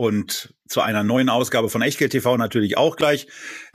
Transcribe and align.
Und 0.00 0.54
zu 0.68 0.80
einer 0.80 1.02
neuen 1.02 1.28
Ausgabe 1.28 1.68
von 1.68 1.82
Echtgeld 1.82 2.12
TV 2.12 2.36
natürlich 2.36 2.76
auch 2.76 2.94
gleich. 2.94 3.26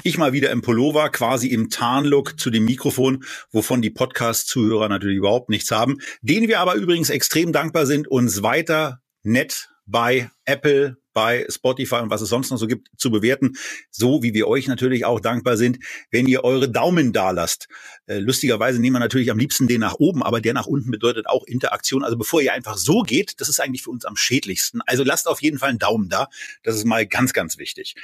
Ich 0.03 0.17
mal 0.17 0.31
wieder 0.31 0.51
im 0.51 0.61
Pullover, 0.61 1.09
quasi 1.09 1.49
im 1.49 1.69
Tarnlook 1.69 2.39
zu 2.39 2.49
dem 2.49 2.63
Mikrofon, 2.63 3.25
wovon 3.51 3.81
die 3.81 3.89
Podcast-Zuhörer 3.89 4.88
natürlich 4.88 5.17
überhaupt 5.17 5.49
nichts 5.49 5.70
haben, 5.70 5.98
denen 6.21 6.48
wir 6.48 6.62
aber 6.62 6.75
übrigens 6.75 7.09
extrem 7.09 7.51
dankbar 7.51 7.85
sind, 7.85 8.07
uns 8.07 8.41
weiter 8.41 9.01
nett 9.23 9.70
bei 9.85 10.31
Apple, 10.45 10.95
bei 11.13 11.45
Spotify 11.49 11.95
und 11.95 12.09
was 12.09 12.22
es 12.22 12.30
sonst 12.30 12.49
noch 12.49 12.58
so 12.58 12.67
gibt, 12.67 12.90
zu 12.98 13.12
bewerten. 13.12 13.54
So 13.91 14.23
wie 14.23 14.34
wir 14.34 14.48
euch 14.48 14.67
natürlich 14.67 15.05
auch 15.05 15.20
dankbar 15.20 15.58
sind, 15.58 15.80
wenn 16.12 16.27
ihr 16.27 16.44
eure 16.44 16.70
Daumen 16.70 17.13
da 17.13 17.31
lasst. 17.31 17.67
Äh, 18.05 18.20
lustigerweise 18.20 18.80
nehmen 18.80 18.95
wir 18.95 18.99
natürlich 18.99 19.31
am 19.31 19.38
liebsten 19.38 19.68
den 19.68 19.81
nach 19.81 19.95
oben, 19.95 20.23
aber 20.23 20.41
der 20.41 20.54
nach 20.54 20.66
unten 20.66 20.91
bedeutet 20.91 21.27
auch 21.27 21.45
Interaktion. 21.45 22.04
Also 22.04 22.18
bevor 22.18 22.41
ihr 22.41 22.54
einfach 22.54 22.77
so 22.77 23.02
geht, 23.02 23.40
das 23.40 23.49
ist 23.49 23.59
eigentlich 23.59 23.84
für 23.84 23.91
uns 23.91 24.05
am 24.05 24.16
schädlichsten. 24.16 24.81
Also 24.85 25.04
lasst 25.04 25.27
auf 25.27 25.41
jeden 25.41 25.59
Fall 25.59 25.70
einen 25.70 25.80
Daumen 25.80 26.09
da. 26.09 26.27
Das 26.63 26.76
ist 26.76 26.85
mal 26.85 27.05
ganz, 27.05 27.34
ganz 27.34 27.57
wichtig. 27.57 27.95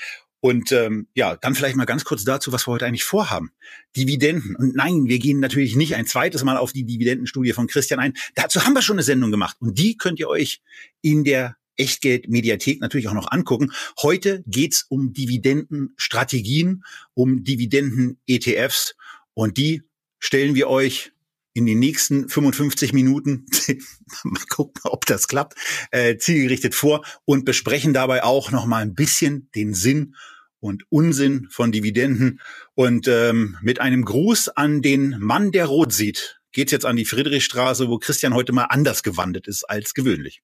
Und 0.42 0.72
ähm, 0.72 1.08
ja, 1.16 1.36
dann 1.36 1.54
vielleicht 1.54 1.76
mal 1.76 1.86
ganz 1.86 2.06
kurz 2.06 2.24
dazu, 2.24 2.54
was 2.54 2.66
wir 2.66 2.72
heute 2.72 2.86
eigentlich 2.86 3.04
vorhaben. 3.04 3.52
Dividenden. 3.98 4.56
Und 4.56 4.76
nein, 4.76 5.06
wir 5.06 5.20
gehen 5.20 5.40
natürlich 5.40 5.76
nicht 5.76 5.96
ein 5.96 6.06
zweites 6.06 6.44
Mal 6.44 6.58
auf 6.58 6.72
die 6.72 6.86
Dividendenstudie 6.86 7.52
von 7.52 7.68
Christian 7.68 8.00
ein. 8.00 8.14
Dazu 8.36 8.64
haben 8.66 8.74
wir 8.74 8.82
schon 8.82 8.96
eine 8.96 9.04
Sendung 9.04 9.32
gemacht. 9.32 9.58
Und 9.60 9.78
die 9.78 9.98
könnt 9.98 10.20
ihr 10.20 10.30
euch 10.30 10.62
in 11.02 11.26
der 11.26 11.58
Echtgeld-Mediathek 11.80 12.82
natürlich 12.82 13.08
auch 13.08 13.14
noch 13.14 13.32
angucken. 13.32 13.72
Heute 14.02 14.44
geht's 14.46 14.86
um 14.90 15.14
Dividendenstrategien, 15.14 16.84
um 17.14 17.44
Dividenden-ETFs 17.44 18.96
und 19.34 19.58
die 19.58 19.84
stellen 20.20 20.56
wir 20.56 20.70
euch 20.70 21.12
in 21.54 21.66
den 21.66 21.80
nächsten 21.80 22.30
55 22.30 22.94
Minuten, 22.94 23.46
mal 24.24 24.44
gucken, 24.50 24.82
ob 24.86 25.06
das 25.06 25.28
klappt, 25.28 25.56
äh, 25.92 26.18
zielgerichtet 26.18 26.76
vor 26.76 27.06
und 27.26 27.46
besprechen 27.46 27.94
dabei 27.94 28.24
auch 28.24 28.52
noch 28.52 28.66
mal 28.66 28.82
ein 28.82 28.94
bisschen 28.94 29.50
den 29.56 29.74
Sinn 29.74 30.16
und 30.60 30.84
Unsinn 30.90 31.48
von 31.50 31.72
Dividenden. 31.72 32.40
Und 32.76 33.08
ähm, 33.08 33.58
mit 33.62 33.82
einem 33.82 34.06
Gruß 34.06 34.50
an 34.50 34.82
den 34.82 35.16
Mann, 35.20 35.52
der 35.52 35.66
rot 35.66 35.92
sieht, 35.92 36.40
geht's 36.52 36.72
jetzt 36.72 36.86
an 36.86 36.96
die 36.96 37.06
Friedrichstraße, 37.06 37.90
wo 37.90 37.98
Christian 37.98 38.34
heute 38.34 38.54
mal 38.54 38.66
anders 38.66 39.04
gewandelt 39.04 39.48
ist 39.48 39.64
als 39.64 39.94
gewöhnlich. 39.94 40.42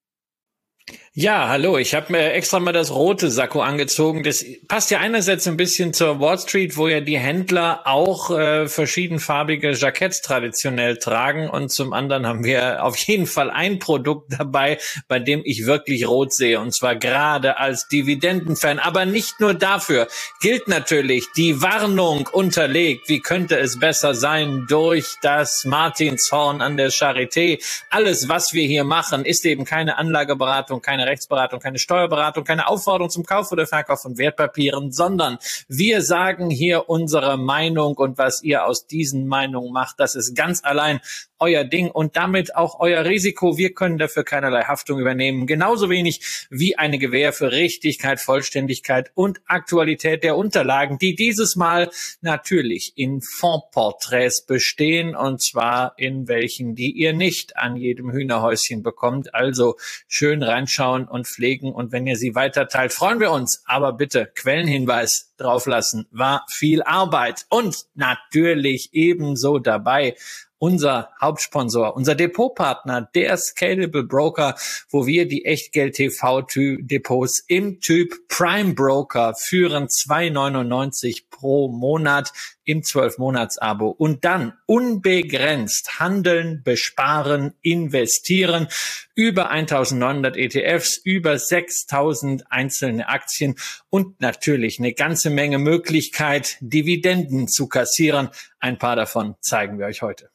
Ja, 1.18 1.48
hallo. 1.48 1.78
Ich 1.78 1.96
habe 1.96 2.12
mir 2.12 2.34
extra 2.34 2.60
mal 2.60 2.74
das 2.74 2.92
rote 2.92 3.32
Sakko 3.32 3.62
angezogen. 3.62 4.22
Das 4.24 4.44
passt 4.68 4.92
ja 4.92 5.00
einerseits 5.00 5.48
ein 5.48 5.56
bisschen 5.56 5.94
zur 5.94 6.20
Wall 6.20 6.38
Street, 6.38 6.76
wo 6.76 6.90
ja 6.90 7.00
die 7.00 7.18
Händler 7.18 7.84
auch 7.86 8.32
äh, 8.32 8.68
verschiedenfarbige 8.68 9.72
Jacketts 9.72 10.22
traditionell 10.22 10.98
tragen. 10.98 11.50
Und 11.50 11.72
zum 11.72 11.94
anderen 11.94 12.28
haben 12.28 12.44
wir 12.44 12.84
auf 12.84 12.98
jeden 12.98 13.28
Fall 13.28 13.50
ein 13.50 13.80
Produkt 13.80 14.34
dabei, 14.38 14.78
bei 15.08 15.20
dem 15.20 15.42
ich 15.46 15.66
wirklich 15.66 16.06
rot 16.06 16.34
sehe. 16.34 16.60
Und 16.60 16.74
zwar 16.74 16.98
gerade 16.98 17.60
als 17.60 17.88
Dividendenfan. 17.88 18.80
Aber 18.80 19.06
nicht 19.06 19.40
nur 19.40 19.54
dafür. 19.54 20.10
Gilt 20.42 20.68
natürlich 20.68 21.28
die 21.38 21.62
Warnung 21.62 22.28
unterlegt. 22.30 23.08
Wie 23.08 23.22
könnte 23.22 23.58
es 23.58 23.80
besser 23.80 24.16
sein 24.16 24.66
durch 24.68 25.16
das 25.22 25.64
Martinshorn 25.64 26.60
an 26.60 26.76
der 26.76 26.92
Charité? 26.92 27.64
Alles, 27.90 28.28
was 28.28 28.52
wir 28.52 28.68
hier 28.68 28.84
machen, 28.84 29.24
ist 29.24 29.46
eben 29.46 29.64
keine 29.64 29.98
Anlageberatung, 29.98 30.82
keine 30.82 31.05
Rechtsberatung, 31.06 31.60
keine 31.60 31.80
Steuerberatung, 31.80 32.44
keine 32.44 32.68
Aufforderung 32.68 33.10
zum 33.10 33.26
Kauf 33.26 33.52
oder 33.52 33.66
Verkauf 33.68 34.02
von 34.02 34.18
Wertpapieren, 34.18 34.92
sondern 34.92 35.38
wir 35.68 36.02
sagen 36.02 36.50
hier 36.50 36.90
unsere 36.90 37.38
Meinung 37.38 37.96
und 37.96 38.18
was 38.18 38.44
ihr 38.44 38.66
aus 38.66 38.88
diesen 38.88 39.28
Meinungen 39.28 39.72
macht, 39.72 40.00
das 40.00 40.16
ist 40.16 40.36
ganz 40.36 40.64
allein 40.64 41.00
euer 41.40 41.64
Ding 41.64 41.92
und 41.92 42.16
damit 42.16 42.56
auch 42.56 42.80
euer 42.80 43.06
Risiko. 43.06 43.58
Wir 43.58 43.74
können 43.74 43.98
dafür 43.98 44.24
keinerlei 44.24 44.64
Haftung 44.64 45.00
übernehmen. 45.00 45.48
Genauso 45.48 45.90
wenig 45.90 46.48
wie 46.50 46.78
eine 46.78 46.98
Gewähr 46.98 47.34
für 47.34 47.52
Richtigkeit, 47.52 48.20
Vollständigkeit 48.20 49.12
und 49.16 49.42
Aktualität 49.46 50.24
der 50.24 50.38
Unterlagen, 50.38 50.98
die 50.98 51.16
dieses 51.16 51.56
Mal 51.56 51.90
natürlich 52.22 52.94
in 52.96 53.22
Fondporträts 53.22 54.46
bestehen 54.46 55.16
und 55.16 55.42
zwar 55.42 55.94
in 55.98 56.28
welchen, 56.28 56.76
die 56.76 56.92
ihr 56.92 57.14
nicht 57.14 57.58
an 57.58 57.76
jedem 57.76 58.12
Hühnerhäuschen 58.12 58.84
bekommt. 58.84 59.34
Also 59.34 59.76
schön 60.08 60.44
reinschauen 60.44 61.08
und 61.08 61.28
pflegen 61.28 61.74
und 61.74 61.92
wenn 61.92 62.08
ihr 62.08 62.16
sie 62.16 62.36
weiterteilt, 62.36 62.94
freuen 62.94 63.20
wir 63.20 63.32
uns. 63.32 63.64
Aber 63.66 63.94
bitte 63.94 64.32
Quellenhinweis 64.36 65.34
drauflassen. 65.38 66.08
War 66.12 66.46
viel 66.50 66.82
Arbeit 66.84 67.46
und 67.50 67.86
natürlich 67.94 68.90
ebenso 68.94 69.60
dabei 69.60 70.16
unser 70.66 71.12
Hauptsponsor, 71.22 71.96
unser 71.96 72.16
Depotpartner, 72.16 73.08
der 73.14 73.38
Scalable 73.38 74.02
Broker, 74.02 74.56
wo 74.90 75.06
wir 75.06 75.28
die 75.28 75.46
Echtgeld 75.46 75.94
TV 75.94 76.42
Depots 76.80 77.44
im 77.48 77.80
Typ 77.82 78.28
Prime 78.30 78.74
Broker 78.74 79.36
führen, 79.38 79.86
2,99 79.86 81.26
pro 81.30 81.68
Monat 81.68 82.34
im 82.64 82.82
12-Monats-Abo 82.82 83.90
und 83.90 84.26
dann 84.26 84.54
unbegrenzt 84.66 86.00
handeln, 86.00 86.64
besparen, 86.64 87.54
investieren, 87.62 88.68
über 89.14 89.52
1900 89.52 90.36
ETFs, 90.36 90.98
über 90.98 91.38
6000 91.38 92.52
einzelne 92.52 93.08
Aktien 93.08 93.54
und 93.92 94.20
natürlich 94.20 94.80
eine 94.80 94.94
ganze 94.94 95.30
Menge 95.30 95.60
Möglichkeit, 95.60 96.58
Dividenden 96.60 97.48
zu 97.48 97.68
kassieren. 97.68 98.30
Ein 98.60 98.80
paar 98.80 98.96
davon 98.96 99.36
zeigen 99.42 99.78
wir 99.78 99.86
euch 99.86 100.02
heute. 100.02 100.35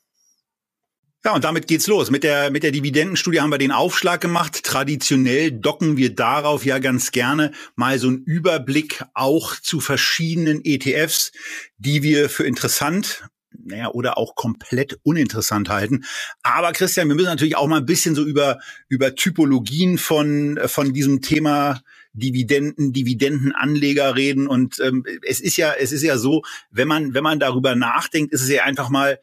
Ja, 1.23 1.35
und 1.35 1.45
damit 1.45 1.67
geht's 1.67 1.87
los. 1.87 2.11
Mit 2.11 2.25
der, 2.25 2.51
mit 2.51 2.63
der 2.63 2.71
Dividendenstudie 2.71 3.41
haben 3.41 3.51
wir 3.51 3.59
den 3.59 3.73
Aufschlag 3.73 4.23
gemacht. 4.23 4.63
Traditionell 4.65 5.53
docken 5.53 5.99
wir 5.99 6.15
darauf 6.15 6.65
ja 6.65 6.79
ganz 6.79 7.13
gerne 7.13 7.53
mal 7.77 7.99
so 7.99 8.09
einen 8.09 8.25
Überblick 8.25 9.05
auch 9.13 9.57
zu 9.57 9.81
verschiedenen 9.81 10.65
ETFs, 10.65 11.33
die 11.77 12.03
wir 12.03 12.31
für 12.31 12.45
interessant 12.45 13.25
naja, 13.53 13.91
oder 13.91 14.17
auch 14.17 14.35
komplett 14.35 14.99
uninteressant 15.03 15.69
halten. 15.69 16.05
Aber 16.43 16.73
Christian, 16.73 17.09
wir 17.09 17.15
müssen 17.15 17.27
natürlich 17.27 17.57
auch 17.57 17.67
mal 17.67 17.81
ein 17.81 17.87
bisschen 17.87 18.15
so 18.15 18.25
über, 18.25 18.59
über 18.89 19.15
Typologien 19.15 19.99
von, 19.99 20.59
von 20.67 20.95
diesem 20.95 21.21
Thema 21.21 21.83
Dividenden, 22.15 22.95
Dividendenanleger 22.95 24.17
reden. 24.17 24.47
Und 24.47 24.81
ähm, 24.81 25.05
es 25.27 25.41
ist 25.41 25.59
ja, 25.59 25.75
es 25.79 25.93
ist 25.93 26.03
ja 26.03 26.17
so, 26.17 26.43
wenn 26.71 26.89
man, 26.89 27.13
wenn 27.13 27.23
man 27.23 27.39
darüber 27.41 27.75
nachdenkt, 27.75 28.33
ist 28.33 28.41
es 28.41 28.49
ja 28.49 28.65
einfach 28.65 28.89
mal 28.89 29.19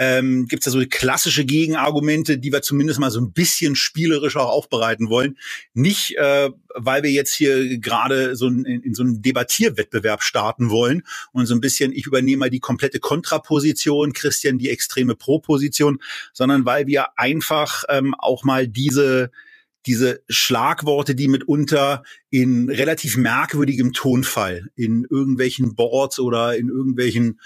ähm, 0.00 0.46
gibt 0.46 0.66
es 0.66 0.72
da 0.72 0.80
so 0.80 0.82
klassische 0.88 1.44
Gegenargumente, 1.44 2.38
die 2.38 2.50
wir 2.50 2.62
zumindest 2.62 2.98
mal 2.98 3.10
so 3.10 3.20
ein 3.20 3.32
bisschen 3.32 3.76
spielerisch 3.76 4.34
auch 4.36 4.48
aufbereiten 4.48 5.10
wollen. 5.10 5.36
Nicht, 5.74 6.16
äh, 6.16 6.48
weil 6.74 7.02
wir 7.02 7.10
jetzt 7.10 7.34
hier 7.34 7.78
gerade 7.78 8.34
so 8.34 8.46
in, 8.48 8.64
in 8.64 8.94
so 8.94 9.02
einen 9.02 9.20
Debattierwettbewerb 9.20 10.22
starten 10.22 10.70
wollen 10.70 11.02
und 11.32 11.44
so 11.44 11.54
ein 11.54 11.60
bisschen, 11.60 11.92
ich 11.92 12.06
übernehme 12.06 12.40
mal 12.40 12.50
die 12.50 12.60
komplette 12.60 12.98
Kontraposition, 12.98 14.14
Christian 14.14 14.56
die 14.56 14.70
extreme 14.70 15.16
Proposition, 15.16 16.00
sondern 16.32 16.64
weil 16.64 16.86
wir 16.86 17.18
einfach 17.18 17.84
ähm, 17.90 18.14
auch 18.18 18.42
mal 18.42 18.66
diese 18.66 19.30
diese 19.86 20.22
Schlagworte, 20.28 21.14
die 21.14 21.28
mitunter 21.28 22.02
in 22.28 22.68
relativ 22.68 23.16
merkwürdigem 23.16 23.94
Tonfall 23.94 24.68
in 24.76 25.06
irgendwelchen 25.08 25.74
Boards 25.74 26.18
oder 26.18 26.54
in 26.56 26.68
irgendwelchen 26.68 27.40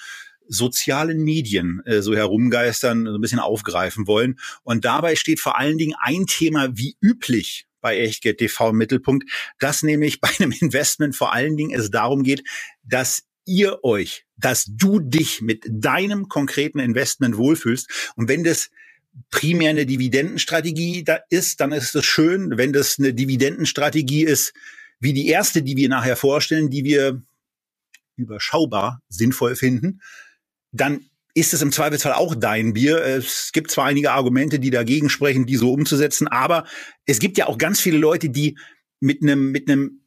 sozialen 0.49 1.22
Medien 1.22 1.83
äh, 1.86 2.03
so 2.03 2.15
herumgeistern, 2.15 3.07
so 3.07 3.15
ein 3.15 3.21
bisschen 3.21 3.39
aufgreifen 3.39 4.07
wollen. 4.07 4.39
Und 4.63 4.84
dabei 4.84 5.16
steht 5.16 5.41
vor 5.41 5.59
allen 5.59 5.78
Dingen 5.78 5.95
ein 6.01 6.27
Thema 6.27 6.77
wie 6.77 6.97
üblich 7.01 7.66
bei 7.80 7.98
Echtgeld 7.98 8.39
TV 8.39 8.71
im 8.71 8.77
Mittelpunkt, 8.77 9.30
dass 9.59 9.83
nämlich 9.83 10.21
bei 10.21 10.30
einem 10.39 10.53
Investment 10.60 11.16
vor 11.16 11.33
allen 11.33 11.57
Dingen 11.57 11.78
es 11.78 11.91
darum 11.91 12.22
geht, 12.22 12.42
dass 12.83 13.24
ihr 13.47 13.84
euch, 13.84 14.24
dass 14.36 14.66
du 14.68 15.01
dich 15.01 15.42
mit 15.42 15.65
deinem 15.68 16.28
konkreten 16.28 16.78
Investment 16.78 17.36
wohlfühlst. 17.36 18.13
Und 18.16 18.28
wenn 18.28 18.42
das 18.42 18.71
primär 19.30 19.71
eine 19.71 19.86
Dividendenstrategie 19.86 21.04
da 21.04 21.21
ist, 21.30 21.60
dann 21.60 21.72
ist 21.72 21.95
es 21.95 22.04
schön. 22.04 22.57
Wenn 22.57 22.72
das 22.72 22.98
eine 22.98 23.15
Dividendenstrategie 23.15 24.24
ist, 24.24 24.54
wie 25.01 25.13
die 25.13 25.28
erste, 25.28 25.63
die 25.63 25.77
wir 25.77 25.89
nachher 25.89 26.16
vorstellen, 26.16 26.71
die 26.71 26.84
wir 26.84 27.22
überschaubar 28.16 29.03
sinnvoll 29.09 29.57
finden, 29.57 30.01
dann 30.74 31.06
ist 31.34 31.54
es 31.54 31.62
im 31.62 31.72
Zweifelsfall 31.72 32.12
auch 32.12 32.34
dein 32.34 32.74
Bier. 32.74 33.03
Es 33.03 33.50
gibt 33.53 33.71
zwar 33.71 33.86
einige 33.86 34.12
Argumente, 34.12 34.59
die 34.59 34.71
dagegen 34.71 35.09
sprechen, 35.09 35.47
die 35.47 35.56
so 35.56 35.72
umzusetzen, 35.72 36.28
aber 36.28 36.65
es 37.06 37.18
gibt 37.18 37.38
ja 37.38 37.47
auch 37.47 37.59
ganz 37.59 37.80
viele 37.80 37.98
Leute, 37.98 38.28
die 38.28 38.59
mit 39.00 39.22
einem 39.22 39.50
mit 39.50 39.68
einem 39.68 40.00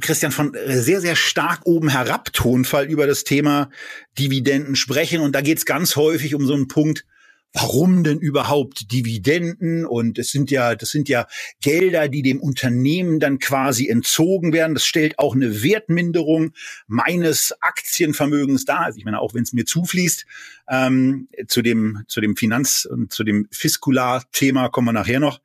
Christian, 0.00 0.30
von 0.30 0.56
sehr, 0.66 1.00
sehr 1.00 1.16
stark 1.16 1.62
oben 1.64 1.88
herab 1.88 2.32
Tonfall 2.32 2.86
über 2.86 3.08
das 3.08 3.24
Thema 3.24 3.68
Dividenden 4.16 4.76
sprechen. 4.76 5.20
Und 5.20 5.32
da 5.32 5.40
geht 5.40 5.58
es 5.58 5.64
ganz 5.64 5.96
häufig 5.96 6.36
um 6.36 6.46
so 6.46 6.54
einen 6.54 6.68
Punkt, 6.68 7.04
warum 7.52 8.04
denn 8.04 8.18
überhaupt 8.18 8.92
Dividenden? 8.92 9.86
Und 9.86 10.18
es 10.18 10.30
sind 10.30 10.50
ja, 10.50 10.74
das 10.74 10.90
sind 10.90 11.08
ja 11.08 11.26
Gelder, 11.60 12.08
die 12.08 12.22
dem 12.22 12.40
Unternehmen 12.40 13.20
dann 13.20 13.38
quasi 13.38 13.88
entzogen 13.88 14.52
werden. 14.52 14.74
Das 14.74 14.84
stellt 14.84 15.18
auch 15.18 15.34
eine 15.34 15.62
Wertminderung 15.62 16.52
meines 16.86 17.54
Aktienvermögens 17.60 18.64
dar. 18.64 18.80
Also 18.80 18.98
ich 18.98 19.04
meine, 19.04 19.20
auch 19.20 19.34
wenn 19.34 19.42
es 19.42 19.52
mir 19.52 19.64
zufließt, 19.64 20.26
ähm, 20.68 21.28
zu 21.46 21.62
dem, 21.62 22.04
zu 22.08 22.20
dem 22.20 22.36
Finanz- 22.36 22.84
und 22.84 23.12
zu 23.12 23.24
dem 23.24 23.48
Fiskular-Thema 23.50 24.68
kommen 24.68 24.88
wir 24.88 24.92
nachher 24.92 25.20
noch. 25.20 25.40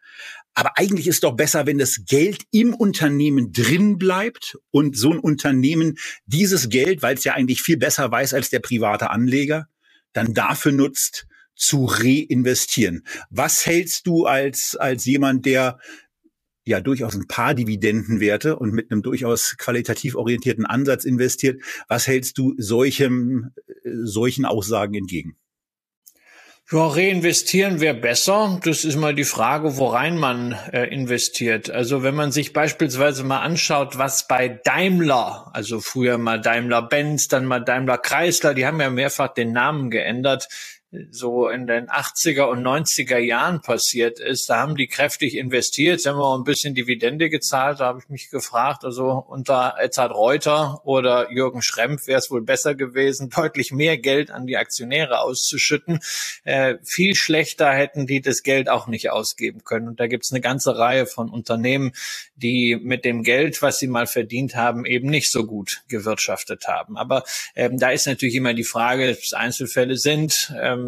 Aber 0.55 0.77
eigentlich 0.77 1.07
ist 1.07 1.23
doch 1.23 1.31
besser, 1.31 1.65
wenn 1.65 1.79
das 1.79 2.05
Geld 2.05 2.43
im 2.51 2.75
Unternehmen 2.75 3.51
drin 3.53 3.97
bleibt 3.97 4.57
und 4.69 4.95
so 4.95 5.11
ein 5.11 5.17
Unternehmen 5.17 5.97
dieses 6.27 6.69
Geld, 6.69 7.01
weil 7.01 7.15
es 7.15 7.23
ja 7.23 7.33
eigentlich 7.33 7.61
viel 7.61 7.77
besser 7.77 8.11
weiß 8.11 8.35
als 8.35 8.51
der 8.51 8.59
private 8.59 9.09
Anleger, 9.09 9.67
dann 10.13 10.35
dafür 10.35 10.71
nutzt, 10.71 11.25
zu 11.55 11.85
reinvestieren. 11.85 13.05
Was 13.29 13.65
hältst 13.65 14.07
du 14.07 14.25
als, 14.25 14.75
als 14.75 15.05
jemand, 15.05 15.45
der 15.45 15.77
ja 16.65 16.79
durchaus 16.79 17.15
ein 17.15 17.27
paar 17.27 17.53
Dividendenwerte 17.53 18.57
und 18.57 18.73
mit 18.73 18.91
einem 18.91 19.01
durchaus 19.01 19.57
qualitativ 19.57 20.15
orientierten 20.15 20.65
Ansatz 20.65 21.05
investiert. 21.05 21.61
Was 21.87 22.07
hältst 22.07 22.37
du 22.37 22.53
solchem, 22.57 23.51
äh, 23.83 23.89
solchen 24.03 24.45
Aussagen 24.45 24.95
entgegen? 24.95 25.35
Ja, 26.71 26.87
reinvestieren 26.87 27.81
wäre 27.81 27.93
besser. 27.93 28.59
Das 28.63 28.85
ist 28.85 28.95
mal 28.95 29.13
die 29.13 29.25
Frage, 29.25 29.77
worein 29.77 30.17
man 30.17 30.53
äh, 30.71 30.85
investiert. 30.85 31.69
Also 31.69 32.03
wenn 32.03 32.15
man 32.15 32.31
sich 32.31 32.53
beispielsweise 32.53 33.25
mal 33.25 33.41
anschaut, 33.41 33.97
was 33.97 34.29
bei 34.29 34.47
Daimler, 34.47 35.51
also 35.53 35.81
früher 35.81 36.17
mal 36.17 36.39
Daimler-Benz, 36.39 37.27
dann 37.27 37.45
mal 37.45 37.59
Daimler-Chrysler, 37.59 38.53
die 38.53 38.65
haben 38.65 38.79
ja 38.79 38.89
mehrfach 38.89 39.33
den 39.33 39.51
Namen 39.51 39.91
geändert, 39.91 40.47
so 41.11 41.47
in 41.49 41.67
den 41.67 41.87
80er 41.87 42.43
und 42.43 42.61
90er 42.61 43.17
Jahren 43.17 43.61
passiert 43.61 44.19
ist. 44.19 44.49
Da 44.49 44.57
haben 44.57 44.75
die 44.75 44.87
kräftig 44.87 45.35
investiert, 45.35 46.01
sie 46.01 46.09
haben 46.09 46.19
auch 46.19 46.37
ein 46.37 46.43
bisschen 46.43 46.75
Dividende 46.75 47.29
gezahlt. 47.29 47.79
Da 47.79 47.85
habe 47.85 47.99
ich 47.99 48.09
mich 48.09 48.29
gefragt, 48.29 48.83
also 48.85 49.23
unter 49.27 49.75
Edzard 49.79 50.13
Reuter 50.13 50.81
oder 50.85 51.31
Jürgen 51.31 51.61
Schrempf 51.61 52.07
wäre 52.07 52.19
es 52.19 52.29
wohl 52.29 52.41
besser 52.41 52.75
gewesen, 52.75 53.29
deutlich 53.35 53.71
mehr 53.71 53.97
Geld 53.97 54.31
an 54.31 54.45
die 54.45 54.57
Aktionäre 54.57 55.21
auszuschütten. 55.21 55.99
Äh, 56.43 56.75
viel 56.83 57.15
schlechter 57.15 57.71
hätten 57.71 58.05
die 58.07 58.21
das 58.21 58.43
Geld 58.43 58.69
auch 58.69 58.87
nicht 58.87 59.09
ausgeben 59.09 59.63
können. 59.63 59.87
Und 59.87 59.99
da 59.99 60.07
gibt 60.07 60.25
es 60.25 60.31
eine 60.31 60.41
ganze 60.41 60.77
Reihe 60.77 61.05
von 61.05 61.29
Unternehmen, 61.29 61.93
die 62.35 62.77
mit 62.81 63.05
dem 63.05 63.23
Geld, 63.23 63.61
was 63.61 63.79
sie 63.79 63.87
mal 63.87 64.07
verdient 64.07 64.55
haben, 64.55 64.85
eben 64.85 65.09
nicht 65.09 65.31
so 65.31 65.45
gut 65.45 65.83
gewirtschaftet 65.87 66.67
haben. 66.67 66.97
Aber 66.97 67.23
ähm, 67.55 67.79
da 67.79 67.89
ist 67.91 68.07
natürlich 68.07 68.35
immer 68.35 68.53
die 68.53 68.63
Frage, 68.63 69.07
dass 69.07 69.19
es 69.19 69.33
Einzelfälle 69.33 69.97
sind. 69.97 70.53
Ähm, 70.59 70.82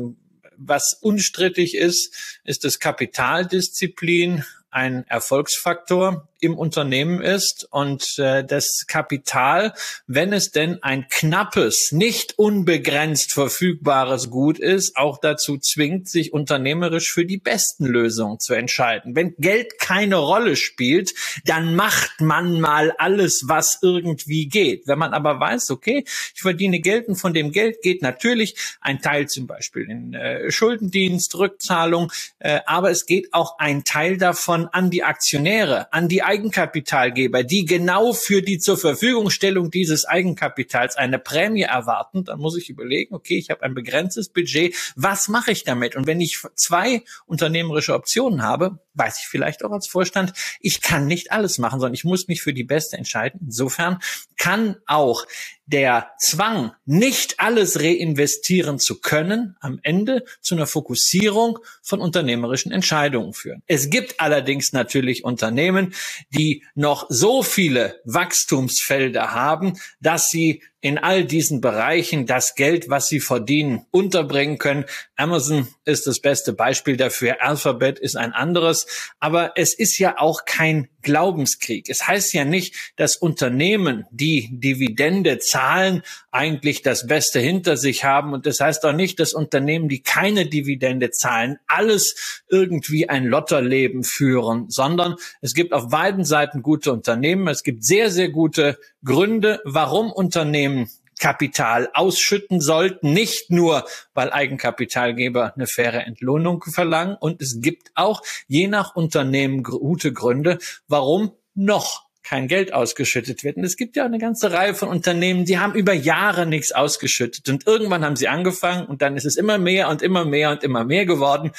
was 0.57 0.97
unstrittig 1.01 1.75
ist, 1.75 2.39
ist 2.43 2.63
das 2.63 2.79
Kapitaldisziplin 2.79 4.43
ein 4.71 5.05
Erfolgsfaktor 5.07 6.29
im 6.45 6.57
Unternehmen 6.57 7.21
ist 7.21 7.67
und 7.71 8.17
äh, 8.17 8.43
das 8.43 8.85
Kapital, 8.87 9.73
wenn 10.07 10.33
es 10.33 10.51
denn 10.51 10.81
ein 10.83 11.07
knappes, 11.09 11.91
nicht 11.91 12.37
unbegrenzt 12.37 13.33
verfügbares 13.33 14.29
Gut 14.29 14.59
ist, 14.59 14.95
auch 14.95 15.19
dazu 15.19 15.57
zwingt, 15.57 16.09
sich 16.09 16.33
unternehmerisch 16.33 17.11
für 17.11 17.25
die 17.25 17.37
besten 17.37 17.85
Lösungen 17.85 18.39
zu 18.39 18.53
entscheiden. 18.53 19.15
Wenn 19.15 19.35
Geld 19.37 19.79
keine 19.79 20.17
Rolle 20.17 20.55
spielt, 20.55 21.13
dann 21.45 21.75
macht 21.75 22.21
man 22.21 22.59
mal 22.61 22.93
alles, 22.97 23.43
was 23.47 23.79
irgendwie 23.81 24.47
geht. 24.47 24.87
Wenn 24.87 24.99
man 24.99 25.13
aber 25.13 25.39
weiß, 25.39 25.71
okay, 25.71 26.03
ich 26.33 26.41
verdiene 26.41 26.79
Geld 26.79 27.07
und 27.07 27.15
von 27.15 27.33
dem 27.33 27.51
Geld 27.51 27.81
geht 27.81 28.01
natürlich 28.01 28.55
ein 28.81 29.01
Teil 29.01 29.27
zum 29.27 29.47
Beispiel 29.47 29.89
in 29.89 30.13
äh, 30.13 30.51
Schuldendienst, 30.51 31.35
Rückzahlung, 31.35 32.11
äh, 32.39 32.59
aber 32.65 32.91
es 32.91 33.05
geht 33.05 33.33
auch 33.33 33.57
ein 33.57 33.83
Teil 33.83 34.17
davon 34.17 34.67
an 34.67 34.89
die 34.89 35.03
Aktionäre, 35.03 35.91
an 35.91 36.07
die 36.07 36.23
Eigenkapitalgeber, 36.35 37.43
die 37.43 37.63
genau 37.63 38.11
für 38.11 38.41
die 38.41 38.59
zur 38.59 38.77
Verfügungstellung 38.77 39.71
dieses 39.71 40.03
Eigenkapitals 40.05 40.97
eine 40.97 41.17
Prämie 41.17 41.61
erwarten, 41.61 42.25
dann 42.25 42.39
muss 42.39 42.57
ich 42.57 42.69
überlegen, 42.69 43.15
okay, 43.15 43.37
ich 43.37 43.49
habe 43.49 43.63
ein 43.63 43.73
begrenztes 43.73 44.27
Budget, 44.27 44.75
was 44.97 45.29
mache 45.29 45.51
ich 45.51 45.63
damit? 45.63 45.95
Und 45.95 46.07
wenn 46.07 46.19
ich 46.19 46.41
zwei 46.55 47.03
unternehmerische 47.25 47.93
Optionen 47.93 48.43
habe, 48.43 48.79
weiß 48.95 49.19
ich 49.19 49.27
vielleicht 49.27 49.63
auch 49.63 49.71
als 49.71 49.87
Vorstand, 49.87 50.33
ich 50.59 50.81
kann 50.81 51.07
nicht 51.07 51.31
alles 51.31 51.57
machen, 51.57 51.79
sondern 51.79 51.93
ich 51.93 52.03
muss 52.03 52.27
mich 52.27 52.41
für 52.41 52.53
die 52.53 52.63
beste 52.63 52.97
entscheiden. 52.97 53.39
Insofern 53.45 53.99
kann 54.37 54.75
auch 54.85 55.25
der 55.67 56.11
Zwang, 56.19 56.73
nicht 56.85 57.39
alles 57.39 57.79
reinvestieren 57.79 58.77
zu 58.77 58.99
können, 58.99 59.55
am 59.61 59.79
Ende 59.81 60.23
zu 60.41 60.55
einer 60.55 60.67
Fokussierung 60.67 61.59
von 61.81 61.99
unternehmerischen 61.99 62.71
Entscheidungen 62.71 63.33
führen. 63.33 63.63
Es 63.65 63.89
gibt 63.89 64.19
allerdings 64.19 64.73
natürlich 64.73 65.23
Unternehmen, 65.23 65.93
die 66.29 66.63
noch 66.75 67.05
so 67.09 67.43
viele 67.43 68.01
Wachstumsfelder 68.05 69.33
haben, 69.33 69.79
dass 69.99 70.29
sie 70.29 70.63
in 70.85 70.99
all 70.99 71.25
diesen 71.25 71.61
Bereichen 71.61 72.27
das 72.27 72.53
Geld, 72.53 72.91
was 72.91 73.07
sie 73.07 73.19
verdienen, 73.19 73.87
unterbringen 73.89 74.59
können. 74.59 74.85
Amazon 75.15 75.67
ist 75.83 76.05
das 76.05 76.19
beste 76.19 76.53
Beispiel 76.53 76.95
dafür. 76.95 77.41
Alphabet 77.41 77.97
ist 77.97 78.15
ein 78.15 78.33
anderes. 78.33 78.85
Aber 79.19 79.53
es 79.55 79.73
ist 79.73 79.97
ja 79.97 80.19
auch 80.19 80.45
kein 80.45 80.87
Glaubenskrieg. 81.01 81.89
Es 81.89 82.07
heißt 82.07 82.33
ja 82.33 82.45
nicht, 82.45 82.93
dass 82.97 83.17
Unternehmen, 83.17 84.05
die 84.11 84.49
Dividende 84.51 85.39
zahlen, 85.39 86.03
eigentlich 86.31 86.83
das 86.83 87.07
Beste 87.07 87.39
hinter 87.39 87.77
sich 87.77 88.03
haben. 88.03 88.33
Und 88.33 88.45
das 88.45 88.59
heißt 88.59 88.85
auch 88.85 88.93
nicht, 88.93 89.19
dass 89.19 89.33
Unternehmen, 89.33 89.89
die 89.89 90.03
keine 90.03 90.45
Dividende 90.45 91.09
zahlen, 91.09 91.57
alles 91.65 92.43
irgendwie 92.47 93.09
ein 93.09 93.25
Lotterleben 93.25 94.03
führen, 94.03 94.69
sondern 94.69 95.15
es 95.41 95.55
gibt 95.55 95.73
auf 95.73 95.89
beiden 95.89 96.25
Seiten 96.25 96.61
gute 96.61 96.91
Unternehmen. 96.91 97.47
Es 97.47 97.63
gibt 97.63 97.83
sehr, 97.83 98.11
sehr 98.11 98.29
gute 98.29 98.77
Gründe, 99.03 99.61
warum 99.63 100.11
Unternehmen 100.11 100.74
Kapital 101.19 101.89
ausschütten 101.93 102.59
sollten, 102.59 103.13
nicht 103.13 103.49
nur, 103.49 103.85
weil 104.13 104.31
Eigenkapitalgeber 104.31 105.53
eine 105.55 105.67
faire 105.67 106.05
Entlohnung 106.05 106.63
verlangen. 106.63 107.15
Und 107.19 107.41
es 107.41 107.61
gibt 107.61 107.91
auch 107.95 108.21
je 108.47 108.67
nach 108.67 108.95
Unternehmen 108.95 109.63
gute 109.63 110.11
Gründe, 110.13 110.59
warum 110.87 111.31
noch 111.53 112.05
kein 112.25 112.47
Geld 112.47 112.73
ausgeschüttet 112.73 113.43
wird. 113.43 113.57
Und 113.57 113.63
es 113.63 113.77
gibt 113.77 113.95
ja 113.95 114.03
eine 114.03 114.17
ganze 114.17 114.51
Reihe 114.51 114.73
von 114.73 114.89
Unternehmen, 114.89 115.45
die 115.45 115.59
haben 115.59 115.75
über 115.75 115.93
Jahre 115.93 116.45
nichts 116.45 116.71
ausgeschüttet. 116.71 117.47
Und 117.47 117.67
irgendwann 117.67 118.03
haben 118.03 118.15
sie 118.15 118.27
angefangen 118.27 118.87
und 118.87 119.01
dann 119.01 119.15
ist 119.15 119.25
es 119.25 119.35
immer 119.35 119.57
mehr 119.57 119.89
und 119.89 120.01
immer 120.01 120.25
mehr 120.25 120.49
und 120.49 120.63
immer 120.63 120.83
mehr 120.83 121.05
geworden. 121.05 121.51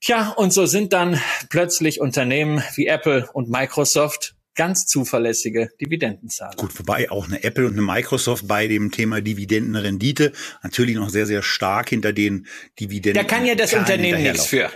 Tja, 0.00 0.30
und 0.30 0.52
so 0.52 0.66
sind 0.66 0.92
dann 0.92 1.20
plötzlich 1.48 2.00
Unternehmen 2.00 2.62
wie 2.74 2.88
Apple 2.88 3.28
und 3.32 3.48
Microsoft 3.48 4.34
ganz 4.54 4.86
zuverlässige 4.86 5.70
Dividendenzahler. 5.80 6.56
Gut, 6.56 6.78
wobei 6.78 7.10
auch 7.10 7.26
eine 7.26 7.42
Apple 7.42 7.66
und 7.66 7.72
eine 7.72 7.82
Microsoft 7.82 8.46
bei 8.46 8.66
dem 8.66 8.90
Thema 8.90 9.20
Dividendenrendite 9.20 10.32
natürlich 10.62 10.96
noch 10.96 11.08
sehr, 11.08 11.26
sehr 11.26 11.42
stark 11.42 11.88
hinter 11.90 12.12
den 12.12 12.46
Dividenden. 12.78 13.14
Da 13.14 13.24
kann 13.24 13.46
ja 13.46 13.54
das 13.54 13.72
Unternehmen 13.72 14.22
nichts 14.22 14.46
für. 14.46 14.70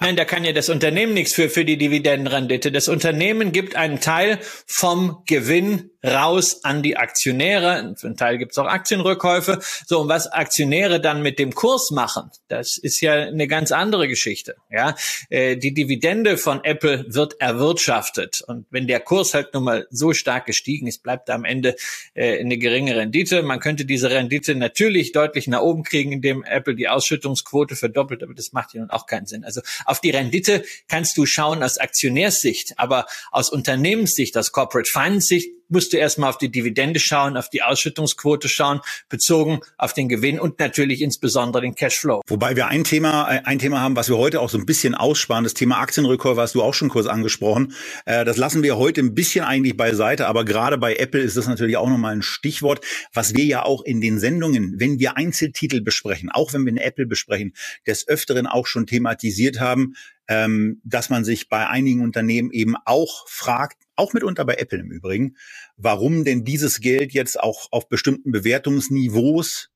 Nein, 0.00 0.16
da 0.16 0.24
kann 0.24 0.44
ja 0.44 0.52
das 0.52 0.68
Unternehmen 0.68 1.14
nichts 1.14 1.34
für, 1.34 1.48
für 1.48 1.64
die 1.64 1.78
Dividendenrendite. 1.78 2.72
Das 2.72 2.88
Unternehmen 2.88 3.52
gibt 3.52 3.76
einen 3.76 4.00
Teil 4.00 4.38
vom 4.66 5.22
Gewinn 5.26 5.90
raus 6.04 6.64
an 6.64 6.82
die 6.82 6.96
Aktionäre. 6.96 7.94
Für 7.96 8.06
einen 8.06 8.16
Teil 8.16 8.38
gibt 8.38 8.52
es 8.52 8.58
auch 8.58 8.66
Aktienrückkäufe. 8.66 9.58
So, 9.86 10.00
und 10.00 10.08
was 10.08 10.26
Aktionäre 10.26 11.00
dann 11.00 11.22
mit 11.22 11.38
dem 11.38 11.54
Kurs 11.54 11.90
machen, 11.90 12.30
das 12.48 12.78
ist 12.78 13.00
ja 13.00 13.14
eine 13.14 13.48
ganz 13.48 13.72
andere 13.72 14.08
Geschichte. 14.08 14.56
Ja, 14.70 14.94
äh, 15.28 15.56
die 15.56 15.74
Dividende 15.74 16.36
von 16.36 16.64
Apple 16.64 17.04
wird 17.08 17.40
erwirtschaftet. 17.40 18.42
Und 18.46 18.66
wenn 18.70 18.86
der 18.88 19.00
Kurs 19.00 19.34
halt 19.34 19.54
nun 19.54 19.64
mal 19.64 19.86
so 19.90 20.12
stark 20.12 20.46
gestiegen 20.46 20.86
ist, 20.86 21.02
bleibt 21.02 21.30
am 21.30 21.44
Ende 21.44 21.76
äh, 22.14 22.40
eine 22.40 22.58
geringe 22.58 22.96
Rendite. 22.96 23.42
Man 23.42 23.60
könnte 23.60 23.84
diese 23.84 24.10
Rendite 24.10 24.54
natürlich 24.56 25.12
deutlich 25.12 25.46
nach 25.46 25.60
oben 25.60 25.84
kriegen, 25.84 26.12
indem 26.12 26.42
Apple 26.42 26.74
die 26.74 26.88
Ausschüttungsquote 26.88 27.76
verdoppelt, 27.76 28.22
aber 28.22 28.34
das 28.34 28.52
macht 28.52 28.74
ja 28.74 28.80
nun 28.80 28.90
auch 28.90 29.06
keinen 29.06 29.26
Sinn. 29.26 29.44
Also 29.44 29.60
auf 29.84 30.00
die 30.00 30.10
Rendite 30.10 30.64
kannst 30.88 31.16
du 31.16 31.26
schauen 31.26 31.62
aus 31.62 31.78
Aktionärssicht, 31.78 32.74
aber 32.78 33.06
aus 33.30 33.50
Unternehmenssicht, 33.50 34.36
aus 34.36 34.50
Corporate 34.50 34.90
Finance 34.90 35.28
Sicht 35.28 35.57
musst 35.68 35.92
du 35.92 35.96
erstmal 35.96 36.30
auf 36.30 36.38
die 36.38 36.50
Dividende 36.50 37.00
schauen, 37.00 37.36
auf 37.36 37.50
die 37.50 37.62
Ausschüttungsquote 37.62 38.48
schauen, 38.48 38.80
bezogen 39.08 39.60
auf 39.76 39.92
den 39.92 40.08
Gewinn 40.08 40.40
und 40.40 40.58
natürlich 40.58 41.02
insbesondere 41.02 41.62
den 41.62 41.74
Cashflow. 41.74 42.22
Wobei 42.26 42.56
wir 42.56 42.68
ein 42.68 42.84
Thema, 42.84 43.30
äh, 43.32 43.40
ein 43.44 43.58
Thema 43.58 43.80
haben, 43.80 43.96
was 43.96 44.08
wir 44.08 44.16
heute 44.16 44.40
auch 44.40 44.50
so 44.50 44.58
ein 44.58 44.66
bisschen 44.66 44.94
aussparen. 44.94 45.44
Das 45.44 45.54
Thema 45.54 45.78
Aktienrückkäufe 45.78 46.40
hast 46.40 46.54
du 46.54 46.62
auch 46.62 46.74
schon 46.74 46.88
kurz 46.88 47.06
angesprochen. 47.06 47.72
Äh, 48.04 48.24
das 48.24 48.36
lassen 48.36 48.62
wir 48.62 48.76
heute 48.76 49.00
ein 49.00 49.14
bisschen 49.14 49.44
eigentlich 49.44 49.76
beiseite, 49.76 50.26
aber 50.26 50.44
gerade 50.44 50.78
bei 50.78 50.96
Apple 50.96 51.20
ist 51.20 51.36
das 51.36 51.46
natürlich 51.46 51.76
auch 51.76 51.88
nochmal 51.88 52.14
ein 52.14 52.22
Stichwort, 52.22 52.84
was 53.12 53.34
wir 53.34 53.44
ja 53.44 53.64
auch 53.64 53.82
in 53.82 54.00
den 54.00 54.18
Sendungen, 54.18 54.74
wenn 54.78 54.98
wir 54.98 55.16
Einzeltitel 55.16 55.80
besprechen, 55.80 56.30
auch 56.30 56.52
wenn 56.52 56.64
wir 56.64 56.72
eine 56.72 56.82
Apple 56.82 57.06
besprechen, 57.06 57.52
des 57.86 58.08
Öfteren 58.08 58.46
auch 58.46 58.66
schon 58.66 58.86
thematisiert 58.86 59.60
haben 59.60 59.94
ähm, 60.28 60.80
dass 60.84 61.08
man 61.08 61.24
sich 61.24 61.48
bei 61.48 61.66
einigen 61.66 62.02
Unternehmen 62.02 62.50
eben 62.50 62.76
auch 62.84 63.26
fragt, 63.28 63.87
auch 63.98 64.12
mitunter 64.12 64.44
bei 64.44 64.54
Apple 64.54 64.78
im 64.78 64.90
Übrigen, 64.90 65.36
warum 65.76 66.24
denn 66.24 66.44
dieses 66.44 66.80
Geld 66.80 67.12
jetzt 67.12 67.38
auch 67.38 67.68
auf 67.70 67.88
bestimmten 67.88 68.32
Bewertungsniveaus 68.32 69.70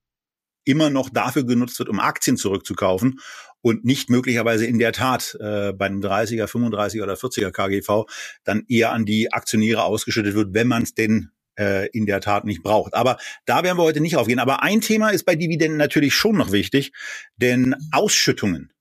immer 0.65 0.91
noch 0.91 1.11
dafür 1.11 1.45
genutzt 1.45 1.79
wird, 1.79 1.89
um 1.89 2.01
Aktien 2.01 2.37
zurückzukaufen 2.37 3.21
und 3.63 3.85
nicht 3.85 4.11
möglicherweise 4.11 4.67
in 4.67 4.79
der 4.79 4.93
Tat 4.93 5.37
äh, 5.41 5.73
bei 5.73 5.87
einem 5.87 6.01
30er, 6.01 6.47
35er 6.47 7.03
oder 7.03 7.15
40er 7.15 7.51
KGV 7.51 8.05
dann 8.45 8.65
eher 8.69 8.93
an 8.93 9.05
die 9.05 9.33
Aktionäre 9.33 9.85
ausgeschüttet 9.85 10.35
wird, 10.35 10.55
wenn 10.55 10.69
man 10.69 10.83
es 10.83 10.95
denn 10.95 11.31
äh, 11.59 11.89
in 11.91 12.07
der 12.07 12.21
Tat 12.21 12.45
nicht 12.45 12.63
braucht. 12.63 12.95
Aber 12.95 13.19
da 13.45 13.63
werden 13.63 13.79
wir 13.79 13.85
heute 13.85 14.01
nicht 14.01 14.17
aufgehen. 14.17 14.39
Aber 14.39 14.63
ein 14.63 14.81
Thema 14.81 15.11
ist 15.11 15.25
bei 15.25 15.37
Dividenden 15.37 15.79
natürlich 15.79 16.15
schon 16.15 16.37
noch 16.37 16.53
wichtig, 16.53 16.93
denn 17.37 17.75
Ausschüttungen. 17.93 18.73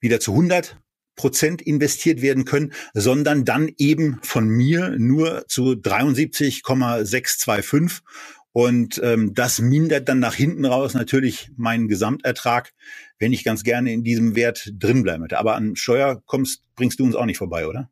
wieder 0.00 0.20
zu 0.20 0.32
100 0.32 0.78
Prozent 1.16 1.62
investiert 1.62 2.22
werden 2.22 2.44
können, 2.44 2.72
sondern 2.94 3.44
dann 3.44 3.70
eben 3.76 4.20
von 4.22 4.48
mir 4.48 4.94
nur 4.98 5.46
zu 5.48 5.74
73,625 5.74 8.02
und 8.52 9.00
ähm, 9.04 9.34
das 9.34 9.60
mindert 9.60 10.08
dann 10.08 10.20
nach 10.20 10.34
hinten 10.34 10.64
raus 10.64 10.94
natürlich 10.94 11.50
meinen 11.56 11.86
Gesamtertrag, 11.86 12.72
wenn 13.18 13.32
ich 13.32 13.44
ganz 13.44 13.62
gerne 13.62 13.92
in 13.92 14.04
diesem 14.04 14.34
Wert 14.34 14.70
drin 14.72 15.02
bleiben 15.02 15.20
möchte. 15.20 15.38
Aber 15.38 15.54
an 15.54 15.76
Steuer 15.76 16.22
kommst, 16.26 16.62
bringst 16.74 16.98
du 16.98 17.04
uns 17.04 17.14
auch 17.14 17.26
nicht 17.26 17.38
vorbei, 17.38 17.66
oder? 17.66 17.90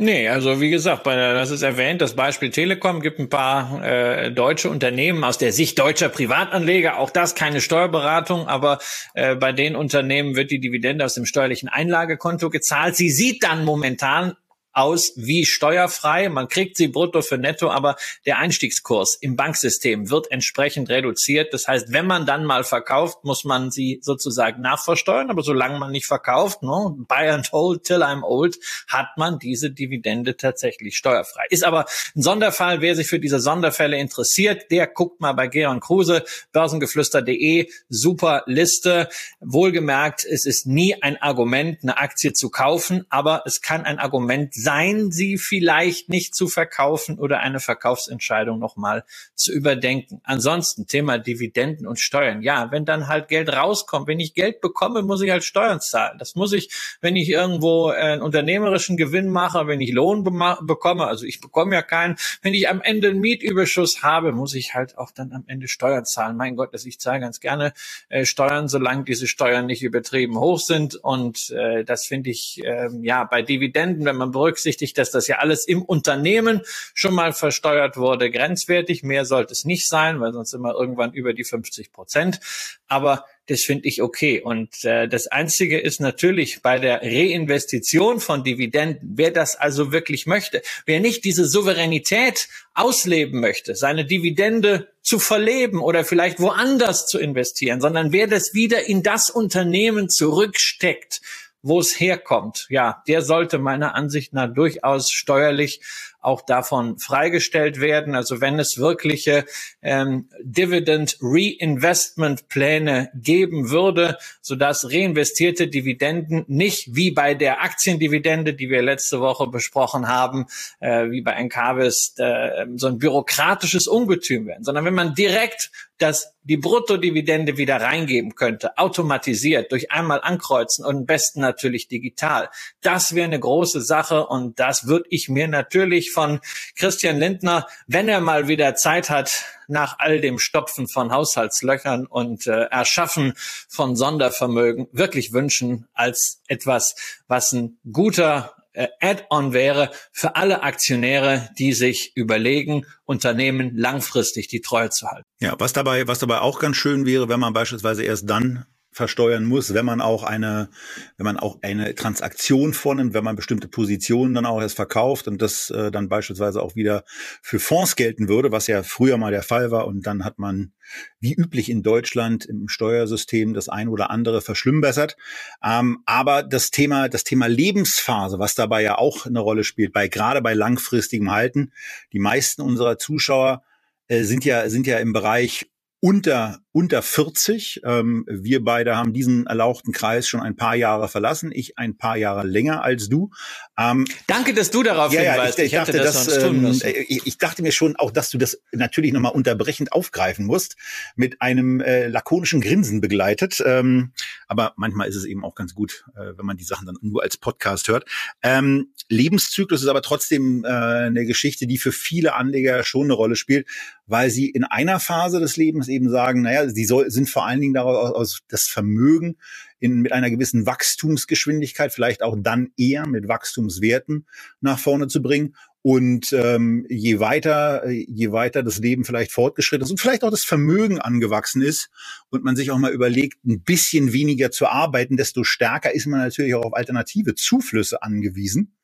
Nee, 0.00 0.28
also 0.28 0.60
wie 0.60 0.70
gesagt, 0.70 1.02
bei 1.02 1.16
das 1.16 1.50
ist 1.50 1.62
erwähnt, 1.62 2.00
das 2.00 2.14
Beispiel 2.14 2.50
Telekom 2.50 3.00
gibt 3.00 3.18
ein 3.18 3.28
paar 3.28 3.84
äh, 3.84 4.30
deutsche 4.30 4.70
Unternehmen 4.70 5.24
aus 5.24 5.38
der 5.38 5.52
Sicht 5.52 5.76
deutscher 5.76 6.08
Privatanleger, 6.08 6.98
auch 6.98 7.10
das 7.10 7.34
keine 7.34 7.60
Steuerberatung, 7.60 8.46
aber 8.46 8.78
äh, 9.14 9.34
bei 9.34 9.50
den 9.50 9.74
Unternehmen 9.74 10.36
wird 10.36 10.52
die 10.52 10.60
Dividende 10.60 11.04
aus 11.04 11.14
dem 11.14 11.26
steuerlichen 11.26 11.68
Einlagekonto 11.68 12.48
gezahlt. 12.48 12.94
Sie 12.94 13.10
sieht 13.10 13.42
dann 13.42 13.64
momentan 13.64 14.36
aus 14.78 15.12
wie 15.16 15.44
steuerfrei. 15.44 16.28
Man 16.28 16.46
kriegt 16.46 16.76
sie 16.76 16.86
brutto 16.86 17.20
für 17.20 17.36
netto, 17.36 17.68
aber 17.68 17.96
der 18.26 18.38
Einstiegskurs 18.38 19.16
im 19.20 19.34
Banksystem 19.34 20.08
wird 20.08 20.30
entsprechend 20.30 20.88
reduziert. 20.88 21.52
Das 21.52 21.66
heißt, 21.66 21.92
wenn 21.92 22.06
man 22.06 22.26
dann 22.26 22.44
mal 22.44 22.62
verkauft, 22.62 23.24
muss 23.24 23.42
man 23.42 23.72
sie 23.72 23.98
sozusagen 24.02 24.62
nachversteuern. 24.62 25.30
Aber 25.30 25.42
solange 25.42 25.80
man 25.80 25.90
nicht 25.90 26.06
verkauft, 26.06 26.62
no, 26.62 26.90
ne, 26.90 27.04
buy 27.08 27.28
and 27.28 27.50
hold 27.50 27.82
till 27.82 28.04
I'm 28.04 28.22
old, 28.22 28.56
hat 28.86 29.08
man 29.16 29.40
diese 29.40 29.72
Dividende 29.72 30.36
tatsächlich 30.36 30.96
steuerfrei. 30.96 31.46
Ist 31.50 31.64
aber 31.64 31.86
ein 32.14 32.22
Sonderfall. 32.22 32.80
Wer 32.80 32.94
sich 32.94 33.08
für 33.08 33.18
diese 33.18 33.40
Sonderfälle 33.40 33.98
interessiert, 33.98 34.70
der 34.70 34.86
guckt 34.86 35.20
mal 35.20 35.32
bei 35.32 35.48
Geron 35.48 35.80
Kruse, 35.80 36.22
börsengeflüster.de, 36.52 37.68
super 37.88 38.44
Liste. 38.46 39.08
Wohlgemerkt, 39.40 40.24
es 40.24 40.46
ist 40.46 40.68
nie 40.68 41.02
ein 41.02 41.20
Argument, 41.20 41.78
eine 41.82 41.98
Aktie 41.98 42.32
zu 42.32 42.48
kaufen, 42.48 43.04
aber 43.08 43.42
es 43.44 43.60
kann 43.60 43.84
ein 43.84 43.98
Argument 43.98 44.54
sein, 44.54 44.67
sie 45.10 45.38
vielleicht 45.38 46.10
nicht 46.10 46.34
zu 46.34 46.46
verkaufen 46.46 47.18
oder 47.18 47.40
eine 47.40 47.58
Verkaufsentscheidung 47.58 48.58
nochmal 48.58 49.02
zu 49.34 49.50
überdenken. 49.50 50.20
Ansonsten 50.24 50.86
Thema 50.86 51.16
Dividenden 51.16 51.86
und 51.86 51.98
Steuern. 51.98 52.42
Ja, 52.42 52.70
wenn 52.70 52.84
dann 52.84 53.08
halt 53.08 53.28
Geld 53.28 53.48
rauskommt, 53.48 54.06
wenn 54.08 54.20
ich 54.20 54.34
Geld 54.34 54.60
bekomme, 54.60 55.02
muss 55.02 55.22
ich 55.22 55.30
halt 55.30 55.42
Steuern 55.42 55.80
zahlen. 55.80 56.18
Das 56.18 56.34
muss 56.34 56.52
ich, 56.52 56.70
wenn 57.00 57.16
ich 57.16 57.30
irgendwo 57.30 57.86
einen 57.86 58.20
unternehmerischen 58.20 58.98
Gewinn 58.98 59.30
mache, 59.30 59.66
wenn 59.66 59.80
ich 59.80 59.92
Lohn 59.92 60.22
bekomme, 60.22 61.06
also 61.06 61.24
ich 61.24 61.40
bekomme 61.40 61.74
ja 61.74 61.82
keinen, 61.82 62.16
wenn 62.42 62.52
ich 62.52 62.68
am 62.68 62.82
Ende 62.82 63.08
einen 63.08 63.20
Mietüberschuss 63.20 64.02
habe, 64.02 64.32
muss 64.32 64.54
ich 64.54 64.74
halt 64.74 64.98
auch 64.98 65.12
dann 65.12 65.32
am 65.32 65.44
Ende 65.46 65.66
Steuern 65.66 66.04
zahlen. 66.04 66.36
Mein 66.36 66.56
Gott, 66.56 66.74
dass 66.74 66.84
ich 66.84 67.00
zahle 67.00 67.20
ganz 67.20 67.40
gerne 67.40 67.72
äh, 68.10 68.26
Steuern, 68.26 68.68
solange 68.68 69.04
diese 69.04 69.26
Steuern 69.26 69.64
nicht 69.64 69.82
übertrieben 69.82 70.38
hoch 70.38 70.60
sind. 70.60 70.94
Und 70.94 71.50
äh, 71.52 71.84
das 71.84 72.04
finde 72.04 72.28
ich 72.28 72.62
äh, 72.62 72.90
ja 73.00 73.24
bei 73.24 73.40
Dividenden, 73.40 74.04
wenn 74.04 74.16
man 74.16 74.30
berücksichtigt, 74.30 74.47
dass 74.94 75.10
das 75.10 75.26
ja 75.28 75.38
alles 75.38 75.66
im 75.66 75.82
Unternehmen 75.82 76.62
schon 76.94 77.14
mal 77.14 77.32
versteuert 77.32 77.96
wurde, 77.96 78.30
grenzwertig. 78.30 79.02
Mehr 79.02 79.24
sollte 79.24 79.52
es 79.52 79.64
nicht 79.64 79.88
sein, 79.88 80.20
weil 80.20 80.32
sonst 80.32 80.52
immer 80.52 80.74
irgendwann 80.74 81.12
über 81.12 81.32
die 81.34 81.44
50 81.44 81.92
Prozent. 81.92 82.40
Aber 82.88 83.24
das 83.48 83.62
finde 83.62 83.88
ich 83.88 84.02
okay. 84.02 84.40
Und 84.40 84.84
äh, 84.84 85.08
das 85.08 85.26
Einzige 85.26 85.78
ist 85.78 86.00
natürlich 86.00 86.62
bei 86.62 86.78
der 86.78 87.02
Reinvestition 87.02 88.20
von 88.20 88.44
Dividenden, 88.44 89.14
wer 89.14 89.30
das 89.30 89.56
also 89.56 89.90
wirklich 89.90 90.26
möchte, 90.26 90.62
wer 90.86 91.00
nicht 91.00 91.24
diese 91.24 91.46
Souveränität 91.46 92.48
ausleben 92.74 93.40
möchte, 93.40 93.74
seine 93.74 94.04
Dividende 94.04 94.88
zu 95.02 95.18
verleben 95.18 95.80
oder 95.80 96.04
vielleicht 96.04 96.40
woanders 96.40 97.06
zu 97.06 97.18
investieren, 97.18 97.80
sondern 97.80 98.12
wer 98.12 98.26
das 98.26 98.52
wieder 98.52 98.86
in 98.86 99.02
das 99.02 99.30
Unternehmen 99.30 100.10
zurücksteckt, 100.10 101.22
wo 101.62 101.80
es 101.80 101.98
herkommt, 101.98 102.66
ja, 102.70 103.02
der 103.08 103.22
sollte 103.22 103.58
meiner 103.58 103.94
Ansicht 103.94 104.32
nach 104.32 104.52
durchaus 104.52 105.10
steuerlich 105.10 105.80
auch 106.20 106.42
davon 106.42 106.98
freigestellt 106.98 107.80
werden. 107.80 108.14
Also 108.14 108.40
wenn 108.40 108.58
es 108.58 108.78
wirkliche 108.78 109.44
ähm, 109.82 110.28
Dividend 110.42 111.16
Reinvestment 111.20 112.48
Pläne 112.48 113.10
geben 113.14 113.70
würde, 113.70 114.18
sodass 114.40 114.90
reinvestierte 114.90 115.68
Dividenden 115.68 116.44
nicht 116.48 116.94
wie 116.94 117.12
bei 117.12 117.34
der 117.34 117.62
Aktiendividende, 117.62 118.54
die 118.54 118.68
wir 118.68 118.82
letzte 118.82 119.20
Woche 119.20 119.46
besprochen 119.46 120.08
haben, 120.08 120.46
äh, 120.80 121.10
wie 121.10 121.22
bei 121.22 121.32
Encarvis, 121.32 122.14
äh, 122.18 122.66
so 122.76 122.88
ein 122.88 122.98
bürokratisches 122.98 123.86
Ungetüm 123.86 124.46
werden, 124.46 124.64
sondern 124.64 124.84
wenn 124.84 124.94
man 124.94 125.14
direkt 125.14 125.70
das 125.98 126.34
die 126.42 126.56
Bruttodividende 126.56 127.56
wieder 127.56 127.80
reingeben 127.80 128.34
könnte, 128.34 128.78
automatisiert 128.78 129.70
durch 129.70 129.90
einmal 129.90 130.20
ankreuzen 130.22 130.84
und 130.84 130.96
am 130.96 131.06
besten 131.06 131.40
natürlich 131.40 131.88
digital. 131.88 132.48
Das 132.80 133.14
wäre 133.14 133.26
eine 133.26 133.38
große 133.38 133.82
Sache 133.82 134.26
und 134.26 134.58
das 134.58 134.86
würde 134.86 135.06
ich 135.10 135.28
mir 135.28 135.46
natürlich 135.46 136.10
von 136.10 136.40
Christian 136.76 137.18
Lindner, 137.18 137.66
wenn 137.86 138.08
er 138.08 138.20
mal 138.20 138.48
wieder 138.48 138.74
Zeit 138.74 139.10
hat, 139.10 139.44
nach 139.68 139.98
all 139.98 140.20
dem 140.20 140.38
Stopfen 140.38 140.88
von 140.88 141.12
Haushaltslöchern 141.12 142.06
und 142.06 142.46
äh, 142.46 142.64
Erschaffen 142.70 143.34
von 143.68 143.96
Sondervermögen 143.96 144.88
wirklich 144.92 145.34
wünschen 145.34 145.86
als 145.92 146.40
etwas, 146.48 146.94
was 147.28 147.52
ein 147.52 147.78
guter 147.92 148.54
äh, 148.78 148.88
Add-on 149.00 149.52
wäre 149.52 149.90
für 150.12 150.36
alle 150.36 150.62
Aktionäre, 150.62 151.50
die 151.58 151.72
sich 151.72 152.12
überlegen, 152.14 152.86
Unternehmen 153.04 153.76
langfristig 153.76 154.46
die 154.48 154.60
Treue 154.60 154.90
zu 154.90 155.08
halten. 155.08 155.24
Ja, 155.40 155.54
was 155.58 155.72
dabei, 155.72 156.06
was 156.06 156.20
dabei 156.20 156.40
auch 156.40 156.60
ganz 156.60 156.76
schön 156.76 157.04
wäre, 157.04 157.28
wenn 157.28 157.40
man 157.40 157.52
beispielsweise 157.52 158.04
erst 158.04 158.30
dann 158.30 158.66
versteuern 158.90 159.44
muss, 159.44 159.74
wenn 159.74 159.84
man 159.84 160.00
auch 160.00 160.22
eine, 160.22 160.70
wenn 161.16 161.24
man 161.24 161.36
auch 161.36 161.58
eine 161.62 161.94
Transaktion 161.94 162.72
vornimmt, 162.72 163.14
wenn 163.14 163.24
man 163.24 163.36
bestimmte 163.36 163.68
Positionen 163.68 164.34
dann 164.34 164.46
auch 164.46 164.60
erst 164.60 164.76
verkauft 164.76 165.28
und 165.28 165.40
das 165.42 165.70
äh, 165.70 165.90
dann 165.90 166.08
beispielsweise 166.08 166.62
auch 166.62 166.74
wieder 166.74 167.04
für 167.42 167.60
Fonds 167.60 167.96
gelten 167.96 168.28
würde, 168.28 168.50
was 168.50 168.66
ja 168.66 168.82
früher 168.82 169.16
mal 169.18 169.30
der 169.30 169.42
Fall 169.42 169.70
war 169.70 169.86
und 169.86 170.06
dann 170.06 170.24
hat 170.24 170.38
man 170.38 170.72
wie 171.20 171.34
üblich 171.34 171.70
in 171.70 171.82
Deutschland 171.82 172.46
im 172.46 172.68
Steuersystem 172.68 173.54
das 173.54 173.68
ein 173.68 173.88
oder 173.88 174.10
andere 174.10 174.40
verschlimmbessert. 174.40 175.16
Ähm, 175.62 175.98
aber 176.06 176.42
das 176.42 176.70
Thema, 176.70 177.08
das 177.08 177.24
Thema 177.24 177.46
Lebensphase, 177.46 178.38
was 178.38 178.54
dabei 178.54 178.82
ja 178.82 178.96
auch 178.98 179.26
eine 179.26 179.40
Rolle 179.40 179.64
spielt, 179.64 179.92
bei 179.92 180.08
gerade 180.08 180.40
bei 180.40 180.54
langfristigem 180.54 181.30
Halten, 181.30 181.72
die 182.12 182.18
meisten 182.18 182.62
unserer 182.62 182.98
Zuschauer 182.98 183.62
äh, 184.08 184.22
sind 184.22 184.44
ja 184.44 184.68
sind 184.70 184.86
ja 184.86 184.98
im 184.98 185.12
Bereich 185.12 185.66
unter 186.00 186.60
unter 186.78 187.02
40. 187.02 187.80
Ähm, 187.82 188.24
wir 188.28 188.62
beide 188.62 188.96
haben 188.96 189.12
diesen 189.12 189.48
erlauchten 189.48 189.90
Kreis 189.90 190.28
schon 190.28 190.40
ein 190.40 190.54
paar 190.54 190.76
Jahre 190.76 191.08
verlassen. 191.08 191.50
Ich 191.52 191.76
ein 191.76 191.96
paar 191.96 192.16
Jahre 192.16 192.46
länger 192.46 192.84
als 192.84 193.08
du. 193.08 193.32
Ähm, 193.76 194.06
Danke, 194.28 194.54
dass 194.54 194.70
du 194.70 194.84
darauf 194.84 195.12
ja, 195.12 195.22
hinweist. 195.22 195.58
Ja, 195.58 195.64
ich, 195.64 195.72
ich, 195.72 195.76
ich 195.76 195.84
dachte, 195.84 195.98
das, 195.98 196.26
das 196.26 196.44
ähm, 196.44 196.80
ich, 197.08 197.26
ich, 197.26 197.38
dachte 197.38 197.62
mir 197.62 197.72
schon 197.72 197.96
auch, 197.96 198.12
dass 198.12 198.30
du 198.30 198.38
das 198.38 198.62
natürlich 198.70 199.12
nochmal 199.12 199.32
unterbrechend 199.32 199.90
aufgreifen 199.90 200.46
musst, 200.46 200.76
mit 201.16 201.42
einem 201.42 201.80
äh, 201.80 202.06
lakonischen 202.06 202.60
Grinsen 202.60 203.00
begleitet. 203.00 203.60
Ähm, 203.66 204.12
aber 204.46 204.74
manchmal 204.76 205.08
ist 205.08 205.16
es 205.16 205.24
eben 205.24 205.44
auch 205.44 205.56
ganz 205.56 205.74
gut, 205.74 206.04
äh, 206.14 206.38
wenn 206.38 206.46
man 206.46 206.58
die 206.58 206.64
Sachen 206.64 206.86
dann 206.86 206.96
nur 207.02 207.24
als 207.24 207.38
Podcast 207.38 207.88
hört. 207.88 208.04
Ähm, 208.40 208.92
Lebenszyklus 209.08 209.82
ist 209.82 209.88
aber 209.88 210.02
trotzdem 210.02 210.64
äh, 210.64 210.68
eine 210.68 211.26
Geschichte, 211.26 211.66
die 211.66 211.78
für 211.78 211.90
viele 211.90 212.34
Anleger 212.34 212.84
schon 212.84 213.04
eine 213.04 213.14
Rolle 213.14 213.34
spielt, 213.34 213.66
weil 214.06 214.30
sie 214.30 214.48
in 214.48 214.62
einer 214.62 215.00
Phase 215.00 215.40
des 215.40 215.56
Lebens 215.56 215.88
eben 215.88 216.08
sagen, 216.08 216.42
naja, 216.42 216.67
sie 216.70 216.84
soll, 216.84 217.10
sind 217.10 217.28
vor 217.28 217.46
allen 217.46 217.60
Dingen 217.60 217.74
daraus 217.74 218.14
aus 218.14 218.40
das 218.48 218.66
Vermögen 218.66 219.36
in, 219.80 220.00
mit 220.00 220.12
einer 220.12 220.30
gewissen 220.30 220.66
Wachstumsgeschwindigkeit, 220.66 221.92
vielleicht 221.92 222.22
auch 222.22 222.36
dann 222.38 222.70
eher 222.76 223.06
mit 223.06 223.28
Wachstumswerten 223.28 224.26
nach 224.60 224.78
vorne 224.78 225.08
zu 225.08 225.22
bringen. 225.22 225.54
Und 225.82 226.32
ähm, 226.32 226.84
je 226.88 227.20
weiter, 227.20 227.88
je 227.88 228.32
weiter 228.32 228.62
das 228.62 228.78
Leben 228.78 229.04
vielleicht 229.04 229.30
fortgeschritten 229.32 229.84
ist 229.84 229.90
und 229.90 230.00
vielleicht 230.00 230.24
auch 230.24 230.30
das 230.30 230.44
Vermögen 230.44 231.00
angewachsen 231.00 231.62
ist 231.62 231.88
und 232.30 232.44
man 232.44 232.56
sich 232.56 232.70
auch 232.70 232.78
mal 232.78 232.92
überlegt, 232.92 233.44
ein 233.44 233.62
bisschen 233.62 234.12
weniger 234.12 234.50
zu 234.50 234.66
arbeiten, 234.66 235.16
desto 235.16 235.44
stärker 235.44 235.94
ist 235.94 236.06
man 236.06 236.20
natürlich 236.20 236.54
auch 236.54 236.64
auf 236.64 236.74
alternative 236.74 237.36
Zuflüsse 237.36 238.02
angewiesen. 238.02 238.77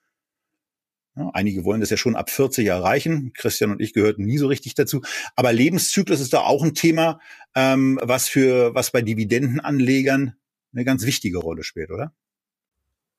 Ja, 1.17 1.31
einige 1.33 1.65
wollen 1.65 1.81
das 1.81 1.91
ja 1.91 1.97
schon 1.97 2.17
ab 2.17 2.29
40 2.29 2.67
erreichen. 2.67 3.33
Christian 3.35 3.71
und 3.71 3.81
ich 3.81 3.93
gehörten 3.93 4.25
nie 4.25 4.39
so 4.39 4.49
richtig 4.49 4.75
dazu. 4.75 5.03
Aber 5.37 5.53
Lebenszyklus 5.53 6.21
ist 6.21 6.33
da 6.33 6.41
auch 6.41 6.65
ein 6.65 6.75
Thema, 6.75 7.21
ähm, 7.55 8.01
was 8.03 8.29
für 8.29 8.75
was 8.75 8.91
bei 8.91 9.01
Dividendenanlegern 9.01 10.35
eine 10.73 10.85
ganz 10.85 11.07
wichtige 11.07 11.39
Rolle 11.39 11.63
spielt, 11.63 11.91
oder? 11.91 12.13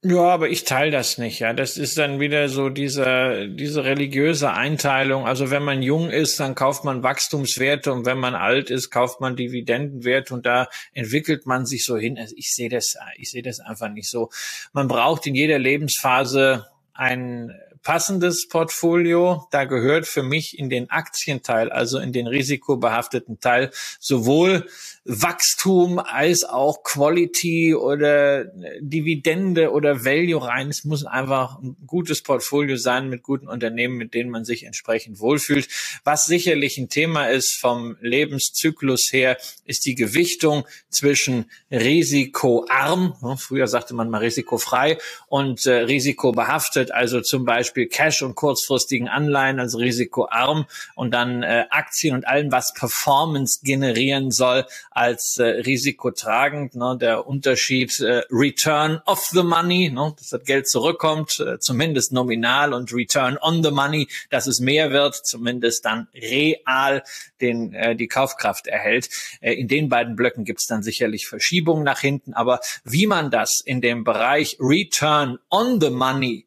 Ja, 0.03 0.21
aber 0.21 0.49
ich 0.49 0.65
teile 0.65 0.91
das 0.91 1.17
nicht. 1.17 1.39
Ja, 1.39 1.53
das 1.53 1.77
ist 1.77 1.97
dann 1.97 2.19
wieder 2.19 2.47
so 2.49 2.69
diese 2.69 3.47
diese 3.49 3.85
religiöse 3.85 4.51
Einteilung. 4.51 5.25
Also 5.25 5.49
wenn 5.49 5.63
man 5.63 5.81
jung 5.81 6.09
ist, 6.09 6.39
dann 6.39 6.53
kauft 6.53 6.83
man 6.83 7.01
Wachstumswerte 7.01 7.91
und 7.93 8.05
wenn 8.05 8.19
man 8.19 8.35
alt 8.35 8.69
ist, 8.69 8.91
kauft 8.91 9.21
man 9.21 9.35
Dividendenwerte 9.35 10.33
und 10.33 10.45
da 10.45 10.67
entwickelt 10.93 11.47
man 11.47 11.65
sich 11.65 11.85
so 11.85 11.97
hin. 11.97 12.19
Also 12.19 12.35
ich 12.37 12.53
sehe 12.53 12.69
das, 12.69 12.95
ich 13.17 13.31
sehe 13.31 13.41
das 13.41 13.61
einfach 13.61 13.89
nicht 13.89 14.09
so. 14.09 14.29
Man 14.73 14.87
braucht 14.89 15.25
in 15.25 15.33
jeder 15.33 15.57
Lebensphase 15.57 16.67
ein 16.93 17.51
passendes 17.85 18.49
Portfolio. 18.49 19.47
Da 19.51 19.63
gehört 19.63 20.07
für 20.07 20.23
mich 20.23 20.57
in 20.59 20.69
den 20.69 20.89
Aktienteil, 20.89 21.71
also 21.71 21.99
in 21.99 22.11
den 22.11 22.27
risikobehafteten 22.27 23.39
Teil, 23.39 23.71
sowohl 23.99 24.67
Wachstum 25.05 25.99
als 25.99 26.43
auch 26.43 26.83
Quality 26.83 27.75
oder 27.75 28.45
Dividende 28.81 29.71
oder 29.71 30.03
Value 30.03 30.43
rein. 30.43 30.69
Es 30.69 30.83
muss 30.83 31.05
einfach 31.05 31.61
ein 31.61 31.77
gutes 31.85 32.23
Portfolio 32.23 32.75
sein 32.75 33.07
mit 33.07 33.21
guten 33.21 33.47
Unternehmen, 33.47 33.97
mit 33.97 34.15
denen 34.15 34.31
man 34.31 34.45
sich 34.45 34.63
entsprechend 34.63 35.19
wohlfühlt. 35.19 35.69
Was 36.03 36.25
sicherlich 36.25 36.79
ein 36.79 36.89
Thema 36.89 37.27
ist 37.27 37.53
vom 37.53 37.97
Lebenszyklus 38.01 39.09
her, 39.11 39.37
ist 39.63 39.85
die 39.85 39.93
Gewichtung 39.93 40.65
zwischen 40.89 41.51
risikoarm, 41.69 43.13
früher 43.37 43.67
sagte 43.67 43.93
man 43.93 44.09
mal 44.09 44.23
risikofrei, 44.23 44.97
und 45.27 45.67
äh, 45.67 45.73
risikobehaftet, 45.73 46.91
also 46.91 47.21
zum 47.21 47.45
Beispiel 47.45 47.74
Cash 47.75 48.21
und 48.21 48.35
kurzfristigen 48.35 49.07
Anleihen, 49.07 49.59
also 49.59 49.77
risikoarm 49.77 50.65
und 50.95 51.13
dann 51.13 51.43
äh, 51.43 51.65
Aktien 51.69 52.15
und 52.15 52.27
allem, 52.27 52.51
was 52.51 52.73
Performance 52.73 53.59
generieren 53.63 54.31
soll, 54.31 54.65
als 54.91 55.37
äh, 55.37 55.43
risikotragend. 55.43 56.75
Ne? 56.75 56.97
Der 56.99 57.27
Unterschied 57.27 57.99
äh, 57.99 58.23
Return 58.31 59.01
of 59.05 59.19
the 59.31 59.43
Money, 59.43 59.89
ne? 59.89 60.13
dass 60.17 60.29
das 60.29 60.43
Geld 60.43 60.69
zurückkommt, 60.69 61.39
äh, 61.39 61.59
zumindest 61.59 62.13
nominal 62.13 62.73
und 62.73 62.93
Return 62.93 63.37
on 63.41 63.63
the 63.63 63.71
Money, 63.71 64.07
dass 64.29 64.47
es 64.47 64.59
mehr 64.59 64.91
wird, 64.91 65.15
zumindest 65.15 65.85
dann 65.85 66.07
real 66.15 67.03
den, 67.41 67.73
äh, 67.73 67.95
die 67.95 68.07
Kaufkraft 68.07 68.67
erhält. 68.67 69.09
Äh, 69.41 69.53
in 69.53 69.67
den 69.67 69.89
beiden 69.89 70.15
Blöcken 70.15 70.45
gibt 70.45 70.59
es 70.59 70.67
dann 70.67 70.83
sicherlich 70.83 71.27
Verschiebungen 71.27 71.83
nach 71.83 71.99
hinten, 71.99 72.33
aber 72.33 72.59
wie 72.83 73.07
man 73.07 73.31
das 73.31 73.61
in 73.63 73.81
dem 73.81 74.03
Bereich 74.03 74.57
Return 74.59 75.39
on 75.49 75.81
the 75.81 75.89
Money 75.89 76.44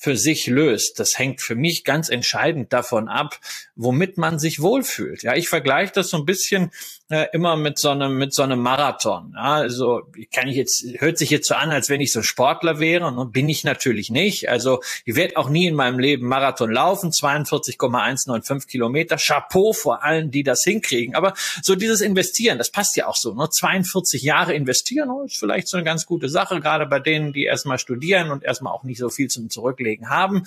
für 0.00 0.16
sich 0.16 0.46
löst, 0.46 0.98
das 0.98 1.18
hängt 1.18 1.42
für 1.42 1.54
mich 1.54 1.84
ganz 1.84 2.08
entscheidend 2.08 2.72
davon 2.72 3.10
ab, 3.10 3.38
womit 3.76 4.16
man 4.16 4.38
sich 4.38 4.62
wohlfühlt. 4.62 5.22
Ja, 5.22 5.36
ich 5.36 5.50
vergleiche 5.50 5.92
das 5.94 6.08
so 6.08 6.16
ein 6.16 6.24
bisschen 6.24 6.70
äh, 7.10 7.26
immer 7.34 7.56
mit 7.56 7.78
so 7.78 7.90
einem 7.90 8.16
mit 8.16 8.32
so 8.32 8.42
einem 8.42 8.60
Marathon. 8.60 9.32
Ja, 9.34 9.56
also 9.56 10.00
kann 10.32 10.48
ich 10.48 10.56
jetzt 10.56 10.86
hört 11.00 11.18
sich 11.18 11.28
jetzt 11.28 11.48
so 11.48 11.54
an, 11.54 11.70
als 11.70 11.90
wenn 11.90 12.00
ich 12.00 12.12
so 12.12 12.22
Sportler 12.22 12.80
wäre, 12.80 13.08
und 13.08 13.32
bin 13.32 13.46
ich 13.50 13.62
natürlich 13.62 14.08
nicht. 14.08 14.48
Also 14.48 14.80
ich 15.04 15.16
werde 15.16 15.36
auch 15.36 15.50
nie 15.50 15.66
in 15.66 15.74
meinem 15.74 15.98
Leben 15.98 16.26
Marathon 16.26 16.70
laufen, 16.70 17.12
42,195 17.12 18.70
Kilometer. 18.70 19.18
Chapeau 19.18 19.74
vor 19.74 20.02
allen, 20.02 20.30
die 20.30 20.44
das 20.44 20.64
hinkriegen. 20.64 21.14
Aber 21.14 21.34
so 21.60 21.74
dieses 21.74 22.00
Investieren, 22.00 22.56
das 22.56 22.70
passt 22.70 22.96
ja 22.96 23.06
auch 23.06 23.16
so. 23.16 23.34
Ne? 23.34 23.50
42 23.50 24.22
Jahre 24.22 24.54
investieren 24.54 25.10
oh, 25.10 25.24
ist 25.24 25.36
vielleicht 25.36 25.68
so 25.68 25.76
eine 25.76 25.84
ganz 25.84 26.06
gute 26.06 26.30
Sache, 26.30 26.60
gerade 26.60 26.86
bei 26.86 27.00
denen, 27.00 27.34
die 27.34 27.44
erstmal 27.44 27.78
studieren 27.78 28.30
und 28.30 28.44
erstmal 28.44 28.72
auch 28.72 28.84
nicht 28.84 28.98
so 28.98 29.10
viel 29.10 29.28
zum 29.28 29.50
Zurücklegen 29.50 29.89
haben. 30.08 30.44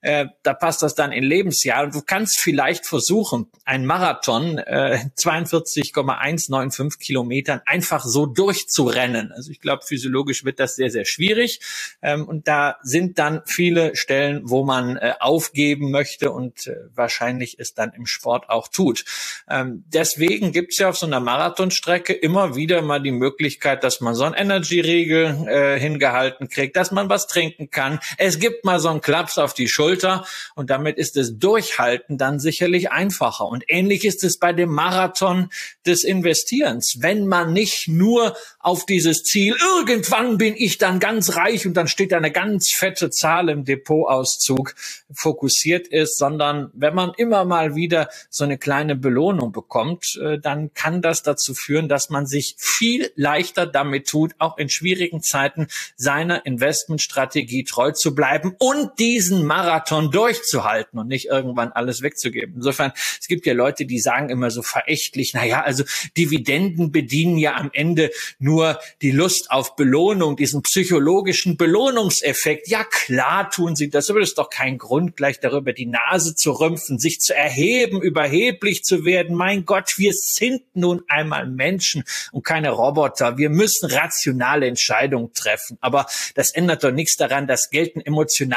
Äh, 0.00 0.26
da 0.42 0.54
passt 0.54 0.82
das 0.82 0.94
dann 0.94 1.12
in 1.12 1.24
Lebensjahr. 1.24 1.84
Und 1.84 1.94
du 1.94 2.02
kannst 2.02 2.38
vielleicht 2.38 2.86
versuchen, 2.86 3.50
ein 3.64 3.86
Marathon 3.86 4.58
äh, 4.58 5.00
42, 5.14 5.92
0,195 5.94 7.00
Kilometern 7.00 7.60
einfach 7.66 8.04
so 8.04 8.26
durchzurennen. 8.26 9.32
Also 9.32 9.50
ich 9.50 9.60
glaube, 9.60 9.84
physiologisch 9.84 10.44
wird 10.44 10.60
das 10.60 10.76
sehr, 10.76 10.90
sehr 10.90 11.04
schwierig. 11.04 11.60
Ähm, 12.02 12.26
und 12.26 12.48
da 12.48 12.76
sind 12.82 13.18
dann 13.18 13.42
viele 13.46 13.96
Stellen, 13.96 14.42
wo 14.44 14.64
man 14.64 14.96
äh, 14.96 15.14
aufgeben 15.18 15.90
möchte 15.90 16.30
und 16.30 16.66
äh, 16.66 16.76
wahrscheinlich 16.94 17.58
es 17.58 17.74
dann 17.74 17.92
im 17.92 18.06
Sport 18.06 18.48
auch 18.48 18.68
tut. 18.68 19.04
Ähm, 19.48 19.84
deswegen 19.88 20.52
gibt 20.52 20.72
es 20.72 20.78
ja 20.78 20.88
auf 20.88 20.98
so 20.98 21.06
einer 21.06 21.20
Marathonstrecke 21.20 22.12
immer 22.12 22.54
wieder 22.54 22.82
mal 22.82 23.00
die 23.00 23.12
Möglichkeit, 23.12 23.84
dass 23.84 24.00
man 24.00 24.14
so 24.14 24.24
ein 24.24 24.34
Energy-Riegel 24.34 25.48
äh, 25.48 25.80
hingehalten 25.80 26.48
kriegt, 26.48 26.76
dass 26.76 26.90
man 26.92 27.08
was 27.08 27.26
trinken 27.26 27.70
kann. 27.70 27.98
Es 28.18 28.38
gibt 28.38 28.64
mal 28.64 28.78
so 28.78 28.85
einen 28.88 29.00
Klaps 29.00 29.38
auf 29.38 29.54
die 29.54 29.68
Schulter 29.68 30.26
und 30.54 30.70
damit 30.70 30.98
ist 30.98 31.16
es 31.16 31.38
Durchhalten 31.38 32.18
dann 32.18 32.38
sicherlich 32.38 32.90
einfacher. 32.90 33.46
Und 33.46 33.64
ähnlich 33.68 34.04
ist 34.04 34.24
es 34.24 34.38
bei 34.38 34.52
dem 34.52 34.70
Marathon 34.70 35.50
des 35.86 36.04
Investierens, 36.04 36.98
wenn 37.00 37.26
man 37.26 37.52
nicht 37.52 37.88
nur 37.88 38.36
auf 38.58 38.86
dieses 38.86 39.22
Ziel, 39.22 39.56
irgendwann 39.60 40.38
bin 40.38 40.54
ich 40.56 40.78
dann 40.78 41.00
ganz 41.00 41.36
reich 41.36 41.66
und 41.66 41.74
dann 41.74 41.88
steht 41.88 42.12
eine 42.12 42.32
ganz 42.32 42.70
fette 42.70 43.10
Zahl 43.10 43.48
im 43.48 43.64
Depotauszug, 43.64 44.74
fokussiert 45.12 45.88
ist, 45.88 46.18
sondern 46.18 46.70
wenn 46.74 46.94
man 46.94 47.12
immer 47.16 47.44
mal 47.44 47.74
wieder 47.74 48.08
so 48.28 48.44
eine 48.44 48.58
kleine 48.58 48.96
Belohnung 48.96 49.52
bekommt, 49.52 50.18
äh, 50.22 50.38
dann 50.38 50.72
kann 50.74 51.02
das 51.02 51.22
dazu 51.22 51.54
führen, 51.54 51.88
dass 51.88 52.10
man 52.10 52.26
sich 52.26 52.56
viel 52.58 53.10
leichter 53.14 53.66
damit 53.66 54.08
tut, 54.08 54.34
auch 54.38 54.58
in 54.58 54.68
schwierigen 54.68 55.22
Zeiten 55.22 55.68
seiner 55.96 56.44
Investmentstrategie 56.44 57.64
treu 57.64 57.92
zu 57.92 58.14
bleiben 58.14 58.54
und 58.58 58.75
diesen 58.98 59.44
Marathon 59.44 60.10
durchzuhalten 60.10 60.98
und 60.98 61.08
nicht 61.08 61.26
irgendwann 61.26 61.72
alles 61.72 62.02
wegzugeben. 62.02 62.56
Insofern, 62.56 62.92
es 63.20 63.26
gibt 63.26 63.46
ja 63.46 63.52
Leute, 63.52 63.86
die 63.86 63.98
sagen 63.98 64.28
immer 64.30 64.50
so 64.50 64.62
verächtlich, 64.62 65.32
na 65.34 65.42
also 65.62 65.84
Dividenden 66.16 66.92
bedienen 66.92 67.38
ja 67.38 67.54
am 67.56 67.70
Ende 67.72 68.10
nur 68.38 68.78
die 69.02 69.10
Lust 69.10 69.50
auf 69.50 69.76
Belohnung, 69.76 70.36
diesen 70.36 70.62
psychologischen 70.62 71.56
Belohnungseffekt. 71.56 72.68
Ja, 72.68 72.84
klar 72.84 73.50
tun 73.50 73.76
sie 73.76 73.90
das, 73.90 74.10
aber 74.10 74.20
das 74.20 74.30
ist 74.30 74.38
doch 74.38 74.50
kein 74.50 74.78
Grund, 74.78 75.16
gleich 75.16 75.40
darüber 75.40 75.72
die 75.72 75.86
Nase 75.86 76.34
zu 76.34 76.52
rümpfen, 76.52 76.98
sich 76.98 77.20
zu 77.20 77.34
erheben, 77.34 78.02
überheblich 78.02 78.82
zu 78.82 79.04
werden. 79.04 79.36
Mein 79.36 79.64
Gott, 79.64 79.94
wir 79.96 80.12
sind 80.14 80.62
nun 80.74 81.02
einmal 81.08 81.46
Menschen 81.46 82.04
und 82.32 82.44
keine 82.44 82.70
Roboter. 82.70 83.38
Wir 83.38 83.50
müssen 83.50 83.90
rationale 83.90 84.66
Entscheidungen 84.66 85.32
treffen. 85.32 85.78
Aber 85.80 86.06
das 86.34 86.52
ändert 86.52 86.84
doch 86.84 86.92
nichts 86.92 87.16
daran, 87.16 87.46
dass 87.46 87.70
Geld 87.70 87.96
ein 87.96 88.00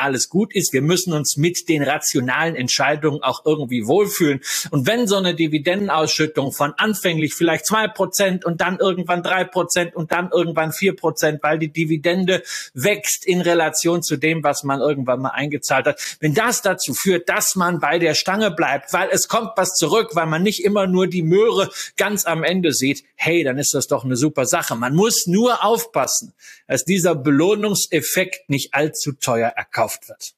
emotionales 0.10 0.30
Gut 0.30 0.56
ist. 0.56 0.74
Wir 0.74 0.82
müssen 0.82 1.14
uns 1.14 1.38
mit 1.38 1.70
den 1.70 1.84
rationalen 1.84 2.56
Entscheidungen 2.56 3.22
auch 3.22 3.46
irgendwie 3.46 3.86
wohlfühlen. 3.86 4.42
Und 4.72 4.88
wenn 4.88 5.08
so 5.08 5.18
eine 5.18 5.36
Dividendenausschüttung 5.36 6.52
von 6.52 6.74
anfänglich 6.78 7.34
vielleicht 7.34 7.66
zwei 7.66 7.88
Prozent 7.88 8.46
und 8.46 8.62
dann 8.62 8.80
irgendwann 8.80 9.24
drei 9.24 9.44
Prozent 9.44 9.96
und 9.96 10.12
dann 10.12 10.30
irgendwann 10.32 10.72
vier 10.72 10.96
Prozent, 10.96 11.42
weil 11.44 11.60
die 11.60 11.72
Dividende 11.72 12.44
wächst 12.74 13.26
in 13.26 13.42
Relation 13.42 14.02
zu 14.02 14.18
dem, 14.18 14.44
was 14.44 14.64
man 14.64 14.80
irgendwann 14.80 15.22
mal 15.22 15.30
eingezahlt 15.30 15.86
hat. 15.86 16.18
Wenn 16.20 16.34
das 16.34 16.62
dazu 16.62 16.94
führt, 16.94 17.30
dass 17.30 17.56
man 17.56 17.80
bei 17.80 18.00
der 18.00 18.14
Stange 18.14 18.52
bleibt, 18.52 18.94
weil 18.94 19.10
es 19.12 19.28
kommt 19.28 19.52
was 19.56 19.76
zurück, 19.76 20.12
weil 20.14 20.28
man 20.28 20.44
nicht 20.44 20.64
immer 20.64 20.88
nur 20.88 21.08
die 21.08 21.24
Möhre 21.24 21.70
ganz 21.98 22.26
am 22.26 22.44
Ende 22.44 22.74
sieht, 22.74 23.04
hey, 23.16 23.44
dann 23.44 23.58
ist 23.58 23.74
das 23.74 23.88
doch 23.88 24.04
eine 24.04 24.16
super 24.16 24.46
Sache. 24.46 24.76
Man 24.76 24.96
muss 24.96 25.28
nur 25.28 25.64
aufpassen, 25.64 26.34
dass 26.68 26.86
dieser 26.86 27.16
Belohnungseffekt 27.16 28.50
nicht 28.50 28.74
allzu 28.74 29.14
teuer 29.14 29.50
erkauft 29.50 29.89
wird. 30.08 30.34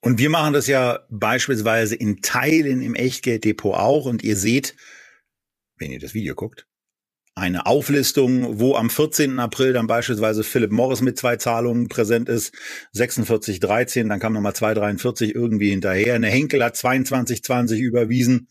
Und 0.00 0.18
wir 0.18 0.30
machen 0.30 0.52
das 0.52 0.66
ja 0.66 1.00
beispielsweise 1.10 1.96
in 1.96 2.20
Teilen 2.22 2.82
im 2.82 2.94
Echtgelddepot 2.94 3.74
auch. 3.74 4.06
Und 4.06 4.22
ihr 4.22 4.36
seht, 4.36 4.76
wenn 5.78 5.90
ihr 5.90 5.98
das 5.98 6.14
Video 6.14 6.34
guckt, 6.34 6.66
eine 7.34 7.66
Auflistung, 7.66 8.58
wo 8.58 8.76
am 8.76 8.88
14. 8.88 9.38
April 9.38 9.74
dann 9.74 9.86
beispielsweise 9.86 10.42
Philip 10.42 10.72
Morris 10.72 11.02
mit 11.02 11.18
zwei 11.18 11.36
Zahlungen 11.36 11.88
präsent 11.88 12.30
ist, 12.30 12.54
46,13, 12.94 14.08
dann 14.08 14.20
kam 14.20 14.32
nochmal 14.32 14.52
2,43 14.52 15.34
irgendwie 15.34 15.70
hinterher. 15.70 16.14
Eine 16.14 16.28
Henkel 16.28 16.64
hat 16.64 16.76
22,20 16.76 17.76
überwiesen 17.76 18.48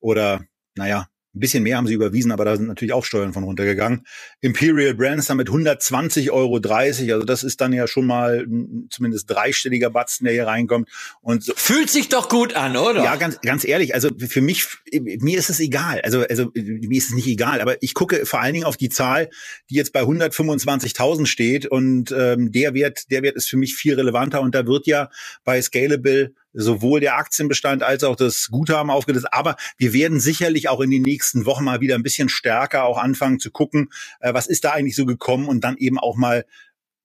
oder, 0.00 0.46
naja, 0.74 1.08
ein 1.34 1.40
bisschen 1.40 1.62
mehr 1.64 1.76
haben 1.76 1.86
sie 1.86 1.94
überwiesen, 1.94 2.30
aber 2.30 2.44
da 2.44 2.56
sind 2.56 2.66
natürlich 2.66 2.92
auch 2.92 3.04
Steuern 3.04 3.32
von 3.32 3.42
runtergegangen. 3.44 4.06
Imperial 4.40 4.94
Brands 4.94 5.26
damit 5.26 5.48
120,30 5.48 6.30
Euro. 6.30 6.56
Also 6.56 7.24
das 7.24 7.42
ist 7.42 7.60
dann 7.60 7.72
ja 7.72 7.88
schon 7.88 8.06
mal 8.06 8.46
zumindest 8.90 9.28
dreistelliger 9.30 9.90
Batzen, 9.90 10.24
der 10.24 10.34
hier 10.34 10.46
reinkommt. 10.46 10.88
Und 11.20 11.42
so. 11.42 11.52
Fühlt 11.56 11.90
sich 11.90 12.08
doch 12.08 12.28
gut 12.28 12.54
an, 12.54 12.76
oder? 12.76 13.02
Ja, 13.02 13.16
ganz, 13.16 13.40
ganz 13.40 13.64
ehrlich. 13.64 13.94
Also 13.94 14.10
für 14.16 14.40
mich, 14.40 14.66
mir 14.92 15.38
ist 15.38 15.50
es 15.50 15.58
egal. 15.58 16.00
Also, 16.02 16.22
also 16.22 16.50
mir 16.54 16.96
ist 16.96 17.08
es 17.08 17.14
nicht 17.14 17.26
egal. 17.26 17.60
Aber 17.60 17.82
ich 17.82 17.94
gucke 17.94 18.26
vor 18.26 18.40
allen 18.40 18.54
Dingen 18.54 18.66
auf 18.66 18.76
die 18.76 18.88
Zahl, 18.88 19.28
die 19.70 19.74
jetzt 19.74 19.92
bei 19.92 20.02
125.000 20.02 21.26
steht. 21.26 21.66
Und 21.66 22.14
ähm, 22.16 22.52
der 22.52 22.74
Wert, 22.74 23.10
der 23.10 23.22
Wert 23.22 23.36
ist 23.36 23.48
für 23.48 23.56
mich 23.56 23.74
viel 23.74 23.94
relevanter. 23.94 24.40
Und 24.40 24.54
da 24.54 24.66
wird 24.66 24.86
ja 24.86 25.10
bei 25.42 25.60
Scalable 25.60 26.32
sowohl 26.54 27.00
der 27.00 27.16
Aktienbestand 27.16 27.82
als 27.82 28.04
auch 28.04 28.16
das 28.16 28.48
Guthaben 28.50 28.90
aufgelistet. 28.90 29.32
Aber 29.32 29.56
wir 29.76 29.92
werden 29.92 30.20
sicherlich 30.20 30.68
auch 30.68 30.80
in 30.80 30.90
den 30.90 31.02
nächsten 31.02 31.44
Wochen 31.44 31.64
mal 31.64 31.80
wieder 31.80 31.96
ein 31.96 32.02
bisschen 32.02 32.28
stärker 32.28 32.84
auch 32.84 32.98
anfangen 32.98 33.40
zu 33.40 33.50
gucken, 33.50 33.90
äh, 34.20 34.32
was 34.32 34.46
ist 34.46 34.64
da 34.64 34.72
eigentlich 34.72 34.96
so 34.96 35.04
gekommen 35.04 35.48
und 35.48 35.62
dann 35.62 35.76
eben 35.76 35.98
auch 35.98 36.16
mal 36.16 36.46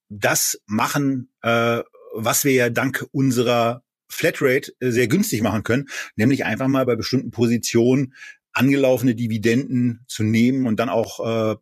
das 0.10 0.62
machen, 0.66 1.30
äh, 1.42 1.82
was 2.14 2.46
wir 2.46 2.54
ja 2.54 2.70
dank 2.70 3.06
unserer 3.12 3.84
Flatrate 4.08 4.74
äh, 4.80 4.92
sehr 4.92 5.08
günstig 5.08 5.42
machen 5.42 5.64
können, 5.64 5.90
nämlich 6.16 6.46
einfach 6.46 6.68
mal 6.68 6.86
bei 6.86 6.96
bestimmten 6.96 7.32
Positionen 7.32 8.14
angelaufene 8.52 9.16
Dividenden 9.16 10.04
zu 10.08 10.24
nehmen 10.24 10.66
und 10.66 10.80
dann 10.80 10.90
auch 10.90 11.54
äh, 11.54 11.56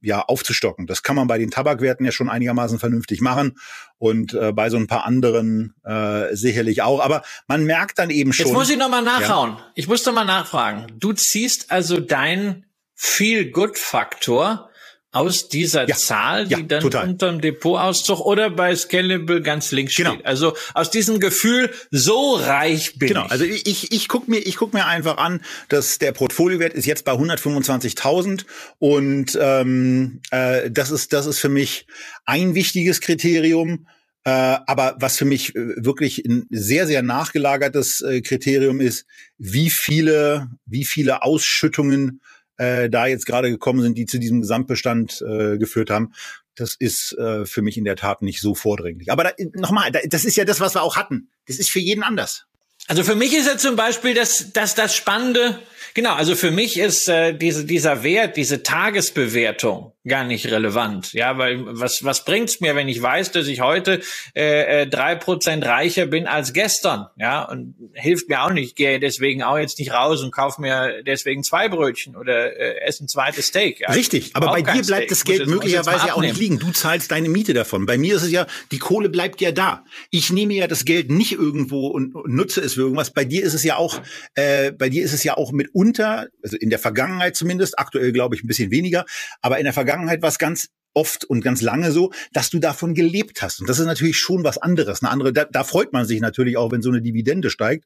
ja 0.00 0.22
aufzustocken. 0.22 0.86
Das 0.86 1.02
kann 1.02 1.16
man 1.16 1.26
bei 1.26 1.38
den 1.38 1.50
Tabakwerten 1.50 2.06
ja 2.06 2.12
schon 2.12 2.30
einigermaßen 2.30 2.78
vernünftig 2.78 3.20
machen 3.20 3.58
und 3.98 4.34
äh, 4.34 4.52
bei 4.52 4.70
so 4.70 4.76
ein 4.76 4.86
paar 4.86 5.04
anderen 5.04 5.74
äh, 5.84 6.34
sicherlich 6.34 6.82
auch. 6.82 7.00
Aber 7.00 7.22
man 7.46 7.64
merkt 7.64 7.98
dann 7.98 8.10
eben 8.10 8.32
schon. 8.32 8.46
Jetzt 8.46 8.54
muss 8.54 8.70
ich 8.70 8.78
noch 8.78 8.88
mal 8.88 9.02
nachhauen. 9.02 9.50
Ja. 9.50 9.66
Ich 9.74 9.88
muss 9.88 10.04
noch 10.06 10.14
mal 10.14 10.24
nachfragen. 10.24 10.86
Du 10.98 11.12
ziehst 11.12 11.70
also 11.70 12.00
dein 12.00 12.64
Feel-Good-Faktor 12.94 14.69
aus 15.12 15.48
dieser 15.48 15.88
ja, 15.88 15.96
Zahl, 15.96 16.46
die 16.46 16.52
ja, 16.52 16.62
dann 16.62 16.80
total. 16.80 17.08
unterm 17.08 17.40
Depotauszug 17.40 18.20
oder 18.20 18.48
bei 18.48 18.74
Scalable 18.76 19.42
ganz 19.42 19.72
links 19.72 19.96
genau. 19.96 20.12
steht. 20.12 20.26
Also 20.26 20.54
aus 20.74 20.90
diesem 20.90 21.18
Gefühl, 21.18 21.70
so 21.90 22.36
reich 22.36 22.98
bin 22.98 23.08
genau. 23.08 23.24
ich. 23.24 23.30
Genau, 23.30 23.42
also 23.42 23.44
ich, 23.44 23.92
ich, 23.92 24.08
gucke 24.08 24.30
mir, 24.30 24.38
ich 24.38 24.56
guck 24.56 24.72
mir 24.72 24.86
einfach 24.86 25.16
an, 25.16 25.40
dass 25.68 25.98
der 25.98 26.12
Portfoliowert 26.12 26.74
ist 26.74 26.86
jetzt 26.86 27.04
bei 27.04 27.12
125.000 27.12 28.44
und 28.78 29.36
ähm, 29.40 30.20
äh, 30.30 30.70
das, 30.70 30.92
ist, 30.92 31.12
das 31.12 31.26
ist 31.26 31.40
für 31.40 31.48
mich 31.48 31.86
ein 32.24 32.54
wichtiges 32.54 33.00
Kriterium. 33.00 33.86
Äh, 34.22 34.30
aber 34.30 34.96
was 35.00 35.16
für 35.16 35.24
mich 35.24 35.56
äh, 35.56 35.82
wirklich 35.82 36.24
ein 36.26 36.46
sehr, 36.50 36.86
sehr 36.86 37.02
nachgelagertes 37.02 38.02
äh, 38.02 38.20
Kriterium 38.20 38.78
ist, 38.78 39.06
wie 39.38 39.70
viele, 39.70 40.50
wie 40.66 40.84
viele 40.84 41.22
Ausschüttungen 41.22 42.20
äh, 42.60 42.90
da 42.90 43.06
jetzt 43.06 43.24
gerade 43.24 43.50
gekommen 43.50 43.80
sind, 43.80 43.96
die 43.96 44.04
zu 44.04 44.18
diesem 44.18 44.42
Gesamtbestand 44.42 45.24
äh, 45.26 45.56
geführt 45.56 45.88
haben. 45.88 46.12
Das 46.54 46.74
ist 46.78 47.16
äh, 47.18 47.46
für 47.46 47.62
mich 47.62 47.78
in 47.78 47.84
der 47.84 47.96
Tat 47.96 48.20
nicht 48.20 48.40
so 48.40 48.54
vordringlich. 48.54 49.10
Aber 49.10 49.24
da, 49.24 49.30
nochmal, 49.54 49.90
da, 49.90 50.00
das 50.06 50.26
ist 50.26 50.36
ja 50.36 50.44
das, 50.44 50.60
was 50.60 50.74
wir 50.74 50.82
auch 50.82 50.96
hatten. 50.96 51.30
Das 51.46 51.58
ist 51.58 51.70
für 51.70 51.78
jeden 51.78 52.02
anders. 52.02 52.44
Also 52.86 53.02
für 53.02 53.14
mich 53.14 53.34
ist 53.34 53.46
ja 53.46 53.56
zum 53.56 53.76
Beispiel 53.76 54.14
das, 54.14 54.52
das, 54.52 54.74
das 54.74 54.94
Spannende, 54.94 55.58
genau, 55.94 56.14
also 56.14 56.34
für 56.34 56.50
mich 56.50 56.78
ist 56.78 57.08
äh, 57.08 57.32
diese, 57.32 57.64
dieser 57.64 58.02
Wert, 58.02 58.36
diese 58.36 58.62
Tagesbewertung 58.62 59.92
gar 60.06 60.24
nicht 60.24 60.50
relevant. 60.50 61.12
Ja, 61.12 61.36
weil 61.36 61.58
was, 61.66 62.02
was 62.04 62.24
bringt's 62.24 62.60
mir, 62.60 62.74
wenn 62.74 62.88
ich 62.88 63.02
weiß, 63.02 63.32
dass 63.32 63.46
ich 63.46 63.60
heute 63.60 64.00
äh, 64.34 64.82
äh, 64.82 64.86
drei 64.86 65.14
Prozent 65.14 65.64
reicher 65.66 66.06
bin 66.06 66.26
als 66.26 66.54
gestern? 66.54 67.06
Ja, 67.16 67.42
und 67.42 67.74
hilft 67.92 68.28
mir 68.30 68.42
auch 68.42 68.50
nicht. 68.50 68.68
Ich 68.68 68.74
gehe 68.76 68.98
deswegen 68.98 69.42
auch 69.42 69.58
jetzt 69.58 69.78
nicht 69.78 69.92
raus 69.92 70.22
und 70.22 70.32
kaufe 70.32 70.60
mir 70.62 71.02
deswegen 71.02 71.42
zwei 71.42 71.68
Brötchen 71.68 72.16
oder 72.16 72.56
äh, 72.56 72.80
esse 72.80 73.04
ein 73.04 73.08
zweites 73.08 73.48
Steak. 73.48 73.80
Ja. 73.80 73.90
Richtig, 73.90 74.34
aber 74.34 74.46
bei 74.46 74.62
dir 74.62 74.82
bleibt 74.82 74.84
Steak. 74.84 75.08
das 75.08 75.24
Geld 75.24 75.46
möglicherweise 75.46 76.06
ja 76.06 76.14
auch 76.14 76.22
nicht 76.22 76.38
liegen. 76.38 76.58
Du 76.58 76.70
zahlst 76.70 77.10
deine 77.10 77.28
Miete 77.28 77.52
davon. 77.52 77.84
Bei 77.84 77.98
mir 77.98 78.16
ist 78.16 78.22
es 78.22 78.30
ja, 78.30 78.46
die 78.72 78.78
Kohle 78.78 79.10
bleibt 79.10 79.42
ja 79.42 79.52
da. 79.52 79.84
Ich 80.10 80.30
nehme 80.30 80.54
ja 80.54 80.66
das 80.66 80.86
Geld 80.86 81.10
nicht 81.10 81.32
irgendwo 81.32 81.88
und, 81.88 82.14
und 82.14 82.34
nutze 82.34 82.62
es 82.62 82.74
für 82.74 82.82
irgendwas. 82.82 83.10
Bei 83.10 83.26
dir 83.26 83.42
ist 83.42 83.52
es 83.52 83.64
ja 83.64 83.76
auch, 83.76 84.00
äh, 84.34 84.72
bei 84.72 84.88
dir 84.88 85.04
ist 85.04 85.12
es 85.12 85.24
ja 85.24 85.36
auch 85.36 85.52
mitunter, 85.52 86.28
also 86.42 86.56
in 86.56 86.70
der 86.70 86.78
Vergangenheit 86.78 87.36
zumindest, 87.36 87.78
aktuell 87.78 88.12
glaube 88.12 88.34
ich 88.34 88.42
ein 88.42 88.46
bisschen 88.46 88.70
weniger, 88.70 89.04
aber 89.42 89.58
in 89.58 89.64
der 89.64 89.74
Vergangenheit 89.74 89.89
Vergangenheit 89.90 90.22
was 90.22 90.38
ganz 90.38 90.68
oft 90.94 91.24
und 91.24 91.42
ganz 91.42 91.62
lange 91.62 91.92
so, 91.92 92.12
dass 92.32 92.50
du 92.50 92.58
davon 92.58 92.94
gelebt 92.94 93.42
hast. 93.42 93.60
Und 93.60 93.68
das 93.68 93.78
ist 93.78 93.86
natürlich 93.86 94.18
schon 94.18 94.44
was 94.44 94.58
anderes. 94.58 95.02
Eine 95.02 95.10
andere, 95.10 95.32
da, 95.32 95.44
da 95.44 95.64
freut 95.64 95.92
man 95.92 96.04
sich 96.04 96.20
natürlich 96.20 96.56
auch, 96.56 96.72
wenn 96.72 96.82
so 96.82 96.90
eine 96.90 97.02
Dividende 97.02 97.50
steigt. 97.50 97.84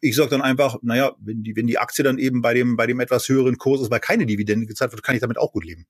Ich 0.00 0.16
sage 0.16 0.30
dann 0.30 0.42
einfach, 0.42 0.76
naja, 0.82 1.12
wenn 1.18 1.42
die, 1.42 1.56
wenn 1.56 1.66
die 1.66 1.78
Aktie 1.78 2.04
dann 2.04 2.18
eben 2.18 2.42
bei 2.42 2.54
dem, 2.54 2.76
bei 2.76 2.86
dem 2.86 3.00
etwas 3.00 3.28
höheren 3.28 3.56
Kurs 3.58 3.80
ist, 3.80 3.90
weil 3.90 4.00
keine 4.00 4.26
Dividende 4.26 4.66
gezahlt 4.66 4.92
wird, 4.92 5.02
kann 5.02 5.14
ich 5.14 5.20
damit 5.20 5.38
auch 5.38 5.52
gut 5.52 5.64
leben. 5.64 5.86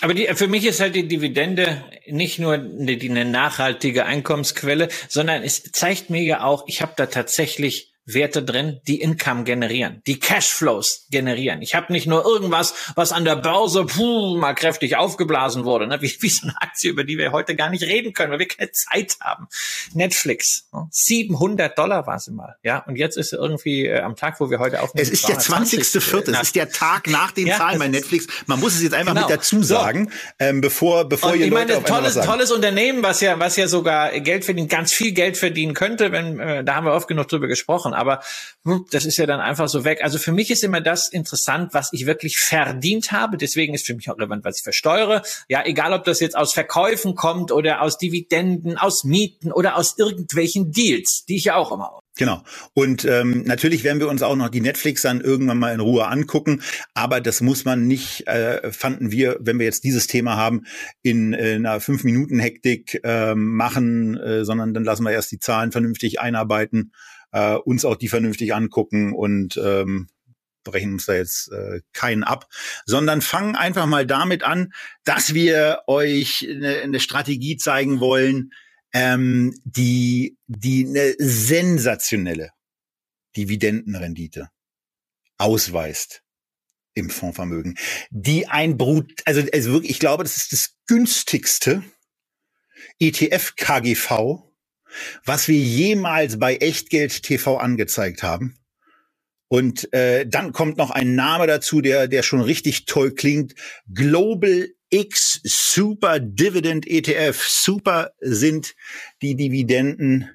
Aber 0.00 0.12
die, 0.12 0.26
für 0.34 0.48
mich 0.48 0.66
ist 0.66 0.80
halt 0.80 0.94
die 0.94 1.08
Dividende 1.08 1.84
nicht 2.06 2.38
nur 2.38 2.54
eine, 2.54 2.92
eine 2.92 3.24
nachhaltige 3.24 4.04
Einkommensquelle, 4.04 4.88
sondern 5.08 5.42
es 5.42 5.62
zeigt 5.72 6.10
mir 6.10 6.22
ja 6.22 6.42
auch, 6.42 6.64
ich 6.66 6.82
habe 6.82 6.92
da 6.96 7.06
tatsächlich 7.06 7.92
Werte 8.06 8.42
drin, 8.42 8.80
die 8.86 9.00
Income 9.00 9.44
generieren, 9.44 10.00
die 10.06 10.20
Cashflows 10.20 11.06
generieren. 11.10 11.60
Ich 11.60 11.74
habe 11.74 11.92
nicht 11.92 12.06
nur 12.06 12.24
irgendwas, 12.24 12.74
was 12.94 13.12
an 13.12 13.24
der 13.24 13.36
Börse 13.36 13.84
puh, 13.84 14.36
mal 14.36 14.54
kräftig 14.54 14.96
aufgeblasen 14.96 15.64
wurde, 15.64 15.88
ne? 15.88 16.00
wie, 16.00 16.16
wie 16.20 16.28
so 16.28 16.44
eine 16.44 16.54
Aktie, 16.60 16.90
über 16.90 17.02
die 17.02 17.18
wir 17.18 17.32
heute 17.32 17.56
gar 17.56 17.68
nicht 17.68 17.82
reden 17.82 18.12
können, 18.12 18.30
weil 18.30 18.38
wir 18.38 18.48
keine 18.48 18.70
Zeit 18.70 19.16
haben. 19.20 19.48
Netflix, 19.92 20.68
ne? 20.72 20.86
700 20.90 21.76
Dollar 21.76 22.06
war 22.06 22.20
sie 22.20 22.30
mal, 22.30 22.56
ja, 22.62 22.78
und 22.86 22.94
jetzt 22.96 23.16
ist 23.16 23.30
sie 23.30 23.36
irgendwie 23.36 23.86
äh, 23.86 24.00
am 24.00 24.14
Tag, 24.14 24.38
wo 24.40 24.50
wir 24.50 24.60
heute 24.60 24.82
aufnehmen. 24.82 25.02
Es 25.02 25.10
ist 25.10 25.28
der 25.28 25.40
20.04., 25.40 26.32
es 26.32 26.42
ist 26.42 26.54
der 26.54 26.70
Tag 26.70 27.08
nach 27.08 27.32
den 27.32 27.48
ja, 27.48 27.56
Zahlen 27.56 27.80
bei 27.80 27.88
Netflix. 27.88 28.28
Man 28.46 28.60
muss 28.60 28.74
es 28.74 28.82
jetzt 28.82 28.94
einfach 28.94 29.14
genau. 29.14 29.28
mit 29.28 29.36
dazu 29.36 29.62
sagen, 29.64 30.10
so. 30.10 30.16
ähm, 30.38 30.60
bevor 30.60 31.08
bevor 31.08 31.32
und 31.32 31.40
ihr 31.40 31.46
ich 31.46 31.50
Leute 31.50 31.72
meine, 31.74 31.84
tolles 31.84 32.14
tolles 32.14 32.52
Unternehmen, 32.52 33.02
was 33.02 33.20
ja 33.20 33.38
was 33.40 33.56
ja 33.56 33.66
sogar 33.66 34.12
Geld 34.20 34.44
verdient, 34.44 34.70
ganz 34.70 34.92
viel 34.92 35.12
Geld 35.12 35.36
verdienen 35.36 35.74
könnte, 35.74 36.12
wenn 36.12 36.38
äh, 36.38 36.62
da 36.62 36.76
haben 36.76 36.86
wir 36.86 36.92
oft 36.92 37.08
genug 37.08 37.28
drüber 37.28 37.48
gesprochen 37.48 37.94
aber 37.96 38.20
hm, 38.64 38.86
das 38.90 39.04
ist 39.04 39.16
ja 39.16 39.26
dann 39.26 39.40
einfach 39.40 39.68
so 39.68 39.84
weg. 39.84 40.00
Also 40.02 40.18
für 40.18 40.32
mich 40.32 40.50
ist 40.50 40.62
immer 40.62 40.80
das 40.80 41.08
interessant, 41.08 41.74
was 41.74 41.92
ich 41.92 42.06
wirklich 42.06 42.38
verdient 42.38 43.12
habe. 43.12 43.36
Deswegen 43.36 43.74
ist 43.74 43.86
für 43.86 43.94
mich 43.94 44.08
auch 44.10 44.16
relevant, 44.16 44.44
was 44.44 44.58
ich 44.58 44.62
versteuere. 44.62 45.22
Ja, 45.48 45.64
egal 45.64 45.92
ob 45.92 46.04
das 46.04 46.20
jetzt 46.20 46.36
aus 46.36 46.52
Verkäufen 46.52 47.14
kommt 47.14 47.52
oder 47.52 47.82
aus 47.82 47.98
Dividenden, 47.98 48.78
aus 48.78 49.04
Mieten 49.04 49.52
oder 49.52 49.76
aus 49.76 49.98
irgendwelchen 49.98 50.72
Deals, 50.72 51.24
die 51.28 51.36
ich 51.36 51.44
ja 51.44 51.56
auch 51.56 51.72
immer 51.72 52.00
Genau. 52.18 52.42
Und 52.72 53.04
ähm, 53.04 53.42
natürlich 53.44 53.84
werden 53.84 54.00
wir 54.00 54.08
uns 54.08 54.22
auch 54.22 54.36
noch 54.36 54.48
die 54.48 54.62
Netflix 54.62 55.02
dann 55.02 55.20
irgendwann 55.20 55.58
mal 55.58 55.74
in 55.74 55.80
Ruhe 55.80 56.06
angucken. 56.06 56.62
Aber 56.94 57.20
das 57.20 57.42
muss 57.42 57.66
man 57.66 57.86
nicht, 57.86 58.26
äh, 58.26 58.72
fanden 58.72 59.12
wir, 59.12 59.36
wenn 59.40 59.58
wir 59.58 59.66
jetzt 59.66 59.84
dieses 59.84 60.06
Thema 60.06 60.36
haben, 60.36 60.64
in, 61.02 61.34
in 61.34 61.66
einer 61.66 61.80
fünf 61.80 62.04
Minuten 62.04 62.38
Hektik 62.38 63.00
äh, 63.04 63.34
machen, 63.34 64.16
äh, 64.16 64.46
sondern 64.46 64.72
dann 64.72 64.84
lassen 64.84 65.04
wir 65.04 65.12
erst 65.12 65.30
die 65.30 65.38
Zahlen 65.38 65.72
vernünftig 65.72 66.18
einarbeiten 66.18 66.92
äh, 67.36 67.56
uns 67.56 67.84
auch 67.84 67.96
die 67.96 68.08
vernünftig 68.08 68.54
angucken 68.54 69.12
und 69.12 69.58
ähm, 69.62 70.08
brechen 70.64 70.94
uns 70.94 71.04
da 71.04 71.14
jetzt 71.14 71.52
äh, 71.52 71.80
keinen 71.92 72.24
ab, 72.24 72.48
sondern 72.86 73.20
fangen 73.20 73.56
einfach 73.56 73.84
mal 73.84 74.06
damit 74.06 74.42
an, 74.42 74.72
dass 75.04 75.34
wir 75.34 75.82
euch 75.86 76.48
eine, 76.48 76.78
eine 76.78 76.98
Strategie 76.98 77.58
zeigen 77.58 78.00
wollen, 78.00 78.52
ähm, 78.94 79.54
die 79.64 80.38
die 80.46 80.86
eine 80.86 81.14
sensationelle 81.18 82.52
Dividendenrendite 83.36 84.48
ausweist 85.36 86.22
im 86.94 87.10
Fondsvermögen, 87.10 87.76
die 88.08 88.46
ein 88.46 88.78
Brut, 88.78 89.12
also, 89.26 89.42
also 89.52 89.72
wirklich, 89.72 89.90
ich 89.90 89.98
glaube, 89.98 90.24
das 90.24 90.38
ist 90.38 90.52
das 90.54 90.74
günstigste 90.86 91.82
ETF 92.98 93.56
KGV, 93.56 94.46
was 95.24 95.48
wir 95.48 95.58
jemals 95.58 96.38
bei 96.38 96.56
Echtgeld 96.56 97.22
TV 97.22 97.56
angezeigt 97.58 98.22
haben. 98.22 98.56
Und 99.48 99.92
äh, 99.92 100.26
dann 100.26 100.52
kommt 100.52 100.76
noch 100.76 100.90
ein 100.90 101.14
Name 101.14 101.46
dazu, 101.46 101.80
der, 101.80 102.08
der 102.08 102.22
schon 102.22 102.40
richtig 102.40 102.86
toll 102.86 103.12
klingt. 103.12 103.54
Global 103.92 104.68
X 104.90 105.40
Super 105.44 106.18
Dividend 106.20 106.86
ETF. 106.86 107.40
Super 107.46 108.10
sind 108.20 108.74
die 109.22 109.36
Dividenden. 109.36 110.30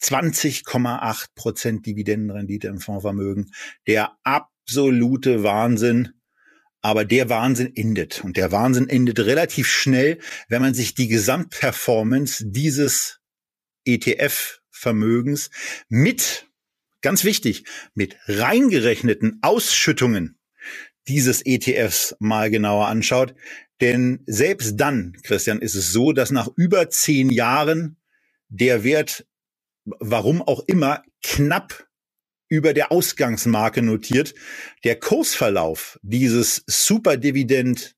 20,8 0.00 1.26
Prozent 1.34 1.84
Dividendenrendite 1.84 2.68
im 2.68 2.78
Fondsvermögen. 2.78 3.50
Der 3.88 4.16
absolute 4.22 5.42
Wahnsinn. 5.42 6.10
Aber 6.80 7.04
der 7.04 7.28
Wahnsinn 7.28 7.74
endet. 7.74 8.22
Und 8.22 8.36
der 8.36 8.52
Wahnsinn 8.52 8.88
endet 8.88 9.18
relativ 9.18 9.66
schnell, 9.66 10.18
wenn 10.48 10.62
man 10.62 10.74
sich 10.74 10.94
die 10.94 11.08
Gesamtperformance 11.08 12.44
dieses 12.46 13.17
ETF-Vermögens 13.94 15.50
mit, 15.88 16.46
ganz 17.00 17.24
wichtig, 17.24 17.64
mit 17.94 18.16
reingerechneten 18.26 19.38
Ausschüttungen, 19.42 20.38
dieses 21.08 21.44
ETFs 21.44 22.16
mal 22.18 22.50
genauer 22.50 22.86
anschaut. 22.86 23.34
Denn 23.80 24.22
selbst 24.26 24.76
dann, 24.76 25.16
Christian, 25.22 25.60
ist 25.60 25.74
es 25.74 25.92
so, 25.92 26.12
dass 26.12 26.30
nach 26.30 26.48
über 26.56 26.90
zehn 26.90 27.30
Jahren 27.30 27.96
der 28.48 28.84
Wert, 28.84 29.26
warum 29.84 30.42
auch 30.42 30.64
immer, 30.66 31.02
knapp 31.22 31.88
über 32.48 32.72
der 32.72 32.90
Ausgangsmarke 32.90 33.82
notiert. 33.82 34.34
Der 34.84 34.98
Kursverlauf 34.98 35.98
dieses 36.02 36.64
Superdividend 36.66 37.94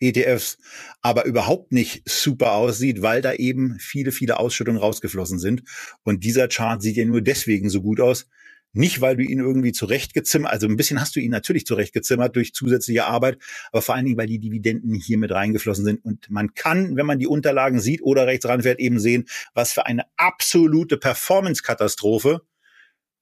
ETFs 0.00 0.58
aber 1.02 1.24
überhaupt 1.24 1.72
nicht 1.72 2.08
super 2.08 2.52
aussieht, 2.52 3.02
weil 3.02 3.22
da 3.22 3.34
eben 3.34 3.78
viele, 3.78 4.12
viele 4.12 4.38
Ausschüttungen 4.38 4.80
rausgeflossen 4.80 5.38
sind. 5.38 5.62
Und 6.02 6.24
dieser 6.24 6.48
Chart 6.48 6.82
sieht 6.82 6.96
ja 6.96 7.04
nur 7.04 7.20
deswegen 7.20 7.70
so 7.70 7.82
gut 7.82 8.00
aus. 8.00 8.26
Nicht, 8.72 9.00
weil 9.00 9.16
du 9.16 9.24
ihn 9.24 9.40
irgendwie 9.40 9.72
zurechtgezimmert, 9.72 10.52
also 10.52 10.68
ein 10.68 10.76
bisschen 10.76 11.00
hast 11.00 11.16
du 11.16 11.20
ihn 11.20 11.32
natürlich 11.32 11.66
zurechtgezimmert 11.66 12.36
durch 12.36 12.54
zusätzliche 12.54 13.04
Arbeit, 13.04 13.38
aber 13.72 13.82
vor 13.82 13.96
allen 13.96 14.04
Dingen, 14.04 14.16
weil 14.16 14.28
die 14.28 14.38
Dividenden 14.38 14.94
hier 14.94 15.18
mit 15.18 15.32
reingeflossen 15.32 15.84
sind. 15.84 16.04
Und 16.04 16.30
man 16.30 16.54
kann, 16.54 16.96
wenn 16.96 17.06
man 17.06 17.18
die 17.18 17.26
Unterlagen 17.26 17.80
sieht 17.80 18.00
oder 18.02 18.28
rechts 18.28 18.46
ranfährt, 18.46 18.78
eben 18.78 19.00
sehen, 19.00 19.26
was 19.54 19.72
für 19.72 19.86
eine 19.86 20.04
absolute 20.16 20.98
Performance-Katastrophe 20.98 22.42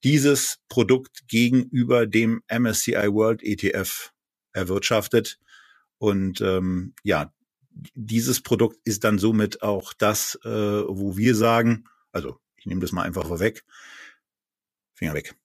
dieses 0.04 0.58
Produkt 0.68 1.26
gegenüber 1.28 2.06
dem 2.06 2.42
MSCI 2.50 3.08
World 3.10 3.42
ETF 3.42 4.12
erwirtschaftet. 4.52 5.38
Und 5.98 6.40
ähm, 6.40 6.94
ja, 7.02 7.32
dieses 7.94 8.40
Produkt 8.40 8.78
ist 8.84 9.04
dann 9.04 9.18
somit 9.18 9.62
auch 9.62 9.92
das, 9.92 10.38
äh, 10.44 10.48
wo 10.48 11.16
wir 11.16 11.34
sagen, 11.34 11.84
also 12.12 12.40
ich 12.56 12.66
nehme 12.66 12.80
das 12.80 12.92
mal 12.92 13.02
einfach 13.02 13.26
vorweg, 13.26 13.64
Finger 14.94 15.14
weg. 15.14 15.36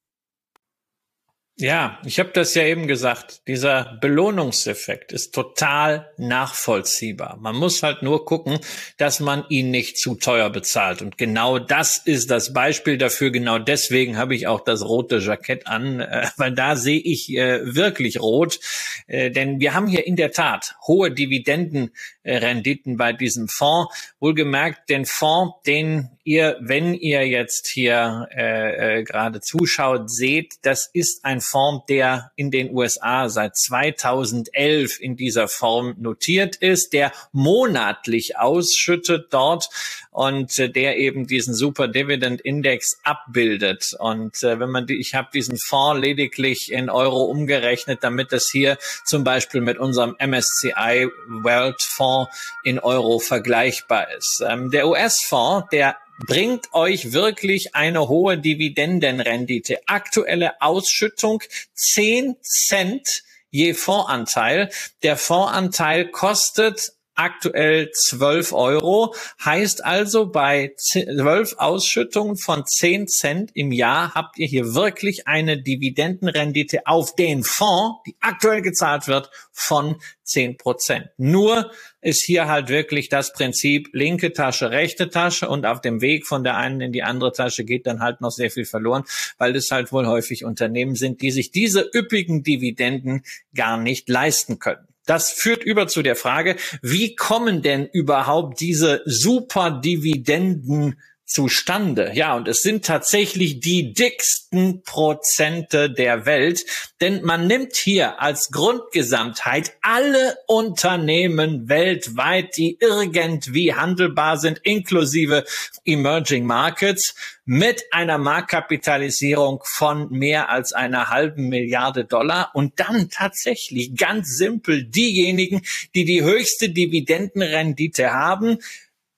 Ja, 1.58 2.00
ich 2.04 2.18
habe 2.18 2.32
das 2.34 2.56
ja 2.56 2.64
eben 2.64 2.88
gesagt. 2.88 3.48
Dieser 3.48 4.00
Belohnungseffekt 4.02 5.12
ist 5.12 5.36
total 5.36 6.12
nachvollziehbar. 6.18 7.38
Man 7.40 7.56
muss 7.56 7.84
halt 7.84 8.02
nur 8.02 8.26
gucken, 8.26 8.58
dass 8.98 9.20
man 9.20 9.46
ihn 9.50 9.70
nicht 9.70 10.00
zu 10.00 10.16
teuer 10.16 10.50
bezahlt. 10.50 11.04
Und 11.04 11.20
genau 11.20 11.60
das 11.60 11.98
ist 11.98 12.32
das 12.32 12.54
Beispiel 12.54 12.98
dafür. 12.98 13.30
Genau 13.30 13.60
deswegen 13.60 14.18
habe 14.18 14.34
ich 14.34 14.48
auch 14.48 14.62
das 14.62 14.84
rote 14.84 15.20
Jackett 15.20 15.68
an, 15.68 16.00
äh, 16.00 16.26
weil 16.38 16.54
da 16.54 16.76
sehe 16.76 17.00
ich 17.00 17.30
äh, 17.38 17.76
wirklich 17.76 18.20
rot. 18.20 18.60
Äh, 19.06 19.30
denn 19.30 19.60
wir 19.60 19.76
haben 19.76 19.86
hier 19.86 20.08
in 20.08 20.16
der 20.16 20.32
Tat 20.32 20.76
hohe 20.88 21.12
Dividendenrenditen 21.12 22.98
bei 22.98 23.14
diesem 23.14 23.48
Fonds. 23.48 23.94
Wohlgemerkt, 24.20 24.90
den 24.90 25.06
Fonds, 25.06 25.54
den 25.68 26.10
ihr, 26.24 26.58
wenn 26.62 26.94
ihr 26.94 27.28
jetzt 27.28 27.68
hier 27.68 28.28
äh, 28.36 29.00
äh, 29.00 29.04
gerade 29.04 29.42
zuschaut, 29.42 30.10
seht, 30.10 30.56
das 30.62 30.90
ist 30.94 31.26
ein 31.26 31.42
Fonds, 31.42 31.86
der 31.88 32.32
in 32.36 32.50
den 32.50 32.74
USA 32.74 33.30
seit 33.30 33.58
2011 33.58 35.00
in 35.00 35.18
dieser 35.18 35.48
Form 35.48 35.96
notiert 35.98 36.56
ist, 36.56 36.94
der 36.94 37.12
monatlich 37.32 38.38
ausschüttet 38.38 39.28
dort 39.32 39.70
und 40.12 40.58
äh, 40.60 40.70
der 40.70 40.98
eben 40.98 41.28
diesen 41.28 41.54
Super 41.54 41.88
Dividend 41.88 42.40
Index 42.42 43.00
abbildet. 43.04 43.94
Und 44.00 44.42
äh, 44.44 44.60
wenn 44.60 44.70
man 44.70 44.88
die, 44.88 45.00
ich 45.00 45.16
habe 45.16 45.28
diesen 45.34 45.58
Fonds 45.58 46.02
lediglich 46.02 46.72
in 46.72 46.90
Euro 46.90 47.24
umgerechnet, 47.24 48.00
damit 48.02 48.32
das 48.32 48.50
hier 48.50 48.78
zum 49.04 49.24
Beispiel 49.24 49.62
mit 49.62 49.78
unserem 49.78 50.16
MSCI 50.20 51.10
World 51.28 51.82
Fonds 51.82 52.32
in 52.64 52.80
Euro 52.80 53.20
vergleichbar 53.20 54.08
ist. 54.18 54.42
Ähm, 54.48 54.72
der 54.72 54.88
US-Fonds, 54.88 55.68
der 55.72 55.98
bringt 56.28 56.74
euch 56.74 57.12
wirklich 57.12 57.76
eine 57.76 58.08
hohe 58.08 58.38
Dividendenrendite. 58.38 59.80
Aktuelle 59.88 60.62
Ausschüttung 60.62 61.44
10 61.74 62.36
Cent 62.42 63.24
je 63.50 63.74
Fondsanteil. 63.74 64.70
Der 65.04 65.18
Fondsanteil 65.18 66.10
kostet 66.10 66.94
aktuell 67.16 67.92
12 67.92 68.54
Euro. 68.54 69.14
Heißt 69.44 69.84
also, 69.84 70.28
bei 70.28 70.74
12 70.78 71.56
Ausschüttungen 71.58 72.38
von 72.38 72.66
10 72.66 73.08
Cent 73.08 73.52
im 73.54 73.72
Jahr 73.72 74.14
habt 74.14 74.38
ihr 74.38 74.48
hier 74.48 74.74
wirklich 74.74 75.28
eine 75.28 75.62
Dividendenrendite 75.62 76.88
auf 76.88 77.16
den 77.16 77.44
Fonds, 77.44 78.02
die 78.06 78.16
aktuell 78.20 78.62
gezahlt 78.62 79.08
wird, 79.08 79.30
von 79.52 79.98
10 80.24 80.58
Prozent. 80.58 81.10
Nur 81.18 81.72
ist 82.02 82.24
hier 82.24 82.48
halt 82.48 82.70
wirklich 82.70 83.10
das 83.10 83.34
Prinzip 83.34 83.90
linke 83.94 84.34
Tasche, 84.34 84.72
rechte 84.72 85.10
Tasche 85.10 85.48
und 85.50 85.66
auf 85.66 85.82
dem 85.82 86.02
Weg 86.02 86.26
von 86.26 86.44
der 86.44 86.58
einen 86.58 86.82
in 86.82 86.92
die 86.92 87.04
andere 87.04 87.32
Tasche 87.32 87.64
geht 87.64 87.88
dann 87.88 88.02
halt 88.02 88.22
noch 88.22 88.32
sehr 88.32 88.52
viel 88.52 88.66
verloren, 88.66 89.04
weil 89.38 89.56
es 89.56 89.72
halt 89.72 89.92
wohl 89.92 90.08
häufig 90.08 90.46
Unternehmen 90.46 90.96
sind, 90.96 91.22
die 91.22 91.32
sich 91.32 91.52
diese 91.52 91.90
üppigen 91.94 92.44
Dividenden 92.44 93.24
gar 93.54 93.78
nicht 93.78 94.10
leisten 94.10 94.60
können. 94.60 94.88
Das 95.06 95.32
führt 95.32 95.64
über 95.64 95.88
zu 95.88 96.02
der 96.02 96.16
Frage, 96.16 96.56
wie 96.82 97.16
kommen 97.16 97.62
denn 97.62 97.88
überhaupt 97.92 98.60
diese 98.62 99.02
Superdividenden 99.06 101.00
zustande. 101.26 102.12
Ja, 102.14 102.36
und 102.36 102.48
es 102.48 102.62
sind 102.62 102.86
tatsächlich 102.86 103.60
die 103.60 103.94
dicksten 103.94 104.84
Prozente 104.84 105.90
der 105.90 106.26
Welt, 106.26 106.66
denn 107.02 107.24
man 107.24 107.48
nimmt 107.48 107.76
hier 107.76 108.22
als 108.22 108.52
Grundgesamtheit 108.52 109.74
alle 109.82 110.36
Unternehmen 110.48 111.70
weltweit, 111.70 112.58
die 112.58 112.78
irgendwie 112.80 113.74
handelbar 113.74 114.38
sind, 114.38 114.60
inklusive 114.64 115.46
Emerging 115.86 116.46
Markets, 116.46 117.16
mit 117.46 117.84
einer 117.92 118.18
Marktkapitalisierung 118.18 119.62
von 119.64 120.10
mehr 120.12 120.50
als 120.50 120.72
einer 120.74 121.10
halben 121.10 121.50
Milliarde 121.50 122.06
Dollar 122.06 122.52
und 122.54 122.80
dann 122.80 123.10
tatsächlich 123.10 123.96
ganz 123.96 124.38
simpel 124.38 124.86
diejenigen, 124.86 125.62
die 125.96 126.06
die 126.06 126.24
höchste 126.24 126.70
Dividendenrendite 126.70 128.12
haben, 128.12 128.60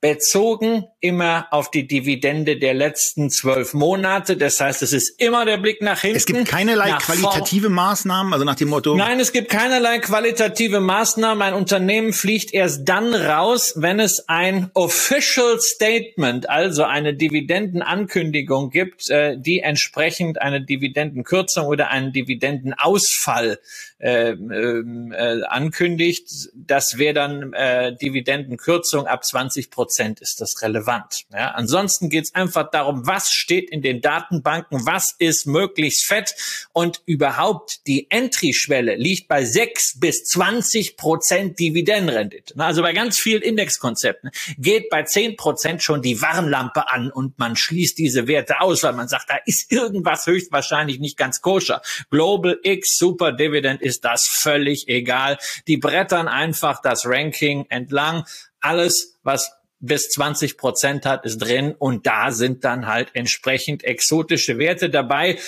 bezogen 0.00 0.84
immer 1.00 1.48
auf 1.50 1.70
die 1.70 1.86
Dividende 1.86 2.58
der 2.58 2.74
letzten 2.74 3.30
zwölf 3.30 3.72
Monate. 3.72 4.36
Das 4.36 4.60
heißt, 4.60 4.82
es 4.82 4.92
ist 4.92 5.20
immer 5.20 5.44
der 5.44 5.56
Blick 5.56 5.80
nach 5.80 6.00
hinten. 6.00 6.16
Es 6.16 6.26
gibt 6.26 6.46
keinerlei 6.46 6.92
qualitative 6.92 7.70
Maßnahmen, 7.70 8.32
also 8.32 8.44
nach 8.44 8.56
dem 8.56 8.68
Motto. 8.68 8.94
Nein, 8.94 9.20
es 9.20 9.32
gibt 9.32 9.48
keinerlei 9.50 9.98
qualitative 9.98 10.80
Maßnahmen. 10.80 11.42
Ein 11.42 11.54
Unternehmen 11.54 12.12
fliegt 12.12 12.52
erst 12.52 12.86
dann 12.88 13.14
raus, 13.14 13.72
wenn 13.76 13.98
es 13.98 14.28
ein 14.28 14.70
Official 14.74 15.58
Statement, 15.60 16.48
also 16.50 16.84
eine 16.84 17.14
Dividendenankündigung 17.14 18.70
gibt, 18.70 19.08
äh, 19.08 19.36
die 19.38 19.60
entsprechend 19.60 20.40
eine 20.42 20.60
Dividendenkürzung 20.60 21.66
oder 21.66 21.88
einen 21.88 22.12
Dividendenausfall 22.12 23.58
äh, 23.98 24.32
äh, 24.32 25.42
ankündigt. 25.44 26.50
Das 26.54 26.98
wäre 26.98 27.14
dann 27.14 27.54
äh, 27.54 27.96
Dividendenkürzung 27.96 29.06
ab 29.06 29.24
20 29.24 29.70
Prozent 29.70 30.20
ist 30.20 30.38
das 30.42 30.60
relevant. 30.60 31.24
Ja? 31.32 31.52
Ansonsten 31.52 32.10
geht 32.10 32.24
es 32.24 32.34
einfach 32.34 32.70
darum, 32.70 33.06
was 33.06 33.30
steht 33.30 33.70
in 33.70 33.80
den 33.80 34.02
Datenbanken, 34.02 34.84
was 34.84 35.14
ist 35.18 35.46
möglichst 35.46 36.04
fett 36.04 36.34
und 36.74 37.00
überhaupt 37.06 37.86
die 37.86 38.10
Entry-Schwelle 38.10 38.96
liegt 38.96 39.28
bei 39.28 39.46
6 39.46 39.98
bis 39.98 40.24
20 40.24 40.98
Prozent 40.98 41.58
Dividendenrendite. 41.58 42.52
Also 42.58 42.82
bei 42.82 42.92
ganz 42.92 43.18
vielen 43.18 43.40
Indexkonzepten 43.40 44.30
geht 44.58 44.90
bei 44.90 45.04
10 45.04 45.36
Prozent 45.36 45.82
schon 45.82 46.02
die 46.02 46.20
Warnlampe 46.20 46.90
an 46.90 47.10
und 47.10 47.38
man 47.38 47.56
schließt 47.56 47.96
diese 47.96 48.28
Werte 48.28 48.60
aus, 48.60 48.82
weil 48.82 48.92
man 48.92 49.08
sagt, 49.08 49.30
da 49.30 49.36
ist 49.46 49.72
irgendwas 49.72 50.26
höchstwahrscheinlich 50.26 50.98
nicht 50.98 51.16
ganz 51.16 51.40
koscher. 51.40 51.80
Global 52.10 52.58
X 52.62 52.98
Super 52.98 53.32
Dividend 53.32 53.85
ist 53.86 54.04
das 54.04 54.26
völlig 54.26 54.88
egal. 54.88 55.38
Die 55.66 55.78
brettern 55.78 56.28
einfach 56.28 56.82
das 56.82 57.06
Ranking 57.06 57.66
entlang. 57.68 58.24
Alles, 58.60 59.14
was 59.22 59.52
bis 59.78 60.10
20 60.10 60.58
Prozent 60.58 61.06
hat, 61.06 61.24
ist 61.24 61.38
drin 61.38 61.74
und 61.78 62.06
da 62.06 62.32
sind 62.32 62.64
dann 62.64 62.86
halt 62.86 63.10
entsprechend 63.14 63.84
exotische 63.84 64.58
Werte 64.58 64.90
dabei. 64.90 65.38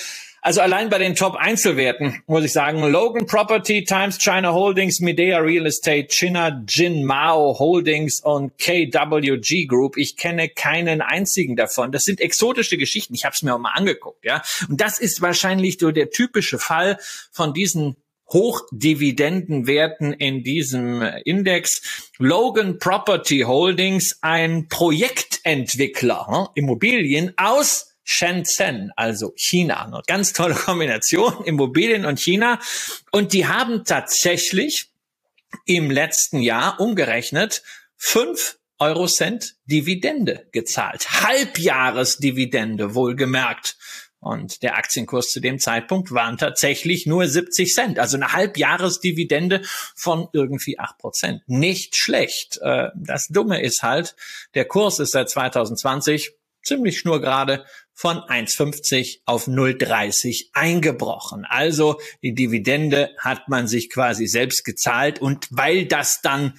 Also 0.41 0.61
allein 0.61 0.89
bei 0.89 0.99
den 0.99 1.15
Top-Einzelwerten 1.15 2.23
muss 2.25 2.45
ich 2.45 2.53
sagen, 2.53 2.81
Logan 2.89 3.25
Property, 3.25 3.83
Times 3.83 4.17
China 4.19 4.53
Holdings, 4.53 5.01
Medea 5.01 5.39
Real 5.39 5.65
Estate, 5.65 6.07
China 6.09 6.63
Jin 6.65 7.03
Mao 7.03 7.59
Holdings 7.59 8.21
und 8.21 8.57
KWG 8.57 9.65
Group. 9.65 9.97
Ich 9.97 10.15
kenne 10.15 10.47
keinen 10.47 11.01
einzigen 11.01 11.57
davon. 11.57 11.91
Das 11.91 12.03
sind 12.03 12.21
exotische 12.21 12.77
Geschichten. 12.77 13.13
Ich 13.15 13.25
habe 13.25 13.33
es 13.33 13.43
mir 13.43 13.53
auch 13.53 13.59
mal 13.59 13.73
angeguckt, 13.73 14.23
ja. 14.23 14.41
Und 14.69 14.79
das 14.79 14.99
ist 14.99 15.21
wahrscheinlich 15.21 15.77
so 15.77 15.91
der 15.91 16.09
typische 16.09 16.57
Fall 16.57 16.97
von 17.31 17.53
diesen 17.53 17.97
Hochdividendenwerten 18.31 20.13
in 20.13 20.43
diesem 20.43 21.01
Index. 21.25 22.09
Logan 22.17 22.79
Property 22.79 23.41
Holdings, 23.41 24.17
ein 24.21 24.67
Projektentwickler, 24.67 26.27
hm, 26.27 26.47
Immobilien 26.55 27.33
aus 27.37 27.95
Shenzhen, 28.03 28.91
also 28.95 29.33
China. 29.35 29.85
Eine 29.85 30.01
ganz 30.07 30.33
tolle 30.33 30.55
Kombination, 30.55 31.41
Immobilien 31.45 32.05
und 32.05 32.19
China. 32.19 32.59
Und 33.11 33.33
die 33.33 33.47
haben 33.47 33.83
tatsächlich 33.85 34.89
im 35.65 35.91
letzten 35.91 36.41
Jahr 36.41 36.79
umgerechnet 36.79 37.63
fünf 37.97 38.57
Eurocent 38.79 39.55
Dividende 39.65 40.47
gezahlt. 40.51 41.21
Halbjahresdividende 41.21 42.95
wohlgemerkt. 42.95 43.77
Und 44.19 44.63
der 44.63 44.77
Aktienkurs 44.77 45.29
zu 45.29 45.39
dem 45.39 45.59
Zeitpunkt 45.59 46.11
waren 46.11 46.37
tatsächlich 46.37 47.05
nur 47.05 47.25
70 47.27 47.73
Cent, 47.73 47.99
also 47.99 48.17
eine 48.17 48.33
Halbjahresdividende 48.33 49.61
von 49.95 50.27
irgendwie 50.33 50.77
acht 50.77 50.97
Prozent. 50.97 51.41
Nicht 51.47 51.95
schlecht. 51.95 52.59
Äh, 52.61 52.89
das 52.95 53.27
Dumme 53.27 53.61
ist 53.61 53.81
halt, 53.81 54.15
der 54.55 54.65
Kurs 54.65 54.99
ist 54.99 55.11
seit 55.11 55.29
2020 55.29 56.33
ziemlich 56.63 56.99
schnurgerade 56.99 57.65
von 57.93 58.17
1,50 58.17 59.19
auf 59.25 59.47
0,30 59.47 60.47
eingebrochen. 60.53 61.45
Also 61.45 61.99
die 62.21 62.33
Dividende 62.33 63.11
hat 63.17 63.47
man 63.47 63.67
sich 63.67 63.89
quasi 63.89 64.27
selbst 64.27 64.65
gezahlt 64.65 65.19
und 65.19 65.47
weil 65.51 65.85
das 65.85 66.21
dann 66.21 66.53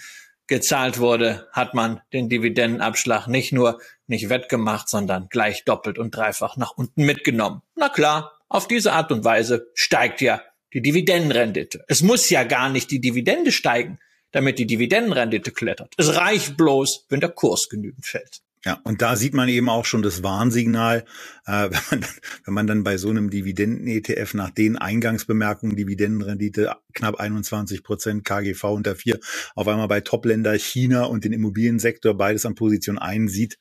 gezahlt 0.47 0.99
wurde, 0.99 1.49
hat 1.53 1.75
man 1.75 2.01
den 2.13 2.29
Dividendenabschlag 2.29 3.29
nicht 3.29 3.53
nur 3.53 3.81
nicht 4.11 4.29
wettgemacht, 4.29 4.89
sondern 4.89 5.29
gleich 5.31 5.65
doppelt 5.65 5.99
und 5.99 6.15
dreifach 6.15 6.57
nach 6.57 6.73
unten 6.77 7.05
mitgenommen. 7.05 7.63
Na 7.77 7.89
klar, 7.89 8.33
auf 8.49 8.69
diese 8.69 8.93
Art 8.93 9.11
und 9.13 9.25
Weise 9.25 9.71
steigt 9.75 10.21
ja 10.21 10.43
die 10.75 10.83
Dividendenrendite. 10.83 11.85
Es 11.89 12.03
muss 12.03 12.29
ja 12.31 12.45
gar 12.45 12.69
nicht 12.69 12.91
die 12.91 13.01
Dividende 13.01 13.53
steigen, 13.53 13.99
damit 14.33 14.59
die 14.59 14.67
Dividendenrendite 14.67 15.51
klettert. 15.51 15.95
Es 15.97 16.15
reicht 16.15 16.57
bloß, 16.57 17.07
wenn 17.09 17.21
der 17.21 17.31
Kurs 17.31 17.69
genügend 17.69 18.07
fällt. 18.07 18.43
Ja, 18.63 18.79
und 18.85 19.01
da 19.01 19.17
sieht 19.17 19.33
man 19.33 19.49
eben 19.49 19.71
auch 19.71 19.87
schon 19.87 20.03
das 20.03 20.23
Warnsignal, 20.23 21.07
äh, 21.47 21.71
wenn, 21.71 21.81
man, 21.91 22.07
wenn 22.45 22.55
man 22.55 22.67
dann 22.67 22.85
bei 22.85 22.99
so 22.99 23.09
einem 23.09 23.31
Dividenden-ETF 23.31 24.35
nach 24.35 24.51
den 24.51 24.77
Eingangsbemerkungen, 24.77 25.77
Dividendenrendite 25.77 26.77
knapp 26.93 27.19
21 27.19 27.83
Prozent, 27.83 28.25
KGV 28.25 28.65
unter 28.65 28.97
vier, 28.97 29.19
auf 29.55 29.67
einmal 29.67 29.89
bei 29.89 30.01
Topländer 30.01 30.53
China 30.59 31.05
und 31.05 31.25
den 31.25 31.33
Immobiliensektor 31.33 32.15
beides 32.15 32.45
an 32.45 32.55
Position 32.55 32.99
1 32.99 33.33
sieht, 33.33 33.59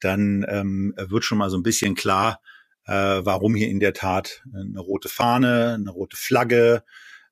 dann 0.00 0.44
ähm, 0.46 0.94
wird 0.96 1.24
schon 1.24 1.38
mal 1.38 1.48
so 1.48 1.56
ein 1.56 1.62
bisschen 1.62 1.94
klar, 1.94 2.40
äh, 2.84 2.92
warum 2.92 3.54
hier 3.54 3.68
in 3.68 3.80
der 3.80 3.94
Tat 3.94 4.42
eine 4.52 4.80
rote 4.80 5.08
Fahne, 5.08 5.74
eine 5.74 5.90
rote 5.90 6.18
Flagge, 6.18 6.82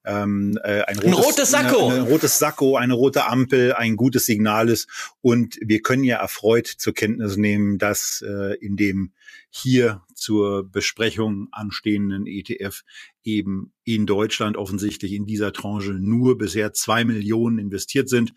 ähm, 0.05 0.59
äh, 0.63 0.83
ein, 0.83 0.99
rotes, 0.99 1.07
ein 1.07 1.13
rotes 1.13 1.51
Sakko, 1.51 1.89
eine, 1.89 1.95
ein 1.95 2.07
rotes 2.07 2.39
Sakko, 2.39 2.77
eine 2.77 2.95
rote 2.95 3.27
Ampel, 3.27 3.73
ein 3.75 3.97
gutes 3.97 4.27
Signal 4.27 4.69
ist. 4.69 4.89
Und 5.21 5.59
wir 5.61 5.83
können 5.83 6.05
ja 6.05 6.17
erfreut 6.17 6.67
zur 6.67 6.95
Kenntnis 6.95 7.37
nehmen, 7.37 7.79
dass 7.79 8.25
äh, 8.27 8.57
in 8.59 8.77
dem 8.77 9.13
hier 9.51 10.03
zur 10.15 10.65
Besprechung 10.71 11.49
anstehenden 11.51 12.27
ETF 12.27 12.83
eben 13.25 13.73
in 13.85 14.07
Deutschland 14.07 14.57
offensichtlich 14.57 15.13
in 15.13 15.27
dieser 15.27 15.53
Tranche 15.53 15.93
nur 15.93 16.39
bisher 16.39 16.73
zwei 16.73 17.05
Millionen 17.05 17.59
investiert 17.59 18.09
sind. 18.09 18.33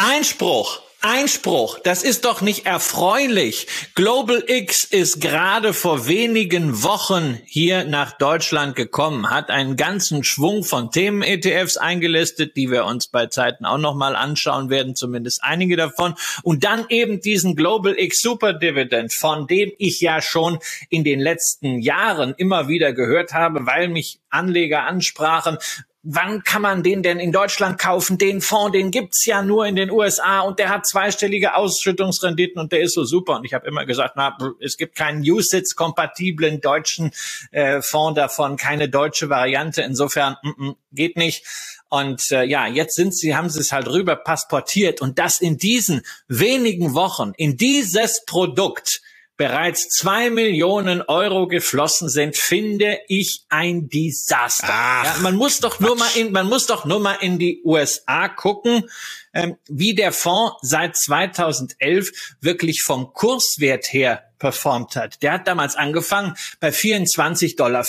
Einspruch. 0.00 0.80
Einspruch, 1.00 1.78
das 1.84 2.02
ist 2.02 2.24
doch 2.24 2.40
nicht 2.40 2.66
erfreulich. 2.66 3.66
Global 3.94 4.42
X 4.46 4.84
ist 4.84 5.20
gerade 5.20 5.72
vor 5.72 6.06
wenigen 6.08 6.82
Wochen 6.82 7.38
hier 7.46 7.84
nach 7.84 8.18
Deutschland 8.18 8.74
gekommen, 8.74 9.30
hat 9.30 9.50
einen 9.50 9.76
ganzen 9.76 10.24
Schwung 10.24 10.64
von 10.64 10.90
Themen-ETFs 10.90 11.76
eingelistet, 11.76 12.56
die 12.56 12.70
wir 12.70 12.84
uns 12.84 13.08
bei 13.08 13.26
Zeiten 13.26 13.64
auch 13.64 13.78
nochmal 13.78 14.16
anschauen 14.16 14.70
werden, 14.70 14.96
zumindest 14.96 15.40
einige 15.42 15.76
davon. 15.76 16.14
Und 16.42 16.64
dann 16.64 16.86
eben 16.88 17.20
diesen 17.20 17.54
Global 17.54 17.96
X 17.96 18.20
Super 18.20 18.52
Dividend, 18.52 19.12
von 19.12 19.46
dem 19.46 19.70
ich 19.78 20.00
ja 20.00 20.20
schon 20.20 20.58
in 20.90 21.04
den 21.04 21.20
letzten 21.20 21.80
Jahren 21.80 22.34
immer 22.38 22.66
wieder 22.66 22.92
gehört 22.92 23.32
habe, 23.32 23.66
weil 23.66 23.88
mich 23.88 24.18
Anleger 24.30 24.82
ansprachen, 24.82 25.58
wann 26.02 26.42
kann 26.44 26.62
man 26.62 26.82
den 26.82 27.02
denn 27.02 27.18
in 27.18 27.32
Deutschland 27.32 27.78
kaufen? 27.78 28.18
Den 28.18 28.40
Fonds, 28.40 28.72
den 28.72 28.90
gibt's 28.90 29.26
ja 29.26 29.42
nur 29.42 29.66
in 29.66 29.76
den 29.76 29.90
USA 29.90 30.40
und 30.40 30.58
der 30.58 30.68
hat 30.68 30.86
zweistellige 30.86 31.54
Ausschüttungsrenditen 31.54 32.60
und 32.60 32.72
der 32.72 32.80
ist 32.80 32.94
so 32.94 33.04
super. 33.04 33.36
Und 33.36 33.44
ich 33.44 33.54
habe 33.54 33.66
immer 33.66 33.84
gesagt, 33.84 34.14
na, 34.16 34.36
es 34.60 34.76
gibt 34.76 34.94
keinen 34.94 35.22
USITS-kompatiblen 35.22 36.60
deutschen 36.60 37.10
äh, 37.50 37.82
Fonds 37.82 38.16
davon, 38.16 38.56
keine 38.56 38.88
deutsche 38.88 39.28
Variante. 39.28 39.82
Insofern 39.82 40.36
mm, 40.42 40.66
mm, 40.66 40.76
geht 40.92 41.16
nicht. 41.16 41.44
Und 41.88 42.30
äh, 42.30 42.44
ja, 42.44 42.66
jetzt 42.66 42.94
sind 42.94 43.14
sie, 43.14 43.34
haben 43.34 43.50
sie 43.50 43.60
es 43.60 43.72
halt 43.72 43.88
rüber 43.88 44.14
passportiert 44.14 45.00
und 45.00 45.18
das 45.18 45.40
in 45.40 45.56
diesen 45.58 46.02
wenigen 46.28 46.94
Wochen, 46.94 47.32
in 47.36 47.56
dieses 47.56 48.24
Produkt 48.24 49.00
bereits 49.38 49.88
zwei 49.88 50.28
Millionen 50.28 51.00
Euro 51.00 51.46
geflossen 51.46 52.10
sind, 52.10 52.36
finde 52.36 52.98
ich 53.08 53.44
ein 53.48 53.88
Desaster. 53.88 54.66
Ja, 54.68 55.16
man 55.22 55.36
muss 55.36 55.60
doch 55.60 55.80
nur 55.80 55.96
mal 55.96 56.10
in, 56.16 56.32
man 56.32 56.46
muss 56.46 56.66
doch 56.66 56.84
nur 56.84 57.00
mal 57.00 57.14
in 57.14 57.38
die 57.38 57.62
USA 57.64 58.28
gucken 58.28 58.84
ähm, 59.32 59.56
wie 59.68 59.94
der 59.94 60.12
Fonds 60.12 60.56
seit 60.62 60.96
2011 60.96 62.36
wirklich 62.40 62.82
vom 62.82 63.12
Kurswert 63.12 63.92
her 63.92 64.24
performt 64.38 64.96
hat. 64.96 65.22
Der 65.22 65.32
hat 65.32 65.48
damals 65.48 65.76
angefangen 65.76 66.34
bei 66.60 66.70
24,95 66.70 67.56
Dollar. 67.56 67.84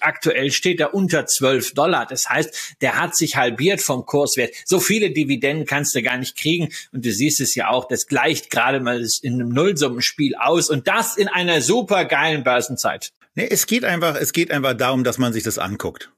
Aktuell 0.00 0.50
steht 0.50 0.80
er 0.80 0.94
unter 0.94 1.26
12 1.26 1.74
Dollar. 1.74 2.06
Das 2.06 2.28
heißt, 2.28 2.76
der 2.80 3.00
hat 3.00 3.16
sich 3.16 3.36
halbiert 3.36 3.80
vom 3.80 4.06
Kurswert. 4.06 4.54
So 4.64 4.80
viele 4.80 5.10
Dividenden 5.10 5.66
kannst 5.66 5.94
du 5.94 6.02
gar 6.02 6.16
nicht 6.16 6.36
kriegen. 6.36 6.72
Und 6.92 7.04
du 7.04 7.12
siehst 7.12 7.40
es 7.40 7.54
ja 7.54 7.68
auch, 7.68 7.88
das 7.88 8.06
gleicht 8.06 8.50
gerade 8.50 8.80
mal 8.80 9.04
in 9.22 9.34
einem 9.34 9.48
Nullsummenspiel 9.50 10.34
aus. 10.36 10.70
Und 10.70 10.88
das 10.88 11.16
in 11.16 11.28
einer 11.28 11.60
super 11.60 12.04
geilen 12.04 12.44
Börsenzeit. 12.44 13.12
Nee, 13.34 13.48
es 13.50 13.66
geht 13.66 13.84
einfach, 13.84 14.16
es 14.16 14.32
geht 14.32 14.50
einfach 14.50 14.74
darum, 14.74 15.04
dass 15.04 15.18
man 15.18 15.32
sich 15.32 15.42
das 15.42 15.58
anguckt. 15.58 16.10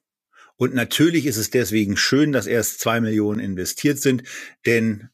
Und 0.57 0.75
natürlich 0.75 1.27
ist 1.27 1.37
es 1.37 1.51
deswegen 1.51 1.97
schön, 1.97 2.33
dass 2.33 2.47
erst 2.47 2.81
zwei 2.81 3.01
Millionen 3.01 3.41
investiert 3.41 3.99
sind, 3.99 4.23
denn 4.67 5.11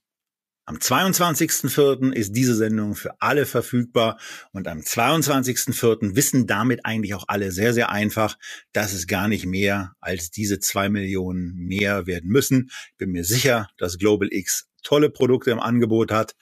am 0.70 0.76
22.04. 0.76 2.12
ist 2.12 2.30
diese 2.30 2.54
Sendung 2.54 2.94
für 2.94 3.20
alle 3.20 3.44
verfügbar 3.44 4.20
und 4.52 4.68
am 4.68 4.78
22.04. 4.78 6.14
wissen 6.14 6.46
damit 6.46 6.86
eigentlich 6.86 7.14
auch 7.14 7.24
alle 7.26 7.50
sehr, 7.50 7.74
sehr 7.74 7.90
einfach, 7.90 8.38
dass 8.72 8.92
es 8.92 9.08
gar 9.08 9.26
nicht 9.26 9.46
mehr 9.46 9.94
als 10.00 10.30
diese 10.30 10.60
zwei 10.60 10.88
Millionen 10.88 11.56
mehr 11.56 12.06
werden 12.06 12.30
müssen. 12.30 12.70
Ich 12.92 12.98
bin 12.98 13.10
mir 13.10 13.24
sicher, 13.24 13.68
dass 13.78 13.98
Global 13.98 14.28
X 14.30 14.68
tolle 14.84 15.10
Produkte 15.10 15.50
im 15.50 15.58
Angebot 15.58 16.12
hat. 16.12 16.36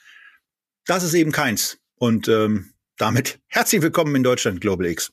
Das 0.85 1.01
ist 1.01 1.15
eben 1.15 1.31
keins. 1.31 1.79
Und 1.95 2.27
ähm, 2.27 2.75
damit 2.97 3.39
herzlich 3.47 3.81
willkommen 3.81 4.15
in 4.15 4.21
Deutschland, 4.21 4.61
Global 4.61 4.85
X. 4.85 5.11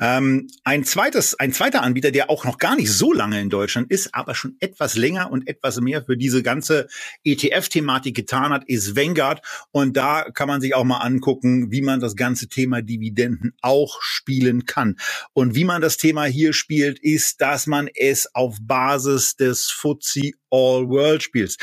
Ähm, 0.00 0.48
ein 0.64 0.84
zweites, 0.84 1.38
ein 1.38 1.52
zweiter 1.52 1.82
Anbieter, 1.82 2.10
der 2.10 2.30
auch 2.30 2.44
noch 2.44 2.58
gar 2.58 2.74
nicht 2.74 2.90
so 2.90 3.12
lange 3.12 3.40
in 3.40 3.50
Deutschland 3.50 3.90
ist, 3.90 4.14
aber 4.14 4.34
schon 4.34 4.56
etwas 4.60 4.96
länger 4.96 5.30
und 5.30 5.46
etwas 5.46 5.80
mehr 5.80 6.02
für 6.02 6.16
diese 6.16 6.42
ganze 6.42 6.88
ETF-Thematik 7.24 8.16
getan 8.16 8.52
hat, 8.52 8.64
ist 8.66 8.96
Vanguard. 8.96 9.44
Und 9.72 9.96
da 9.96 10.30
kann 10.30 10.48
man 10.48 10.60
sich 10.60 10.74
auch 10.74 10.84
mal 10.84 10.98
angucken, 10.98 11.70
wie 11.70 11.82
man 11.82 12.00
das 12.00 12.16
ganze 12.16 12.48
Thema 12.48 12.80
Dividenden 12.80 13.54
auch 13.60 14.00
spielen 14.00 14.64
kann. 14.64 14.96
Und 15.34 15.54
wie 15.54 15.64
man 15.64 15.82
das 15.82 15.98
Thema 15.98 16.24
hier 16.24 16.54
spielt, 16.54 16.98
ist, 16.98 17.42
dass 17.42 17.66
man 17.66 17.88
es 17.94 18.34
auf 18.34 18.56
Basis 18.62 19.36
des 19.36 19.70
FTSE 19.70 20.32
All-World-Spiels. 20.50 21.56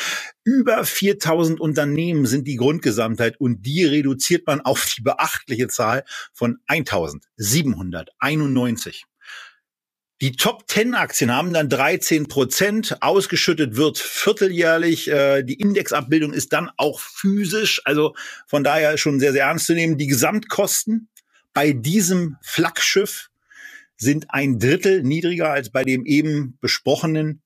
Über 0.44 0.86
4000 0.86 1.60
Unternehmen 1.60 2.26
sind 2.26 2.48
die 2.48 2.56
Grundgesamtheit 2.56 3.40
und 3.40 3.66
die 3.66 3.86
reduziert 3.86 4.48
man 4.48 4.62
auf 4.62 4.94
die 4.96 5.02
beachtliche 5.02 5.68
Zahl 5.68 6.04
von 6.34 6.58
1791. 6.68 9.06
Die 10.20 10.32
Top 10.32 10.64
10 10.68 10.96
Aktien 10.96 11.32
haben 11.32 11.54
dann 11.54 11.70
13 11.70 12.28
Prozent. 12.28 12.98
Ausgeschüttet 13.02 13.76
wird 13.76 14.00
vierteljährlich. 14.00 15.10
Äh, 15.10 15.44
die 15.44 15.60
Indexabbildung 15.60 16.34
ist 16.34 16.54
dann 16.54 16.72
auch 16.76 17.00
physisch. 17.00 17.84
Also 17.86 18.16
von 18.48 18.64
daher 18.64 18.98
schon 18.98 19.20
sehr, 19.20 19.32
sehr 19.32 19.46
ernst 19.46 19.68
zu 19.68 19.76
nehmen. 19.76 20.00
Die 20.00 20.08
Gesamtkosten 20.08 21.08
bei 21.54 21.72
diesem 21.72 22.38
Flaggschiff 22.42 23.30
sind 23.96 24.26
ein 24.30 24.58
Drittel 24.58 25.04
niedriger 25.04 25.52
als 25.52 25.70
bei 25.70 25.84
dem 25.84 26.04
eben 26.06 26.58
besprochenen 26.62 27.44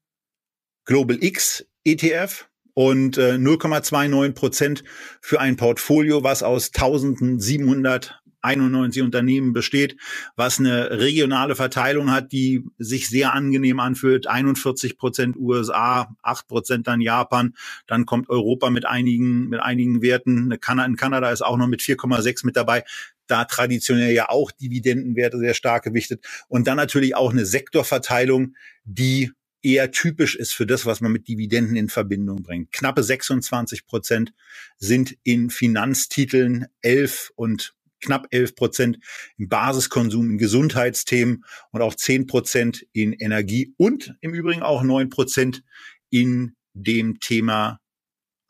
Global 0.85 1.17
X 1.21 1.65
ETF 1.83 2.47
und 2.73 3.17
äh, 3.17 3.33
0,29 3.33 4.33
Prozent 4.33 4.83
für 5.21 5.39
ein 5.39 5.57
Portfolio, 5.57 6.23
was 6.23 6.43
aus 6.43 6.71
1791 6.73 9.01
Unternehmen 9.01 9.53
besteht, 9.53 9.97
was 10.35 10.59
eine 10.59 10.99
regionale 10.99 11.55
Verteilung 11.55 12.11
hat, 12.11 12.31
die 12.31 12.63
sich 12.77 13.09
sehr 13.09 13.33
angenehm 13.33 13.79
anfühlt. 13.79 14.27
41 14.27 14.97
Prozent 14.97 15.35
USA, 15.37 16.15
8 16.23 16.47
Prozent 16.47 16.87
dann 16.87 17.01
Japan, 17.01 17.55
dann 17.87 18.05
kommt 18.05 18.29
Europa 18.29 18.69
mit 18.69 18.85
einigen, 18.85 19.49
mit 19.49 19.59
einigen 19.59 20.01
Werten. 20.01 20.57
Kanada, 20.59 20.87
in 20.87 20.95
Kanada 20.95 21.31
ist 21.31 21.41
auch 21.41 21.57
noch 21.57 21.67
mit 21.67 21.81
4,6 21.81 22.45
mit 22.45 22.55
dabei 22.55 22.83
da 23.27 23.45
traditionell 23.45 24.11
ja 24.11 24.27
auch 24.27 24.51
Dividendenwerte 24.51 25.39
sehr 25.39 25.53
stark 25.53 25.83
gewichtet 25.83 26.25
und 26.49 26.67
dann 26.67 26.75
natürlich 26.75 27.15
auch 27.15 27.31
eine 27.31 27.45
Sektorverteilung, 27.45 28.55
die 28.83 29.31
eher 29.63 29.91
typisch 29.91 30.35
ist 30.35 30.53
für 30.53 30.65
das, 30.65 30.85
was 30.85 31.01
man 31.01 31.11
mit 31.11 31.27
Dividenden 31.27 31.75
in 31.75 31.89
Verbindung 31.89 32.43
bringt. 32.43 32.71
Knappe 32.71 33.03
26 33.03 33.85
Prozent 33.85 34.33
sind 34.77 35.17
in 35.23 35.49
Finanztiteln, 35.49 36.67
11 36.81 37.31
und 37.35 37.75
knapp 38.01 38.27
11 38.31 38.55
Prozent 38.55 38.99
im 39.37 39.47
Basiskonsum, 39.47 40.31
in 40.31 40.37
Gesundheitsthemen 40.37 41.45
und 41.71 41.81
auch 41.81 41.95
10 41.95 42.27
Prozent 42.27 42.85
in 42.93 43.13
Energie 43.13 43.73
und 43.77 44.15
im 44.21 44.33
Übrigen 44.33 44.63
auch 44.63 44.83
9 44.83 45.09
Prozent 45.09 45.63
in 46.09 46.55
dem 46.73 47.19
Thema 47.19 47.79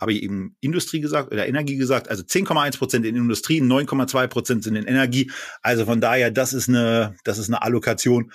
habe 0.02 0.14
ich 0.14 0.24
eben 0.24 0.58
Industrie 0.62 1.00
gesagt 1.00 1.32
oder 1.32 1.48
Energie 1.48 1.78
gesagt, 1.78 2.10
also 2.10 2.24
10,1 2.24 2.80
Prozent 2.80 3.06
in 3.06 3.16
Industrie, 3.16 3.62
9,2 3.62 4.28
Prozent 4.28 4.64
sind 4.64 4.76
in 4.76 4.88
Energie. 4.88 5.32
Also 5.62 5.86
von 5.86 6.02
daher, 6.02 6.32
das 6.32 6.54
ist 6.54 6.68
eine, 6.68 7.16
das 7.24 7.38
ist 7.38 7.50
eine 7.50 7.62
Allokation, 7.62 8.32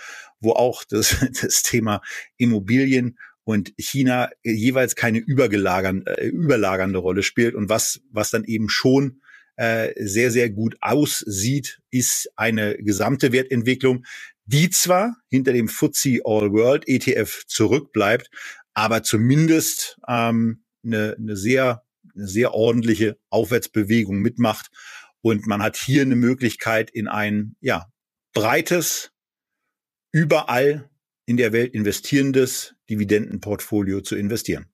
wo 0.46 0.52
auch 0.52 0.84
das, 0.84 1.16
das 1.42 1.62
Thema 1.62 2.00
Immobilien 2.38 3.18
und 3.44 3.74
China 3.76 4.30
jeweils 4.42 4.96
keine 4.96 5.18
übergelagern, 5.18 6.04
äh, 6.06 6.26
überlagernde 6.26 6.98
Rolle 6.98 7.22
spielt 7.22 7.54
und 7.54 7.68
was, 7.68 8.00
was 8.10 8.30
dann 8.30 8.44
eben 8.44 8.68
schon 8.68 9.20
äh, 9.56 9.92
sehr, 9.96 10.30
sehr 10.30 10.50
gut 10.50 10.76
aussieht, 10.80 11.80
ist 11.90 12.30
eine 12.36 12.76
gesamte 12.76 13.32
Wertentwicklung, 13.32 14.04
die 14.44 14.70
zwar 14.70 15.16
hinter 15.28 15.52
dem 15.52 15.68
FTSE 15.68 16.20
All 16.24 16.52
World 16.52 16.86
ETF 16.86 17.44
zurückbleibt, 17.46 18.30
aber 18.74 19.02
zumindest 19.02 19.98
ähm, 20.08 20.62
eine, 20.84 21.16
eine 21.18 21.36
sehr, 21.36 21.82
eine 22.14 22.28
sehr 22.28 22.54
ordentliche 22.54 23.18
Aufwärtsbewegung 23.30 24.18
mitmacht. 24.18 24.70
Und 25.20 25.46
man 25.46 25.62
hat 25.62 25.76
hier 25.76 26.02
eine 26.02 26.16
Möglichkeit, 26.16 26.90
in 26.90 27.08
ein 27.08 27.56
ja, 27.60 27.86
breites, 28.34 29.10
überall 30.16 30.88
in 31.26 31.36
der 31.36 31.52
Welt 31.52 31.74
investierendes 31.74 32.74
Dividendenportfolio 32.88 34.00
zu 34.00 34.16
investieren. 34.16 34.64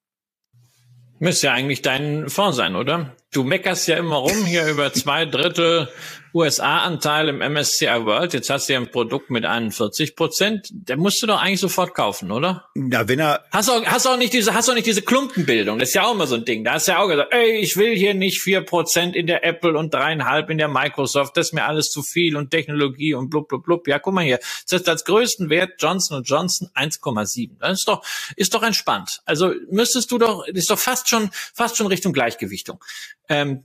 Müsste 1.19 1.49
ja 1.49 1.53
eigentlich 1.53 1.83
dein 1.83 2.29
Fonds 2.29 2.57
sein, 2.57 2.77
oder? 2.77 3.17
Du 3.33 3.45
meckerst 3.45 3.89
ja 3.89 3.97
immer 3.97 4.17
rum 4.17 4.45
hier 4.45 4.67
über 4.67 4.93
zwei 4.93 5.25
Drittel 5.25 5.89
USA-Anteil 6.35 7.29
im 7.29 7.39
MSCI 7.39 8.05
World. 8.05 8.33
Jetzt 8.33 8.49
hast 8.49 8.69
du 8.69 8.75
ja 8.75 8.81
ein 8.81 8.91
Produkt 8.91 9.31
mit 9.31 9.45
41 9.45 10.17
Prozent. 10.17 10.69
Der 10.71 10.97
musst 10.97 11.23
du 11.23 11.27
doch 11.27 11.41
eigentlich 11.41 11.61
sofort 11.61 11.95
kaufen, 11.95 12.31
oder? 12.31 12.69
Ja, 12.75 13.07
wenn 13.09 13.21
er. 13.21 13.45
Hast 13.51 13.69
du 13.69 13.85
hast 13.85 14.07
auch 14.07 14.17
nicht 14.17 14.33
diese, 14.33 14.55
hast 14.55 14.69
auch 14.71 14.75
nicht 14.75 14.87
diese 14.87 15.03
Klumpenbildung. 15.03 15.79
Das 15.79 15.91
ist 15.91 15.95
ja 15.95 16.05
auch 16.05 16.15
immer 16.15 16.27
so 16.27 16.37
ein 16.37 16.45
Ding. 16.45 16.65
Da 16.65 16.75
hast 16.75 16.89
du 16.89 16.93
ja 16.93 16.99
auch 16.99 17.09
gesagt, 17.09 17.33
ey, 17.33 17.59
ich 17.59 17.77
will 17.77 17.95
hier 17.95 18.15
nicht 18.15 18.41
vier 18.41 18.63
Prozent 18.63 19.15
in 19.15 19.27
der 19.27 19.45
Apple 19.45 19.77
und 19.77 19.93
dreieinhalb 19.93 20.49
in 20.51 20.59
der 20.59 20.69
Microsoft. 20.69 21.37
Das 21.37 21.49
ist 21.49 21.53
mir 21.53 21.65
alles 21.65 21.91
zu 21.91 22.03
viel 22.03 22.37
und 22.37 22.51
Technologie 22.51 23.15
und 23.15 23.29
blub, 23.29 23.49
blub, 23.49 23.65
blub. 23.65 23.89
Ja, 23.89 23.99
guck 23.99 24.15
mal 24.15 24.25
hier. 24.25 24.39
Das 24.39 24.81
heißt, 24.81 24.89
als 24.89 25.05
größten 25.05 25.51
Wert 25.51 25.75
Johnson 25.79 26.23
Johnson 26.23 26.69
1,7. 26.75 27.59
Das 27.61 27.81
ist 27.81 27.89
doch, 27.89 28.05
ist 28.37 28.55
doch 28.55 28.63
entspannt. 28.63 29.21
Also 29.27 29.53
müsstest 29.71 30.11
du 30.11 30.19
doch, 30.19 30.47
ist 30.47 30.71
doch 30.71 30.79
fast 30.79 31.09
schon, 31.09 31.31
fast 31.55 31.77
schon 31.77 31.87
Richtung 31.87 32.13
Gleichgewichtung. 32.13 32.79
Ähm, 33.29 33.65